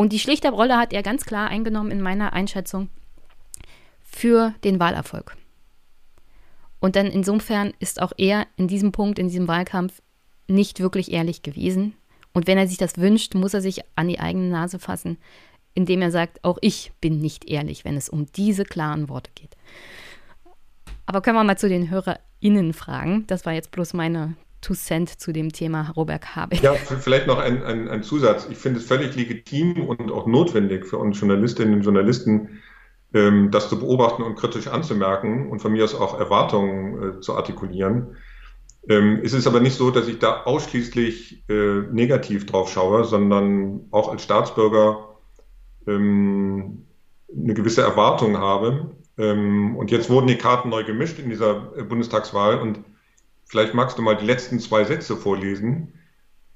Und 0.00 0.14
die 0.14 0.18
Schlichterrolle 0.18 0.78
hat 0.78 0.94
er 0.94 1.02
ganz 1.02 1.26
klar 1.26 1.48
eingenommen 1.48 1.90
in 1.90 2.00
meiner 2.00 2.32
Einschätzung 2.32 2.88
für 4.00 4.54
den 4.64 4.80
Wahlerfolg. 4.80 5.36
Und 6.80 6.96
dann 6.96 7.06
insofern 7.06 7.74
ist 7.80 8.00
auch 8.00 8.12
er 8.16 8.46
in 8.56 8.66
diesem 8.66 8.92
Punkt, 8.92 9.18
in 9.18 9.28
diesem 9.28 9.46
Wahlkampf 9.46 10.00
nicht 10.48 10.80
wirklich 10.80 11.12
ehrlich 11.12 11.42
gewesen. 11.42 11.92
Und 12.32 12.46
wenn 12.46 12.56
er 12.56 12.66
sich 12.66 12.78
das 12.78 12.96
wünscht, 12.96 13.34
muss 13.34 13.52
er 13.52 13.60
sich 13.60 13.82
an 13.94 14.08
die 14.08 14.18
eigene 14.18 14.48
Nase 14.48 14.78
fassen 14.78 15.18
indem 15.74 16.02
er 16.02 16.10
sagt, 16.10 16.42
auch 16.44 16.58
ich 16.60 16.92
bin 17.00 17.20
nicht 17.20 17.48
ehrlich, 17.48 17.84
wenn 17.84 17.96
es 17.96 18.08
um 18.08 18.26
diese 18.32 18.64
klaren 18.64 19.08
Worte 19.08 19.30
geht. 19.34 19.56
Aber 21.06 21.22
können 21.22 21.36
wir 21.36 21.44
mal 21.44 21.58
zu 21.58 21.68
den 21.68 21.90
HörerInnen 21.90 22.72
fragen? 22.72 23.26
Das 23.26 23.46
war 23.46 23.52
jetzt 23.52 23.70
bloß 23.70 23.94
meine 23.94 24.34
Two 24.60 24.74
Cent 24.74 25.20
zu 25.20 25.32
dem 25.32 25.52
Thema 25.52 25.90
Robert 25.96 26.36
Habeck. 26.36 26.62
Ja, 26.62 26.74
vielleicht 26.74 27.26
noch 27.26 27.38
ein, 27.38 27.62
ein, 27.62 27.88
ein 27.88 28.02
Zusatz. 28.02 28.46
Ich 28.50 28.58
finde 28.58 28.80
es 28.80 28.86
völlig 28.86 29.16
legitim 29.16 29.86
und 29.86 30.10
auch 30.10 30.26
notwendig 30.26 30.86
für 30.86 30.98
uns 30.98 31.18
Journalistinnen 31.18 31.74
und 31.74 31.82
Journalisten, 31.82 32.60
ähm, 33.14 33.50
das 33.50 33.68
zu 33.68 33.78
beobachten 33.78 34.22
und 34.22 34.36
kritisch 34.36 34.68
anzumerken 34.68 35.50
und 35.50 35.60
von 35.60 35.72
mir 35.72 35.84
aus 35.84 35.94
auch 35.94 36.18
Erwartungen 36.18 37.18
äh, 37.18 37.20
zu 37.20 37.34
artikulieren. 37.34 38.16
Ähm, 38.88 39.20
es 39.22 39.32
ist 39.32 39.46
aber 39.46 39.60
nicht 39.60 39.76
so, 39.76 39.90
dass 39.90 40.08
ich 40.08 40.18
da 40.18 40.42
ausschließlich 40.44 41.44
äh, 41.48 41.82
negativ 41.92 42.46
drauf 42.46 42.70
schaue, 42.70 43.04
sondern 43.04 43.86
auch 43.90 44.10
als 44.10 44.22
Staatsbürger 44.22 45.16
ähm, 45.86 46.86
eine 47.34 47.54
gewisse 47.54 47.82
Erwartung 47.82 48.38
habe. 48.38 48.90
Ähm, 49.18 49.76
und 49.76 49.90
jetzt 49.90 50.08
wurden 50.08 50.28
die 50.28 50.38
Karten 50.38 50.70
neu 50.70 50.84
gemischt 50.84 51.18
in 51.18 51.28
dieser 51.28 51.72
äh, 51.76 51.82
Bundestagswahl 51.82 52.58
und 52.58 52.80
vielleicht 53.50 53.74
magst 53.74 53.98
du 53.98 54.02
mal 54.02 54.16
die 54.16 54.24
letzten 54.24 54.60
zwei 54.60 54.84
Sätze 54.84 55.16
vorlesen 55.16 55.92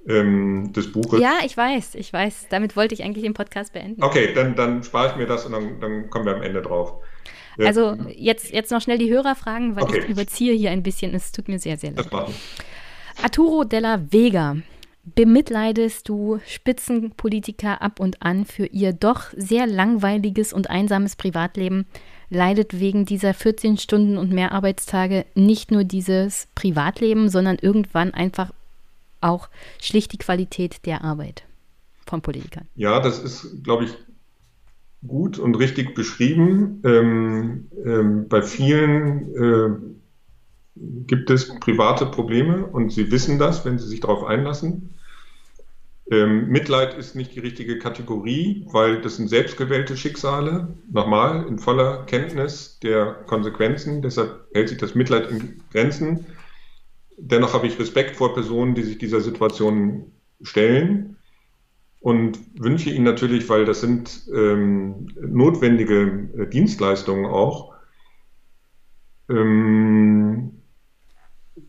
ähm, 0.07 0.73
des 0.73 0.93
Buches. 0.93 1.21
Ja, 1.21 1.39
ich 1.45 1.57
weiß, 1.57 1.97
ich 1.97 2.12
weiß. 2.12 2.47
Damit 2.51 2.77
wollte 2.77 2.95
ich 2.95 3.03
eigentlich 3.03 3.25
den 3.25 3.35
Podcast 3.35 3.73
beenden. 3.73 4.03
Okay, 4.03 4.33
dann, 4.33 4.55
dann 4.55 4.85
spare 4.85 5.11
ich 5.11 5.16
mir 5.16 5.27
das 5.27 5.45
und 5.45 5.53
dann, 5.53 5.81
dann 5.81 6.09
kommen 6.09 6.25
wir 6.25 6.37
am 6.37 6.43
Ende 6.43 6.62
drauf. 6.62 7.03
Also 7.59 7.97
jetzt, 8.15 8.53
jetzt 8.53 8.71
noch 8.71 8.81
schnell 8.81 8.99
die 8.99 9.11
Hörer 9.11 9.35
fragen, 9.35 9.75
weil 9.75 9.85
okay. 9.85 10.01
ich 10.01 10.09
überziehe 10.09 10.55
hier 10.55 10.71
ein 10.71 10.85
bisschen. 10.85 11.15
Es 11.15 11.33
tut 11.33 11.49
mir 11.49 11.59
sehr, 11.59 11.79
sehr 11.79 11.93
leid. 11.93 12.09
Arturo 13.23 13.65
della 13.65 14.01
Vega 14.12 14.57
bemitleidest 15.05 16.09
du 16.09 16.41
Spitzenpolitiker 16.47 17.83
ab 17.83 17.99
und 17.99 18.23
an 18.23 18.45
für 18.45 18.66
ihr 18.66 18.93
doch 18.93 19.31
sehr 19.37 19.66
langweiliges 19.66 20.53
und 20.53 20.71
einsames 20.71 21.16
Privatleben, 21.16 21.87
leidet 22.31 22.79
wegen 22.79 23.05
dieser 23.05 23.35
14 23.35 23.79
Stunden 23.79 24.19
und 24.19 24.33
mehr 24.33 24.53
Arbeitstage 24.53 25.25
nicht 25.35 25.71
nur 25.71 25.85
dieses 25.85 26.49
Privatleben, 26.55 27.29
sondern 27.29 27.57
irgendwann 27.61 28.13
einfach 28.13 28.53
auch 29.21 29.49
schlicht 29.81 30.13
die 30.13 30.19
Qualität 30.19 30.87
der 30.87 31.03
Arbeit 31.03 31.45
von 32.07 32.21
Politikern. 32.21 32.67
Ja, 32.75 33.01
das 33.01 33.19
ist, 33.19 33.65
glaube 33.65 33.85
ich, 33.85 33.95
gut 35.07 35.39
und 35.39 35.55
richtig 35.57 35.95
beschrieben. 35.95 36.81
Ähm, 36.85 37.69
ähm, 37.85 38.29
bei 38.29 38.43
vielen 38.43 39.35
äh, 39.35 39.95
gibt 41.07 41.31
es 41.31 41.59
private 41.61 42.07
Probleme 42.07 42.67
und 42.67 42.93
sie 42.93 43.11
wissen 43.11 43.39
das, 43.39 43.65
wenn 43.65 43.79
sie 43.79 43.87
sich 43.87 44.01
darauf 44.01 44.25
einlassen. 44.25 44.95
Ähm, 46.10 46.48
Mitleid 46.48 46.94
ist 46.94 47.14
nicht 47.14 47.35
die 47.35 47.40
richtige 47.40 47.78
Kategorie, 47.78 48.66
weil 48.70 49.01
das 49.01 49.16
sind 49.16 49.28
selbstgewählte 49.28 49.97
Schicksale, 49.97 50.68
nochmal 50.90 51.47
in 51.47 51.59
voller 51.59 52.05
Kenntnis 52.05 52.78
der 52.81 53.14
Konsequenzen. 53.26 54.02
Deshalb 54.02 54.47
hält 54.52 54.68
sich 54.68 54.78
das 54.78 54.94
Mitleid 54.94 55.31
in 55.31 55.62
Grenzen. 55.70 56.26
Dennoch 57.16 57.55
habe 57.55 57.66
ich 57.66 57.78
Respekt 57.78 58.16
vor 58.16 58.35
Personen, 58.35 58.74
die 58.74 58.82
sich 58.82 58.98
dieser 58.98 59.20
Situation 59.20 60.12
stellen 60.43 61.16
und 62.01 62.39
wünsche 62.60 62.90
ihnen 62.90 63.05
natürlich, 63.05 63.48
weil 63.48 63.64
das 63.64 63.81
sind 63.81 64.28
ähm, 64.31 65.09
notwendige 65.18 66.28
äh, 66.36 66.47
Dienstleistungen 66.47 67.24
auch, 67.24 67.72
ähm, 69.31 70.60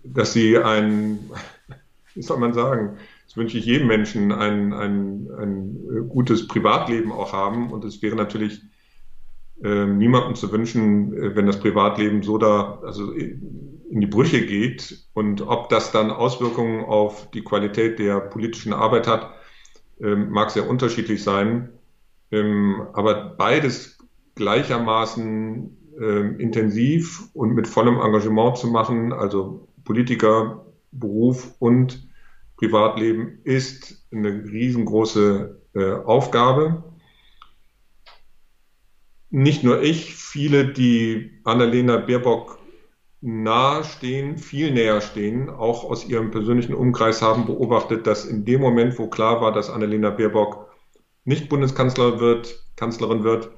dass 0.03 0.33
sie 0.33 0.57
ein, 0.57 1.19
wie 2.13 2.21
soll 2.21 2.37
man 2.37 2.53
sagen, 2.53 2.97
das 3.25 3.37
wünsche 3.37 3.57
ich 3.57 3.65
jedem 3.65 3.87
Menschen, 3.87 4.31
ein, 4.31 4.73
ein, 4.73 5.27
ein 5.37 6.09
gutes 6.09 6.47
Privatleben 6.47 7.11
auch 7.11 7.33
haben. 7.33 7.71
Und 7.71 7.83
es 7.83 8.01
wäre 8.01 8.15
natürlich 8.15 8.61
äh, 9.63 9.85
niemandem 9.85 10.35
zu 10.35 10.51
wünschen, 10.51 11.13
äh, 11.13 11.35
wenn 11.35 11.45
das 11.45 11.59
Privatleben 11.59 12.23
so 12.23 12.37
da, 12.37 12.79
also 12.83 13.11
in 13.11 14.01
die 14.01 14.07
Brüche 14.07 14.45
geht. 14.45 15.07
Und 15.13 15.41
ob 15.41 15.69
das 15.69 15.91
dann 15.91 16.11
Auswirkungen 16.11 16.85
auf 16.85 17.29
die 17.31 17.43
Qualität 17.43 17.99
der 17.99 18.19
politischen 18.19 18.73
Arbeit 18.73 19.07
hat, 19.07 19.33
äh, 19.99 20.15
mag 20.15 20.51
sehr 20.51 20.69
unterschiedlich 20.69 21.23
sein. 21.23 21.69
Ähm, 22.31 22.87
aber 22.93 23.35
beides 23.37 23.97
gleichermaßen 24.35 25.77
äh, 25.99 26.41
intensiv 26.41 27.29
und 27.33 27.55
mit 27.55 27.67
vollem 27.67 27.99
Engagement 27.99 28.57
zu 28.57 28.67
machen, 28.67 29.13
also 29.13 29.67
Politiker, 29.83 30.65
Beruf 30.91 31.53
und 31.59 32.04
Privatleben 32.57 33.39
ist 33.43 34.07
eine 34.11 34.29
riesengroße 34.29 35.61
äh, 35.73 35.93
Aufgabe. 35.93 36.83
Nicht 39.29 39.63
nur 39.63 39.81
ich, 39.81 40.15
viele, 40.15 40.71
die 40.71 41.41
Annalena 41.43 41.97
Baerbock 41.97 42.59
nahestehen, 43.21 44.37
viel 44.37 44.71
näher 44.71 45.01
stehen, 45.01 45.49
auch 45.49 45.83
aus 45.83 46.07
ihrem 46.07 46.31
persönlichen 46.31 46.75
Umkreis 46.75 47.21
haben 47.21 47.45
beobachtet, 47.45 48.07
dass 48.07 48.25
in 48.25 48.45
dem 48.45 48.61
Moment, 48.61 48.97
wo 48.99 49.07
klar 49.07 49.41
war, 49.41 49.51
dass 49.51 49.69
Annalena 49.69 50.11
Baerbock 50.11 50.69
nicht 51.25 51.49
Bundeskanzler 51.49 52.19
wird, 52.19 52.63
Kanzlerin 52.75 53.23
wird, 53.23 53.49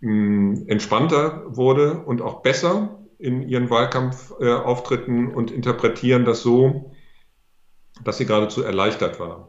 mh, 0.00 0.66
entspannter 0.68 1.44
wurde 1.48 1.98
und 2.04 2.22
auch 2.22 2.42
besser 2.42 3.00
in 3.18 3.42
ihren 3.42 3.68
Wahlkampfauftritten 3.68 5.30
äh, 5.30 5.34
und 5.34 5.50
interpretieren 5.50 6.24
das 6.24 6.42
so, 6.42 6.92
dass 8.04 8.18
sie 8.18 8.26
geradezu 8.26 8.62
erleichtert 8.62 9.20
war, 9.20 9.48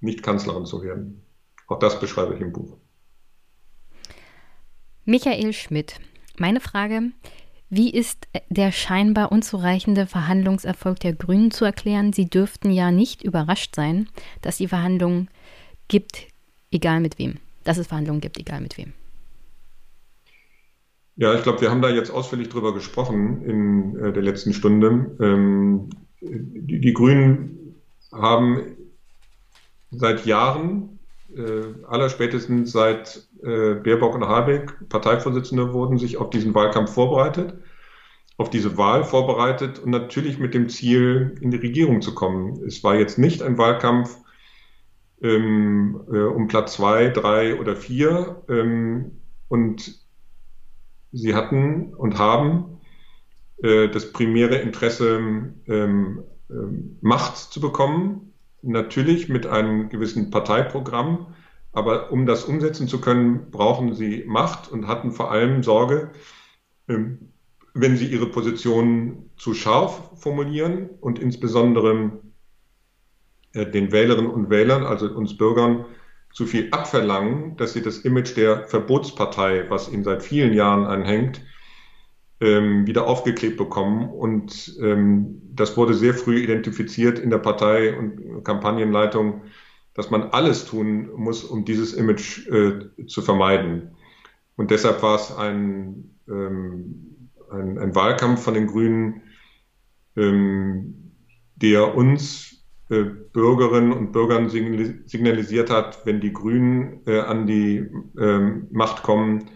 nicht 0.00 0.22
Kanzlerin 0.22 0.66
zu 0.66 0.82
werden. 0.82 1.24
Auch 1.66 1.78
das 1.78 2.00
beschreibe 2.00 2.34
ich 2.34 2.40
im 2.40 2.52
Buch. 2.52 2.76
Michael 5.04 5.52
Schmidt, 5.52 6.00
meine 6.36 6.60
Frage, 6.60 7.12
wie 7.70 7.90
ist 7.90 8.28
der 8.48 8.72
scheinbar 8.72 9.30
unzureichende 9.30 10.06
Verhandlungserfolg 10.06 11.00
der 11.00 11.12
Grünen 11.12 11.50
zu 11.50 11.64
erklären? 11.64 12.12
Sie 12.12 12.28
dürften 12.28 12.70
ja 12.70 12.90
nicht 12.90 13.22
überrascht 13.22 13.74
sein, 13.74 14.08
dass 14.40 14.56
die 14.56 14.68
Verhandlungen 14.68 15.28
gibt, 15.88 16.26
egal 16.70 17.00
mit 17.00 17.18
wem. 17.18 17.36
Dass 17.64 17.76
es 17.76 17.86
Verhandlungen 17.86 18.22
gibt, 18.22 18.38
egal 18.38 18.62
mit 18.62 18.78
wem. 18.78 18.94
Ja, 21.16 21.34
ich 21.34 21.42
glaube, 21.42 21.60
wir 21.60 21.70
haben 21.70 21.82
da 21.82 21.90
jetzt 21.90 22.10
ausführlich 22.10 22.48
drüber 22.48 22.72
gesprochen 22.72 23.42
in 23.42 23.98
äh, 23.98 24.12
der 24.12 24.22
letzten 24.22 24.54
Stunde. 24.54 25.16
Ähm, 25.20 25.90
die, 26.20 26.80
die 26.80 26.92
Grünen 26.92 27.76
haben 28.12 28.76
seit 29.90 30.26
Jahren, 30.26 30.98
äh, 31.34 31.84
allerspätestens 31.86 32.72
seit 32.72 33.28
äh, 33.42 33.74
Baerbock 33.74 34.14
und 34.14 34.26
Habeck 34.26 34.88
Parteivorsitzende 34.88 35.72
wurden, 35.72 35.98
sich 35.98 36.16
auf 36.16 36.30
diesen 36.30 36.54
Wahlkampf 36.54 36.92
vorbereitet, 36.92 37.54
auf 38.36 38.50
diese 38.50 38.78
Wahl 38.78 39.04
vorbereitet 39.04 39.78
und 39.78 39.90
natürlich 39.90 40.38
mit 40.38 40.54
dem 40.54 40.68
Ziel, 40.68 41.36
in 41.40 41.50
die 41.50 41.58
Regierung 41.58 42.02
zu 42.02 42.14
kommen. 42.14 42.62
Es 42.66 42.82
war 42.84 42.94
jetzt 42.94 43.18
nicht 43.18 43.42
ein 43.42 43.58
Wahlkampf 43.58 44.18
ähm, 45.22 46.00
äh, 46.12 46.18
um 46.18 46.48
Platz 46.48 46.74
zwei, 46.74 47.08
drei 47.08 47.58
oder 47.58 47.76
vier. 47.76 48.42
Ähm, 48.48 49.20
und 49.48 49.98
sie 51.12 51.34
hatten 51.34 51.94
und 51.94 52.18
haben 52.18 52.77
äh, 53.62 53.88
das 53.88 54.12
primäre 54.12 54.56
Interesse, 54.56 55.18
ähm, 55.66 56.24
ähm, 56.50 56.98
Macht 57.00 57.36
zu 57.36 57.60
bekommen, 57.60 58.32
natürlich 58.62 59.28
mit 59.28 59.46
einem 59.46 59.88
gewissen 59.88 60.30
Parteiprogramm, 60.30 61.34
aber 61.72 62.10
um 62.10 62.26
das 62.26 62.44
umsetzen 62.44 62.88
zu 62.88 63.00
können, 63.00 63.50
brauchen 63.50 63.94
sie 63.94 64.24
Macht 64.26 64.70
und 64.70 64.86
hatten 64.86 65.12
vor 65.12 65.30
allem 65.30 65.62
Sorge, 65.62 66.10
ähm, 66.88 67.32
wenn 67.74 67.96
sie 67.96 68.06
ihre 68.06 68.26
Position 68.26 69.30
zu 69.36 69.54
scharf 69.54 70.10
formulieren 70.20 70.90
und 71.00 71.18
insbesondere 71.18 72.20
äh, 73.52 73.66
den 73.66 73.92
Wählerinnen 73.92 74.30
und 74.30 74.50
Wählern, 74.50 74.84
also 74.84 75.06
uns 75.08 75.36
Bürgern, 75.36 75.84
zu 76.32 76.46
viel 76.46 76.68
abverlangen, 76.72 77.56
dass 77.56 77.72
sie 77.72 77.82
das 77.82 77.98
Image 77.98 78.36
der 78.36 78.66
Verbotspartei, 78.68 79.68
was 79.70 79.90
ihnen 79.90 80.04
seit 80.04 80.22
vielen 80.22 80.52
Jahren 80.52 80.84
anhängt, 80.84 81.42
ähm, 82.40 82.86
wieder 82.86 83.06
aufgeklebt 83.06 83.56
bekommen. 83.56 84.08
Und 84.10 84.76
ähm, 84.80 85.42
das 85.54 85.76
wurde 85.76 85.94
sehr 85.94 86.14
früh 86.14 86.38
identifiziert 86.38 87.18
in 87.18 87.30
der 87.30 87.38
Partei 87.38 87.96
und 87.96 88.44
Kampagnenleitung, 88.44 89.42
dass 89.94 90.10
man 90.10 90.30
alles 90.30 90.64
tun 90.64 91.10
muss, 91.16 91.42
um 91.44 91.64
dieses 91.64 91.92
Image 91.94 92.46
äh, 92.48 93.06
zu 93.06 93.22
vermeiden. 93.22 93.90
Und 94.56 94.70
deshalb 94.70 95.02
war 95.02 95.16
es 95.16 95.36
ein, 95.36 96.16
ähm, 96.28 97.28
ein, 97.50 97.78
ein, 97.78 97.94
Wahlkampf 97.94 98.42
von 98.42 98.54
den 98.54 98.68
Grünen, 98.68 99.22
ähm, 100.16 101.12
der 101.56 101.96
uns 101.96 102.64
äh, 102.90 103.04
Bürgerinnen 103.04 103.92
und 103.92 104.12
Bürgern 104.12 104.48
signalisiert 104.48 105.70
hat, 105.70 106.06
wenn 106.06 106.20
die 106.20 106.32
Grünen 106.32 107.00
äh, 107.06 107.20
an 107.20 107.46
die 107.46 107.88
ähm, 108.18 108.68
Macht 108.70 109.02
kommen, 109.02 109.46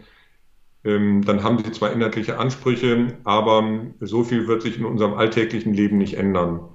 dann 0.85 1.43
haben 1.45 1.63
sie 1.63 1.71
zwar 1.71 1.93
inhaltliche 1.93 2.39
Ansprüche, 2.39 3.17
aber 3.23 3.87
so 4.01 4.25
viel 4.25 4.49
wird 4.49 4.63
sich 4.63 4.79
in 4.79 4.85
unserem 4.85 5.15
alltäglichen 5.15 5.75
Leben 5.75 5.99
nicht 5.99 6.15
ändern. 6.15 6.69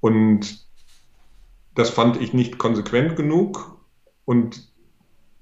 Und 0.00 0.64
das 1.74 1.90
fand 1.90 2.20
ich 2.20 2.32
nicht 2.32 2.58
konsequent 2.58 3.16
genug. 3.16 3.80
Und 4.24 4.72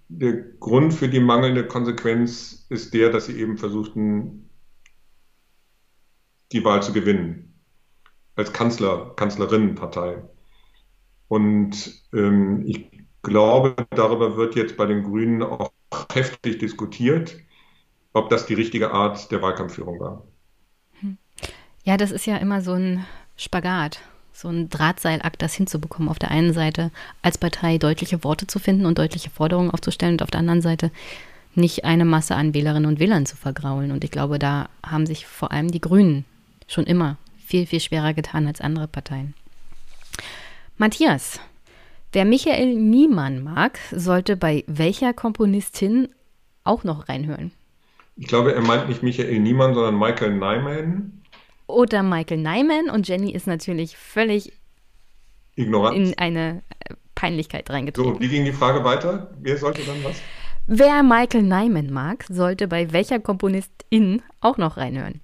der 0.08 0.32
Grund 0.32 0.94
für 0.94 1.08
die 1.08 1.20
mangelnde 1.20 1.66
Konsequenz 1.66 2.66
ist 2.70 2.94
der, 2.94 3.10
dass 3.10 3.26
sie 3.26 3.38
eben 3.38 3.58
versuchten, 3.58 4.48
die 6.52 6.64
Wahl 6.64 6.82
zu 6.82 6.92
gewinnen. 6.92 7.54
Als 8.34 8.52
Kanzler, 8.52 9.12
Kanzlerinnenpartei. 9.16 10.22
Und 11.28 12.02
ähm, 12.14 12.62
ich 12.66 12.90
glaube, 13.22 13.74
darüber 13.90 14.36
wird 14.36 14.54
jetzt 14.54 14.76
bei 14.76 14.86
den 14.86 15.02
Grünen 15.02 15.42
auch 15.42 15.70
heftig 16.12 16.58
diskutiert, 16.58 17.36
ob 18.12 18.28
das 18.30 18.46
die 18.46 18.54
richtige 18.54 18.90
Art 18.90 19.30
der 19.30 19.42
Wahlkampfführung 19.42 20.00
war. 20.00 20.22
Hm. 21.00 21.18
Ja, 21.84 21.96
das 21.96 22.10
ist 22.10 22.26
ja 22.26 22.36
immer 22.36 22.60
so 22.60 22.72
ein 22.72 23.04
Spagat, 23.36 24.00
so 24.32 24.48
ein 24.48 24.68
Drahtseilakt, 24.68 25.42
das 25.42 25.54
hinzubekommen. 25.54 26.08
Auf 26.08 26.18
der 26.18 26.30
einen 26.30 26.52
Seite 26.52 26.90
als 27.22 27.38
Partei 27.38 27.78
deutliche 27.78 28.22
Worte 28.24 28.46
zu 28.46 28.58
finden 28.58 28.86
und 28.86 28.98
deutliche 28.98 29.30
Forderungen 29.30 29.70
aufzustellen 29.70 30.14
und 30.14 30.22
auf 30.22 30.30
der 30.30 30.40
anderen 30.40 30.62
Seite 30.62 30.90
nicht 31.54 31.84
eine 31.84 32.04
Masse 32.04 32.34
an 32.34 32.54
Wählerinnen 32.54 32.86
und 32.86 32.98
Wählern 32.98 33.26
zu 33.26 33.36
vergraulen. 33.36 33.92
Und 33.92 34.04
ich 34.04 34.10
glaube, 34.10 34.38
da 34.38 34.68
haben 34.84 35.06
sich 35.06 35.26
vor 35.26 35.52
allem 35.52 35.70
die 35.70 35.80
Grünen 35.80 36.24
schon 36.66 36.84
immer 36.84 37.18
viel, 37.44 37.66
viel 37.66 37.80
schwerer 37.80 38.14
getan 38.14 38.46
als 38.46 38.60
andere 38.60 38.88
Parteien. 38.88 39.34
Matthias, 40.78 41.40
Wer 42.14 42.26
Michael 42.26 42.74
Niemann 42.74 43.42
mag, 43.42 43.78
sollte 43.90 44.36
bei 44.36 44.64
welcher 44.66 45.14
Komponistin 45.14 46.08
auch 46.62 46.84
noch 46.84 47.08
reinhören? 47.08 47.52
Ich 48.16 48.26
glaube, 48.26 48.54
er 48.54 48.60
meint 48.60 48.90
nicht 48.90 49.02
Michael 49.02 49.40
Niemann, 49.40 49.72
sondern 49.72 49.98
Michael 49.98 50.32
Nyman. 50.34 51.22
Oder 51.66 52.02
Michael 52.02 52.42
Nyman 52.42 52.90
und 52.90 53.08
Jenny 53.08 53.32
ist 53.32 53.46
natürlich 53.46 53.96
völlig 53.96 54.52
Ignorant. 55.56 55.96
in 55.96 56.18
eine 56.18 56.62
Peinlichkeit 57.14 57.70
reingetreten. 57.70 58.12
So, 58.12 58.20
wie 58.20 58.28
ging 58.28 58.44
die 58.44 58.52
Frage 58.52 58.84
weiter? 58.84 59.32
Wer 59.40 59.56
sollte 59.56 59.80
dann 59.82 60.04
was? 60.04 60.20
Wer 60.66 61.02
Michael 61.02 61.44
Nyman 61.44 61.90
mag, 61.90 62.26
sollte 62.28 62.68
bei 62.68 62.92
welcher 62.92 63.20
Komponistin 63.20 64.20
auch 64.42 64.58
noch 64.58 64.76
reinhören? 64.76 65.22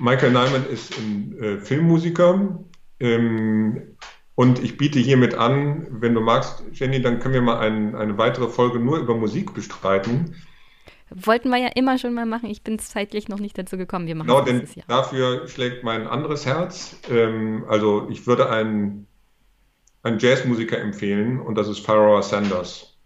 Michael 0.00 0.32
Nyman 0.32 0.66
ist 0.68 0.98
ein 0.98 1.38
äh, 1.40 1.58
Filmmusiker, 1.58 2.58
ähm, 3.00 3.96
und 4.34 4.62
ich 4.62 4.76
biete 4.76 5.00
hiermit 5.00 5.34
an, 5.34 5.88
wenn 5.90 6.14
du 6.14 6.20
magst, 6.20 6.62
Jenny, 6.72 7.02
dann 7.02 7.18
können 7.18 7.34
wir 7.34 7.42
mal 7.42 7.58
ein, 7.58 7.96
eine 7.96 8.18
weitere 8.18 8.48
Folge 8.48 8.78
nur 8.78 8.98
über 8.98 9.16
Musik 9.16 9.52
bestreiten. 9.52 10.36
Wollten 11.10 11.48
wir 11.48 11.56
ja 11.56 11.68
immer 11.74 11.98
schon 11.98 12.14
mal 12.14 12.26
machen. 12.26 12.48
Ich 12.48 12.62
bin 12.62 12.78
zeitlich 12.78 13.28
noch 13.28 13.40
nicht 13.40 13.56
dazu 13.56 13.76
gekommen. 13.76 14.06
Wir 14.06 14.14
machen 14.14 14.28
genau, 14.28 14.42
denn 14.42 14.68
Jahr. 14.74 14.84
dafür 14.86 15.48
schlägt 15.48 15.82
mein 15.82 16.06
anderes 16.06 16.46
Herz. 16.46 16.96
Ähm, 17.10 17.64
also 17.68 18.06
ich 18.10 18.26
würde 18.26 18.50
einen, 18.50 19.06
einen 20.02 20.18
Jazzmusiker 20.18 20.78
empfehlen 20.78 21.40
und 21.40 21.56
das 21.56 21.66
ist 21.66 21.80
Pharaoh 21.80 22.20
Sanders, 22.20 22.96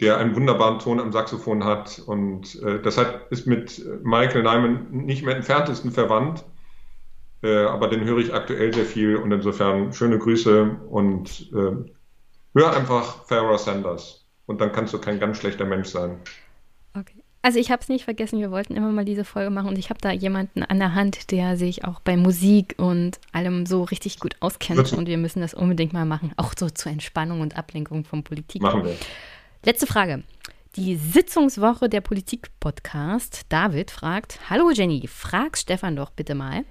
der 0.00 0.18
einen 0.18 0.34
wunderbaren 0.34 0.80
Ton 0.80 1.00
am 1.00 1.12
Saxophon 1.12 1.64
hat 1.64 2.02
und 2.04 2.60
äh, 2.62 2.82
das 2.82 2.98
hat, 2.98 3.28
ist 3.30 3.46
mit 3.46 3.80
Michael 4.02 4.42
Nyman 4.42 4.88
nicht 4.90 5.24
mehr 5.24 5.36
entferntesten 5.36 5.92
verwandt. 5.92 6.44
Äh, 7.46 7.66
aber 7.66 7.86
den 7.88 8.04
höre 8.04 8.18
ich 8.18 8.34
aktuell 8.34 8.74
sehr 8.74 8.84
viel 8.84 9.16
und 9.16 9.30
insofern 9.30 9.92
schöne 9.92 10.18
Grüße 10.18 10.78
und 10.90 11.52
äh, 11.52 11.92
hör 12.56 12.76
einfach 12.76 13.24
Farrah 13.26 13.56
Sanders 13.56 14.26
und 14.46 14.60
dann 14.60 14.72
kannst 14.72 14.92
du 14.92 14.98
kein 14.98 15.20
ganz 15.20 15.38
schlechter 15.38 15.64
Mensch 15.64 15.88
sein. 15.88 16.18
Okay. 16.98 17.22
Also 17.42 17.60
ich 17.60 17.70
habe 17.70 17.80
es 17.80 17.88
nicht 17.88 18.04
vergessen, 18.04 18.40
wir 18.40 18.50
wollten 18.50 18.74
immer 18.74 18.90
mal 18.90 19.04
diese 19.04 19.24
Folge 19.24 19.50
machen 19.50 19.68
und 19.68 19.78
ich 19.78 19.90
habe 19.90 20.00
da 20.00 20.10
jemanden 20.10 20.64
an 20.64 20.80
der 20.80 20.96
Hand, 20.96 21.30
der 21.30 21.56
sich 21.56 21.84
auch 21.84 22.00
bei 22.00 22.16
Musik 22.16 22.74
und 22.78 23.20
allem 23.30 23.64
so 23.64 23.84
richtig 23.84 24.18
gut 24.18 24.34
auskennt 24.40 24.92
und 24.92 25.06
wir 25.06 25.16
müssen 25.16 25.40
das 25.40 25.54
unbedingt 25.54 25.92
mal 25.92 26.04
machen, 26.04 26.32
auch 26.36 26.52
so 26.58 26.68
zur 26.68 26.90
Entspannung 26.90 27.42
und 27.42 27.56
Ablenkung 27.56 28.04
von 28.04 28.24
Politik. 28.24 28.62
Machen 28.62 28.84
wir. 28.84 28.96
Letzte 29.64 29.86
Frage. 29.86 30.24
Die 30.74 30.96
Sitzungswoche 30.96 31.88
der 31.88 32.00
Politik-Podcast. 32.00 33.46
David 33.48 33.92
fragt: 33.92 34.40
Hallo 34.50 34.70
Jenny, 34.70 35.06
frag 35.06 35.56
Stefan 35.56 35.94
doch 35.94 36.10
bitte 36.10 36.34
mal, 36.34 36.64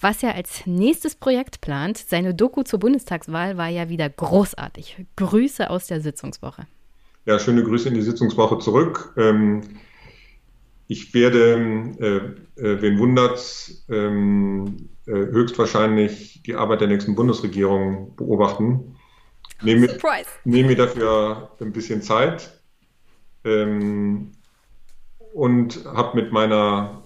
was 0.00 0.22
er 0.22 0.34
als 0.34 0.66
nächstes 0.66 1.14
Projekt 1.14 1.60
plant. 1.60 1.98
Seine 1.98 2.34
Doku 2.34 2.62
zur 2.62 2.78
Bundestagswahl 2.78 3.56
war 3.56 3.68
ja 3.68 3.88
wieder 3.88 4.08
großartig. 4.08 5.06
Grüße 5.16 5.70
aus 5.70 5.86
der 5.86 6.00
Sitzungswoche. 6.00 6.66
Ja, 7.24 7.38
schöne 7.38 7.64
Grüße 7.64 7.88
in 7.88 7.94
die 7.94 8.02
Sitzungswoche 8.02 8.58
zurück. 8.58 9.12
Ähm, 9.16 9.62
ich 10.86 11.12
werde, 11.14 11.94
äh, 11.98 12.62
äh, 12.62 12.82
wen 12.82 12.98
wundert's, 12.98 13.84
ähm, 13.88 14.88
äh, 15.06 15.12
höchstwahrscheinlich 15.12 16.42
die 16.44 16.54
Arbeit 16.54 16.82
der 16.82 16.88
nächsten 16.88 17.16
Bundesregierung 17.16 18.14
beobachten. 18.14 18.96
Nehme, 19.62 19.88
Surprise. 19.88 20.28
nehme 20.44 20.68
mir 20.68 20.76
dafür 20.76 21.50
ein 21.60 21.72
bisschen 21.72 22.02
Zeit 22.02 22.60
ähm, 23.44 24.32
und 25.32 25.84
habe 25.86 26.20
mit 26.20 26.30
meiner 26.30 27.02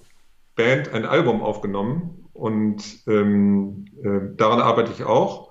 Band 0.56 0.92
ein 0.92 1.06
Album 1.06 1.42
aufgenommen 1.42 2.19
und 2.40 2.82
ähm, 3.06 3.84
äh, 4.02 4.34
daran 4.36 4.60
arbeite 4.60 4.92
ich 4.92 5.04
auch. 5.04 5.50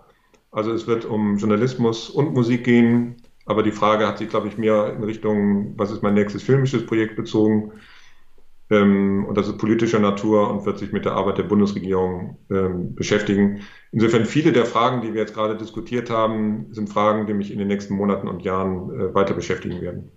Also 0.51 0.73
es 0.73 0.87
wird 0.87 1.05
um 1.05 1.37
Journalismus 1.37 2.09
und 2.09 2.33
Musik 2.33 2.63
gehen, 2.63 3.17
aber 3.45 3.61
die 3.61 3.71
Frage 3.71 4.07
hat 4.07 4.17
sich, 4.17 4.29
glaube 4.29 4.47
ich, 4.47 4.57
mehr 4.57 4.93
in 4.95 5.03
Richtung, 5.03 5.77
was 5.77 5.91
ist 5.91 6.01
mein 6.01 6.15
nächstes 6.15 6.41
filmisches 6.41 6.87
Projekt 6.87 7.15
bezogen. 7.15 7.73
Ähm, 8.71 9.25
und 9.27 9.37
das 9.37 9.47
ist 9.47 9.59
politischer 9.59 9.99
Natur 9.99 10.49
und 10.49 10.65
wird 10.65 10.79
sich 10.79 10.91
mit 10.91 11.05
der 11.05 11.13
Arbeit 11.13 11.37
der 11.37 11.43
Bundesregierung 11.43 12.39
ähm, 12.49 12.95
beschäftigen. 12.95 13.61
Insofern 13.91 14.25
viele 14.25 14.51
der 14.51 14.65
Fragen, 14.65 15.01
die 15.01 15.13
wir 15.13 15.21
jetzt 15.21 15.35
gerade 15.35 15.55
diskutiert 15.55 16.09
haben, 16.09 16.73
sind 16.73 16.89
Fragen, 16.89 17.27
die 17.27 17.35
mich 17.35 17.51
in 17.51 17.59
den 17.59 17.67
nächsten 17.67 17.93
Monaten 17.93 18.27
und 18.27 18.41
Jahren 18.41 18.89
äh, 18.99 19.13
weiter 19.13 19.35
beschäftigen 19.35 19.79
werden. 19.81 20.11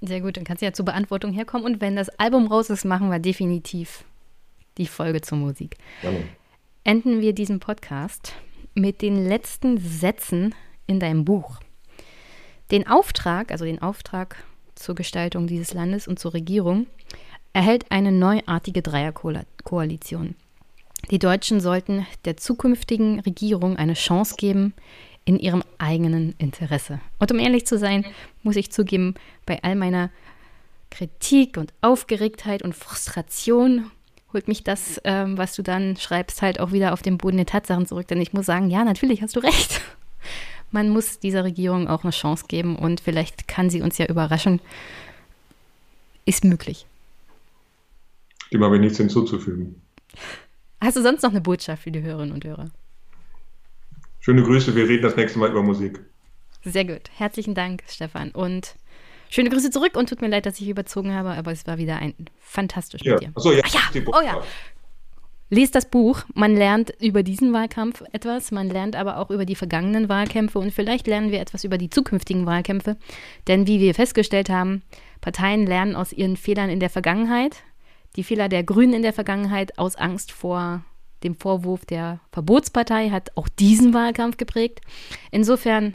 Sehr 0.00 0.20
gut, 0.20 0.36
dann 0.36 0.42
kannst 0.42 0.62
du 0.62 0.66
ja 0.66 0.72
zur 0.72 0.84
Beantwortung 0.84 1.32
herkommen. 1.32 1.64
Und 1.64 1.80
wenn 1.80 1.94
das 1.94 2.08
Album 2.18 2.48
raus 2.48 2.70
ist, 2.70 2.84
machen 2.84 3.08
wir 3.10 3.20
definitiv 3.20 4.04
die 4.78 4.86
Folge 4.86 5.20
zur 5.20 5.38
Musik. 5.38 5.76
Gerne. 6.00 6.24
Enden 6.84 7.20
wir 7.20 7.32
diesen 7.32 7.60
Podcast 7.60 8.34
mit 8.74 9.02
den 9.02 9.26
letzten 9.26 9.78
Sätzen 9.78 10.54
in 10.86 10.98
deinem 10.98 11.24
Buch. 11.24 11.60
Den 12.70 12.86
Auftrag, 12.86 13.52
also 13.52 13.64
den 13.64 13.82
Auftrag 13.82 14.42
zur 14.74 14.94
Gestaltung 14.94 15.46
dieses 15.46 15.74
Landes 15.74 16.08
und 16.08 16.18
zur 16.18 16.34
Regierung, 16.34 16.86
erhält 17.52 17.90
eine 17.90 18.10
neuartige 18.10 18.82
Dreierkoalition. 18.82 20.34
Die 21.10 21.18
Deutschen 21.18 21.60
sollten 21.60 22.06
der 22.24 22.36
zukünftigen 22.36 23.20
Regierung 23.20 23.76
eine 23.76 23.94
Chance 23.94 24.36
geben, 24.36 24.74
in 25.24 25.38
ihrem 25.38 25.62
eigenen 25.78 26.34
Interesse. 26.38 27.00
Und 27.18 27.30
um 27.30 27.38
ehrlich 27.38 27.66
zu 27.66 27.78
sein, 27.78 28.04
muss 28.42 28.56
ich 28.56 28.72
zugeben, 28.72 29.14
bei 29.46 29.62
all 29.62 29.76
meiner 29.76 30.10
Kritik 30.90 31.56
und 31.56 31.72
Aufgeregtheit 31.80 32.62
und 32.62 32.74
Frustration 32.74 33.90
holt 34.32 34.48
mich 34.48 34.64
das, 34.64 35.00
ähm, 35.04 35.38
was 35.38 35.54
du 35.54 35.62
dann 35.62 35.96
schreibst, 35.96 36.42
halt 36.42 36.60
auch 36.60 36.72
wieder 36.72 36.92
auf 36.92 37.02
den 37.02 37.18
Boden 37.18 37.36
der 37.36 37.46
Tatsachen 37.46 37.86
zurück. 37.86 38.08
Denn 38.08 38.20
ich 38.20 38.32
muss 38.32 38.46
sagen, 38.46 38.70
ja, 38.70 38.84
natürlich 38.84 39.22
hast 39.22 39.36
du 39.36 39.40
recht. 39.40 39.80
Man 40.70 40.88
muss 40.88 41.18
dieser 41.18 41.44
Regierung 41.44 41.88
auch 41.88 42.02
eine 42.02 42.12
Chance 42.12 42.46
geben 42.48 42.76
und 42.76 43.00
vielleicht 43.00 43.46
kann 43.46 43.68
sie 43.68 43.82
uns 43.82 43.98
ja 43.98 44.06
überraschen. 44.06 44.60
Ist 46.24 46.44
möglich. 46.44 46.86
Dem 48.52 48.64
habe 48.64 48.76
ich 48.76 48.80
nichts 48.80 48.98
hinzuzufügen. 48.98 49.80
Hast 50.80 50.96
du 50.96 51.02
sonst 51.02 51.22
noch 51.22 51.30
eine 51.30 51.40
Botschaft 51.40 51.82
für 51.82 51.90
die 51.90 52.02
Hörerinnen 52.02 52.32
und 52.32 52.44
Hörer? 52.44 52.70
Schöne 54.20 54.42
Grüße, 54.42 54.74
wir 54.74 54.88
reden 54.88 55.02
das 55.02 55.16
nächste 55.16 55.38
Mal 55.38 55.50
über 55.50 55.62
Musik. 55.62 56.00
Sehr 56.64 56.84
gut. 56.84 57.10
Herzlichen 57.16 57.54
Dank, 57.54 57.82
Stefan. 57.88 58.30
Und 58.30 58.76
schöne 59.32 59.50
Grüße 59.50 59.70
zurück 59.70 59.96
und 59.96 60.08
tut 60.08 60.20
mir 60.20 60.28
leid, 60.28 60.46
dass 60.46 60.60
ich 60.60 60.68
überzogen 60.68 61.14
habe, 61.14 61.30
aber 61.30 61.52
es 61.52 61.66
war 61.66 61.78
wieder 61.78 61.96
ein 61.96 62.14
fantastisch 62.38 63.02
ja. 63.02 63.14
mit 63.14 63.22
dir. 63.22 63.32
Achso, 63.34 63.52
ja. 63.52 63.62
Ach 63.64 63.94
ja. 63.94 64.02
Oh 64.06 64.20
ja. 64.22 64.42
Lest 65.48 65.74
das 65.74 65.86
Buch. 65.86 66.22
Man 66.34 66.54
lernt 66.56 66.94
über 67.00 67.22
diesen 67.22 67.52
Wahlkampf 67.52 68.02
etwas. 68.12 68.52
Man 68.52 68.68
lernt 68.68 68.96
aber 68.96 69.18
auch 69.18 69.30
über 69.30 69.44
die 69.44 69.54
vergangenen 69.54 70.08
Wahlkämpfe 70.08 70.58
und 70.58 70.72
vielleicht 70.72 71.06
lernen 71.06 71.30
wir 71.30 71.40
etwas 71.40 71.64
über 71.64 71.76
die 71.76 71.90
zukünftigen 71.90 72.46
Wahlkämpfe. 72.46 72.96
Denn 73.48 73.66
wie 73.66 73.80
wir 73.80 73.94
festgestellt 73.94 74.48
haben, 74.48 74.82
Parteien 75.20 75.66
lernen 75.66 75.94
aus 75.96 76.12
ihren 76.12 76.36
Fehlern 76.36 76.70
in 76.70 76.80
der 76.80 76.90
Vergangenheit. 76.90 77.56
Die 78.16 78.24
Fehler 78.24 78.48
der 78.48 78.64
Grünen 78.64 78.94
in 78.94 79.02
der 79.02 79.12
Vergangenheit 79.12 79.78
aus 79.78 79.96
Angst 79.96 80.32
vor 80.32 80.84
dem 81.22 81.36
Vorwurf 81.36 81.84
der 81.84 82.20
Verbotspartei 82.32 83.10
hat 83.10 83.36
auch 83.36 83.48
diesen 83.48 83.94
Wahlkampf 83.94 84.36
geprägt. 84.36 84.80
Insofern 85.30 85.94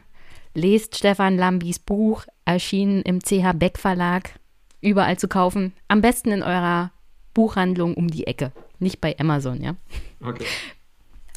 lest 0.53 0.97
Stefan 0.97 1.38
Lambis 1.38 1.80
Buch, 1.80 2.26
erschienen 2.48 3.02
im 3.02 3.19
CH 3.19 3.53
Beck 3.56 3.78
Verlag, 3.78 4.40
überall 4.82 5.19
zu 5.19 5.28
kaufen. 5.28 5.74
Am 5.88 6.02
besten 6.02 6.32
in 6.32 6.44
eurer 6.44 6.91
Buchhandlung 7.34 7.94
um 7.94 8.07
die 8.07 8.26
Ecke, 8.26 8.52
nicht 8.80 9.02
bei 9.02 9.18
Amazon, 9.19 9.61
ja? 9.61 9.76
Okay. 10.24 10.45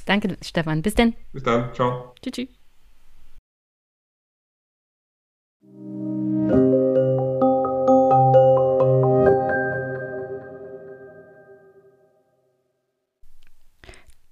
Danke, 0.06 0.36
Stefan. 0.42 0.82
Bis 0.82 0.94
denn. 0.94 1.14
Bis 1.32 1.42
dann. 1.42 1.74
Ciao. 1.74 2.14
Tschüss. 2.22 2.32
tschüss. 2.32 2.48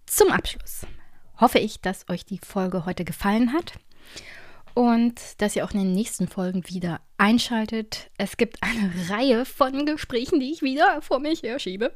Zum 0.07 0.33
Abschluss 0.33 0.87
hoffe 1.37 1.59
ich, 1.59 1.81
dass 1.81 2.09
euch 2.09 2.25
die 2.25 2.39
Folge 2.39 2.87
heute 2.87 3.05
gefallen 3.05 3.53
hat 3.53 3.75
und 4.79 5.21
dass 5.39 5.57
ihr 5.57 5.65
auch 5.65 5.73
in 5.73 5.81
den 5.81 5.93
nächsten 5.93 6.29
Folgen 6.29 6.63
wieder 6.69 7.01
einschaltet. 7.17 8.13
Es 8.17 8.37
gibt 8.37 8.63
eine 8.63 8.93
Reihe 9.11 9.45
von 9.45 9.85
Gesprächen, 9.87 10.39
die 10.39 10.53
ich 10.53 10.63
wieder 10.63 11.03
vor 11.03 11.19
mich 11.19 11.43
herschiebe. 11.43 11.93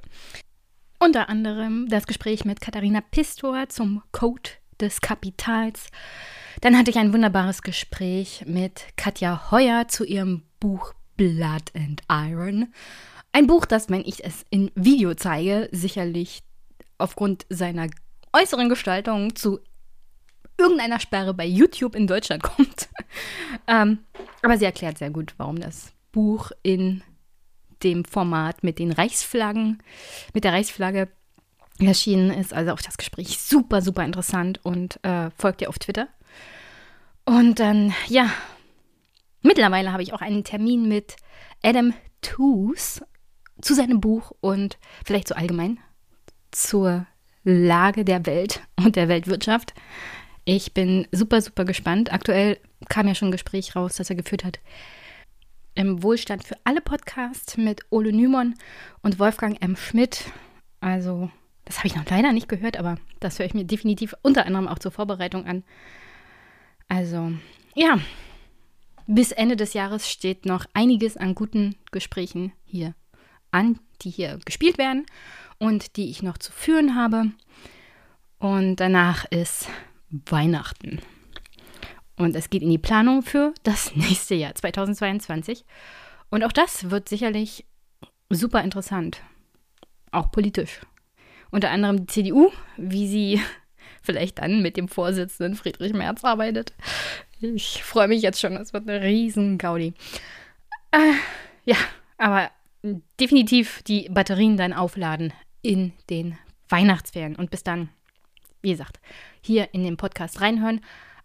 Unter 0.98 1.28
anderem 1.28 1.86
das 1.88 2.08
Gespräch 2.08 2.44
mit 2.44 2.60
Katharina 2.60 3.00
Pistor 3.00 3.68
zum 3.68 4.02
Code 4.10 4.50
des 4.80 5.00
Kapitals. 5.00 5.90
Dann 6.60 6.76
hatte 6.76 6.90
ich 6.90 6.98
ein 6.98 7.12
wunderbares 7.12 7.62
Gespräch 7.62 8.42
mit 8.48 8.82
Katja 8.96 9.52
Heuer 9.52 9.86
zu 9.86 10.02
ihrem 10.02 10.42
Buch 10.58 10.92
Blood 11.16 11.70
and 11.76 12.02
Iron. 12.10 12.74
Ein 13.30 13.46
Buch, 13.46 13.64
das, 13.64 13.90
wenn 13.90 14.04
ich 14.04 14.24
es 14.24 14.44
in 14.50 14.72
Video 14.74 15.14
zeige, 15.14 15.68
sicherlich 15.70 16.42
aufgrund 16.98 17.46
seiner 17.48 17.86
äußeren 18.32 18.68
Gestaltung 18.68 19.36
zu 19.36 19.60
irgendeiner 20.58 21.00
Sperre 21.00 21.34
bei 21.34 21.46
YouTube 21.46 21.94
in 21.94 22.06
Deutschland 22.06 22.42
kommt. 22.42 22.88
ähm, 23.66 23.98
aber 24.42 24.58
sie 24.58 24.64
erklärt 24.64 24.98
sehr 24.98 25.10
gut, 25.10 25.34
warum 25.36 25.60
das 25.60 25.92
Buch 26.12 26.50
in 26.62 27.02
dem 27.82 28.04
Format 28.04 28.62
mit 28.62 28.78
den 28.78 28.92
Reichsflaggen, 28.92 29.82
mit 30.34 30.44
der 30.44 30.52
Reichsflagge 30.52 31.08
erschienen 31.78 32.30
ist. 32.30 32.52
Also 32.52 32.72
auch 32.72 32.80
das 32.80 32.96
Gespräch 32.96 33.40
super, 33.40 33.82
super 33.82 34.04
interessant 34.04 34.60
und 34.64 35.02
äh, 35.04 35.30
folgt 35.36 35.62
ihr 35.62 35.68
auf 35.68 35.78
Twitter. 35.78 36.08
Und 37.24 37.60
dann, 37.60 37.94
ja, 38.08 38.30
mittlerweile 39.42 39.92
habe 39.92 40.02
ich 40.02 40.12
auch 40.12 40.20
einen 40.20 40.44
Termin 40.44 40.88
mit 40.88 41.16
Adam 41.62 41.94
Toos 42.20 43.00
zu 43.60 43.74
seinem 43.74 44.00
Buch 44.00 44.32
und 44.40 44.78
vielleicht 45.04 45.28
so 45.28 45.34
allgemein 45.34 45.78
zur 46.50 47.06
Lage 47.44 48.04
der 48.04 48.26
Welt 48.26 48.62
und 48.76 48.96
der 48.96 49.08
Weltwirtschaft. 49.08 49.74
Ich 50.44 50.74
bin 50.74 51.06
super, 51.12 51.40
super 51.40 51.64
gespannt. 51.64 52.12
Aktuell 52.12 52.58
kam 52.88 53.06
ja 53.06 53.14
schon 53.14 53.28
ein 53.28 53.32
Gespräch 53.32 53.76
raus, 53.76 53.96
das 53.96 54.10
er 54.10 54.16
geführt 54.16 54.44
hat. 54.44 54.58
Im 55.74 56.02
Wohlstand 56.02 56.44
für 56.44 56.56
alle 56.64 56.80
Podcast 56.80 57.58
mit 57.58 57.82
Ole 57.90 58.12
Nymon 58.12 58.54
und 59.02 59.18
Wolfgang 59.20 59.62
M. 59.62 59.76
Schmidt. 59.76 60.24
Also, 60.80 61.30
das 61.64 61.78
habe 61.78 61.86
ich 61.86 61.94
noch 61.94 62.04
leider 62.10 62.32
nicht 62.32 62.48
gehört, 62.48 62.76
aber 62.76 62.96
das 63.20 63.38
höre 63.38 63.46
ich 63.46 63.54
mir 63.54 63.64
definitiv 63.64 64.14
unter 64.22 64.44
anderem 64.44 64.66
auch 64.66 64.80
zur 64.80 64.90
Vorbereitung 64.90 65.46
an. 65.46 65.62
Also, 66.88 67.32
ja, 67.76 68.00
bis 69.06 69.30
Ende 69.30 69.54
des 69.54 69.74
Jahres 69.74 70.10
steht 70.10 70.44
noch 70.44 70.66
einiges 70.74 71.16
an 71.16 71.36
guten 71.36 71.76
Gesprächen 71.92 72.52
hier 72.64 72.94
an, 73.52 73.78
die 74.02 74.10
hier 74.10 74.40
gespielt 74.44 74.76
werden 74.76 75.06
und 75.58 75.96
die 75.96 76.10
ich 76.10 76.22
noch 76.22 76.36
zu 76.36 76.50
führen 76.50 76.96
habe. 76.96 77.30
Und 78.38 78.76
danach 78.76 79.24
ist 79.30 79.68
Weihnachten. 80.26 81.00
Und 82.16 82.36
es 82.36 82.50
geht 82.50 82.62
in 82.62 82.70
die 82.70 82.78
Planung 82.78 83.22
für 83.22 83.52
das 83.62 83.94
nächste 83.96 84.34
Jahr, 84.34 84.54
2022. 84.54 85.64
Und 86.30 86.44
auch 86.44 86.52
das 86.52 86.90
wird 86.90 87.08
sicherlich 87.08 87.66
super 88.30 88.62
interessant. 88.62 89.22
Auch 90.10 90.30
politisch. 90.30 90.80
Unter 91.50 91.70
anderem 91.70 91.98
die 91.98 92.06
CDU, 92.06 92.50
wie 92.76 93.08
sie 93.08 93.40
vielleicht 94.02 94.38
dann 94.38 94.62
mit 94.62 94.76
dem 94.76 94.88
Vorsitzenden 94.88 95.54
Friedrich 95.54 95.92
Merz 95.92 96.24
arbeitet. 96.24 96.72
Ich 97.40 97.82
freue 97.82 98.08
mich 98.08 98.22
jetzt 98.22 98.40
schon, 98.40 98.56
es 98.56 98.72
wird 98.72 98.88
eine 98.88 99.02
riesen 99.02 99.58
Gaudi. 99.58 99.94
Äh, 100.92 101.14
ja, 101.64 101.76
aber 102.18 102.50
definitiv 103.18 103.82
die 103.82 104.08
Batterien 104.08 104.56
dann 104.56 104.72
aufladen 104.72 105.32
in 105.62 105.92
den 106.10 106.38
Weihnachtsferien. 106.68 107.36
Und 107.36 107.50
bis 107.50 107.64
dann, 107.64 107.88
wie 108.62 108.70
gesagt, 108.70 109.00
hier 109.40 109.74
in 109.74 109.84
den 109.84 109.96
Podcast 109.96 110.40
reinhören. 110.40 110.80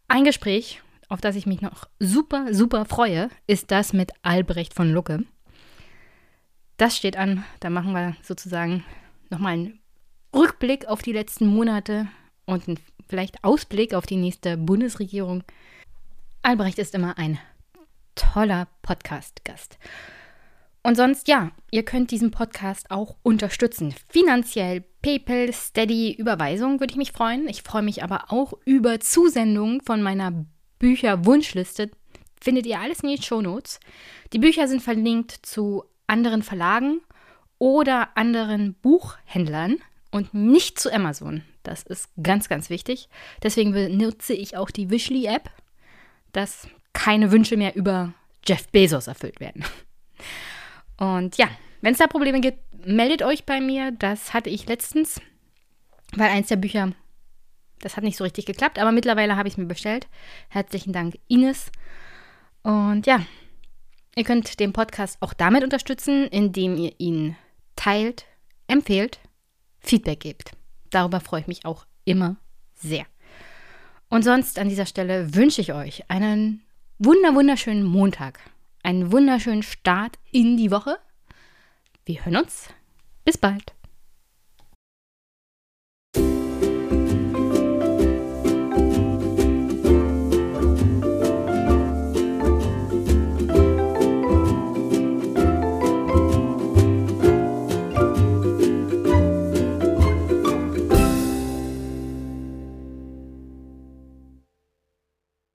Ein 0.08 0.24
Gespräch, 0.24 0.82
auf 1.10 1.22
das 1.22 1.36
ich 1.36 1.46
mich 1.46 1.62
noch 1.62 1.88
super, 2.00 2.54
super 2.54 2.86
freue, 2.86 3.30
ist 3.46 3.72
das 3.72 3.94
mit 3.94 4.12
Albrecht 4.24 4.74
von 4.74 4.92
Lucke. 4.92 5.24
Das 6.78 6.96
steht 6.96 7.18
an. 7.18 7.44
Da 7.60 7.70
machen 7.70 7.94
wir 7.94 8.16
sozusagen 8.22 8.84
nochmal 9.30 9.54
einen 9.54 9.80
Rückblick 10.34 10.88
auf 10.88 11.02
die 11.02 11.14
letzten 11.14 11.48
Monate 11.48 12.08
und 12.46 12.68
einen 12.68 12.80
vielleicht 13.08 13.44
Ausblick 13.44 13.94
auf 13.94 14.06
die 14.06 14.18
nächste 14.18 14.58
Bundesregierung. 14.58 15.44
Albrecht 16.44 16.78
ist 16.80 16.94
immer 16.94 17.18
ein 17.18 17.40
toller 18.16 18.68
Podcast-Gast. 18.82 19.78
Und 20.88 20.96
sonst, 20.96 21.28
ja, 21.28 21.52
ihr 21.70 21.84
könnt 21.84 22.12
diesen 22.12 22.32
Podcast 22.32 22.92
auch 22.92 23.18
unterstützen. 23.22 23.94
Finanziell, 24.08 24.86
PayPal, 25.02 25.52
Steady, 25.52 26.14
Überweisung 26.14 26.80
würde 26.80 26.92
ich 26.92 26.98
mich 26.98 27.12
freuen. 27.12 27.50
Ich 27.50 27.62
freue 27.62 27.82
mich 27.82 28.04
aber 28.04 28.32
auch 28.32 28.54
über 28.64 29.02
Zusendungen 29.02 29.82
von 29.82 30.02
meiner 30.02 30.46
Bücher-Wunschliste. 30.80 31.92
Findet 32.40 32.68
ihr 32.68 32.80
alles 32.80 33.02
in 33.02 33.10
den 33.10 33.22
Shownotes. 33.22 33.82
Die 34.32 34.40
Bücher 34.40 34.70
sind 34.70 34.82
verlinkt 34.82 35.34
zu 35.46 35.84
anderen 36.08 36.42
Verlagen 36.42 37.02
oder 37.58 38.16
anderen 38.16 38.76
Buchhändlern 38.76 39.80
und 40.12 40.34
nicht 40.34 40.80
zu 40.80 40.90
Amazon. 40.90 41.44
Das 41.64 41.84
ist 41.84 42.12
ganz, 42.24 42.48
ganz 42.48 42.70
wichtig. 42.70 43.10
Deswegen 43.44 43.74
benutze 43.74 44.34
ich 44.34 44.56
auch 44.56 44.72
die 44.72 44.90
Wishly-App, 44.90 45.50
dass 46.32 46.70
keine 46.94 47.34
Wünsche 47.34 47.58
mehr 47.58 47.76
über 47.76 48.14
Jeff 48.46 48.70
Bezos 48.70 49.08
erfüllt 49.08 49.42
werden. 49.42 49.66
Und 50.98 51.38
ja, 51.38 51.48
wenn 51.82 51.94
es 51.94 52.00
da 52.00 52.08
Probleme 52.08 52.42
gibt, 52.42 52.60
meldet 52.86 53.22
euch 53.22 53.46
bei 53.46 53.62
mir. 53.62 53.92
Das 53.92 54.34
hatte 54.34 54.50
ich 54.50 54.68
letztens, 54.68 55.22
weil 56.16 56.30
eins 56.30 56.48
der 56.48 56.56
Bücher, 56.56 56.92
das 57.80 57.96
hat 57.96 58.04
nicht 58.04 58.18
so 58.18 58.24
richtig 58.24 58.46
geklappt, 58.46 58.80
aber 58.80 58.92
mittlerweile 58.92 59.36
habe 59.36 59.48
ich 59.48 59.54
es 59.54 59.58
mir 59.58 59.66
bestellt. 59.66 60.08
Herzlichen 60.50 60.94
Dank, 60.94 61.18
Ines. 61.28 61.72
Und 62.64 63.06
ja, 63.06 63.22
ihr 64.16 64.24
könnt 64.24 64.60
den 64.60 64.74
Podcast 64.74 65.18
auch 65.22 65.34
damit 65.34 65.64
unterstützen, 65.64 66.28
indem 66.28 66.78
ihr 66.78 66.94
ihn 66.98 67.36
teilt, 67.76 68.26
empfehlt, 68.68 69.20
Feedback 69.80 70.20
gebt. 70.20 70.52
Darüber 70.90 71.20
freue 71.20 71.42
ich 71.42 71.48
mich 71.48 71.66
auch 71.66 71.86
immer 72.06 72.38
sehr. 72.74 73.06
Und 74.10 74.24
sonst 74.24 74.58
an 74.58 74.70
dieser 74.70 74.86
Stelle 74.86 75.36
wünsche 75.36 75.62
ich 75.62 75.74
euch 75.74 76.10
einen 76.10 76.64
wunder 76.98 77.36
wunderschönen 77.36 77.84
Montag 77.84 78.40
einen 78.88 79.12
wunderschönen 79.12 79.64
Start 79.64 80.18
in 80.32 80.56
die 80.56 80.72
Woche. 80.72 80.98
Wir 82.06 82.24
hören 82.24 82.38
uns. 82.38 82.70
Bis 83.26 83.38
bald. 83.38 83.74